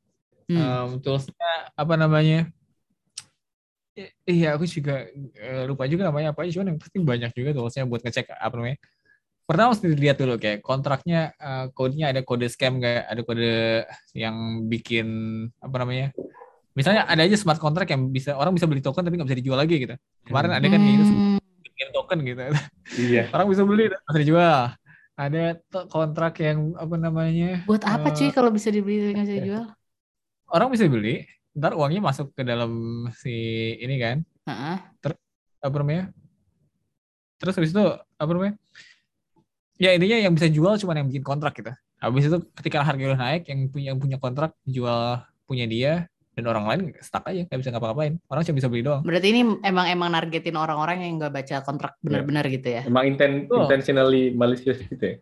Hmm. 0.47 0.59
Um, 0.59 0.89
toolsnya 1.03 1.75
apa 1.75 1.95
namanya? 1.99 2.51
Iya, 4.27 4.59
aku 4.59 4.67
juga 4.67 5.07
uh, 5.39 5.65
lupa 5.71 5.87
juga 5.87 6.11
namanya 6.11 6.35
apa. 6.35 6.47
Cuman 6.51 6.75
yang 6.75 6.79
penting 6.83 7.03
banyak 7.07 7.31
juga 7.31 7.51
toolsnya 7.55 7.87
buat 7.87 8.03
ngecek 8.03 8.27
apa 8.35 8.55
namanya. 8.59 8.79
Pertama 9.45 9.77
mesti 9.77 9.87
dilihat 9.93 10.17
dulu 10.19 10.35
kayak 10.41 10.59
kontraknya, 10.65 11.31
uh, 11.37 11.69
kodenya 11.71 12.11
ada 12.11 12.25
kode 12.25 12.49
scam 12.49 12.81
nggak, 12.81 13.07
ada 13.07 13.21
kode 13.23 13.85
yang 14.17 14.67
bikin 14.67 15.07
apa 15.63 15.77
namanya? 15.79 16.07
Misalnya 16.75 17.07
ada 17.07 17.23
aja 17.23 17.37
smart 17.39 17.63
contract 17.63 17.93
yang 17.93 18.11
bisa 18.11 18.35
orang 18.35 18.51
bisa 18.51 18.67
beli 18.67 18.83
token 18.83 19.07
tapi 19.07 19.15
nggak 19.15 19.31
bisa 19.31 19.39
dijual 19.39 19.59
lagi 19.61 19.77
gitu. 19.79 19.95
Kemarin 20.27 20.59
ada 20.59 20.67
kan 20.67 20.81
gitu, 20.83 21.05
hmm. 21.07 21.39
bikin 21.63 21.89
token 21.95 22.19
gitu. 22.27 22.41
Iya. 22.99 23.23
orang 23.37 23.47
bisa 23.47 23.63
beli 23.63 23.93
tapi 23.93 24.03
bisa 24.11 24.21
dijual 24.27 24.75
ada 25.15 25.55
kontrak 25.87 26.43
yang 26.43 26.75
apa 26.75 26.97
namanya 26.99 27.63
buat 27.71 27.87
apa 27.87 28.11
uh, 28.11 28.15
cuy 28.15 28.31
kalau 28.35 28.51
bisa 28.51 28.69
dibeli 28.75 29.15
nggak 29.15 29.27
bisa 29.27 29.35
dijual 29.39 29.65
orang 30.51 30.69
bisa 30.75 30.91
beli 30.91 31.23
ntar 31.55 31.73
uangnya 31.79 32.03
masuk 32.03 32.35
ke 32.35 32.43
dalam 32.43 33.07
si 33.15 33.35
ini 33.79 33.97
kan. 34.03 34.17
Uh-uh. 34.45 34.77
terus 35.01 35.19
apa 35.63 35.77
namanya? 35.81 36.05
Terus 37.41 37.55
habis 37.57 37.71
itu 37.73 37.85
apa 37.99 38.31
namanya? 38.35 38.55
Ya 39.79 39.91
intinya 39.95 40.19
yang 40.19 40.35
bisa 40.35 40.47
jual 40.51 40.79
cuma 40.79 40.95
yang 40.95 41.09
bikin 41.09 41.25
kontrak 41.25 41.55
gitu. 41.57 41.73
Habis 41.99 42.29
itu 42.29 42.39
ketika 42.61 42.85
harga 42.85 43.15
udah 43.15 43.21
naik 43.21 43.49
yang 43.49 43.71
punya 43.71 43.87
yang 43.95 43.99
punya 43.99 44.19
kontrak 44.21 44.53
jual 44.69 45.23
punya 45.49 45.65
dia 45.65 46.07
dan 46.35 46.45
orang 46.51 46.65
lain 46.67 46.81
stuck 46.99 47.23
aja 47.31 47.47
nggak 47.47 47.59
bisa 47.63 47.71
ngapa-ngapain. 47.71 48.19
Orang 48.27 48.43
cuma 48.43 48.57
bisa 48.59 48.69
beli 48.69 48.83
doang. 48.83 49.03
Berarti 49.07 49.29
ini 49.31 49.43
emang 49.63 49.87
emang 49.87 50.11
nargetin 50.13 50.59
orang-orang 50.59 51.07
yang 51.07 51.23
nggak 51.23 51.33
baca 51.33 51.57
kontrak 51.63 51.93
iya. 51.97 52.03
benar-benar 52.03 52.45
gitu 52.51 52.69
ya? 52.69 52.83
Emang 52.85 53.05
inten 53.07 53.47
oh. 53.51 53.67
intentionally 53.67 54.35
malicious 54.35 54.79
gitu 54.83 55.05
ya? 55.15 55.17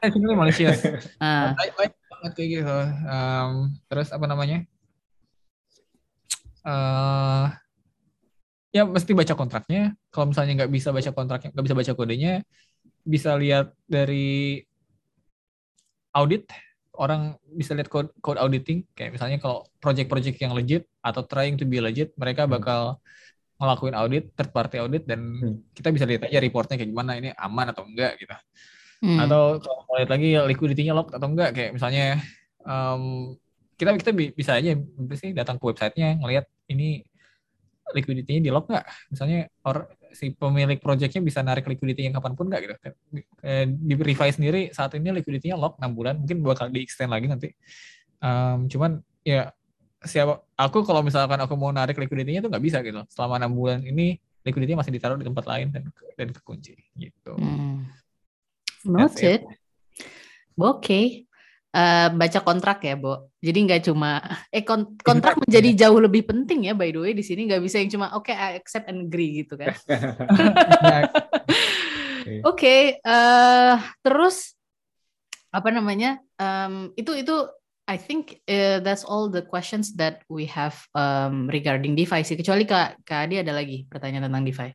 Intentionally 0.00 0.36
malicious. 0.36 0.80
Uh. 1.20 1.52
baik, 1.60 1.72
baik 1.76 1.92
banget 2.08 2.32
kayak 2.36 2.48
gitu. 2.56 2.78
Um, 3.04 3.52
terus 3.88 4.08
apa 4.12 4.24
namanya 4.24 4.64
uh, 6.66 7.46
ya 8.70 8.82
mesti 8.86 9.12
baca 9.14 9.34
kontraknya 9.34 9.98
kalau 10.14 10.30
misalnya 10.30 10.64
nggak 10.64 10.72
bisa 10.72 10.94
baca 10.94 11.10
kontraknya 11.10 11.48
nggak 11.50 11.66
bisa 11.66 11.76
baca 11.76 11.92
kodenya 11.98 12.32
bisa 13.02 13.34
lihat 13.34 13.74
dari 13.90 14.62
audit 16.14 16.46
orang 17.00 17.38
bisa 17.56 17.72
lihat 17.72 17.88
code, 17.88 18.12
code 18.20 18.38
auditing 18.38 18.84
kayak 18.94 19.16
misalnya 19.16 19.40
kalau 19.40 19.66
project-project 19.80 20.36
yang 20.38 20.52
legit 20.52 20.84
atau 21.00 21.24
trying 21.24 21.56
to 21.56 21.64
be 21.64 21.80
legit 21.80 22.12
mereka 22.14 22.44
hmm. 22.44 22.52
bakal 22.60 23.00
ngelakuin 23.60 23.96
audit 23.96 24.24
third 24.36 24.50
party 24.52 24.76
audit 24.80 25.04
dan 25.04 25.20
hmm. 25.20 25.56
kita 25.72 25.92
bisa 25.92 26.04
lihat 26.06 26.28
aja 26.28 26.38
reportnya 26.38 26.76
kayak 26.76 26.90
gimana 26.92 27.16
ini 27.16 27.30
aman 27.36 27.72
atau 27.72 27.84
enggak 27.88 28.20
gitu 28.20 28.36
hmm. 29.04 29.18
atau 29.26 29.58
kalau 29.58 29.80
mau 29.88 29.96
lihat 29.98 30.10
lagi 30.12 30.28
liquidity-nya 30.54 30.94
lock 30.96 31.12
atau 31.12 31.28
enggak 31.28 31.50
kayak 31.56 31.70
misalnya 31.74 32.20
um, 32.64 33.34
kita 33.80 33.96
kita 33.96 34.12
bisa 34.12 34.52
aja 34.60 34.76
sih 35.16 35.32
datang 35.32 35.56
ke 35.56 35.64
websitenya 35.64 36.20
ngelihat 36.20 36.44
ini 36.68 37.00
liquidity-nya 37.96 38.40
di 38.44 38.50
lock 38.52 38.68
nggak 38.68 38.86
misalnya 39.10 39.48
or 39.64 39.88
si 40.12 40.34
pemilik 40.34 40.78
projectnya 40.78 41.22
bisa 41.24 41.40
narik 41.40 41.64
liquidity 41.64 42.06
yang 42.06 42.14
kapan 42.14 42.34
pun 42.34 42.46
nggak 42.50 42.60
gitu. 42.66 42.74
Eh, 43.42 43.66
di 43.66 43.94
revise 43.96 44.36
sendiri 44.38 44.70
saat 44.74 44.94
ini 44.98 45.10
liquidity-nya 45.10 45.58
lock 45.58 45.78
6 45.78 45.90
bulan, 45.94 46.14
mungkin 46.18 46.42
bakal 46.42 46.66
di 46.70 46.82
extend 46.82 47.10
lagi 47.14 47.26
nanti. 47.30 47.48
Um, 48.20 48.68
cuman 48.68 49.00
ya 49.24 49.54
siapa 50.04 50.44
aku 50.54 50.84
kalau 50.84 51.00
misalkan 51.00 51.40
aku 51.40 51.54
mau 51.56 51.72
narik 51.72 51.96
liquidity-nya 51.96 52.44
tuh 52.44 52.50
nggak 52.50 52.64
bisa 52.64 52.78
gitu. 52.82 53.02
Selama 53.10 53.38
enam 53.42 53.54
bulan 53.54 53.82
ini 53.82 54.18
liquidity 54.42 54.74
masih 54.74 54.92
ditaruh 54.94 55.18
di 55.18 55.26
tempat 55.26 55.46
lain 55.46 55.70
dan 55.70 55.88
dan 56.18 56.28
kekunci 56.30 56.74
gitu. 56.98 57.32
Hmm. 57.38 57.86
Noted. 58.86 59.46
Oke. 60.58 60.78
Okay 60.82 61.06
uh, 61.74 62.08
baca 62.14 62.38
kontrak 62.42 62.82
ya, 62.84 62.94
Bo. 62.98 63.30
Jadi 63.40 63.58
nggak 63.66 63.82
cuma 63.90 64.20
eh 64.52 64.64
kontrak 65.00 65.40
menjadi 65.40 65.86
jauh 65.86 66.00
lebih 66.02 66.28
penting 66.28 66.68
ya 66.68 66.74
by 66.76 66.92
the 66.92 67.00
way 67.00 67.12
di 67.16 67.24
sini 67.24 67.48
nggak 67.48 67.62
bisa 67.64 67.80
yang 67.80 67.88
cuma 67.88 68.12
oke 68.12 68.28
okay, 68.28 68.36
I 68.36 68.60
accept 68.60 68.86
and 68.90 69.08
agree 69.08 69.44
gitu 69.44 69.56
kan. 69.56 69.72
oke, 72.44 72.56
okay, 72.56 73.00
uh, 73.00 73.10
eh, 73.10 73.74
terus 74.04 74.54
apa 75.50 75.68
namanya? 75.72 76.20
Um, 76.38 76.94
itu 76.94 77.16
itu 77.16 77.34
I 77.90 77.98
think 77.98 78.38
uh, 78.46 78.78
that's 78.78 79.02
all 79.02 79.26
the 79.26 79.42
questions 79.42 79.98
that 79.98 80.22
we 80.30 80.46
have 80.46 80.78
um, 80.94 81.50
regarding 81.50 81.98
DeFi 81.98 82.22
sih. 82.22 82.38
Kecuali 82.38 82.62
Kak, 82.62 83.02
Kak 83.02 83.26
Adi 83.26 83.42
ada 83.42 83.50
lagi 83.50 83.82
pertanyaan 83.90 84.30
tentang 84.30 84.46
DeFi. 84.46 84.70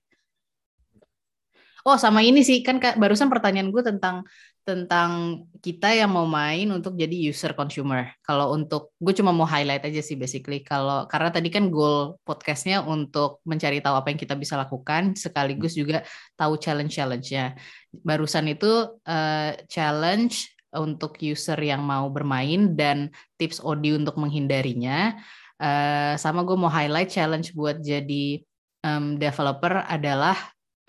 Oh, 1.88 1.96
sama 1.96 2.26
ini 2.26 2.44
sih 2.44 2.60
kan 2.60 2.76
Kak, 2.76 3.00
barusan 3.00 3.32
pertanyaan 3.32 3.72
gue 3.72 3.84
tentang 3.86 4.28
tentang 4.66 5.46
kita 5.62 5.94
yang 5.94 6.10
mau 6.10 6.26
main 6.26 6.66
untuk 6.74 6.98
jadi 6.98 7.14
user 7.14 7.54
consumer. 7.54 8.10
Kalau 8.26 8.58
untuk 8.58 8.98
gue 8.98 9.14
cuma 9.14 9.30
mau 9.30 9.46
highlight 9.46 9.86
aja 9.86 10.02
sih 10.02 10.18
basically 10.18 10.66
kalau 10.66 11.06
karena 11.06 11.30
tadi 11.30 11.54
kan 11.54 11.70
goal 11.70 12.18
podcastnya 12.26 12.82
untuk 12.82 13.46
mencari 13.46 13.78
tahu 13.78 13.94
apa 13.94 14.10
yang 14.10 14.18
kita 14.18 14.34
bisa 14.34 14.58
lakukan 14.58 15.14
sekaligus 15.14 15.78
juga 15.78 16.02
tahu 16.34 16.58
challenge-challenge-nya. 16.58 17.54
Barusan 18.02 18.50
itu 18.50 18.98
uh, 19.06 19.52
challenge 19.70 20.50
untuk 20.74 21.22
user 21.22 21.62
yang 21.62 21.86
mau 21.86 22.10
bermain 22.10 22.74
dan 22.74 23.14
tips 23.38 23.62
audio 23.62 24.02
untuk 24.02 24.18
menghindarinya. 24.18 25.14
Uh, 25.62 26.18
sama 26.18 26.42
gue 26.42 26.58
mau 26.58 26.74
highlight 26.74 27.14
challenge 27.14 27.54
buat 27.54 27.80
jadi 27.86 28.42
um, 28.82 29.22
developer 29.22 29.86
adalah 29.86 30.36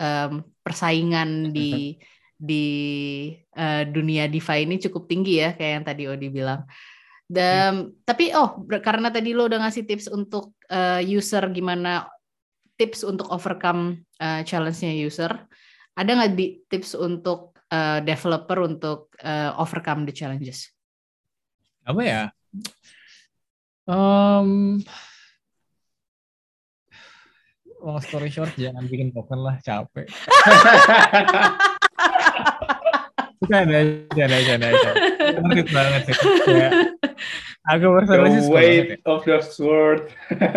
um, 0.01 0.41
persaingan 0.65 1.53
di 1.53 1.93
di 2.37 3.33
uh, 3.57 3.83
dunia 3.89 4.29
DeFi 4.29 4.69
ini 4.69 4.77
cukup 4.77 5.09
tinggi 5.09 5.41
ya 5.41 5.57
kayak 5.57 5.71
yang 5.81 5.85
tadi 5.85 6.03
Odi 6.05 6.29
bilang. 6.29 6.63
Dan 7.27 7.91
hmm. 7.91 8.07
tapi 8.07 8.31
oh 8.31 8.63
karena 8.79 9.11
tadi 9.11 9.35
lo 9.35 9.51
udah 9.51 9.67
ngasih 9.67 9.83
tips 9.83 10.07
untuk 10.07 10.55
uh, 10.71 11.03
user 11.03 11.43
gimana 11.51 12.07
tips 12.77 13.03
untuk 13.03 13.27
overcome 13.33 14.05
uh, 14.21 14.45
challenge-nya 14.45 14.93
user, 14.93 15.33
ada 15.97 16.09
nggak 16.13 16.37
di 16.37 16.61
tips 16.69 16.93
untuk 16.93 17.57
uh, 17.73 17.99
developer 18.05 18.63
untuk 18.63 19.11
uh, 19.25 19.57
overcome 19.57 20.05
the 20.05 20.13
challenges? 20.13 20.69
Apa 21.83 22.01
ya? 22.05 22.21
Um, 23.89 24.77
long 27.81 27.99
story 28.05 28.29
short, 28.29 28.53
jangan 28.55 28.85
bikin 28.85 29.09
token 29.09 29.41
lah, 29.41 29.57
capek. 29.65 30.05
Canda, 33.45 33.79
canda, 34.17 34.37
canda, 34.41 34.67
canda. 34.73 35.63
banget 35.77 36.01
sih. 36.09 36.15
Ya. 36.49 36.69
Aku 37.69 37.85
bersama 37.93 38.33
The 38.33 38.49
weight 38.49 38.89
ya. 38.97 39.05
of 39.05 39.21
the 39.27 39.37
sword. 39.45 40.09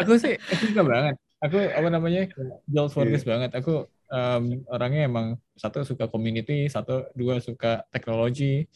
aku 0.00 0.12
sih, 0.20 0.36
aku 0.36 0.62
suka 0.68 0.82
banget. 0.84 1.16
Aku 1.40 1.56
apa 1.56 1.88
namanya, 1.88 2.28
jual 2.68 2.92
focus 2.92 3.24
yeah. 3.24 3.30
banget. 3.32 3.50
Aku 3.56 3.88
um, 4.12 4.44
orangnya 4.68 5.08
emang 5.08 5.40
satu 5.56 5.88
suka 5.88 6.10
community, 6.10 6.68
satu 6.68 7.08
dua 7.16 7.40
suka 7.40 7.88
teknologi. 7.88 8.68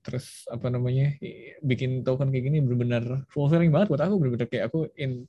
Terus 0.00 0.48
apa 0.48 0.72
namanya, 0.72 1.12
bikin 1.60 2.00
token 2.00 2.32
kayak 2.32 2.48
gini 2.48 2.58
benar-benar 2.64 3.28
fulfilling 3.28 3.68
banget 3.68 3.92
buat 3.92 4.02
aku. 4.02 4.14
Benar-benar 4.22 4.48
kayak 4.48 4.72
aku 4.72 4.88
in 4.96 5.28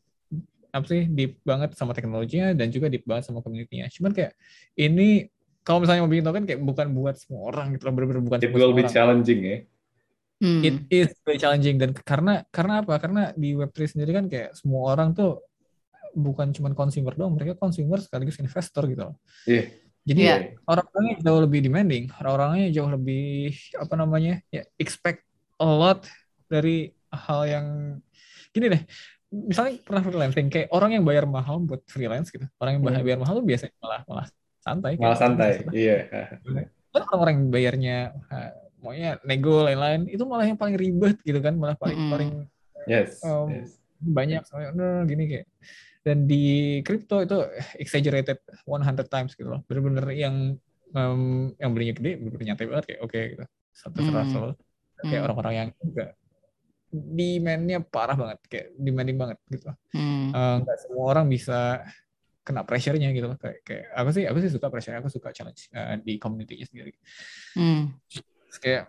apa 0.73 0.89
sih 0.89 1.05
deep 1.05 1.37
banget 1.45 1.77
sama 1.77 1.93
teknologinya 1.93 2.49
dan 2.57 2.73
juga 2.73 2.89
deep 2.89 3.05
banget 3.05 3.29
sama 3.29 3.45
community-nya. 3.45 3.93
Cuman 3.93 4.09
kayak 4.09 4.33
ini 4.73 5.29
kalau 5.63 5.79
misalnya 5.79 6.03
mau 6.03 6.11
bikin 6.11 6.25
token 6.27 6.43
kayak 6.43 6.61
bukan 6.61 6.87
buat 6.91 7.15
semua 7.15 7.41
orang 7.49 7.73
gitu 7.73 7.83
loh, 7.87 7.93
benar-benar 7.95 8.23
bukan 8.23 8.39
It 8.39 8.51
will 8.51 8.71
be 8.71 8.83
orang. 8.83 8.91
challenging 8.91 9.39
ya. 9.41 9.57
Hmm. 10.43 10.59
It 10.59 10.75
is 10.91 11.09
very 11.23 11.39
challenging 11.39 11.79
dan 11.79 11.95
karena 11.95 12.43
karena 12.51 12.83
apa? 12.83 12.99
Karena 12.99 13.31
di 13.31 13.55
Web3 13.55 13.95
sendiri 13.95 14.11
kan 14.11 14.25
kayak 14.27 14.53
semua 14.53 14.91
orang 14.91 15.15
tuh 15.15 15.39
bukan 16.13 16.51
cuma 16.51 16.69
consumer 16.75 17.15
doang, 17.15 17.33
mereka 17.33 17.55
consumer 17.55 17.97
sekaligus 17.97 18.37
investor 18.37 18.83
gitu 18.85 19.09
loh. 19.09 19.15
Iya. 19.47 19.63
Jadi 20.03 20.19
Iya. 20.21 20.35
orang-orangnya 20.67 21.15
jauh 21.23 21.41
lebih 21.41 21.59
demanding, 21.63 22.11
orang-orangnya 22.19 22.67
jauh 22.75 22.91
lebih 22.91 23.55
apa 23.79 23.93
namanya 23.95 24.43
ya 24.51 24.67
expect 24.75 25.23
a 25.55 25.65
lot 25.65 26.03
dari 26.45 26.91
hal 27.07 27.41
yang 27.47 27.65
gini 28.51 28.67
deh. 28.67 28.83
Misalnya 29.33 29.79
pernah 29.81 30.03
freelancing 30.03 30.51
kayak 30.51 30.67
orang 30.69 30.91
yang 30.93 31.07
bayar 31.07 31.23
mahal 31.25 31.57
buat 31.57 31.81
freelance 31.87 32.29
gitu, 32.29 32.45
orang 32.59 32.77
yang 32.77 32.83
bayar, 32.83 32.99
Hmm. 32.99 33.07
bayar 33.07 33.19
mahal 33.23 33.33
tuh 33.39 33.45
biasanya 33.47 33.73
malah 33.79 34.01
malah 34.05 34.27
santai. 34.63 34.91
kayak, 34.95 35.03
Malah 35.03 35.19
santai. 35.19 35.51
"Oh, 35.61 35.73
Iya. 35.75 35.97
kan 36.93 37.01
orang-orang 37.03 37.33
yang 37.35 37.49
bayarnya 37.51 37.97
uh, 38.29 38.51
maunya 38.79 39.09
nego 39.23 39.63
lain-lain 39.63 40.07
itu 40.07 40.23
malah 40.23 40.45
yang 40.45 40.55
paling 40.55 40.75
ribet 40.75 41.19
gitu 41.21 41.39
kan, 41.39 41.53
malah 41.53 41.75
paling 41.75 41.97
Mm-mm. 41.99 42.11
paling 42.11 42.31
Yes. 42.83 43.19
Um, 43.23 43.47
yes. 43.49 43.79
banyak 43.99 44.43
"Nah, 44.75 45.03
gini 45.03 45.23
kayak 45.25 45.47
dan 46.03 46.27
di 46.27 46.43
kripto 46.83 47.23
itu 47.23 47.39
exaggerated 47.79 48.35
100 48.67 49.07
times 49.07 49.31
gitu 49.33 49.47
loh 49.47 49.63
bener-bener 49.63 50.03
yang 50.11 50.59
um, 50.91 51.47
yang 51.55 51.71
belinya 51.71 51.95
gede 51.95 52.19
bener-bener 52.19 52.51
nyantai 52.51 52.67
banget 52.67 52.85
kayak 52.91 53.01
oke 53.01 53.19
gitu 53.31 53.43
satu 53.71 53.97
Hmm. 53.97 54.07
terasa 54.11 54.37
kayak 54.99 55.15
Hmm. 55.15 55.25
orang-orang 55.31 55.53
yang 55.55 55.69
juga 55.79 56.05
demand-nya 56.91 57.79
parah 57.81 58.13
banget 58.13 58.39
kayak 58.45 58.67
demanding 58.77 59.17
banget 59.17 59.37
gitu 59.49 59.71
loh. 59.71 59.77
Hmm. 59.95 60.29
Eh, 60.29 60.55
nggak 60.61 60.77
semua 60.83 61.05
orang 61.09 61.25
bisa 61.25 61.81
kena 62.43 62.67
pressure-nya 62.67 63.09
gitu 63.15 63.31
loh 63.31 63.39
kayak 63.39 63.63
kayak 63.63 63.85
aku 63.95 64.09
sih 64.11 64.23
aku 64.27 64.37
sih 64.43 64.51
suka 64.51 64.67
pressure 64.67 64.99
aku 64.99 65.07
suka 65.07 65.31
challenge 65.31 65.71
eh, 65.71 65.97
di 66.03 66.19
community-nya 66.19 66.67
sendiri 66.67 66.91
Hmm. 67.55 67.95
Terus 68.11 68.59
kayak 68.61 68.85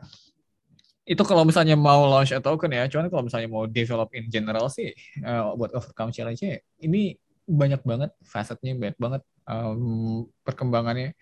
itu 1.05 1.20
kalau 1.20 1.44
misalnya 1.44 1.76
mau 1.76 2.09
launch 2.09 2.32
a 2.32 2.40
token 2.40 2.72
ya, 2.72 2.89
cuman 2.89 3.12
kalau 3.12 3.28
misalnya 3.28 3.48
mau 3.52 3.68
develop 3.68 4.09
in 4.16 4.24
general 4.32 4.72
sih 4.72 4.89
uh, 5.20 5.52
buat 5.52 5.76
overcome 5.76 6.09
challenge-nya 6.09 6.64
ini 6.81 7.20
banyak 7.44 7.85
banget 7.85 8.10
facetnya, 8.24 8.72
banyak 8.72 8.97
banget 8.97 9.22
um, 9.44 10.24
perkembangannya. 10.43 11.12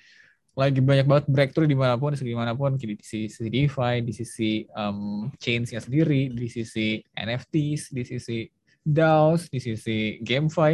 Lagi 0.53 0.85
banyak 0.85 1.07
banget 1.09 1.27
breakthrough 1.27 1.67
di 1.67 1.75
mana 1.75 1.99
pun, 1.99 2.15
di 2.15 2.19
segi 2.21 2.35
mana 2.37 2.55
pun, 2.55 2.79
di 2.79 2.95
sisi 3.01 3.49
DeFi, 3.51 4.05
di 4.05 4.13
sisi 4.15 4.51
um, 4.71 5.27
chains-nya 5.41 5.83
sendiri, 5.83 6.31
di 6.31 6.47
sisi 6.47 7.03
NFTs, 7.17 7.91
di 7.91 8.03
sisi 8.07 8.39
DAOs, 8.85 9.51
di 9.51 9.59
sisi 9.59 10.21
GameFi. 10.23 10.73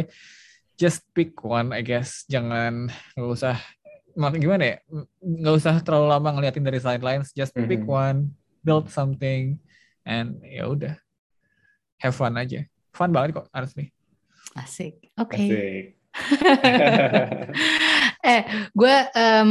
Just 0.79 1.03
pick 1.11 1.35
one, 1.43 1.75
I 1.75 1.83
guess. 1.83 2.23
Jangan 2.31 2.87
nggak 3.19 3.31
usah 3.35 3.59
mak- 4.15 4.39
gimana 4.39 4.63
ya 4.63 4.75
nggak 5.19 5.55
usah 5.59 5.75
terlalu 5.83 6.07
lama 6.11 6.29
ngeliatin 6.35 6.65
dari 6.65 6.79
sidelines 6.79 7.31
just 7.31 7.55
pick 7.55 7.83
Mhm. 7.83 7.87
one 7.87 8.19
build 8.63 8.91
something 8.91 9.55
and 10.03 10.43
ya 10.43 10.67
udah 10.67 10.95
have 12.03 12.11
fun 12.11 12.35
aja 12.35 12.67
fun 12.91 13.15
banget 13.15 13.39
kok 13.39 13.47
honestly 13.55 13.95
Asik. 14.57 15.13
Oke. 15.15 15.37
Asik. 15.37 15.85
eh, 18.33 18.41
gue 18.73 18.95
em, 19.13 19.49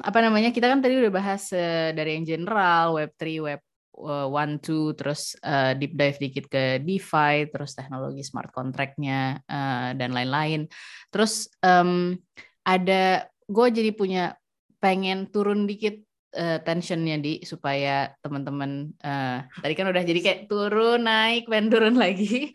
apa 0.00 0.18
namanya? 0.24 0.48
Kita 0.56 0.72
kan 0.72 0.80
tadi 0.80 0.96
udah 0.96 1.12
bahas 1.12 1.52
eh, 1.52 1.92
dari 1.92 2.16
yang 2.16 2.24
general, 2.24 2.96
Web3, 2.96 3.22
Web 3.44 3.60
eh, 3.60 3.67
one, 4.06 4.62
two, 4.62 4.94
terus 4.94 5.34
eh, 5.42 5.74
deep 5.74 5.98
dive 5.98 6.18
dikit 6.18 6.46
ke 6.46 6.64
DeFi, 6.82 7.50
terus 7.50 7.74
teknologi 7.74 8.22
smart 8.22 8.54
contract-nya 8.54 9.42
eh, 9.42 9.90
dan 9.98 10.10
lain-lain. 10.14 10.70
Terus 11.10 11.50
em, 11.64 12.14
ada 12.62 13.26
gue 13.48 13.66
jadi 13.72 13.90
punya 13.96 14.36
pengen 14.78 15.26
turun 15.32 15.66
dikit 15.66 15.98
eh, 16.36 16.60
tensionnya 16.62 17.18
di 17.18 17.42
supaya 17.42 18.12
teman-teman 18.22 18.92
eh, 19.00 19.38
tadi 19.48 19.74
kan 19.74 19.90
udah 19.90 20.04
jadi 20.04 20.20
kayak 20.22 20.40
turun 20.46 21.02
naik 21.08 21.50
pengen 21.50 21.68
turun 21.72 21.96
lagi 22.04 22.52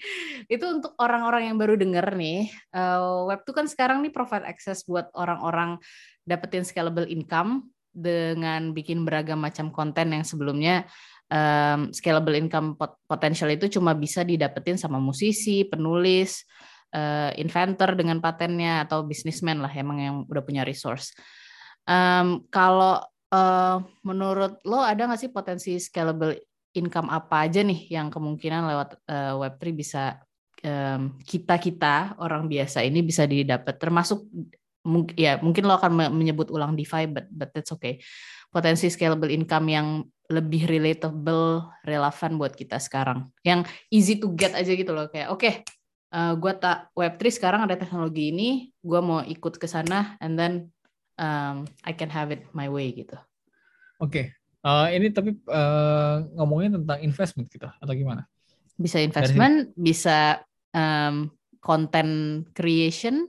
itu 0.48 0.66
untuk 0.66 0.96
orang-orang 1.02 1.52
yang 1.52 1.58
baru 1.60 1.76
denger 1.76 2.16
nih 2.16 2.48
eh, 2.54 3.20
web 3.28 3.42
tuh 3.44 3.56
kan 3.58 3.66
sekarang 3.68 4.06
nih 4.06 4.14
provide 4.14 4.48
access 4.48 4.88
buat 4.88 5.12
orang-orang 5.18 5.82
dapetin 6.24 6.64
scalable 6.64 7.10
income 7.10 7.74
dengan 7.94 8.74
bikin 8.74 9.06
beragam 9.06 9.38
macam 9.38 9.70
konten 9.70 10.18
yang 10.18 10.26
sebelumnya 10.26 10.90
em, 11.30 11.92
scalable 11.96 12.36
income 12.36 12.76
pot- 12.76 13.00
potential 13.08 13.50
itu 13.52 13.68
cuma 13.68 13.96
bisa 13.96 14.24
didapetin 14.24 14.76
sama 14.80 15.00
musisi, 15.00 15.64
penulis, 15.68 16.44
eh, 16.94 17.32
inventor 17.40 17.98
dengan 17.98 18.20
patennya 18.20 18.86
atau 18.88 19.04
businessman 19.04 19.60
lah 19.64 19.72
emang 19.74 19.98
yang 20.00 20.16
udah 20.28 20.44
punya 20.44 20.64
resource. 20.64 21.12
Em, 21.88 22.44
kalau 22.48 23.02
eh, 23.34 23.78
menurut 24.06 24.62
lo 24.68 24.84
ada 24.84 25.10
nggak 25.10 25.20
sih 25.20 25.32
potensi 25.34 25.76
scalable 25.82 26.38
income 26.74 27.10
apa 27.14 27.46
aja 27.46 27.62
nih 27.62 27.90
yang 27.94 28.10
kemungkinan 28.10 28.66
lewat 28.70 28.90
eh, 29.10 29.34
Web3 29.38 29.62
bisa 29.74 30.04
em, 30.64 31.18
kita-kita 31.22 32.18
orang 32.24 32.48
biasa 32.48 32.82
ini 32.86 33.04
bisa 33.04 33.28
didapat 33.28 33.76
termasuk 33.78 34.26
mung- 34.84 35.12
ya 35.16 35.40
mungkin 35.40 35.64
lo 35.66 35.76
akan 35.80 35.92
me- 35.96 36.14
menyebut 36.14 36.52
ulang 36.52 36.76
DeFi 36.78 37.08
but 37.10 37.26
but 37.32 37.50
that's 37.56 37.72
okay. 37.74 38.00
Potensi 38.54 38.88
scalable 38.88 39.34
income 39.34 39.66
yang 39.72 39.88
lebih 40.30 40.70
relatable, 40.70 41.68
relevan 41.84 42.38
buat 42.38 42.54
kita 42.54 42.78
sekarang. 42.78 43.28
Yang 43.44 43.68
easy 43.90 44.16
to 44.22 44.30
get 44.32 44.54
aja 44.54 44.72
gitu 44.72 44.94
loh 44.94 45.10
kayak 45.10 45.34
oke 45.34 45.44
eh, 46.14 46.34
gue 46.38 46.54
tak 46.62 46.94
Web3 46.94 47.22
sekarang 47.34 47.62
ada 47.66 47.76
teknologi 47.76 48.30
ini, 48.30 48.70
gue 48.80 49.00
mau 49.02 49.26
ikut 49.26 49.58
ke 49.58 49.66
sana 49.66 50.16
and 50.22 50.38
then 50.38 50.70
um, 51.18 51.66
I 51.82 51.92
can 51.98 52.14
have 52.14 52.30
it 52.30 52.46
my 52.54 52.70
way 52.70 52.94
gitu. 52.94 53.18
oke 53.98 54.30
Eh, 54.64 54.88
ini 54.96 55.12
tapi 55.12 55.36
eh, 55.36 56.16
ngomongin 56.40 56.80
tentang 56.80 57.04
investment 57.04 57.52
gitu 57.52 57.68
atau 57.68 57.92
gimana 57.92 58.24
Bisa 58.80 59.04
investment, 59.04 59.76
bisa 59.76 60.40
um, 60.72 61.28
content 61.60 62.48
creation, 62.56 63.28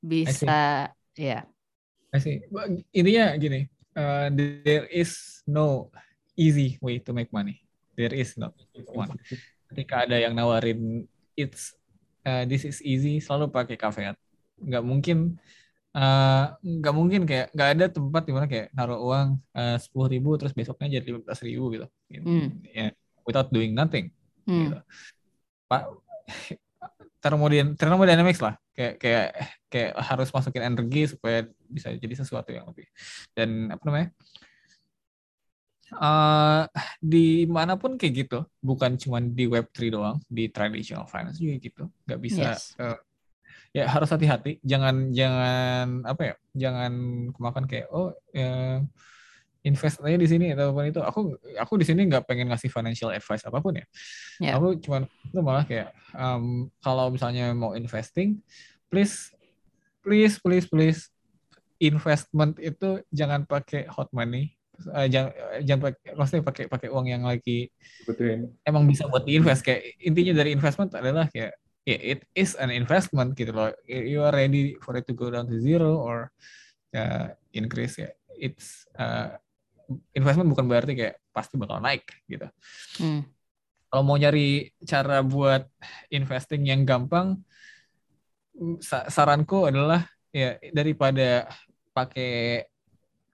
bisa 0.00 0.88
ya. 1.14 1.44
I 2.10 2.18
see. 2.18 2.42
Intinya 2.90 3.36
gini, 3.38 3.70
uh, 3.94 4.28
there 4.34 4.90
is 4.90 5.42
no 5.46 5.94
easy 6.34 6.80
way 6.82 6.98
to 6.98 7.14
make 7.14 7.30
money. 7.30 7.62
There 7.94 8.10
is 8.10 8.34
not 8.34 8.56
one. 8.90 9.14
Ketika 9.70 10.08
ada 10.08 10.18
yang 10.18 10.34
nawarin 10.34 11.06
it's 11.38 11.76
uh, 12.26 12.42
this 12.48 12.66
is 12.66 12.82
easy, 12.82 13.22
selalu 13.22 13.52
pakai 13.54 13.78
caveat. 13.78 14.18
Nggak 14.58 14.82
mungkin 14.82 15.38
uh, 15.94 16.58
nggak 16.58 16.94
mungkin 16.96 17.22
kayak 17.28 17.54
nggak 17.54 17.70
ada 17.78 17.86
tempat 17.92 18.22
di 18.26 18.32
mana 18.34 18.46
kayak 18.50 18.74
naruh 18.74 18.98
uang 18.98 19.38
sepuluh 19.78 20.08
ribu 20.10 20.34
terus 20.34 20.56
besoknya 20.56 20.98
jadi 20.98 21.14
lima 21.14 21.20
belas 21.22 21.40
ribu 21.44 21.70
gitu. 21.70 21.86
Hmm. 22.10 22.58
Ya, 22.66 22.90
without 23.22 23.52
doing 23.54 23.76
nothing. 23.76 24.10
Hmm. 24.48 24.74
Gitu. 24.74 24.78
Pak 25.70 25.82
thermodin 27.22 27.76
thermodynamics 27.76 28.40
lah 28.40 28.56
kayak 28.72 28.96
kayak 28.96 29.59
kayak 29.70 29.94
harus 30.02 30.28
masukin 30.34 30.66
energi 30.66 31.14
supaya 31.14 31.46
bisa 31.70 31.94
jadi 31.94 32.14
sesuatu 32.18 32.50
yang 32.50 32.66
lebih. 32.66 32.90
Dan 33.32 33.70
apa 33.70 33.82
namanya? 33.86 34.08
Di 36.98 37.46
mana 37.46 37.74
pun 37.78 37.94
kayak 37.94 38.14
gitu 38.26 38.38
bukan 38.62 38.98
cuma 38.98 39.22
di 39.22 39.46
Web3 39.46 39.78
doang 39.90 40.18
di 40.26 40.50
traditional 40.50 41.06
finance 41.06 41.38
juga 41.38 41.54
gitu. 41.62 41.84
Nggak 42.06 42.20
bisa 42.20 42.42
Yes. 42.54 42.74
eh, 42.78 42.98
ya 43.74 43.84
harus 43.86 44.10
hati-hati. 44.10 44.58
Jangan 44.66 45.14
jangan 45.14 45.86
apa 46.06 46.22
ya 46.22 46.34
jangan 46.54 46.92
kemakan 47.34 47.64
kayak 47.70 47.86
oh 47.94 48.10
ya, 48.34 48.82
invest 49.60 50.00
aja 50.00 50.16
di 50.16 50.28
sini 50.30 50.46
atau 50.54 50.70
apa 50.70 50.78
pun 50.78 50.86
itu. 50.90 51.00
Aku 51.02 51.20
aku 51.58 51.72
di 51.78 51.86
sini 51.86 52.06
nggak 52.10 52.26
pengen 52.26 52.50
ngasih 52.50 52.70
financial 52.70 53.10
advice 53.14 53.46
apa 53.46 53.58
pun 53.62 53.78
ya. 53.78 53.86
Ya. 54.42 54.58
aku 54.58 54.78
cuman 54.82 55.06
itu 55.06 55.40
malah 55.42 55.64
kayak 55.66 55.94
um, 56.14 56.70
kalau 56.82 57.10
misalnya 57.10 57.54
mau 57.54 57.74
investing 57.74 58.38
please 58.90 59.30
please 60.10 60.42
please 60.42 60.66
please 60.66 61.06
investment 61.78 62.58
itu 62.58 62.98
jangan 63.14 63.46
pakai 63.46 63.86
hot 63.86 64.10
money. 64.10 64.58
Eh, 64.80 65.06
jangan 65.06 65.30
jangan 65.62 65.80
pakai 65.86 66.10
maksudnya 66.18 66.42
pakai 66.42 66.64
pakai 66.66 66.88
uang 66.90 67.06
yang 67.06 67.22
lagi 67.22 67.70
Betulin. 68.02 68.50
emang 68.66 68.90
bisa 68.90 69.06
buat 69.06 69.22
diinvest. 69.22 69.62
Kayak 69.62 69.94
intinya 70.02 70.42
dari 70.42 70.50
investment 70.50 70.90
adalah 70.98 71.30
kayak 71.30 71.54
ya 71.86 71.96
it 72.02 72.26
is 72.34 72.58
an 72.58 72.74
investment 72.74 73.38
gitu 73.38 73.54
loh. 73.54 73.70
You 73.86 74.26
are 74.26 74.34
ready 74.34 74.74
for 74.82 74.98
it 74.98 75.06
to 75.06 75.14
go 75.14 75.30
down 75.30 75.46
to 75.46 75.62
zero 75.62 76.02
or 76.02 76.34
uh, 76.98 77.30
increase 77.54 78.02
ya. 78.02 78.10
It's 78.34 78.90
uh, 78.98 79.38
investment 80.10 80.50
bukan 80.50 80.66
berarti 80.66 80.98
kayak 80.98 81.22
pasti 81.30 81.54
bakal 81.54 81.78
naik 81.78 82.02
gitu. 82.26 82.50
Hmm. 82.98 83.22
kalau 83.90 84.06
mau 84.06 84.14
nyari 84.14 84.70
cara 84.86 85.18
buat 85.26 85.66
investing 86.14 86.62
yang 86.70 86.86
gampang 86.86 87.42
saranku 89.08 89.68
adalah 89.68 90.04
ya 90.30 90.60
daripada 90.70 91.48
pakai 91.90 92.64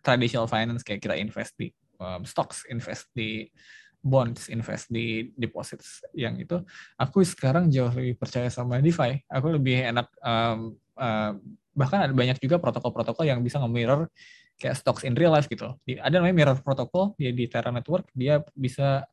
traditional 0.00 0.46
finance 0.46 0.86
kayak 0.86 1.02
kita 1.02 1.18
invest 1.18 1.52
di 1.58 1.68
um, 1.98 2.22
stocks, 2.22 2.62
invest 2.70 3.10
di 3.12 3.50
bonds, 4.06 4.46
invest 4.46 4.86
di 4.86 5.34
deposits 5.34 6.06
yang 6.14 6.38
itu, 6.38 6.62
aku 6.94 7.26
sekarang 7.26 7.66
jauh 7.66 7.90
lebih 7.90 8.14
percaya 8.14 8.46
sama 8.46 8.78
DeFi. 8.78 9.26
Aku 9.26 9.50
lebih 9.50 9.82
enak 9.82 10.06
um, 10.22 10.78
uh, 10.94 11.34
bahkan 11.74 12.06
ada 12.06 12.14
banyak 12.14 12.38
juga 12.38 12.62
protokol-protokol 12.62 13.26
yang 13.26 13.42
bisa 13.42 13.58
nge-mirror 13.58 14.06
kayak 14.56 14.78
stocks 14.78 15.02
in 15.02 15.18
real 15.18 15.34
life 15.34 15.50
gitu. 15.50 15.74
Di- 15.82 16.00
Ada 16.00 16.22
namanya 16.22 16.36
mirror 16.38 16.58
protokol 16.62 17.18
dia 17.18 17.34
di 17.34 17.44
Terra 17.50 17.74
Network, 17.74 18.08
dia 18.14 18.40
bisa 18.54 19.04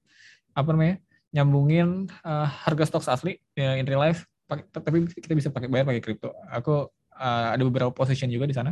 apa 0.54 0.70
namanya? 0.72 1.02
nyambungin 1.34 2.06
uh, 2.22 2.46
harga 2.46 2.86
stocks 2.86 3.10
asli 3.10 3.42
ya, 3.58 3.74
in 3.74 3.90
real 3.90 3.98
life 3.98 4.30
pakai, 4.46 4.66
tapi 4.72 4.98
kita 5.10 5.34
bisa 5.34 5.50
pakai 5.50 5.68
bayar 5.72 5.86
pakai 5.88 6.04
kripto. 6.04 6.32
Aku 6.52 6.90
uh, 7.16 7.48
ada 7.54 7.64
beberapa 7.64 7.94
position 7.94 8.30
juga 8.30 8.50
di 8.50 8.56
sana. 8.56 8.72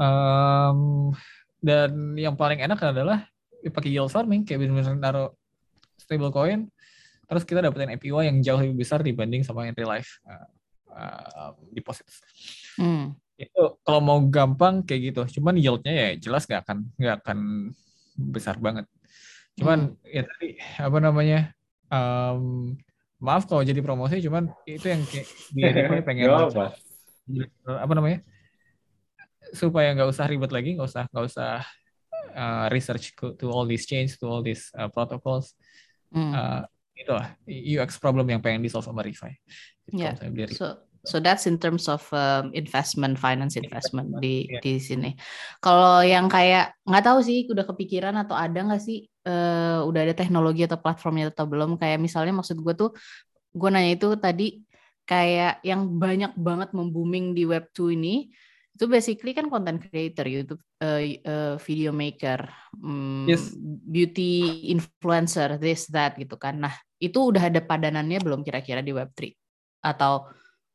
Um, 0.00 1.12
dan 1.62 2.18
yang 2.18 2.34
paling 2.34 2.58
enak 2.58 2.80
adalah 2.82 3.28
ya 3.62 3.70
pakai 3.70 3.94
yield 3.94 4.10
farming 4.10 4.42
kayak 4.42 4.66
benar-benar 4.66 4.98
naruh 4.98 5.30
stable 5.94 6.34
coin 6.34 6.66
terus 7.30 7.46
kita 7.46 7.64
dapetin 7.64 7.94
APY 7.94 8.28
yang 8.28 8.38
jauh 8.44 8.60
lebih 8.60 8.84
besar 8.84 9.00
dibanding 9.00 9.40
sama 9.46 9.64
real 9.64 9.88
life 9.88 10.20
uh, 10.28 10.44
uh, 10.92 11.52
deposits. 11.72 12.20
Hmm. 12.76 13.16
Itu 13.40 13.80
kalau 13.80 14.04
mau 14.04 14.20
gampang 14.28 14.84
kayak 14.84 15.00
gitu. 15.16 15.40
Cuman 15.40 15.56
yieldnya 15.56 15.92
ya 15.96 16.08
jelas 16.20 16.44
nggak 16.44 16.60
akan 16.68 16.78
nggak 17.00 17.16
akan 17.24 17.38
besar 18.36 18.60
banget. 18.60 18.84
Cuman 19.56 19.96
hmm. 19.96 20.12
ya 20.12 20.22
tadi 20.28 20.48
apa 20.76 20.98
namanya? 21.00 21.40
Um, 21.88 22.76
maaf 23.22 23.46
kalau 23.46 23.62
jadi 23.62 23.78
promosi, 23.78 24.18
cuman 24.18 24.50
itu 24.66 24.90
yang 24.90 25.02
kayak 25.06 25.26
dia 25.54 26.02
pengen 26.02 26.26
apa? 26.50 26.74
apa 27.78 27.92
namanya? 27.94 28.18
supaya 29.52 29.92
nggak 29.92 30.10
usah 30.10 30.26
ribet 30.26 30.50
lagi, 30.50 30.74
nggak 30.74 30.88
usah 30.88 31.04
nggak 31.12 31.26
usah 31.28 31.60
uh, 32.34 32.66
research 32.72 33.12
to 33.14 33.46
all 33.52 33.68
these 33.68 33.84
change, 33.84 34.16
to 34.18 34.26
all 34.26 34.40
these 34.40 34.72
uh, 34.74 34.88
protocols. 34.88 35.54
Hmm. 36.10 36.32
Uh, 36.32 36.62
itulah 36.96 37.36
UX 37.48 38.00
problem 38.00 38.28
yang 38.28 38.40
pengen 38.40 38.64
di 38.64 38.72
solve 38.72 38.88
sama 38.88 39.04
Refi. 39.04 39.32
Yeah. 39.92 40.16
So 40.52 40.88
so 41.04 41.18
that's 41.18 41.44
in 41.50 41.60
terms 41.60 41.90
of 41.90 42.06
um, 42.14 42.54
investment, 42.56 43.20
finance 43.20 43.58
investment 43.58 44.16
di 44.22 44.48
yeah. 44.48 44.62
di 44.64 44.80
sini. 44.80 45.10
Kalau 45.60 46.00
yang 46.00 46.32
kayak 46.32 46.78
nggak 46.88 47.04
tahu 47.04 47.18
sih, 47.20 47.44
udah 47.48 47.64
kepikiran 47.68 48.16
atau 48.16 48.36
ada 48.38 48.56
nggak 48.56 48.82
sih, 48.82 49.04
uh, 49.26 49.86
udah 49.86 50.00
ada 50.06 50.14
teknologi 50.14 50.66
atau 50.66 50.78
platformnya 50.78 51.30
atau 51.30 51.46
belum? 51.46 51.78
Kayak 51.78 51.98
misalnya 52.02 52.32
maksud 52.36 52.58
gue 52.58 52.74
tuh, 52.74 52.90
gue 53.52 53.68
nanya 53.68 53.92
itu 53.94 54.08
tadi 54.18 54.62
kayak 55.06 55.60
yang 55.66 55.98
banyak 55.98 56.32
banget 56.38 56.70
membooming 56.72 57.34
di 57.34 57.42
Web 57.44 57.74
2 57.74 57.98
ini 57.98 58.30
itu 58.72 58.88
basically 58.88 59.36
kan 59.36 59.52
content 59.52 59.84
creator 59.84 60.24
YouTube 60.24 60.62
uh, 60.80 61.02
uh, 61.28 61.54
video 61.60 61.92
maker 61.92 62.48
um, 62.80 63.28
yes. 63.28 63.52
beauty 63.84 64.64
influencer 64.72 65.60
this 65.60 65.84
that 65.92 66.16
gitu 66.16 66.40
kan 66.40 66.56
nah 66.56 66.74
itu 66.96 67.20
udah 67.20 67.52
ada 67.52 67.60
padanannya 67.60 68.18
belum 68.24 68.40
kira-kira 68.40 68.80
di 68.80 68.96
Web3 68.96 69.28
atau 69.84 70.24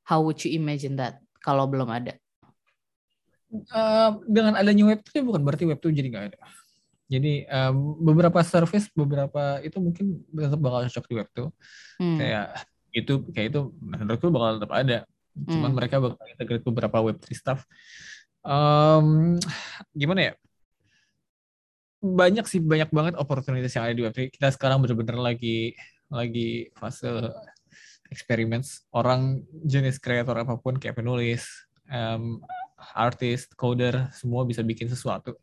how 0.05 0.21
would 0.21 0.37
you 0.45 0.53
imagine 0.53 0.93
that 0.93 1.17
kalau 1.41 1.65
belum 1.65 1.89
ada 1.89 2.13
uh, 3.73 4.13
dengan 4.29 4.53
adanya 4.53 4.93
Web3 4.93 5.25
bukan 5.25 5.41
berarti 5.41 5.65
Web2 5.65 5.85
jadi 5.89 6.07
nggak 6.13 6.25
ada 6.31 6.39
jadi 7.07 7.47
um, 7.47 8.03
beberapa 8.03 8.43
service 8.43 8.91
beberapa 8.91 9.63
itu 9.63 9.79
mungkin 9.79 10.27
tetap 10.27 10.59
bakal 10.59 10.87
cocok 10.91 11.05
di 11.07 11.13
Web2 11.15 11.39
hmm. 12.03 12.17
kayak 12.19 12.47
itu 12.91 13.13
kayak 13.31 13.47
itu 13.55 13.61
menurutku 13.79 14.27
bakal 14.27 14.59
tetap 14.59 14.73
ada 14.75 14.99
Cuman 15.45 15.69
hmm. 15.69 15.77
mereka 15.77 16.01
bakal 16.01 16.25
integrate 16.25 16.65
beberapa 16.65 16.97
Web3 16.97 17.25
stuff. 17.37 17.61
Um, 18.41 19.37
gimana 19.93 20.33
ya? 20.33 20.33
Banyak 22.01 22.45
sih, 22.49 22.63
banyak 22.63 22.89
banget 22.89 23.13
opportunities 23.21 23.77
yang 23.77 23.85
ada 23.85 23.93
di 23.93 24.03
Web3. 24.07 24.33
Kita 24.33 24.49
sekarang 24.49 24.81
benar-benar 24.81 25.21
lagi 25.21 25.77
lagi 26.09 26.71
fase 26.73 27.29
experiments. 28.09 28.87
Orang 28.89 29.45
jenis 29.61 30.01
kreator 30.01 30.41
apa 30.41 30.57
pun 30.57 30.81
kayak 30.81 30.97
penulis, 30.97 31.45
um, 31.91 32.41
artist, 32.97 33.53
coder, 33.53 34.09
semua 34.15 34.47
bisa 34.47 34.65
bikin 34.65 34.89
sesuatu. 34.89 35.37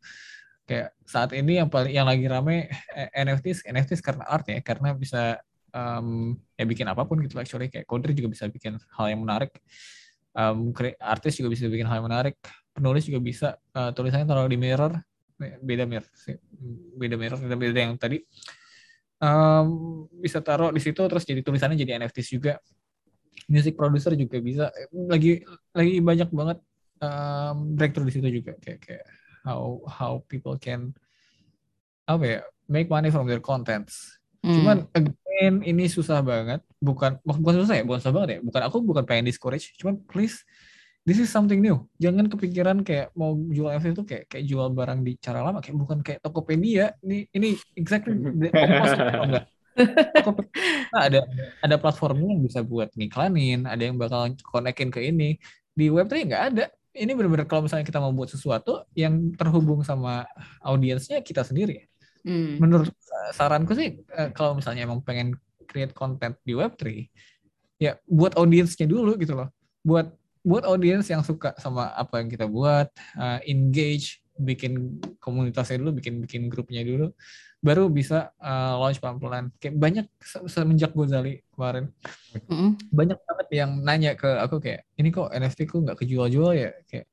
Kayak 0.64 0.96
saat 1.04 1.30
ini 1.36 1.60
yang 1.60 1.68
paling 1.68 1.92
yang 1.92 2.08
lagi 2.08 2.24
rame 2.24 2.72
eh, 2.96 3.08
NFTs, 3.12 3.68
NFTs 3.68 4.00
karena 4.00 4.24
art 4.24 4.48
ya, 4.48 4.64
karena 4.64 4.96
bisa 4.96 5.36
um, 5.74 6.32
ya 6.56 6.64
bikin 6.64 6.88
apa 6.88 7.04
pun 7.04 7.20
gitu 7.20 7.36
actually. 7.36 7.68
Kayak 7.68 7.84
coder 7.84 8.16
juga 8.16 8.32
bisa 8.32 8.48
bikin 8.48 8.80
hal 8.80 9.06
yang 9.12 9.20
menarik. 9.20 9.52
Um, 10.34 10.72
artis 10.98 11.36
juga 11.36 11.52
bisa 11.52 11.68
bikin 11.68 11.84
hal 11.84 12.00
yang 12.00 12.08
menarik. 12.08 12.40
Penulis 12.72 13.04
juga 13.04 13.20
bisa 13.20 13.48
uh, 13.76 13.92
tulisannya 13.92 14.24
taruh 14.24 14.48
di 14.48 14.56
mirror. 14.56 14.96
Beda 15.60 15.84
mirror 15.84 16.08
beda 16.94 17.18
mirror 17.18 17.38
beda, 17.42 17.56
beda 17.58 17.80
yang 17.84 17.98
tadi. 18.00 18.22
Um, 19.20 20.04
bisa 20.20 20.40
taruh 20.40 20.72
di 20.72 20.80
situ 20.80 21.00
terus 21.00 21.24
jadi 21.28 21.44
tulisannya 21.44 21.76
jadi 21.76 22.00
NFTs 22.00 22.28
juga. 22.32 22.56
Music 23.52 23.76
producer 23.76 24.16
juga 24.16 24.40
bisa. 24.40 24.72
Lagi 24.94 25.44
lagi 25.76 26.00
banyak 26.00 26.28
banget 26.32 26.58
um, 27.04 27.76
breakthrough 27.76 28.08
di 28.08 28.14
situ 28.16 28.28
juga. 28.40 28.56
Kayak 28.56 28.80
kayak 28.80 29.04
how 29.46 29.78
how 29.86 30.24
people 30.26 30.56
can 30.56 30.96
apa 32.08 32.24
ya 32.24 32.40
make 32.66 32.88
money 32.88 33.12
from 33.12 33.28
their 33.28 33.40
contents 33.40 34.18
Hmm. 34.44 34.60
Cuman 34.60 34.76
again 34.92 35.54
ini 35.64 35.88
susah 35.88 36.20
banget. 36.20 36.60
Bukan 36.76 37.16
bukan 37.24 37.64
susah 37.64 37.80
ya, 37.80 37.82
bukan 37.88 37.98
susah 38.04 38.12
banget 38.12 38.28
ya. 38.28 38.38
Bukan 38.44 38.60
aku 38.60 38.76
bukan 38.84 39.04
pengen 39.08 39.24
discourage, 39.24 39.72
cuman 39.80 40.04
please 40.04 40.44
this 41.08 41.16
is 41.16 41.32
something 41.32 41.64
new. 41.64 41.80
Jangan 41.96 42.28
kepikiran 42.28 42.84
kayak 42.84 43.08
mau 43.16 43.32
jual 43.48 43.72
NFT 43.72 43.96
itu 43.96 44.04
kayak 44.04 44.24
kayak 44.28 44.44
jual 44.44 44.68
barang 44.76 45.00
di 45.00 45.16
cara 45.16 45.40
lama 45.40 45.64
kayak 45.64 45.80
bukan 45.80 45.98
kayak 46.04 46.20
Tokopedia. 46.20 46.92
Ini 47.00 47.32
ini 47.32 47.56
exactly 47.72 48.12
the 48.12 48.52
opposite 48.60 49.00
enggak. 49.00 49.46
Tokopedia 50.12 50.60
ada 50.92 51.20
ada 51.64 51.76
platformnya 51.80 52.36
yang 52.36 52.44
bisa 52.44 52.60
buat 52.60 52.92
ngiklanin, 52.92 53.64
ada 53.64 53.80
yang 53.80 53.96
bakal 53.96 54.28
konekin 54.44 54.92
ke 54.92 55.08
ini. 55.08 55.40
Di 55.72 55.88
Web3 55.88 56.12
nggak 56.28 56.44
ada. 56.52 56.68
Ini 56.94 57.10
benar-benar 57.10 57.50
kalau 57.50 57.66
misalnya 57.66 57.82
kita 57.82 57.98
mau 57.98 58.14
buat 58.14 58.30
sesuatu 58.30 58.86
yang 58.94 59.34
terhubung 59.34 59.82
sama 59.82 60.22
audiensnya 60.62 61.18
kita 61.26 61.42
sendiri 61.42 61.90
Hmm. 62.24 62.56
Menurut 62.56 62.88
saranku 63.36 63.76
sih 63.76 64.00
eh, 64.00 64.32
kalau 64.32 64.56
misalnya 64.56 64.88
emang 64.88 65.04
pengen 65.04 65.36
create 65.68 65.92
content 65.92 66.32
di 66.40 66.56
Web3, 66.56 67.04
ya 67.76 68.00
buat 68.08 68.32
audiensnya 68.40 68.88
dulu 68.88 69.20
gitu 69.20 69.36
loh. 69.36 69.52
Buat 69.84 70.08
buat 70.44 70.64
audiens 70.64 71.04
yang 71.08 71.20
suka 71.24 71.52
sama 71.60 71.92
apa 71.96 72.20
yang 72.20 72.28
kita 72.28 72.44
buat, 72.44 72.92
uh, 73.16 73.40
engage, 73.48 74.20
bikin 74.36 75.00
komunitasnya 75.16 75.80
dulu, 75.80 75.96
bikin 75.96 76.20
bikin 76.20 76.52
grupnya 76.52 76.84
dulu, 76.84 77.16
baru 77.64 77.88
bisa 77.88 78.28
uh, 78.36 78.76
launch 78.76 79.00
pelan-pelan. 79.00 79.48
Kayak 79.56 79.74
banyak 79.80 80.06
semenjak 80.52 80.92
Gozali 80.92 81.40
kemarin, 81.56 81.88
mm-hmm. 82.36 82.92
banyak 82.92 83.18
banget 83.24 83.48
yang 83.56 83.70
nanya 83.80 84.12
ke 84.12 84.28
aku 84.28 84.60
kayak, 84.60 84.84
ini 85.00 85.08
kok 85.08 85.32
NFT 85.32 85.64
ku 85.64 85.80
nggak 85.80 85.96
kejual-jual 86.04 86.52
ya? 86.52 86.70
Kayak 86.84 87.08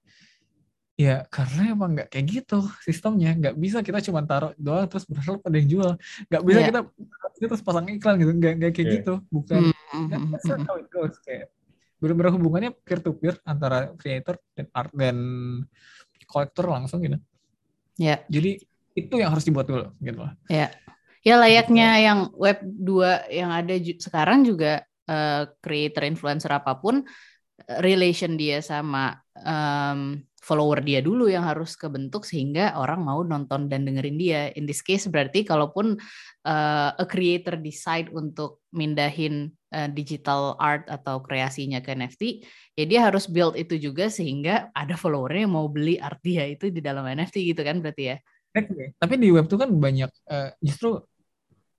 Ya 1.01 1.25
karena 1.33 1.73
emang 1.73 1.97
nggak 1.97 2.13
kayak 2.13 2.25
gitu 2.29 2.61
sistemnya. 2.85 3.33
Nggak 3.33 3.55
bisa 3.57 3.81
kita 3.81 4.05
cuma 4.05 4.21
taruh 4.21 4.53
doang 4.53 4.85
terus 4.85 5.09
berharap 5.09 5.41
ada 5.41 5.57
yang 5.57 5.69
jual. 5.71 5.91
Nggak 6.29 6.41
bisa 6.45 6.59
yeah. 6.61 6.67
kita 6.69 6.79
terus 7.41 7.61
pasang 7.65 7.89
iklan 7.89 8.15
gitu. 8.21 8.31
Nggak, 8.37 8.53
nggak 8.61 8.71
kayak 8.77 8.85
yeah. 8.85 8.95
gitu. 9.01 9.13
Bukan. 9.33 9.61
Mm 9.73 10.05
-hmm. 10.13 10.61
how 10.69 10.77
it 10.77 10.85
goes. 10.93 11.17
Kayak 11.25 11.49
benar-benar 11.97 12.31
hubungannya 12.37 12.71
peer 12.85 12.99
to 13.01 13.17
peer 13.17 13.33
antara 13.49 13.97
creator 13.97 14.37
dan 14.53 14.65
art 14.77 14.93
dan 14.93 15.17
kolektor 16.29 16.69
langsung 16.69 17.01
gitu. 17.01 17.17
Ya. 17.97 18.05
Yeah. 18.05 18.19
Jadi 18.29 18.51
itu 18.95 19.15
yang 19.19 19.31
harus 19.31 19.45
dibuat 19.47 19.67
dulu 19.67 19.91
gitu 19.99 20.19
lah. 20.19 20.33
Ya. 20.51 20.69
Ya 21.21 21.37
layaknya 21.37 21.89
gitu. 22.01 22.05
yang 22.09 22.19
web 22.33 22.59
2 22.65 23.29
yang 23.29 23.53
ada 23.53 23.75
sekarang 23.77 24.41
juga 24.41 24.81
uh, 25.05 25.45
creator 25.61 26.01
influencer 26.09 26.49
apa 26.49 26.81
pun 26.81 27.05
relation 27.77 28.33
dia 28.41 28.57
sama 28.65 29.21
um, 29.37 30.17
follower 30.41 30.81
dia 30.81 31.05
dulu 31.05 31.29
yang 31.29 31.45
harus 31.45 31.77
kebentuk 31.77 32.25
sehingga 32.25 32.73
orang 32.73 33.05
mau 33.05 33.21
nonton 33.21 33.69
dan 33.69 33.85
dengerin 33.85 34.17
dia. 34.17 34.41
In 34.57 34.65
this 34.65 34.81
case 34.81 35.05
berarti 35.05 35.45
kalaupun 35.45 36.01
uh, 36.49 36.89
a 36.97 37.05
creator 37.05 37.61
decide 37.61 38.09
untuk 38.09 38.65
mindahin 38.73 39.53
uh, 39.69 39.85
digital 39.93 40.57
art 40.57 40.89
atau 40.89 41.21
kreasinya 41.21 41.77
ke 41.85 41.93
NFT, 41.93 42.41
ya 42.73 42.85
dia 42.89 42.99
harus 43.05 43.29
build 43.29 43.53
itu 43.53 43.77
juga 43.77 44.09
sehingga 44.09 44.73
ada 44.73 44.97
followernya 44.97 45.45
yang 45.45 45.53
mau 45.53 45.69
beli 45.69 46.01
art 46.01 46.17
dia 46.25 46.49
itu 46.49 46.73
di 46.73 46.81
dalam 46.81 47.05
NFT 47.05 47.53
gitu 47.53 47.61
kan 47.61 47.77
berarti 47.77 48.03
ya. 48.09 48.17
Tapi 48.99 49.13
di 49.15 49.29
web 49.31 49.47
tuh 49.47 49.59
kan 49.59 49.69
banyak 49.71 50.11
uh, 50.27 50.49
justru 50.59 50.99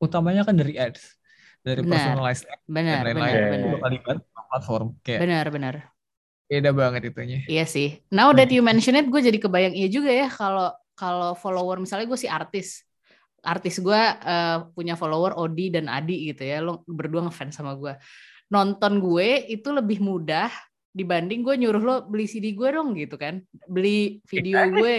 utamanya 0.02 0.42
kan 0.42 0.56
dari 0.56 0.74
ads, 0.76 1.20
dari 1.60 1.84
benar, 1.84 1.92
personalized 1.94 2.44
ads 2.48 2.64
benar, 2.66 3.04
dan 3.04 3.14
lain-lain. 3.14 3.34
Benar, 3.34 3.80
benar. 3.80 4.16
platform 4.52 4.86
kayak. 5.00 5.20
Benar, 5.24 5.46
benar 5.48 5.76
beda 6.52 6.70
banget 6.76 7.08
itunya. 7.08 7.40
Iya 7.48 7.64
sih. 7.64 8.04
Now 8.12 8.36
that 8.36 8.52
you 8.52 8.60
mention 8.60 8.92
it, 9.00 9.08
gue 9.08 9.20
jadi 9.24 9.40
kebayang 9.40 9.72
iya 9.72 9.88
juga 9.88 10.12
ya 10.12 10.28
kalau 10.28 10.68
kalau 10.92 11.32
follower 11.32 11.80
misalnya 11.80 12.04
gue 12.04 12.20
si 12.20 12.28
artis, 12.28 12.84
artis 13.40 13.80
gue 13.80 14.02
uh, 14.20 14.68
punya 14.76 14.92
follower 14.92 15.32
Odi 15.40 15.72
dan 15.72 15.88
Adi 15.88 16.28
gitu 16.28 16.44
ya, 16.44 16.60
lo 16.60 16.84
berdua 16.84 17.24
ngefans 17.24 17.56
sama 17.56 17.72
gue. 17.80 17.96
Nonton 18.52 19.00
gue 19.00 19.48
itu 19.48 19.72
lebih 19.72 20.04
mudah 20.04 20.52
dibanding 20.92 21.40
gue 21.40 21.56
nyuruh 21.56 21.82
lo 21.82 21.96
beli 22.04 22.28
CD 22.28 22.52
gue 22.52 22.68
dong 22.68 22.92
gitu 22.92 23.16
kan, 23.16 23.40
beli 23.64 24.20
video 24.28 24.68
gue. 24.68 24.96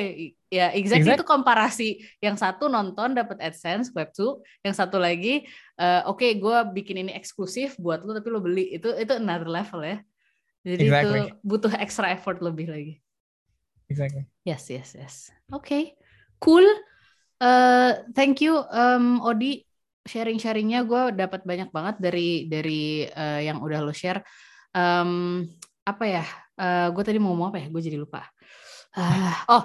Ya, 0.54 0.70
exactly, 0.70 1.10
exactly. 1.10 1.18
itu 1.22 1.26
komparasi. 1.26 1.90
Yang 2.22 2.36
satu 2.46 2.70
nonton 2.70 3.18
dapat 3.18 3.42
AdSense 3.42 3.94
web 3.94 4.10
tuh, 4.14 4.42
yang 4.62 4.74
satu 4.74 5.02
lagi 5.02 5.46
uh, 5.78 6.06
oke 6.10 6.22
okay, 6.22 6.38
gue 6.38 6.58
bikin 6.74 7.06
ini 7.06 7.12
eksklusif 7.14 7.78
buat 7.78 8.02
lo 8.06 8.14
tapi 8.18 8.30
lo 8.30 8.42
beli. 8.42 8.74
Itu 8.74 8.94
itu 8.98 9.14
another 9.18 9.50
level 9.50 9.82
ya. 9.82 9.98
Jadi 10.66 10.84
exactly. 10.90 11.10
itu 11.10 11.42
butuh 11.46 11.74
extra 11.78 12.10
effort 12.14 12.42
lebih 12.42 12.70
lagi. 12.70 12.94
Exactly. 13.92 14.26
Yes, 14.48 14.66
yes, 14.72 14.98
yes. 14.98 15.16
Oke, 15.54 15.68
okay. 15.68 15.84
cool. 16.42 16.66
Uh, 17.38 18.02
thank 18.16 18.42
you, 18.42 18.58
um, 18.74 19.22
Odi. 19.22 19.68
sharing-sharingnya 20.04 20.84
gue 20.84 21.16
dapat 21.16 21.48
banyak 21.48 21.72
banget 21.72 21.96
dari 21.96 22.52
dari 22.52 23.08
uh, 23.08 23.40
yang 23.40 23.64
udah 23.64 23.80
lo 23.80 23.96
share. 23.96 24.20
Um, 24.76 25.48
apa 25.84 26.06
ya? 26.08 26.26
Uh, 26.56 26.88
gue 26.96 27.04
tadi 27.04 27.20
mau 27.20 27.36
ngomong 27.36 27.54
apa 27.54 27.60
ya? 27.60 27.68
Gue 27.70 27.82
jadi 27.84 28.00
lupa. 28.00 28.28
Uh, 28.96 29.36
oh, 29.54 29.64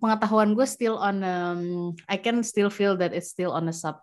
pengetahuan 0.00 0.52
gue 0.52 0.66
still 0.66 0.98
on. 0.98 1.22
Um, 1.22 1.62
I 2.10 2.18
can 2.18 2.42
still 2.42 2.68
feel 2.68 2.98
that 2.98 3.14
it's 3.14 3.30
still 3.30 3.54
on 3.54 3.70
a 3.70 3.74
sub 3.74 4.02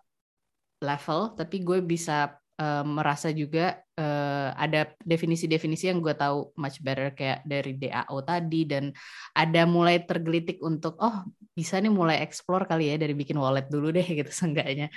level, 0.80 1.36
tapi 1.36 1.60
gue 1.60 1.84
bisa 1.84 2.40
uh, 2.56 2.84
merasa 2.84 3.28
juga 3.32 3.80
uh, 4.00 4.56
ada 4.56 4.92
definisi-definisi 5.04 5.92
yang 5.92 6.00
gue 6.00 6.16
tahu 6.16 6.56
much 6.56 6.80
better 6.80 7.12
kayak 7.12 7.44
dari 7.44 7.76
DAO 7.76 8.24
tadi 8.24 8.64
dan 8.64 8.92
ada 9.36 9.68
mulai 9.68 10.00
tergelitik 10.04 10.60
untuk 10.64 10.96
oh 11.00 11.24
bisa 11.52 11.76
nih 11.76 11.92
mulai 11.92 12.24
explore 12.24 12.64
kali 12.64 12.92
ya 12.92 12.96
dari 12.96 13.12
bikin 13.12 13.36
wallet 13.36 13.68
dulu 13.68 13.92
deh 13.92 14.04
gitu 14.24 14.32
seenggaknya. 14.32 14.88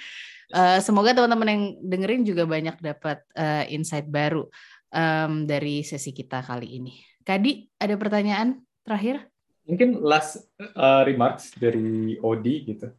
Uh, 0.54 0.78
semoga 0.80 1.18
teman-teman 1.18 1.50
yang 1.50 1.64
dengerin 1.82 2.24
juga 2.24 2.44
banyak 2.46 2.78
dapat 2.78 3.26
uh, 3.34 3.66
insight 3.74 4.06
baru 4.06 4.46
um, 4.94 5.49
dari 5.49 5.82
sesi 5.82 6.14
kita 6.14 6.45
kali 6.45 6.78
ini. 6.78 6.94
Kadi 7.26 7.82
ada 7.82 7.98
pertanyaan? 7.98 8.64
terakhir? 8.84 9.26
Mungkin 9.64 10.03
last 10.03 10.44
uh, 10.60 11.02
remarks 11.07 11.56
dari 11.56 12.20
Odi 12.20 12.56
gitu. 12.68 12.91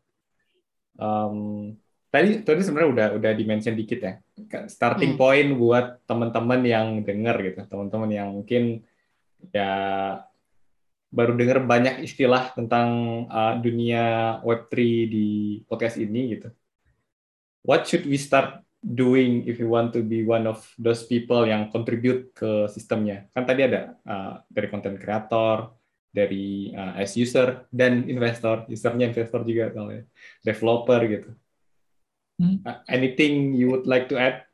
Um, 0.97 1.71
tadi 2.09 2.41
tadi 2.41 2.61
sebenarnya 2.65 2.91
udah 2.91 3.09
udah 3.21 3.33
dimention 3.37 3.77
dikit 3.77 4.01
ya. 4.01 4.13
Starting 4.67 5.15
hmm. 5.15 5.21
point 5.21 5.51
buat 5.61 6.01
teman-teman 6.09 6.61
yang 6.65 6.87
dengar 7.05 7.37
gitu, 7.45 7.61
teman-teman 7.69 8.11
yang 8.11 8.29
mungkin 8.33 8.81
ya 9.53 9.71
baru 11.15 11.37
dengar 11.37 11.63
banyak 11.63 12.03
istilah 12.03 12.51
tentang 12.57 12.89
uh, 13.29 13.55
dunia 13.61 14.41
Web3 14.41 14.75
di 15.07 15.29
podcast 15.69 16.01
ini 16.01 16.41
gitu. 16.41 16.49
What 17.61 17.85
should 17.85 18.09
we 18.09 18.17
start 18.17 18.64
doing 18.85 19.49
if 19.49 19.57
you 19.57 19.73
want 19.73 19.97
to 19.97 20.05
be 20.05 20.21
one 20.29 20.45
of 20.45 20.61
those 20.77 21.09
people 21.09 21.49
yang 21.49 21.73
contribute 21.73 22.37
ke 22.37 22.69
sistemnya. 22.69 23.25
Kan 23.33 23.49
tadi 23.49 23.65
ada 23.65 23.97
uh, 24.05 24.45
dari 24.53 24.69
content 24.69 25.01
creator, 25.01 25.73
dari 26.13 26.71
uh, 26.77 26.95
as 27.01 27.17
user 27.17 27.65
dan 27.73 28.05
investor, 28.07 28.69
usernya 28.69 29.11
investor 29.11 29.41
juga 29.43 29.73
soalnya, 29.73 30.05
developer 30.45 31.01
gitu. 31.09 31.31
Hmm. 32.39 32.61
Uh, 32.63 32.79
anything 32.87 33.57
you 33.57 33.73
would 33.73 33.89
like 33.89 34.07
to 34.07 34.21
add? 34.21 34.45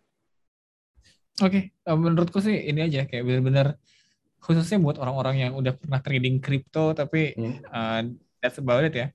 Oke, 1.43 1.51
okay. 1.51 1.63
uh, 1.91 1.99
menurutku 1.99 2.39
sih 2.39 2.55
ini 2.55 2.87
aja 2.87 3.05
kayak 3.05 3.27
benar-benar 3.27 3.77
khususnya 4.41 4.81
buat 4.81 4.97
orang-orang 4.97 5.37
yang 5.45 5.53
udah 5.53 5.77
pernah 5.77 6.01
trading 6.01 6.41
crypto 6.41 6.97
tapi 6.97 7.37
hmm. 7.37 7.61
uh, 7.69 8.09
that's 8.41 8.57
about 8.57 8.87
it 8.87 8.97
ya. 8.97 9.13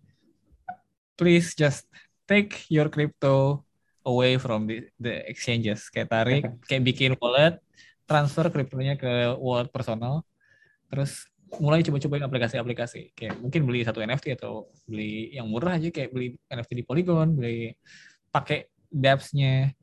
Please 1.18 1.58
just 1.58 1.90
take 2.30 2.68
your 2.70 2.94
crypto 2.94 3.65
away 4.06 4.38
from 4.38 4.69
the, 4.69 4.88
the 5.02 5.26
exchanges. 5.27 5.90
Kayak 5.90 6.10
tarik 6.14 6.44
kayak 6.69 6.84
bikin 6.86 7.11
wallet 7.18 7.60
transfer 8.06 8.48
kriptonya 8.53 8.95
ke 8.95 9.34
wallet 9.41 9.73
personal 9.73 10.22
terus 10.86 11.26
mulai 11.57 11.82
coba-cobain 11.82 12.26
aplikasi-aplikasi. 12.26 13.18
Kayak 13.18 13.41
mungkin 13.41 13.65
beli 13.65 13.82
satu 13.82 13.99
NFT 14.06 14.38
atau 14.38 14.69
beli 14.86 15.34
yang 15.34 15.49
murah 15.49 15.76
aja 15.76 15.90
kayak 15.90 16.14
beli 16.14 16.38
NFT 16.48 16.72
di 16.80 16.84
Polygon 16.86 17.34
beli 17.34 17.73
pakai 18.30 18.69
dApps-nya. 18.88 19.73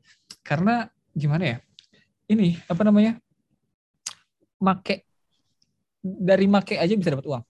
Karena 0.43 0.87
gimana 1.13 1.43
ya 1.45 1.57
ini 2.31 2.57
apa 2.65 2.81
namanya 2.81 3.21
make 4.63 5.05
dari 6.03 6.45
make 6.47 6.79
aja 6.79 6.93
bisa 6.95 7.13
dapat 7.15 7.27
uang. 7.27 7.43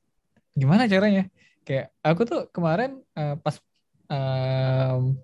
Gimana 0.53 0.85
caranya? 0.85 1.29
Kayak 1.65 1.93
aku 2.05 2.21
tuh 2.27 2.41
kemarin 2.53 3.01
uh, 3.17 3.37
pas 3.39 3.57
um, 4.09 5.17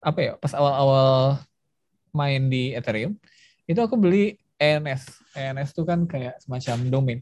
apa 0.00 0.18
ya 0.20 0.32
pas 0.40 0.52
awal-awal 0.56 1.40
main 2.16 2.48
di 2.48 2.72
Ethereum 2.72 3.14
itu 3.68 3.78
aku 3.78 3.94
beli 4.00 4.40
ENS 4.60 5.20
ENS 5.36 5.72
itu 5.72 5.82
kan 5.86 6.04
kayak 6.04 6.36
semacam 6.42 6.76
domain. 6.90 7.20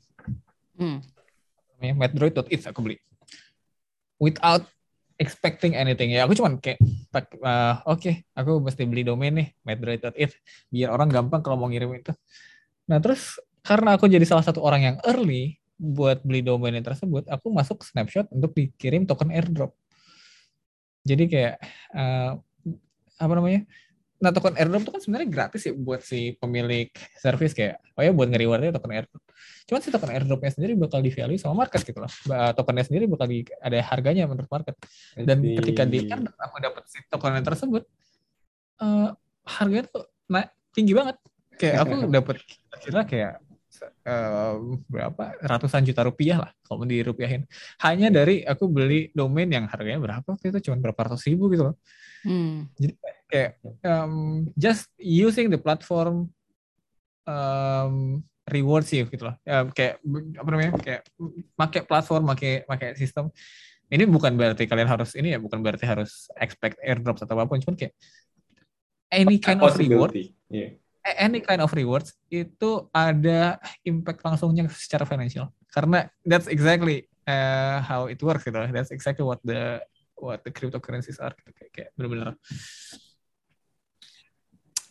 Hmm. 0.74 0.98
Madroid.it 1.78 2.66
aku 2.66 2.80
beli. 2.82 2.96
Without 4.18 4.66
expecting 5.18 5.74
anything. 5.74 6.14
Ya 6.14 6.26
aku 6.26 6.38
cuman 6.38 6.58
kayak 6.58 6.78
uh, 7.42 7.82
oke 7.86 7.98
okay, 7.98 8.14
aku 8.34 8.62
mesti 8.62 8.86
beli 8.86 9.06
domain 9.06 9.34
nih 9.34 9.48
Madroid.it 9.66 10.34
biar 10.70 10.90
orang 10.94 11.10
gampang 11.10 11.42
kalau 11.42 11.58
mau 11.58 11.70
ngirim 11.70 11.90
itu. 11.94 12.14
Nah 12.90 12.98
terus 12.98 13.38
karena 13.62 13.98
aku 13.98 14.10
jadi 14.10 14.24
salah 14.24 14.46
satu 14.46 14.62
orang 14.62 14.80
yang 14.82 14.96
early 15.06 15.58
buat 15.78 16.22
beli 16.26 16.42
domain 16.42 16.74
tersebut 16.82 17.30
aku 17.30 17.54
masuk 17.54 17.86
snapshot 17.86 18.26
untuk 18.34 18.54
dikirim 18.54 19.06
token 19.06 19.30
airdrop. 19.30 19.74
Jadi 21.06 21.24
kayak 21.30 21.54
uh, 21.94 22.38
apa 23.18 23.32
namanya 23.34 23.62
nah 24.18 24.34
token 24.34 24.58
airdrop 24.58 24.82
itu 24.82 24.90
kan 24.90 25.02
sebenarnya 25.02 25.28
gratis 25.30 25.62
ya 25.62 25.72
buat 25.78 26.02
si 26.02 26.34
pemilik 26.42 26.90
service 27.22 27.54
kayak 27.54 27.78
oh 27.94 28.02
ya 28.02 28.10
buat 28.10 28.26
nge-rewardnya 28.26 28.74
token 28.74 28.90
airdrop 28.98 29.22
cuman 29.68 29.80
si 29.84 29.88
token 29.92 30.10
airdropnya 30.10 30.50
sendiri 30.50 30.72
bakal 30.74 31.04
di 31.04 31.12
value 31.12 31.36
sama 31.36 31.68
market 31.68 31.84
gitu 31.84 32.00
loh. 32.00 32.08
Tokennya 32.56 32.88
sendiri 32.88 33.04
bakal 33.04 33.28
di, 33.28 33.44
ada 33.60 33.78
harganya 33.84 34.24
menurut 34.24 34.48
market. 34.48 34.74
Dan 35.12 35.44
di... 35.44 35.60
ketika 35.60 35.84
di 35.84 36.08
airdrop 36.08 36.36
aku 36.40 36.56
dapat 36.56 36.82
si 36.88 36.98
token 37.12 37.44
tersebut 37.44 37.84
uh, 38.80 39.12
harganya 39.44 39.84
tuh 39.92 40.08
naik 40.32 40.56
tinggi 40.72 40.96
banget. 40.96 41.16
Kayak 41.60 41.84
aku 41.84 41.94
dapat 42.16 42.36
kira 42.80 43.02
kayak 43.04 43.32
uh, 43.84 44.54
berapa 44.86 45.22
ratusan 45.42 45.82
juta 45.86 46.02
rupiah 46.06 46.38
lah 46.42 46.50
kalau 46.66 46.84
dirupiahin 46.84 47.46
hanya 47.82 48.08
dari 48.12 48.42
aku 48.42 48.66
beli 48.66 49.10
domain 49.14 49.48
yang 49.48 49.66
harganya 49.66 49.98
berapa 49.98 50.26
waktu 50.26 50.50
itu 50.54 50.70
cuma 50.70 50.82
berapa 50.82 51.00
ratus 51.10 51.26
ribu 51.26 51.50
gitu 51.52 51.72
loh 51.72 51.76
Hmm. 52.26 52.66
Jadi 52.74 52.94
kayak 53.28 53.50
um, 53.84 54.46
just 54.58 54.90
using 54.98 55.52
the 55.52 55.60
platform 55.60 56.32
um, 57.28 58.24
rewards 58.48 58.90
you 58.90 59.06
gitu 59.06 59.28
loh. 59.28 59.36
Um, 59.46 59.70
kayak 59.70 60.02
apa 60.38 60.48
namanya? 60.50 60.72
Kayak 60.80 61.02
pakai 61.54 61.80
platform, 61.86 62.24
pakai 62.34 62.52
pakai 62.66 62.88
sistem. 62.98 63.30
Ini 63.88 64.04
bukan 64.04 64.36
berarti 64.36 64.68
kalian 64.68 64.88
harus 64.88 65.16
ini 65.16 65.32
ya, 65.32 65.38
bukan 65.40 65.64
berarti 65.64 65.88
harus 65.88 66.28
expect 66.36 66.76
airdrops 66.84 67.24
atau 67.24 67.40
apa 67.40 67.48
pun, 67.48 67.56
cuman 67.64 67.72
kayak 67.72 67.96
any 69.08 69.40
kind 69.40 69.64
of 69.64 69.72
reward. 69.80 70.12
Yeah. 70.52 70.76
Any 71.16 71.40
kind 71.40 71.64
of 71.64 71.72
rewards 71.72 72.12
itu 72.28 72.90
ada 72.92 73.56
impact 73.86 74.20
langsungnya 74.20 74.68
secara 74.68 75.08
financial. 75.08 75.48
Karena 75.72 76.10
that's 76.26 76.50
exactly 76.50 77.08
uh, 77.24 77.80
how 77.80 78.10
it 78.10 78.20
works 78.20 78.44
gitu. 78.44 78.58
That's 78.58 78.92
exactly 78.92 79.24
what 79.24 79.40
the 79.40 79.80
what 80.18 80.42
the 80.42 80.50
cryptocurrencies 80.50 81.22
are 81.22 81.32
gitu 81.38 81.50
kayak, 81.54 81.70
kayak 81.70 81.90
benar-benar 81.94 82.34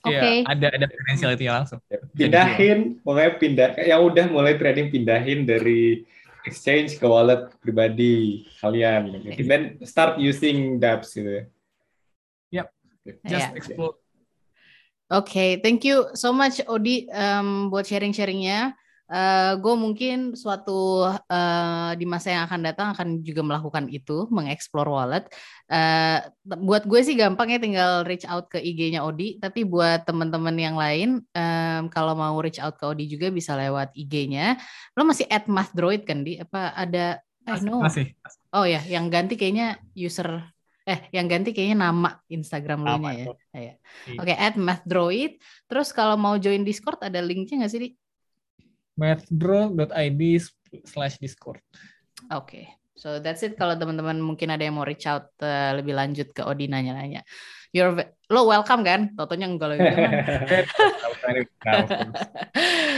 Iya, 0.08 0.22
okay. 0.24 0.38
ada 0.48 0.68
ada 0.72 0.88
financiality 0.88 1.46
langsung. 1.52 1.80
Pindahin, 2.16 2.80
pokoknya 3.04 3.32
pindah 3.36 3.70
yang 3.84 4.02
udah 4.08 4.26
mulai 4.32 4.56
trading 4.56 4.88
pindahin 4.88 5.44
dari 5.44 6.08
exchange 6.48 6.96
ke 6.96 7.04
wallet 7.04 7.52
pribadi 7.60 8.48
kalian. 8.64 9.20
Gitu. 9.20 9.44
Dan 9.44 9.76
start 9.84 10.16
using 10.22 10.80
dApps 10.80 11.12
gitu 11.12 11.28
ya. 11.28 11.44
Yep. 12.62 12.68
Just 13.28 13.48
yeah. 13.52 13.58
explore. 13.58 13.96
Oke, 15.08 15.32
okay, 15.32 15.50
thank 15.64 15.88
you 15.88 16.12
so 16.20 16.36
much 16.36 16.60
Odi 16.68 17.08
um, 17.16 17.72
buat 17.72 17.88
sharing-sharingnya 17.88 18.76
uh, 19.08 19.16
eh, 19.16 19.52
gue 19.60 19.76
mungkin 19.76 20.36
suatu 20.36 21.08
uh, 21.08 21.92
di 21.96 22.06
masa 22.06 22.36
yang 22.36 22.44
akan 22.48 22.62
datang 22.64 22.88
akan 22.94 23.08
juga 23.24 23.42
melakukan 23.44 23.88
itu, 23.88 24.28
mengeksplor 24.30 24.88
wallet. 24.88 25.26
Uh, 25.68 26.24
buat 26.44 26.84
gue 26.88 27.00
sih 27.04 27.16
gampang 27.16 27.52
ya 27.52 27.60
tinggal 27.60 28.04
reach 28.04 28.28
out 28.28 28.52
ke 28.52 28.60
IG-nya 28.60 29.04
Odi, 29.04 29.40
tapi 29.40 29.64
buat 29.64 30.04
teman-teman 30.04 30.56
yang 30.56 30.76
lain 30.76 31.24
um, 31.24 31.82
kalau 31.92 32.14
mau 32.16 32.36
reach 32.40 32.60
out 32.60 32.76
ke 32.76 32.84
Odi 32.88 33.08
juga 33.08 33.32
bisa 33.32 33.56
lewat 33.56 33.96
IG-nya. 33.96 34.60
Lo 34.96 35.08
masih 35.08 35.28
at 35.32 35.48
mathdroid 35.48 36.04
kan 36.04 36.24
di? 36.24 36.40
Apa 36.40 36.76
ada? 36.76 37.24
I 37.48 37.64
know. 37.64 37.80
Masih. 37.80 38.12
Oh 38.52 38.68
ya, 38.68 38.84
yang 38.84 39.08
ganti 39.08 39.40
kayaknya 39.40 39.80
user 39.96 40.44
eh 40.88 41.12
yang 41.12 41.28
ganti 41.28 41.52
kayaknya 41.52 41.92
nama 41.92 42.16
Instagram 42.32 42.80
lo 42.88 42.96
nya 43.04 43.12
ya. 43.12 43.26
ya. 43.28 43.36
Iya. 43.52 43.74
Oke, 44.24 44.32
okay, 44.32 44.36
at 44.40 44.56
mathdroid. 44.56 45.36
Terus 45.68 45.92
kalau 45.92 46.16
mau 46.16 46.40
join 46.40 46.64
Discord 46.64 47.04
ada 47.04 47.20
linknya 47.20 47.68
nggak 47.68 47.72
sih, 47.76 47.82
Di? 47.84 47.90
mathdraw.id 48.98 50.22
slash 50.84 51.22
discord. 51.22 51.62
Oke, 52.34 52.34
okay. 52.34 52.66
so 52.98 53.22
that's 53.22 53.46
it. 53.46 53.54
Kalau 53.56 53.78
teman-teman 53.78 54.18
mungkin 54.18 54.50
ada 54.50 54.66
yang 54.66 54.76
mau 54.76 54.84
reach 54.84 55.06
out 55.06 55.30
uh, 55.46 55.78
lebih 55.78 55.94
lanjut 55.94 56.34
ke 56.34 56.42
Odi 56.42 56.66
nanya-nanya. 56.66 57.22
You're 57.72 57.94
lo 58.34 58.50
welcome 58.50 58.82
kan? 58.82 59.14
Totonya 59.14 59.48
enggak 59.48 59.78
lagi. 59.78 59.86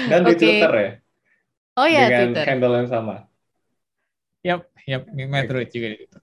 Dan 0.10 0.20
di 0.24 0.34
okay. 0.34 0.40
Twitter 0.40 0.74
ya? 0.74 0.92
Oh 1.76 1.88
ya, 1.88 2.08
Dengan 2.08 2.32
Twitter. 2.32 2.46
handle 2.48 2.76
yang 2.80 2.90
sama. 2.90 3.16
Yap, 4.40 4.72
yap, 4.88 5.04
Metroid 5.12 5.68
juga 5.68 6.00
itu. 6.00 6.18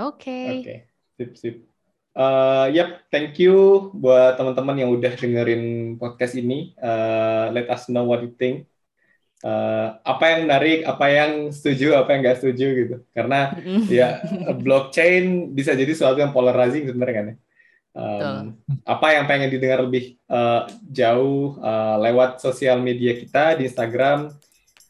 Oke. 0.00 0.24
Okay. 0.24 0.48
Oke, 0.48 0.64
okay. 0.64 0.87
Sip 1.18 1.34
sip. 1.34 1.56
Uh, 2.14 2.70
yep, 2.70 3.06
thank 3.10 3.38
you 3.38 3.90
buat 3.94 4.38
teman-teman 4.38 4.78
yang 4.78 4.90
udah 4.94 5.12
dengerin 5.18 5.94
podcast 5.98 6.38
ini. 6.38 6.74
Uh, 6.78 7.50
let 7.50 7.66
us 7.66 7.90
know 7.90 8.06
what 8.06 8.22
you 8.22 8.30
think 8.38 8.70
uh, 9.44 9.98
apa 10.02 10.24
yang 10.34 10.40
menarik, 10.48 10.78
apa 10.86 11.06
yang 11.10 11.32
setuju, 11.54 11.98
apa 11.98 12.14
yang 12.14 12.20
nggak 12.26 12.38
setuju 12.42 12.66
gitu. 12.74 12.96
Karena 13.14 13.54
ya 13.86 14.22
blockchain 14.64 15.54
bisa 15.54 15.74
jadi 15.74 15.92
sesuatu 15.92 16.18
yang 16.18 16.34
polarizing 16.34 16.88
sebenarnya 16.88 17.16
kan 17.16 17.26
ya. 17.26 17.36
um, 17.98 18.44
apa 18.86 19.06
yang 19.14 19.24
pengen 19.26 19.50
didengar 19.50 19.82
lebih 19.82 20.18
uh, 20.30 20.66
jauh 20.90 21.58
uh, 21.62 21.96
lewat 22.02 22.42
sosial 22.42 22.78
media 22.82 23.14
kita 23.18 23.58
di 23.58 23.66
Instagram 23.66 24.30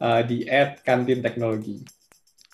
uh, 0.00 0.20
di 0.24 0.44
@kantinteknologi. 0.84 1.84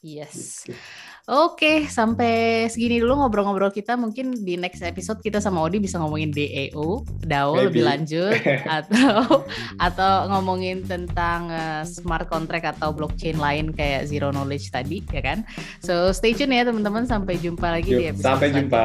Yes. 0.04 0.66
Gitu. 0.68 0.76
Oke, 1.24 1.88
sampai 1.88 2.68
segini 2.68 3.00
dulu 3.00 3.16
ngobrol-ngobrol 3.16 3.72
kita. 3.72 3.96
Mungkin 3.96 4.44
di 4.44 4.60
next 4.60 4.84
episode 4.84 5.24
kita 5.24 5.40
sama 5.40 5.64
Odi 5.64 5.80
bisa 5.80 5.96
ngomongin 5.96 6.28
DAO, 6.28 7.00
DAO 7.24 7.56
Maybe. 7.56 7.64
lebih 7.80 7.82
lanjut, 7.88 8.36
atau 8.76 9.48
atau 9.80 10.12
ngomongin 10.28 10.84
tentang 10.84 11.48
uh, 11.48 11.80
smart 11.88 12.28
contract 12.28 12.76
atau 12.76 12.92
blockchain 12.92 13.40
lain 13.40 13.72
kayak 13.72 14.04
zero 14.04 14.28
knowledge 14.36 14.68
tadi, 14.68 15.00
ya 15.16 15.24
kan? 15.24 15.48
So 15.80 16.12
stay 16.12 16.36
tune 16.36 16.52
ya 16.52 16.68
teman-teman. 16.68 17.08
Sampai 17.08 17.40
jumpa 17.40 17.72
lagi 17.72 17.96
Yuk, 17.96 18.00
di 18.00 18.04
episode 18.12 18.28
Sampai 18.28 18.48
jumpa. 18.52 18.84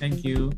Thank 0.00 0.24
you. 0.24 0.56